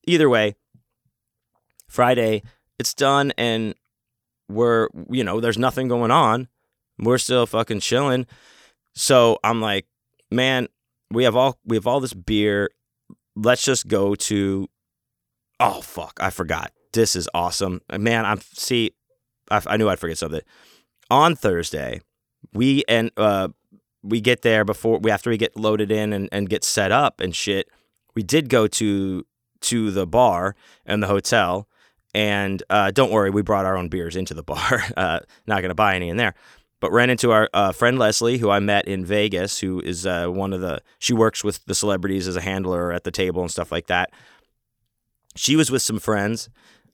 either 0.07 0.27
way, 0.27 0.55
Friday, 1.87 2.41
it's 2.79 2.93
done, 2.95 3.31
and 3.37 3.75
we're 4.49 4.89
you 5.09 5.23
know, 5.23 5.39
there's 5.39 5.59
nothing 5.59 5.87
going 5.87 6.11
on. 6.11 6.47
We're 6.99 7.17
still 7.17 7.45
fucking 7.45 7.79
chilling. 7.79 8.25
So 8.95 9.37
I'm 9.43 9.61
like, 9.61 9.85
man, 10.31 10.67
we 11.11 11.23
have 11.23 11.35
all 11.35 11.57
we 11.65 11.75
have 11.75 11.87
all 11.87 11.99
this 11.99 12.13
beer. 12.13 12.69
Let's 13.35 13.63
just 13.63 13.87
go 13.87 14.15
to. 14.15 14.67
Oh 15.59 15.81
fuck! 15.81 16.17
I 16.19 16.29
forgot. 16.29 16.71
This 16.93 17.15
is 17.15 17.29
awesome, 17.33 17.81
man. 17.95 18.25
I'm 18.25 18.41
see. 18.41 18.91
I, 19.49 19.61
I 19.67 19.77
knew 19.77 19.89
I'd 19.89 19.99
forget 19.99 20.17
something. 20.17 20.41
On 21.09 21.35
Thursday, 21.35 22.01
we 22.53 22.83
and 22.87 23.11
uh, 23.17 23.49
we 24.03 24.21
get 24.21 24.41
there 24.41 24.65
before 24.65 24.99
we 24.99 25.11
after 25.11 25.29
we 25.29 25.37
get 25.37 25.55
loaded 25.55 25.91
in 25.91 26.13
and, 26.13 26.29
and 26.31 26.49
get 26.49 26.63
set 26.63 26.91
up 26.91 27.21
and 27.21 27.35
shit. 27.35 27.69
We 28.15 28.23
did 28.23 28.49
go 28.49 28.67
to 28.67 29.25
to 29.61 29.91
the 29.91 30.07
bar 30.07 30.55
and 30.85 31.01
the 31.01 31.07
hotel, 31.07 31.67
and 32.13 32.61
uh, 32.69 32.91
don't 32.91 33.11
worry, 33.11 33.29
we 33.29 33.43
brought 33.43 33.65
our 33.65 33.77
own 33.77 33.89
beers 33.89 34.15
into 34.15 34.33
the 34.33 34.43
bar. 34.43 34.83
Uh, 34.97 35.19
not 35.45 35.61
gonna 35.61 35.75
buy 35.75 35.95
any 35.95 36.09
in 36.09 36.17
there 36.17 36.33
but 36.79 36.91
ran 36.91 37.09
into 37.09 37.31
our 37.31 37.49
uh, 37.53 37.71
friend 37.71 37.97
Leslie, 37.97 38.37
who 38.37 38.49
I 38.49 38.59
met 38.59 38.87
in 38.87 39.05
Vegas, 39.05 39.59
who 39.59 39.79
is 39.81 40.05
uh, 40.05 40.27
one 40.27 40.53
of 40.53 40.61
the, 40.61 40.81
she 40.99 41.13
works 41.13 41.43
with 41.43 41.65
the 41.65 41.75
celebrities 41.75 42.27
as 42.27 42.35
a 42.35 42.41
handler 42.41 42.91
at 42.91 43.03
the 43.03 43.11
table 43.11 43.41
and 43.41 43.51
stuff 43.51 43.71
like 43.71 43.87
that. 43.87 44.11
She 45.35 45.55
was 45.55 45.71
with 45.71 45.81
some 45.81 45.99
friends. 45.99 46.49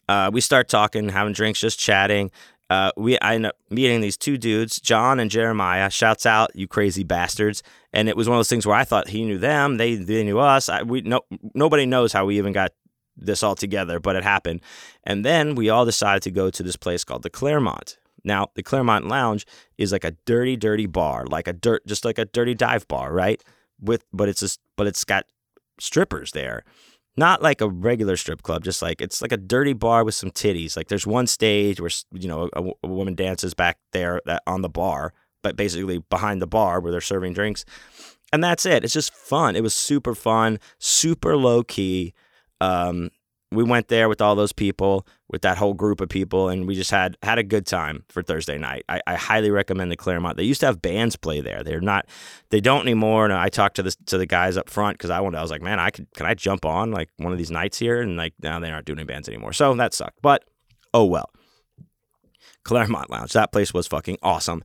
Uh, 0.08 0.30
we 0.34 0.42
start 0.42 0.68
talking, 0.68 1.10
having 1.10 1.34
drinks, 1.34 1.60
just 1.60 1.80
chatting. 1.80 2.32
Uh, 2.70 2.92
we 2.98 3.20
I 3.20 3.36
end 3.36 3.46
up 3.46 3.56
meeting 3.70 4.02
these 4.02 4.18
two 4.18 4.38
dudes, 4.38 4.80
John 4.80 5.20
and 5.20 5.30
Jeremiah. 5.30 5.90
Shouts 5.90 6.26
out, 6.26 6.56
you 6.56 6.68
crazy 6.68 7.04
bastards! 7.04 7.62
And 7.92 8.10
it 8.10 8.18
was 8.18 8.28
one 8.28 8.36
of 8.36 8.40
those 8.40 8.50
things 8.50 8.66
where 8.66 8.76
I 8.76 8.84
thought 8.84 9.10
he 9.10 9.26
knew 9.26 9.38
them, 9.38 9.78
they 9.78 9.96
they 9.96 10.24
knew 10.24 10.40
us. 10.40 10.70
I, 10.70 10.82
we 10.82 11.02
no 11.02 11.22
nobody 11.54 11.86
knows 11.86 12.14
how 12.14 12.26
we 12.26 12.38
even 12.38 12.52
got 12.52 12.72
this 13.16 13.44
all 13.44 13.56
together, 13.56 14.00
but 14.00 14.16
it 14.16 14.24
happened. 14.24 14.62
And 15.04 15.24
then 15.24 15.56
we 15.56 15.70
all 15.70 15.86
decided 15.86 16.24
to 16.24 16.32
go 16.32 16.50
to 16.50 16.64
this 16.64 16.76
place 16.76 17.04
called 17.04 17.24
the 17.24 17.30
Claremont. 17.30 17.98
Now, 18.24 18.48
the 18.56 18.64
Claremont 18.64 19.08
Lounge 19.08 19.46
is 19.78 19.92
like 19.92 20.04
a 20.04 20.16
dirty, 20.26 20.56
dirty 20.56 20.86
bar, 20.86 21.26
like 21.26 21.48
a 21.48 21.54
dirt, 21.54 21.86
just 21.86 22.06
like 22.06 22.18
a 22.18 22.26
dirty 22.26 22.54
dive 22.54 22.88
bar, 22.88 23.12
right? 23.12 23.44
With, 23.82 24.06
but 24.14 24.30
it's 24.30 24.40
just, 24.40 24.60
but 24.78 24.88
it's 24.88 25.04
got 25.04 25.26
strippers 25.80 26.32
there, 26.32 26.64
not 27.18 27.42
like 27.42 27.62
a 27.62 27.70
regular 27.70 28.18
strip 28.18 28.42
club. 28.42 28.64
Just 28.64 28.82
like 28.82 29.02
it's 29.02 29.22
like 29.22 29.32
a 29.32 29.38
dirty 29.38 29.74
bar 29.74 30.04
with 30.04 30.16
some 30.16 30.32
titties. 30.32 30.76
Like 30.76 30.88
there's 30.88 31.08
one 31.08 31.28
stage 31.28 31.80
where 31.80 31.92
you 32.14 32.28
know 32.28 32.50
a, 32.54 32.64
a 32.84 32.88
woman 32.88 33.16
dances 33.16 33.54
back 33.54 33.78
there 33.92 34.22
that, 34.26 34.44
on 34.48 34.62
the 34.62 34.70
bar, 34.70 35.14
but 35.42 35.56
basically 35.56 36.00
behind 36.10 36.42
the 36.42 36.48
bar 36.48 36.80
where 36.80 36.92
they're 36.92 37.02
serving 37.02 37.34
drinks, 37.34 37.66
and 38.32 38.44
that's 38.44 38.66
it. 38.66 38.84
It's 38.84 38.94
just 38.94 39.14
fun. 39.14 39.56
It 39.56 39.64
was 39.64 39.74
super 39.74 40.16
fun, 40.16 40.60
super 40.80 41.36
low 41.38 41.64
key. 41.64 42.14
Um, 42.62 43.10
we 43.56 43.64
went 43.64 43.88
there 43.88 44.10
with 44.10 44.22
all 44.22 44.36
those 44.36 44.54
people, 44.54 45.08
with 45.30 45.42
that 45.42 45.58
whole 45.58 45.74
group 45.74 46.02
of 46.02 46.10
people, 46.10 46.50
and 46.50 46.68
we 46.68 46.76
just 46.76 46.92
had 46.92 47.18
had 47.24 47.38
a 47.38 47.44
good 47.44 47.66
time 47.66 48.04
for 48.10 48.22
Thursday 48.22 48.58
night. 48.58 48.84
I, 48.90 49.02
I 49.08 49.16
highly 49.16 49.52
recommend 49.52 49.92
the 49.92 49.96
Claremont. 49.96 50.38
They 50.38 50.44
used 50.44 50.60
to 50.62 50.66
have 50.66 50.82
bands 50.82 51.16
play 51.16 51.42
there. 51.42 51.64
They're 51.64 51.82
not, 51.82 52.08
they 52.50 52.60
don't 52.60 52.82
anymore. 52.82 53.26
And 53.26 53.34
I 53.34 53.50
talked 53.50 53.76
to 53.78 53.84
the 53.84 53.96
to 54.08 54.18
the 54.18 54.26
guys 54.26 54.58
up 54.58 54.70
front 54.70 54.98
because 54.98 55.10
I 55.10 55.20
wanted. 55.20 55.38
I 55.38 55.42
was 55.42 55.52
like, 55.52 55.62
man, 55.62 55.80
I 55.80 55.90
could 55.90 56.08
can 56.14 56.26
I 56.26 56.34
jump 56.34 56.66
on 56.66 56.92
like 56.92 57.10
one 57.18 57.32
of 57.32 57.38
these 57.38 57.52
nights 57.52 57.80
here? 57.80 58.02
And 58.02 58.18
like 58.18 58.34
now 58.42 58.60
they 58.60 58.72
aren't 58.72 58.86
doing 58.86 59.00
any 59.00 59.06
bands 59.06 59.28
anymore. 59.28 59.54
So 59.54 59.74
that 59.76 59.94
sucked. 59.94 60.22
But 60.22 60.44
oh 60.94 61.06
well. 61.06 61.30
Claremont 62.64 63.10
Lounge. 63.10 63.34
That 63.34 63.52
place 63.52 63.74
was 63.74 63.88
fucking 63.88 64.18
awesome. 64.24 64.64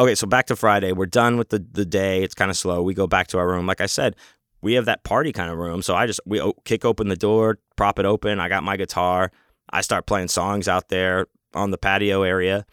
Okay, 0.00 0.14
so 0.16 0.26
back 0.26 0.46
to 0.46 0.56
Friday. 0.56 0.92
We're 0.92 1.06
done 1.06 1.36
with 1.36 1.50
the, 1.50 1.64
the 1.70 1.84
day. 1.84 2.22
It's 2.22 2.34
kind 2.34 2.50
of 2.50 2.56
slow. 2.56 2.82
We 2.82 2.94
go 2.94 3.06
back 3.06 3.28
to 3.28 3.38
our 3.38 3.46
room. 3.46 3.66
Like 3.66 3.80
I 3.80 3.86
said, 3.86 4.16
we 4.64 4.72
have 4.74 4.86
that 4.86 5.04
party 5.04 5.30
kind 5.30 5.50
of 5.50 5.58
room. 5.58 5.82
So 5.82 5.94
I 5.94 6.06
just 6.06 6.20
we 6.24 6.40
kick 6.64 6.84
open 6.84 7.08
the 7.08 7.16
door, 7.16 7.58
prop 7.76 7.98
it 7.98 8.06
open. 8.06 8.40
I 8.40 8.48
got 8.48 8.64
my 8.64 8.76
guitar. 8.76 9.30
I 9.70 9.82
start 9.82 10.06
playing 10.06 10.28
songs 10.28 10.66
out 10.68 10.88
there 10.88 11.26
on 11.52 11.70
the 11.70 11.78
patio 11.78 12.22
area. 12.22 12.64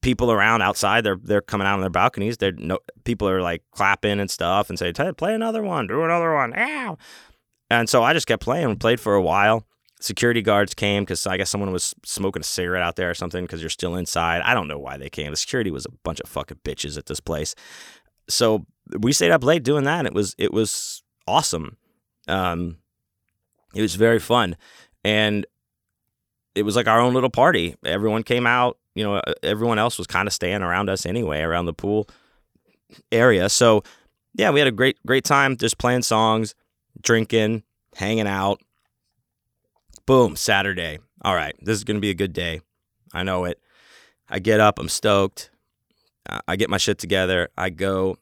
People 0.00 0.32
around 0.32 0.62
outside, 0.62 1.04
they're 1.04 1.18
they're 1.22 1.42
coming 1.42 1.66
out 1.66 1.74
on 1.74 1.82
their 1.82 1.90
balconies. 1.90 2.38
They're 2.38 2.52
no 2.52 2.78
people 3.04 3.28
are 3.28 3.42
like 3.42 3.62
clapping 3.70 4.18
and 4.18 4.30
stuff 4.30 4.70
and 4.70 4.78
say, 4.78 4.92
"Play 4.92 5.34
another 5.34 5.62
one, 5.62 5.86
do 5.86 6.02
another 6.02 6.34
one." 6.34 6.58
Ow. 6.58 6.96
And 7.68 7.88
so 7.88 8.02
I 8.02 8.14
just 8.14 8.26
kept 8.26 8.42
playing. 8.42 8.76
Played 8.76 8.98
for 8.98 9.14
a 9.14 9.22
while. 9.22 9.66
Security 10.00 10.40
guards 10.40 10.72
came 10.72 11.02
because 11.02 11.26
I 11.26 11.36
guess 11.36 11.50
someone 11.50 11.70
was 11.70 11.94
smoking 12.06 12.40
a 12.40 12.44
cigarette 12.44 12.82
out 12.82 12.96
there 12.96 13.10
or 13.10 13.14
something 13.14 13.44
because 13.44 13.60
you're 13.60 13.68
still 13.68 13.94
inside. 13.94 14.40
I 14.40 14.54
don't 14.54 14.68
know 14.68 14.78
why 14.78 14.96
they 14.96 15.10
came. 15.10 15.30
The 15.30 15.36
security 15.36 15.70
was 15.70 15.84
a 15.84 15.92
bunch 16.02 16.20
of 16.20 16.30
fucking 16.30 16.60
bitches 16.64 16.96
at 16.96 17.04
this 17.04 17.20
place. 17.20 17.54
So 18.26 18.64
we 18.98 19.12
stayed 19.12 19.30
up 19.30 19.44
late 19.44 19.62
doing 19.62 19.84
that. 19.84 20.06
It 20.06 20.14
was 20.14 20.34
it 20.38 20.54
was 20.54 21.02
awesome. 21.30 21.76
Um, 22.26 22.78
it 23.74 23.82
was 23.82 23.94
very 23.94 24.18
fun, 24.18 24.56
and 25.04 25.46
it 26.54 26.64
was 26.64 26.74
like 26.74 26.88
our 26.88 27.00
own 27.00 27.14
little 27.14 27.30
party. 27.30 27.76
Everyone 27.84 28.22
came 28.22 28.46
out. 28.46 28.76
You 28.94 29.04
know, 29.04 29.22
everyone 29.42 29.78
else 29.78 29.98
was 29.98 30.08
kind 30.08 30.26
of 30.26 30.34
staying 30.34 30.62
around 30.62 30.90
us 30.90 31.06
anyway, 31.06 31.42
around 31.42 31.66
the 31.66 31.72
pool 31.72 32.08
area. 33.12 33.48
So, 33.48 33.84
yeah, 34.34 34.50
we 34.50 34.58
had 34.58 34.66
a 34.66 34.72
great 34.72 34.98
great 35.06 35.24
time 35.24 35.56
just 35.56 35.78
playing 35.78 36.02
songs, 36.02 36.54
drinking, 37.00 37.62
hanging 37.94 38.26
out. 38.26 38.60
Boom, 40.06 40.34
Saturday. 40.34 40.98
All 41.22 41.34
right, 41.36 41.54
this 41.60 41.76
is 41.78 41.84
gonna 41.84 42.00
be 42.00 42.10
a 42.10 42.14
good 42.14 42.32
day. 42.32 42.60
I 43.14 43.22
know 43.22 43.44
it. 43.44 43.60
I 44.28 44.40
get 44.40 44.58
up. 44.58 44.80
I'm 44.80 44.88
stoked. 44.88 45.50
I 46.46 46.56
get 46.56 46.70
my 46.70 46.78
shit 46.78 46.98
together. 46.98 47.48
I 47.56 47.70
go 47.70 48.16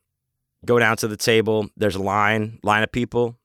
go 0.64 0.78
down 0.78 0.96
to 0.98 1.08
the 1.08 1.16
table. 1.16 1.68
There's 1.76 1.96
a 1.96 2.02
line, 2.02 2.58
line 2.62 2.82
of 2.82 2.92
people. 2.92 3.36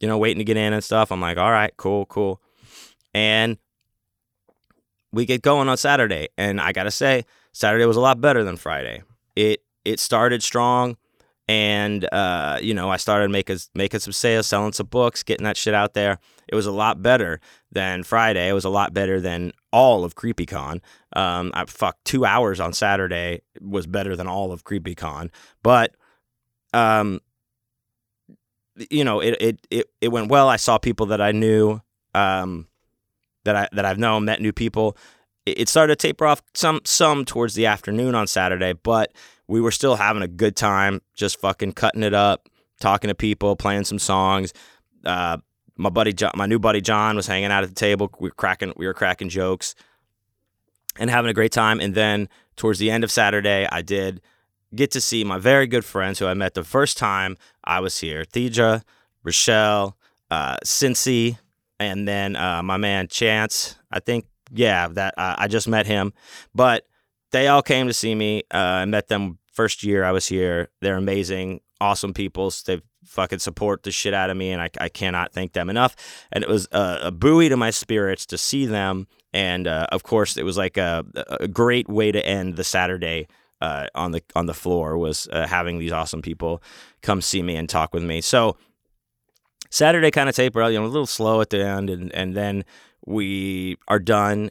you 0.00 0.08
know, 0.08 0.18
waiting 0.18 0.38
to 0.38 0.44
get 0.44 0.56
in 0.56 0.72
and 0.72 0.84
stuff. 0.84 1.10
I'm 1.10 1.20
like, 1.20 1.38
all 1.38 1.50
right, 1.50 1.72
cool, 1.76 2.06
cool. 2.06 2.40
And 3.14 3.56
we 5.12 5.24
get 5.24 5.42
going 5.42 5.68
on 5.68 5.76
Saturday, 5.76 6.28
and 6.36 6.60
I 6.60 6.72
gotta 6.72 6.90
say, 6.90 7.24
Saturday 7.52 7.86
was 7.86 7.96
a 7.96 8.00
lot 8.00 8.20
better 8.20 8.44
than 8.44 8.56
Friday. 8.56 9.02
It 9.34 9.62
it 9.84 10.00
started 10.00 10.42
strong, 10.42 10.96
and 11.48 12.06
uh, 12.12 12.58
you 12.60 12.74
know, 12.74 12.90
I 12.90 12.98
started 12.98 13.30
making 13.30 13.58
making 13.74 14.00
some 14.00 14.12
sales, 14.12 14.46
selling 14.46 14.72
some 14.72 14.86
books, 14.88 15.22
getting 15.22 15.44
that 15.44 15.56
shit 15.56 15.72
out 15.72 15.94
there. 15.94 16.18
It 16.48 16.54
was 16.54 16.66
a 16.66 16.72
lot 16.72 17.02
better 17.02 17.40
than 17.72 18.02
Friday. 18.02 18.48
It 18.48 18.52
was 18.52 18.66
a 18.66 18.70
lot 18.70 18.92
better 18.92 19.20
than 19.20 19.52
all 19.72 20.04
of 20.04 20.14
CreepyCon. 20.14 20.80
Um, 21.14 21.52
I 21.54 21.64
fuck 21.66 21.96
two 22.04 22.26
hours 22.26 22.60
on 22.60 22.74
Saturday 22.74 23.40
was 23.60 23.86
better 23.86 24.14
than 24.16 24.26
all 24.28 24.52
of 24.52 24.64
CreepyCon, 24.64 25.30
but 25.62 25.94
um, 26.76 27.20
you 28.90 29.04
know, 29.04 29.20
it 29.20 29.36
it 29.40 29.66
it 29.70 29.86
it 30.00 30.08
went 30.08 30.28
well. 30.28 30.48
I 30.48 30.56
saw 30.56 30.78
people 30.78 31.06
that 31.06 31.20
I 31.20 31.32
knew. 31.32 31.80
Um, 32.14 32.68
that 33.46 33.56
I 33.56 33.68
that 33.72 33.86
I've 33.86 33.98
known, 33.98 34.26
met 34.26 34.42
new 34.42 34.52
people. 34.52 34.96
It 35.46 35.68
started 35.68 35.98
to 35.98 36.08
taper 36.08 36.26
off 36.26 36.42
some 36.54 36.80
some 36.84 37.24
towards 37.24 37.54
the 37.54 37.66
afternoon 37.66 38.14
on 38.14 38.26
Saturday, 38.26 38.74
but 38.74 39.12
we 39.48 39.60
were 39.60 39.70
still 39.70 39.96
having 39.96 40.22
a 40.22 40.28
good 40.28 40.56
time, 40.56 41.00
just 41.14 41.40
fucking 41.40 41.72
cutting 41.72 42.02
it 42.02 42.12
up, 42.12 42.48
talking 42.80 43.08
to 43.08 43.14
people, 43.14 43.56
playing 43.56 43.84
some 43.84 43.98
songs. 43.98 44.52
Uh, 45.04 45.38
my 45.76 45.88
buddy, 45.88 46.12
John, 46.12 46.32
my 46.34 46.46
new 46.46 46.58
buddy 46.58 46.80
John, 46.80 47.16
was 47.16 47.26
hanging 47.26 47.50
out 47.50 47.62
at 47.62 47.68
the 47.68 47.74
table. 47.74 48.10
We 48.18 48.28
were 48.28 48.34
cracking, 48.34 48.72
we 48.76 48.86
were 48.86 48.94
cracking 48.94 49.28
jokes, 49.28 49.74
and 50.98 51.08
having 51.08 51.30
a 51.30 51.34
great 51.34 51.52
time. 51.52 51.80
And 51.80 51.94
then 51.94 52.28
towards 52.56 52.78
the 52.78 52.90
end 52.90 53.04
of 53.04 53.10
Saturday, 53.10 53.68
I 53.70 53.82
did 53.82 54.20
get 54.76 54.90
to 54.92 55.00
see 55.00 55.24
my 55.24 55.38
very 55.38 55.66
good 55.66 55.84
friends 55.84 56.18
who 56.18 56.26
I 56.26 56.34
met 56.34 56.54
the 56.54 56.64
first 56.64 56.96
time 56.96 57.36
I 57.64 57.80
was 57.80 57.98
here: 57.98 58.24
Thija, 58.24 58.82
Rochelle, 59.24 59.96
uh, 60.30 60.56
Cincy, 60.64 61.38
and 61.80 62.06
then 62.06 62.36
uh, 62.36 62.62
my 62.62 62.76
man 62.76 63.08
Chance. 63.08 63.76
I 63.90 64.00
think 64.00 64.26
yeah, 64.52 64.88
that 64.88 65.14
uh, 65.16 65.34
I 65.38 65.48
just 65.48 65.68
met 65.68 65.86
him, 65.86 66.12
but 66.54 66.86
they 67.32 67.48
all 67.48 67.62
came 67.62 67.86
to 67.88 67.92
see 67.92 68.14
me. 68.14 68.44
Uh, 68.52 68.58
I 68.58 68.84
met 68.84 69.08
them 69.08 69.38
first 69.52 69.82
year 69.82 70.04
I 70.04 70.12
was 70.12 70.26
here. 70.26 70.68
They're 70.80 70.96
amazing, 70.96 71.60
awesome 71.80 72.14
people. 72.14 72.52
They 72.64 72.80
fucking 73.04 73.38
support 73.38 73.82
the 73.82 73.90
shit 73.90 74.14
out 74.14 74.30
of 74.30 74.36
me, 74.36 74.52
and 74.52 74.60
I, 74.60 74.70
I 74.78 74.88
cannot 74.88 75.32
thank 75.32 75.52
them 75.52 75.70
enough. 75.70 75.96
And 76.30 76.44
it 76.44 76.50
was 76.50 76.68
a, 76.72 76.98
a 77.04 77.10
buoy 77.10 77.48
to 77.48 77.56
my 77.56 77.70
spirits 77.70 78.26
to 78.26 78.38
see 78.38 78.66
them, 78.66 79.06
and 79.32 79.66
uh, 79.66 79.86
of 79.90 80.02
course, 80.02 80.36
it 80.36 80.44
was 80.44 80.56
like 80.56 80.76
a, 80.76 81.04
a 81.40 81.48
great 81.48 81.88
way 81.88 82.12
to 82.12 82.24
end 82.24 82.56
the 82.56 82.64
Saturday. 82.64 83.26
Uh, 83.58 83.86
on 83.94 84.10
the 84.10 84.22
on 84.34 84.44
the 84.44 84.52
floor 84.52 84.98
was 84.98 85.28
uh, 85.32 85.46
having 85.46 85.78
these 85.78 85.90
awesome 85.90 86.20
people 86.20 86.62
come 87.00 87.22
see 87.22 87.42
me 87.42 87.56
and 87.56 87.70
talk 87.70 87.94
with 87.94 88.02
me. 88.02 88.20
So 88.20 88.58
Saturday 89.70 90.10
kind 90.10 90.28
of 90.28 90.34
taper 90.34 90.62
out, 90.62 90.68
you 90.72 90.78
know, 90.78 90.84
a 90.84 90.88
little 90.88 91.06
slow 91.06 91.40
at 91.40 91.50
the 91.50 91.64
end, 91.64 91.90
and 91.90 92.14
and 92.14 92.34
then 92.34 92.64
we 93.06 93.76
are 93.88 93.98
done. 93.98 94.50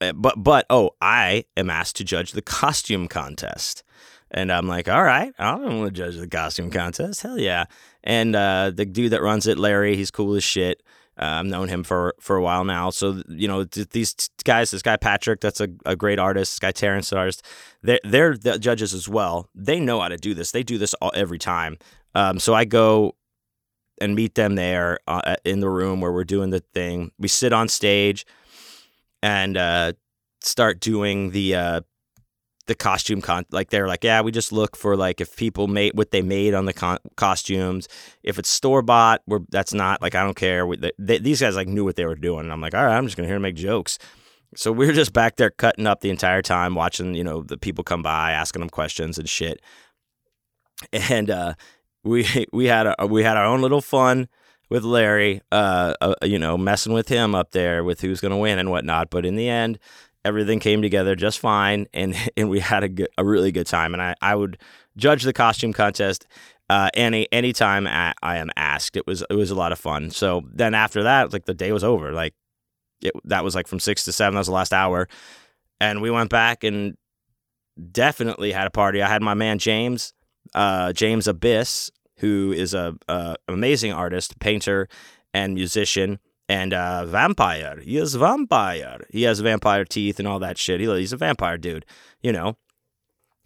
Eh, 0.00 0.12
but 0.14 0.42
but 0.42 0.66
oh, 0.70 0.90
I 1.00 1.44
am 1.56 1.70
asked 1.70 1.96
to 1.96 2.04
judge 2.04 2.32
the 2.32 2.42
costume 2.42 3.08
contest, 3.08 3.82
and 4.30 4.52
I'm 4.52 4.68
like, 4.68 4.88
all 4.88 5.02
right, 5.02 5.32
I 5.38 5.56
don't 5.56 5.78
want 5.78 5.94
to 5.94 6.02
judge 6.02 6.16
the 6.16 6.28
costume 6.28 6.70
contest. 6.70 7.22
Hell 7.22 7.38
yeah! 7.38 7.64
And 8.04 8.36
uh, 8.36 8.70
the 8.74 8.84
dude 8.84 9.12
that 9.12 9.22
runs 9.22 9.46
it, 9.46 9.58
Larry, 9.58 9.96
he's 9.96 10.10
cool 10.10 10.34
as 10.34 10.44
shit. 10.44 10.82
Uh, 11.18 11.40
I've 11.40 11.46
known 11.46 11.68
him 11.68 11.82
for 11.82 12.14
for 12.20 12.36
a 12.36 12.42
while 12.42 12.64
now. 12.64 12.90
So 12.90 13.22
you 13.28 13.48
know 13.48 13.64
these 13.64 14.14
guys, 14.44 14.70
this 14.70 14.82
guy 14.82 14.96
Patrick, 14.96 15.40
that's 15.40 15.60
a, 15.60 15.68
a 15.84 15.96
great 15.96 16.18
artist. 16.18 16.52
This 16.52 16.58
guy 16.58 16.72
Terrence, 16.72 17.12
an 17.12 17.18
artist. 17.18 17.44
They're 17.82 18.00
they're 18.04 18.36
the 18.36 18.58
judges 18.58 18.92
as 18.92 19.08
well. 19.08 19.48
They 19.54 19.80
know 19.80 20.00
how 20.00 20.08
to 20.08 20.16
do 20.16 20.34
this. 20.34 20.50
They 20.50 20.62
do 20.62 20.78
this 20.78 20.94
all, 20.94 21.12
every 21.14 21.38
time. 21.38 21.78
Um, 22.14 22.38
so 22.38 22.54
I 22.54 22.64
go 22.64 23.14
and 24.00 24.14
meet 24.14 24.34
them 24.34 24.54
there 24.54 24.98
uh, 25.06 25.36
in 25.44 25.60
the 25.60 25.70
room 25.70 26.00
where 26.00 26.12
we're 26.12 26.24
doing 26.24 26.50
the 26.50 26.60
thing. 26.74 27.12
We 27.18 27.28
sit 27.28 27.52
on 27.52 27.68
stage 27.68 28.26
and 29.22 29.56
uh, 29.56 29.92
start 30.42 30.80
doing 30.80 31.30
the 31.30 31.54
uh, 31.54 31.80
the 32.66 32.74
costume 32.74 33.20
con. 33.20 33.44
Like 33.50 33.70
they're 33.70 33.86
like, 33.86 34.04
yeah, 34.04 34.20
we 34.20 34.32
just 34.32 34.52
look 34.52 34.76
for 34.76 34.96
like 34.96 35.20
if 35.20 35.36
people 35.36 35.68
made 35.68 35.92
what 35.94 36.10
they 36.10 36.22
made 36.22 36.54
on 36.54 36.66
the 36.66 36.72
con- 36.72 36.98
costumes. 37.16 37.88
If 38.22 38.38
it's 38.38 38.48
store 38.48 38.82
bought, 38.82 39.22
we're 39.26 39.40
that's 39.50 39.72
not 39.72 40.02
like 40.02 40.14
I 40.14 40.22
don't 40.22 40.36
care. 40.36 40.66
We, 40.66 40.78
they, 40.98 41.18
these 41.18 41.40
guys 41.40 41.56
like 41.56 41.68
knew 41.68 41.84
what 41.84 41.96
they 41.96 42.06
were 42.06 42.16
doing. 42.16 42.40
And 42.40 42.52
I'm 42.52 42.60
like, 42.60 42.74
all 42.74 42.84
right, 42.84 42.96
I'm 42.96 43.06
just 43.06 43.16
gonna 43.16 43.28
hear 43.28 43.36
them 43.36 43.42
make 43.42 43.56
jokes. 43.56 43.98
So 44.54 44.72
we 44.72 44.88
are 44.88 44.92
just 44.92 45.12
back 45.12 45.36
there 45.36 45.50
cutting 45.50 45.86
up 45.86 46.00
the 46.00 46.10
entire 46.10 46.42
time, 46.42 46.74
watching 46.74 47.14
you 47.14 47.24
know 47.24 47.42
the 47.42 47.58
people 47.58 47.84
come 47.84 48.02
by, 48.02 48.32
asking 48.32 48.60
them 48.60 48.70
questions 48.70 49.18
and 49.18 49.28
shit. 49.28 49.60
And 50.92 51.30
uh, 51.30 51.54
we 52.04 52.46
we 52.52 52.66
had 52.66 52.86
a, 52.86 53.06
we 53.06 53.22
had 53.22 53.36
our 53.36 53.46
own 53.46 53.62
little 53.62 53.80
fun 53.80 54.28
with 54.68 54.84
Larry, 54.84 55.40
uh, 55.52 55.94
uh, 56.00 56.14
you 56.22 56.38
know, 56.38 56.56
messing 56.58 56.92
with 56.92 57.08
him 57.08 57.34
up 57.34 57.52
there 57.52 57.84
with 57.84 58.00
who's 58.00 58.20
going 58.20 58.32
to 58.32 58.36
win 58.36 58.58
and 58.58 58.70
whatnot. 58.70 59.10
But 59.10 59.24
in 59.24 59.36
the 59.36 59.48
end, 59.48 59.78
everything 60.26 60.58
came 60.58 60.82
together 60.82 61.14
just 61.14 61.38
fine, 61.38 61.86
and 61.94 62.14
and 62.36 62.50
we 62.50 62.60
had 62.60 62.82
a 62.82 62.88
good, 62.88 63.08
a 63.16 63.24
really 63.24 63.52
good 63.52 63.66
time. 63.66 63.94
And 63.94 64.02
I, 64.02 64.14
I 64.20 64.34
would 64.34 64.58
judge 64.96 65.22
the 65.22 65.32
costume 65.32 65.72
contest 65.72 66.26
uh, 66.68 66.90
any 66.94 67.28
anytime 67.32 67.86
I, 67.86 68.12
I 68.22 68.38
am 68.38 68.50
asked. 68.56 68.96
It 68.96 69.06
was 69.06 69.24
it 69.30 69.34
was 69.34 69.50
a 69.50 69.54
lot 69.54 69.72
of 69.72 69.78
fun. 69.78 70.10
So 70.10 70.42
then 70.52 70.74
after 70.74 71.04
that, 71.04 71.32
like 71.32 71.44
the 71.44 71.54
day 71.54 71.72
was 71.72 71.84
over. 71.84 72.12
Like 72.12 72.34
it, 73.00 73.12
that 73.24 73.44
was 73.44 73.54
like 73.54 73.68
from 73.68 73.80
six 73.80 74.04
to 74.04 74.12
seven. 74.12 74.34
That 74.34 74.40
was 74.40 74.48
the 74.48 74.52
last 74.52 74.72
hour, 74.72 75.08
and 75.80 76.02
we 76.02 76.10
went 76.10 76.30
back 76.30 76.64
and 76.64 76.96
definitely 77.92 78.52
had 78.52 78.66
a 78.66 78.70
party. 78.70 79.02
I 79.02 79.08
had 79.08 79.22
my 79.22 79.34
man 79.34 79.58
James, 79.58 80.12
uh, 80.54 80.92
James 80.92 81.28
Abyss, 81.28 81.90
who 82.18 82.52
is 82.52 82.74
a, 82.74 82.94
a 83.06 83.36
amazing 83.48 83.92
artist, 83.92 84.38
painter, 84.40 84.88
and 85.34 85.54
musician, 85.54 86.18
and 86.48 86.72
uh, 86.72 87.06
vampire. 87.06 87.80
He 87.80 87.96
is 87.96 88.14
vampire. 88.14 89.00
He 89.10 89.22
has 89.22 89.40
vampire 89.40 89.84
teeth 89.84 90.18
and 90.18 90.28
all 90.28 90.38
that 90.40 90.58
shit. 90.58 90.80
He, 90.80 90.86
he's 90.86 91.12
a 91.12 91.16
vampire 91.16 91.58
dude. 91.58 91.84
You 92.22 92.32
know, 92.32 92.56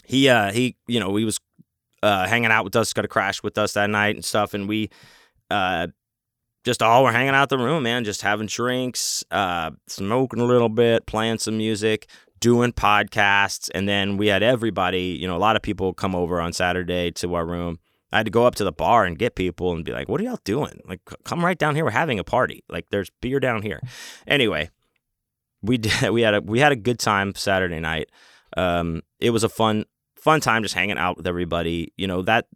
he 0.04 0.28
uh 0.28 0.52
he 0.52 0.76
you 0.86 1.00
know 1.00 1.14
he 1.16 1.24
was 1.24 1.38
uh 2.02 2.26
hanging 2.26 2.50
out 2.50 2.64
with 2.64 2.76
us, 2.76 2.92
got 2.92 3.04
a 3.04 3.08
crash 3.08 3.42
with 3.42 3.56
us 3.58 3.74
that 3.74 3.90
night 3.90 4.16
and 4.16 4.24
stuff, 4.24 4.54
and 4.54 4.68
we 4.68 4.90
uh 5.50 5.88
just 6.64 6.82
all 6.82 7.04
were 7.04 7.12
hanging 7.12 7.34
out 7.34 7.48
the 7.48 7.58
room, 7.58 7.84
man, 7.84 8.04
just 8.04 8.20
having 8.20 8.46
drinks, 8.46 9.24
uh, 9.30 9.70
smoking 9.86 10.40
a 10.40 10.44
little 10.44 10.68
bit, 10.68 11.06
playing 11.06 11.38
some 11.38 11.56
music, 11.56 12.06
doing 12.38 12.70
podcasts, 12.70 13.70
and 13.74 13.88
then 13.88 14.18
we 14.18 14.26
had 14.26 14.42
everybody, 14.42 15.16
you 15.18 15.26
know, 15.26 15.36
a 15.36 15.38
lot 15.38 15.56
of 15.56 15.62
people 15.62 15.94
come 15.94 16.14
over 16.14 16.38
on 16.38 16.52
Saturday 16.52 17.10
to 17.12 17.34
our 17.34 17.46
room 17.46 17.78
I 18.12 18.18
had 18.18 18.26
to 18.26 18.30
go 18.30 18.46
up 18.46 18.54
to 18.56 18.64
the 18.64 18.72
bar 18.72 19.04
and 19.04 19.18
get 19.18 19.34
people 19.34 19.72
and 19.72 19.84
be 19.84 19.92
like, 19.92 20.08
"What 20.08 20.20
are 20.20 20.24
y'all 20.24 20.40
doing? 20.44 20.80
Like, 20.84 21.00
come 21.24 21.44
right 21.44 21.58
down 21.58 21.74
here. 21.74 21.84
We're 21.84 21.90
having 21.90 22.18
a 22.18 22.24
party. 22.24 22.64
Like, 22.68 22.86
there's 22.90 23.10
beer 23.20 23.40
down 23.40 23.62
here." 23.62 23.80
Anyway, 24.26 24.70
we 25.62 25.78
did. 25.78 26.10
We 26.10 26.22
had 26.22 26.34
a 26.34 26.40
we 26.40 26.60
had 26.60 26.72
a 26.72 26.76
good 26.76 26.98
time 26.98 27.34
Saturday 27.34 27.80
night. 27.80 28.10
Um, 28.56 29.02
it 29.20 29.30
was 29.30 29.44
a 29.44 29.48
fun 29.48 29.84
fun 30.16 30.40
time 30.40 30.62
just 30.62 30.74
hanging 30.74 30.98
out 30.98 31.16
with 31.16 31.26
everybody. 31.26 31.92
You 31.96 32.06
know 32.06 32.22
that 32.22 32.46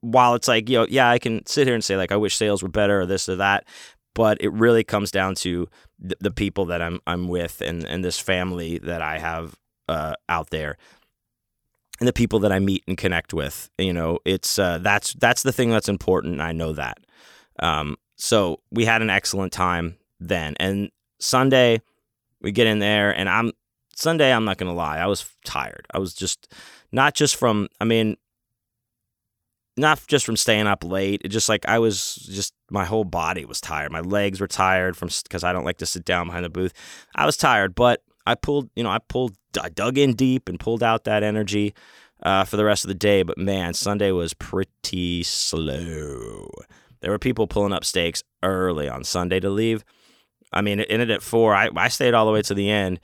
while 0.00 0.34
it's 0.34 0.48
like 0.48 0.68
you 0.68 0.78
know, 0.78 0.86
yeah, 0.88 1.10
I 1.10 1.18
can 1.18 1.44
sit 1.46 1.66
here 1.66 1.74
and 1.74 1.84
say 1.84 1.96
like 1.96 2.12
I 2.12 2.16
wish 2.16 2.36
sales 2.36 2.62
were 2.62 2.68
better 2.68 3.00
or 3.00 3.06
this 3.06 3.28
or 3.28 3.36
that, 3.36 3.66
but 4.14 4.38
it 4.40 4.52
really 4.52 4.84
comes 4.84 5.10
down 5.10 5.34
to 5.36 5.68
the, 5.98 6.16
the 6.20 6.30
people 6.30 6.66
that 6.66 6.80
I'm 6.80 7.00
I'm 7.06 7.28
with 7.28 7.60
and 7.60 7.84
and 7.84 8.04
this 8.04 8.18
family 8.18 8.78
that 8.78 9.02
I 9.02 9.18
have 9.18 9.56
uh, 9.88 10.14
out 10.28 10.50
there 10.50 10.78
and 12.04 12.08
the 12.08 12.12
people 12.12 12.38
that 12.40 12.52
I 12.52 12.58
meet 12.58 12.84
and 12.86 12.98
connect 12.98 13.32
with. 13.32 13.70
You 13.78 13.94
know, 13.94 14.18
it's 14.26 14.58
uh, 14.58 14.78
that's 14.78 15.14
that's 15.14 15.42
the 15.42 15.52
thing 15.52 15.70
that's 15.70 15.88
important. 15.88 16.42
I 16.42 16.52
know 16.52 16.72
that. 16.74 16.98
Um, 17.60 17.96
so 18.16 18.60
we 18.70 18.84
had 18.84 19.00
an 19.00 19.08
excellent 19.08 19.52
time 19.52 19.96
then, 20.20 20.54
and 20.60 20.90
Sunday 21.18 21.80
we 22.42 22.52
get 22.52 22.66
in 22.66 22.78
there, 22.78 23.10
and 23.10 23.26
I'm 23.26 23.52
Sunday. 23.96 24.30
I'm 24.30 24.44
not 24.44 24.58
gonna 24.58 24.74
lie, 24.74 24.98
I 24.98 25.06
was 25.06 25.24
tired. 25.46 25.86
I 25.92 25.98
was 25.98 26.12
just 26.12 26.52
not 26.92 27.14
just 27.14 27.36
from. 27.36 27.68
I 27.80 27.84
mean. 27.84 28.16
Not 29.76 30.06
just 30.06 30.24
from 30.24 30.36
staying 30.36 30.68
up 30.68 30.84
late, 30.84 31.22
it 31.24 31.30
just 31.30 31.48
like 31.48 31.66
I 31.66 31.80
was 31.80 32.14
just 32.14 32.54
my 32.70 32.84
whole 32.84 33.02
body 33.02 33.44
was 33.44 33.60
tired. 33.60 33.90
My 33.90 34.02
legs 34.02 34.40
were 34.40 34.46
tired 34.46 34.96
from 34.96 35.08
because 35.24 35.42
I 35.42 35.52
don't 35.52 35.64
like 35.64 35.78
to 35.78 35.86
sit 35.86 36.04
down 36.04 36.28
behind 36.28 36.44
the 36.44 36.48
booth. 36.48 36.72
I 37.16 37.26
was 37.26 37.36
tired, 37.36 37.74
but 37.74 38.00
I 38.26 38.34
pulled, 38.34 38.70
you 38.74 38.82
know, 38.82 38.90
I 38.90 38.98
pulled, 38.98 39.36
I 39.60 39.68
dug 39.68 39.98
in 39.98 40.14
deep 40.14 40.48
and 40.48 40.58
pulled 40.58 40.82
out 40.82 41.04
that 41.04 41.22
energy 41.22 41.74
uh, 42.22 42.44
for 42.44 42.56
the 42.56 42.64
rest 42.64 42.84
of 42.84 42.88
the 42.88 42.94
day. 42.94 43.22
But 43.22 43.38
man, 43.38 43.74
Sunday 43.74 44.10
was 44.12 44.34
pretty 44.34 45.22
slow. 45.22 46.48
There 47.00 47.10
were 47.10 47.18
people 47.18 47.46
pulling 47.46 47.72
up 47.72 47.84
stakes 47.84 48.22
early 48.42 48.88
on 48.88 49.04
Sunday 49.04 49.40
to 49.40 49.50
leave. 49.50 49.84
I 50.52 50.62
mean, 50.62 50.80
it 50.80 50.86
ended 50.88 51.10
at 51.10 51.22
four. 51.22 51.54
I, 51.54 51.68
I 51.76 51.88
stayed 51.88 52.14
all 52.14 52.26
the 52.26 52.32
way 52.32 52.42
to 52.42 52.54
the 52.54 52.70
end, 52.70 53.00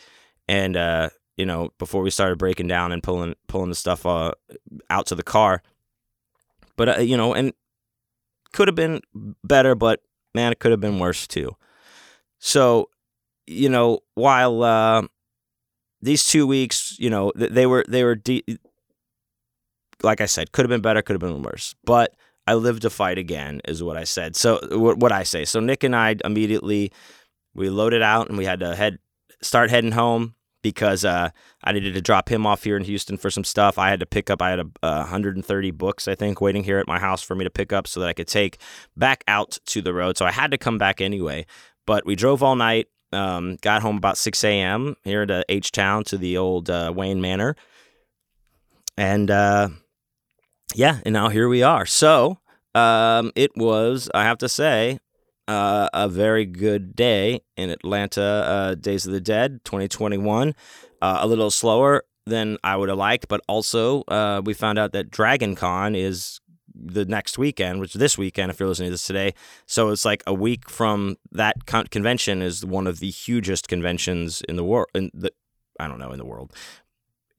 and 0.48 0.76
uh, 0.76 1.10
you 1.36 1.44
know, 1.44 1.70
before 1.78 2.02
we 2.02 2.10
started 2.10 2.38
breaking 2.38 2.68
down 2.68 2.92
and 2.92 3.02
pulling 3.02 3.34
pulling 3.48 3.68
the 3.68 3.74
stuff 3.74 4.06
uh, 4.06 4.32
out 4.88 5.06
to 5.06 5.14
the 5.14 5.22
car. 5.22 5.62
But 6.76 6.88
uh, 6.88 7.00
you 7.00 7.16
know, 7.16 7.34
and 7.34 7.52
could 8.52 8.68
have 8.68 8.74
been 8.74 9.00
better, 9.44 9.74
but 9.74 10.00
man, 10.34 10.52
it 10.52 10.60
could 10.60 10.70
have 10.70 10.80
been 10.80 10.98
worse 10.98 11.26
too. 11.26 11.56
So 12.38 12.88
you 13.46 13.68
know, 13.68 14.00
while 14.14 14.62
uh, 14.62 15.02
these 16.00 16.26
two 16.26 16.46
weeks, 16.46 16.96
you 16.98 17.10
know, 17.10 17.32
they 17.34 17.66
were 17.66 17.84
they 17.88 18.04
were 18.04 18.14
de- 18.14 18.44
like 20.02 20.20
I 20.20 20.26
said, 20.26 20.52
could 20.52 20.64
have 20.64 20.70
been 20.70 20.80
better, 20.80 21.02
could 21.02 21.14
have 21.14 21.20
been 21.20 21.42
worse. 21.42 21.74
But 21.84 22.14
I 22.46 22.54
live 22.54 22.80
to 22.80 22.90
fight 22.90 23.18
again, 23.18 23.60
is 23.66 23.82
what 23.82 23.96
I 23.96 24.04
said. 24.04 24.34
So 24.36 24.60
what 24.72 25.12
I 25.12 25.22
say. 25.22 25.44
So 25.44 25.60
Nick 25.60 25.84
and 25.84 25.94
I 25.94 26.16
immediately 26.24 26.92
we 27.54 27.68
loaded 27.68 28.02
out 28.02 28.28
and 28.28 28.38
we 28.38 28.44
had 28.44 28.60
to 28.60 28.74
head 28.74 28.98
start 29.42 29.70
heading 29.70 29.92
home 29.92 30.34
because 30.62 31.04
uh, 31.04 31.30
I 31.64 31.72
needed 31.72 31.94
to 31.94 32.02
drop 32.02 32.28
him 32.28 32.46
off 32.46 32.64
here 32.64 32.76
in 32.76 32.84
Houston 32.84 33.16
for 33.16 33.30
some 33.30 33.44
stuff. 33.44 33.78
I 33.78 33.88
had 33.88 34.00
to 34.00 34.06
pick 34.06 34.30
up. 34.30 34.42
I 34.42 34.50
had 34.50 34.60
a, 34.60 34.66
130 34.82 35.70
books, 35.70 36.06
I 36.06 36.14
think, 36.14 36.40
waiting 36.40 36.64
here 36.64 36.78
at 36.78 36.86
my 36.86 36.98
house 36.98 37.22
for 37.22 37.34
me 37.34 37.44
to 37.44 37.50
pick 37.50 37.72
up 37.72 37.86
so 37.86 38.00
that 38.00 38.08
I 38.08 38.12
could 38.12 38.28
take 38.28 38.58
back 38.96 39.24
out 39.26 39.58
to 39.66 39.80
the 39.80 39.94
road. 39.94 40.18
So 40.18 40.26
I 40.26 40.30
had 40.30 40.50
to 40.50 40.58
come 40.58 40.78
back 40.78 41.00
anyway. 41.00 41.46
But 41.86 42.04
we 42.04 42.14
drove 42.14 42.42
all 42.42 42.56
night. 42.56 42.88
Um, 43.12 43.56
got 43.60 43.82
home 43.82 43.96
about 43.96 44.18
6 44.18 44.44
a.m. 44.44 44.96
here 45.02 45.26
to 45.26 45.44
H 45.48 45.72
Town 45.72 46.04
to 46.04 46.18
the 46.18 46.36
old 46.36 46.70
uh, 46.70 46.92
Wayne 46.94 47.20
Manor, 47.20 47.56
and 48.96 49.30
uh, 49.30 49.68
yeah, 50.74 51.00
and 51.04 51.12
now 51.12 51.28
here 51.28 51.48
we 51.48 51.62
are. 51.62 51.86
So 51.86 52.38
um, 52.74 53.32
it 53.34 53.50
was, 53.56 54.08
I 54.14 54.24
have 54.24 54.38
to 54.38 54.48
say, 54.48 55.00
uh, 55.48 55.88
a 55.92 56.08
very 56.08 56.46
good 56.46 56.94
day 56.94 57.40
in 57.56 57.70
Atlanta, 57.70 58.22
uh, 58.22 58.74
Days 58.76 59.06
of 59.06 59.12
the 59.12 59.20
Dead 59.20 59.64
2021. 59.64 60.54
Uh, 61.02 61.18
a 61.20 61.26
little 61.26 61.50
slower 61.50 62.04
than 62.26 62.58
I 62.62 62.76
would 62.76 62.88
have 62.88 62.98
liked, 62.98 63.26
but 63.28 63.40
also 63.48 64.02
uh, 64.02 64.42
we 64.44 64.54
found 64.54 64.78
out 64.78 64.92
that 64.92 65.10
Dragon 65.10 65.56
Con 65.56 65.94
is 65.94 66.40
the 66.80 67.04
next 67.04 67.38
weekend, 67.38 67.80
which 67.80 67.94
this 67.94 68.16
weekend, 68.16 68.50
if 68.50 68.58
you're 68.58 68.68
listening 68.68 68.88
to 68.88 68.92
this 68.92 69.06
today. 69.06 69.34
So 69.66 69.90
it's 69.90 70.04
like 70.04 70.22
a 70.26 70.34
week 70.34 70.68
from 70.68 71.16
that 71.32 71.66
con- 71.66 71.86
convention 71.86 72.42
is 72.42 72.64
one 72.64 72.86
of 72.86 73.00
the 73.00 73.10
hugest 73.10 73.68
conventions 73.68 74.42
in 74.48 74.56
the 74.56 74.64
world. 74.64 74.88
In 74.94 75.10
the, 75.14 75.30
I 75.78 75.88
don't 75.88 75.98
know 75.98 76.12
in 76.12 76.18
the 76.18 76.24
world, 76.24 76.52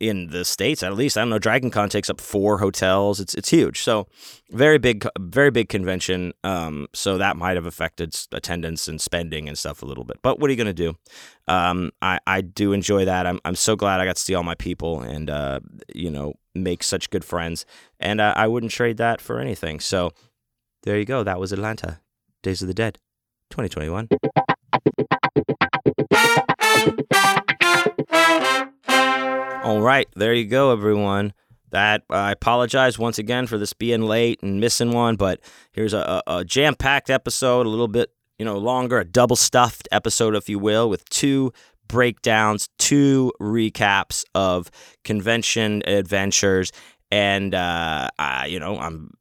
in 0.02 0.28
the 0.28 0.44
states 0.44 0.82
at 0.82 0.96
least. 0.96 1.16
I 1.16 1.22
don't 1.22 1.30
know. 1.30 1.38
Dragon 1.38 1.70
Con 1.70 1.88
takes 1.88 2.10
up 2.10 2.20
four 2.20 2.58
hotels. 2.58 3.20
It's 3.20 3.36
it's 3.36 3.50
huge. 3.50 3.82
So 3.82 4.08
very 4.50 4.80
big, 4.80 5.08
very 5.20 5.52
big 5.52 5.70
convention. 5.70 6.34
Um, 6.44 6.88
so 6.92 7.20
that 7.20 7.38
might 7.38 7.56
have 7.56 7.68
affected 7.68 8.16
attendance 8.32 8.88
and 8.88 9.00
spending 9.00 9.48
and 9.48 9.56
stuff 9.56 9.84
a 9.84 9.86
little 9.86 10.04
bit. 10.04 10.18
But 10.24 10.40
what 10.40 10.50
are 10.50 10.52
you 10.52 10.58
gonna 10.58 10.74
do? 10.74 10.98
Um, 11.48 11.92
I 12.02 12.20
I 12.26 12.42
do 12.42 12.74
enjoy 12.74 13.06
that. 13.06 13.28
I'm 13.28 13.40
I'm 13.46 13.56
so 13.56 13.76
glad 13.76 14.02
I 14.02 14.06
got 14.06 14.16
to 14.16 14.22
see 14.22 14.34
all 14.34 14.44
my 14.44 14.56
people 14.56 15.02
and 15.02 15.30
uh, 15.30 15.60
you 15.94 16.10
know 16.10 16.34
make 16.56 16.82
such 16.82 17.12
good 17.12 17.24
friends. 17.24 17.66
And 18.00 18.20
uh, 18.20 18.34
I 18.36 18.48
wouldn't 18.48 18.72
trade 18.72 18.98
that 18.98 19.22
for 19.22 19.40
anything. 19.40 19.80
So 19.80 20.12
there 20.82 20.98
you 20.98 21.06
go. 21.06 21.24
That 21.24 21.40
was 21.40 21.52
Atlanta, 21.52 22.02
Days 22.42 22.64
of 22.64 22.68
the 22.68 22.74
Dead, 22.74 22.98
2021. 23.52 24.10
All 29.64 29.80
right, 29.80 30.08
there 30.16 30.34
you 30.34 30.46
go, 30.46 30.72
everyone. 30.72 31.34
That 31.70 32.04
I 32.10 32.32
apologize 32.32 32.98
once 32.98 33.20
again 33.20 33.46
for 33.46 33.60
this 33.60 33.74
being 33.74 34.02
late 34.02 34.42
and 34.42 34.60
missing 34.60 34.92
one, 34.92 35.16
but 35.16 35.40
here's 35.72 35.94
a, 35.94 36.22
a 36.26 36.44
jam-packed 36.44 37.10
episode, 37.10 37.66
a 37.66 37.70
little 37.70 37.88
bit 37.88 38.12
you 38.40 38.46
know 38.46 38.58
longer, 38.58 38.98
a 38.98 39.06
double 39.06 39.36
stuffed 39.36 39.88
episode, 39.92 40.36
if 40.36 40.50
you 40.50 40.58
will, 40.58 40.90
with 40.90 41.08
two 41.10 41.54
breakdowns, 41.88 42.70
two 42.80 43.32
recaps 43.40 44.24
of 44.34 44.72
convention 45.04 45.84
adventures, 45.86 46.72
and 47.12 47.54
uh, 47.54 48.10
I, 48.18 48.46
you 48.48 48.60
know 48.60 48.78
I'm 48.78 49.12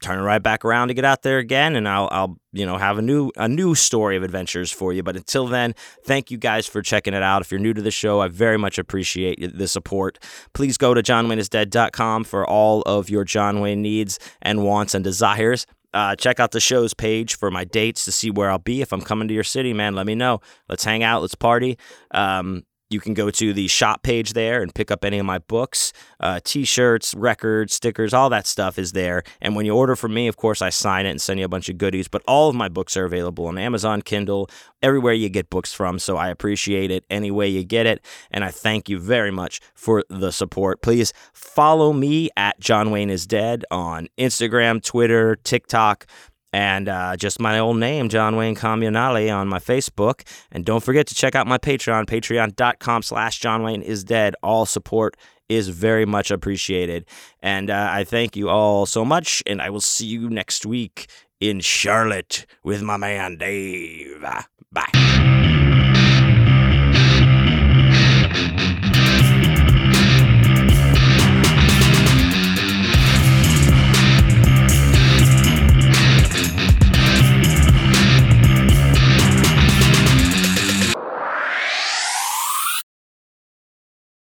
turning 0.00 0.24
right 0.24 0.42
back 0.42 0.64
around 0.64 0.88
to 0.88 0.94
get 0.94 1.04
out 1.04 1.22
there 1.22 1.38
again, 1.38 1.76
and 1.76 1.88
I'll, 1.88 2.08
I'll 2.10 2.38
you 2.52 2.64
know 2.64 2.76
have 2.78 2.98
a 2.98 3.02
new 3.02 3.30
a 3.36 3.48
new 3.48 3.74
story 3.74 4.16
of 4.16 4.22
adventures 4.22 4.70
for 4.70 4.92
you. 4.92 5.02
But 5.02 5.16
until 5.16 5.46
then, 5.46 5.74
thank 6.04 6.30
you 6.30 6.38
guys 6.38 6.66
for 6.66 6.80
checking 6.80 7.12
it 7.12 7.22
out. 7.22 7.42
If 7.42 7.50
you're 7.50 7.60
new 7.60 7.74
to 7.74 7.82
the 7.82 7.90
show, 7.90 8.20
I 8.20 8.28
very 8.28 8.56
much 8.56 8.78
appreciate 8.78 9.56
the 9.56 9.68
support. 9.68 10.18
Please 10.52 10.78
go 10.78 10.94
to 10.94 11.02
johnwayneisdead.com 11.02 12.24
for 12.24 12.48
all 12.48 12.82
of 12.82 13.10
your 13.10 13.24
John 13.24 13.60
Wayne 13.60 13.82
needs 13.82 14.18
and 14.40 14.64
wants 14.64 14.94
and 14.94 15.02
desires. 15.02 15.66
Uh, 15.92 16.14
check 16.14 16.38
out 16.38 16.52
the 16.52 16.60
show's 16.60 16.94
page 16.94 17.36
for 17.36 17.50
my 17.50 17.64
dates 17.64 18.04
to 18.04 18.12
see 18.12 18.30
where 18.30 18.48
I'll 18.48 18.58
be. 18.58 18.80
If 18.80 18.92
I'm 18.92 19.00
coming 19.00 19.26
to 19.26 19.34
your 19.34 19.42
city, 19.42 19.72
man, 19.72 19.96
let 19.96 20.06
me 20.06 20.14
know. 20.14 20.40
Let's 20.68 20.84
hang 20.84 21.02
out. 21.02 21.20
Let's 21.20 21.34
party. 21.34 21.78
Um, 22.12 22.62
you 22.90 23.00
can 23.00 23.14
go 23.14 23.30
to 23.30 23.52
the 23.52 23.68
shop 23.68 24.02
page 24.02 24.32
there 24.32 24.62
and 24.62 24.74
pick 24.74 24.90
up 24.90 25.04
any 25.04 25.18
of 25.18 25.26
my 25.26 25.38
books, 25.38 25.92
uh, 26.18 26.40
t 26.42 26.64
shirts, 26.64 27.14
records, 27.14 27.74
stickers, 27.74 28.12
all 28.12 28.28
that 28.30 28.46
stuff 28.46 28.78
is 28.78 28.92
there. 28.92 29.22
And 29.40 29.54
when 29.54 29.66
you 29.66 29.74
order 29.74 29.96
from 29.96 30.12
me, 30.12 30.26
of 30.28 30.36
course, 30.36 30.60
I 30.60 30.70
sign 30.70 31.06
it 31.06 31.10
and 31.10 31.22
send 31.22 31.38
you 31.38 31.44
a 31.44 31.48
bunch 31.48 31.68
of 31.68 31.78
goodies. 31.78 32.08
But 32.08 32.22
all 32.26 32.48
of 32.48 32.56
my 32.56 32.68
books 32.68 32.96
are 32.96 33.04
available 33.04 33.46
on 33.46 33.58
Amazon, 33.58 34.02
Kindle, 34.02 34.50
everywhere 34.82 35.12
you 35.12 35.28
get 35.28 35.50
books 35.50 35.72
from. 35.72 35.98
So 35.98 36.16
I 36.16 36.28
appreciate 36.28 36.90
it 36.90 37.04
any 37.10 37.30
way 37.30 37.48
you 37.48 37.64
get 37.64 37.86
it. 37.86 38.04
And 38.30 38.44
I 38.44 38.50
thank 38.50 38.88
you 38.88 38.98
very 38.98 39.30
much 39.30 39.60
for 39.74 40.04
the 40.08 40.32
support. 40.32 40.82
Please 40.82 41.12
follow 41.32 41.92
me 41.92 42.30
at 42.36 42.58
John 42.60 42.90
Wayne 42.90 43.10
is 43.10 43.26
Dead 43.26 43.64
on 43.70 44.08
Instagram, 44.18 44.82
Twitter, 44.82 45.36
TikTok 45.36 46.06
and 46.52 46.88
uh, 46.88 47.16
just 47.16 47.40
my 47.40 47.58
old 47.58 47.78
name, 47.78 48.08
John 48.08 48.36
Wayne 48.36 48.54
Comunale, 48.54 49.34
on 49.34 49.48
my 49.48 49.58
Facebook. 49.58 50.22
And 50.50 50.64
don't 50.64 50.82
forget 50.82 51.06
to 51.08 51.14
check 51.14 51.34
out 51.34 51.46
my 51.46 51.58
Patreon, 51.58 52.06
patreon.com 52.06 53.02
slash 53.02 53.38
John 53.38 53.62
Wayne 53.62 53.82
is 53.82 54.04
dead. 54.04 54.34
All 54.42 54.66
support 54.66 55.16
is 55.48 55.68
very 55.68 56.06
much 56.06 56.30
appreciated. 56.30 57.06
And 57.40 57.70
uh, 57.70 57.88
I 57.90 58.04
thank 58.04 58.36
you 58.36 58.48
all 58.48 58.86
so 58.86 59.04
much, 59.04 59.42
and 59.46 59.60
I 59.60 59.70
will 59.70 59.80
see 59.80 60.06
you 60.06 60.30
next 60.30 60.64
week 60.64 61.10
in 61.40 61.60
Charlotte 61.60 62.46
with 62.62 62.82
my 62.82 62.96
man 62.96 63.36
Dave. 63.36 64.24
Bye. 64.72 65.49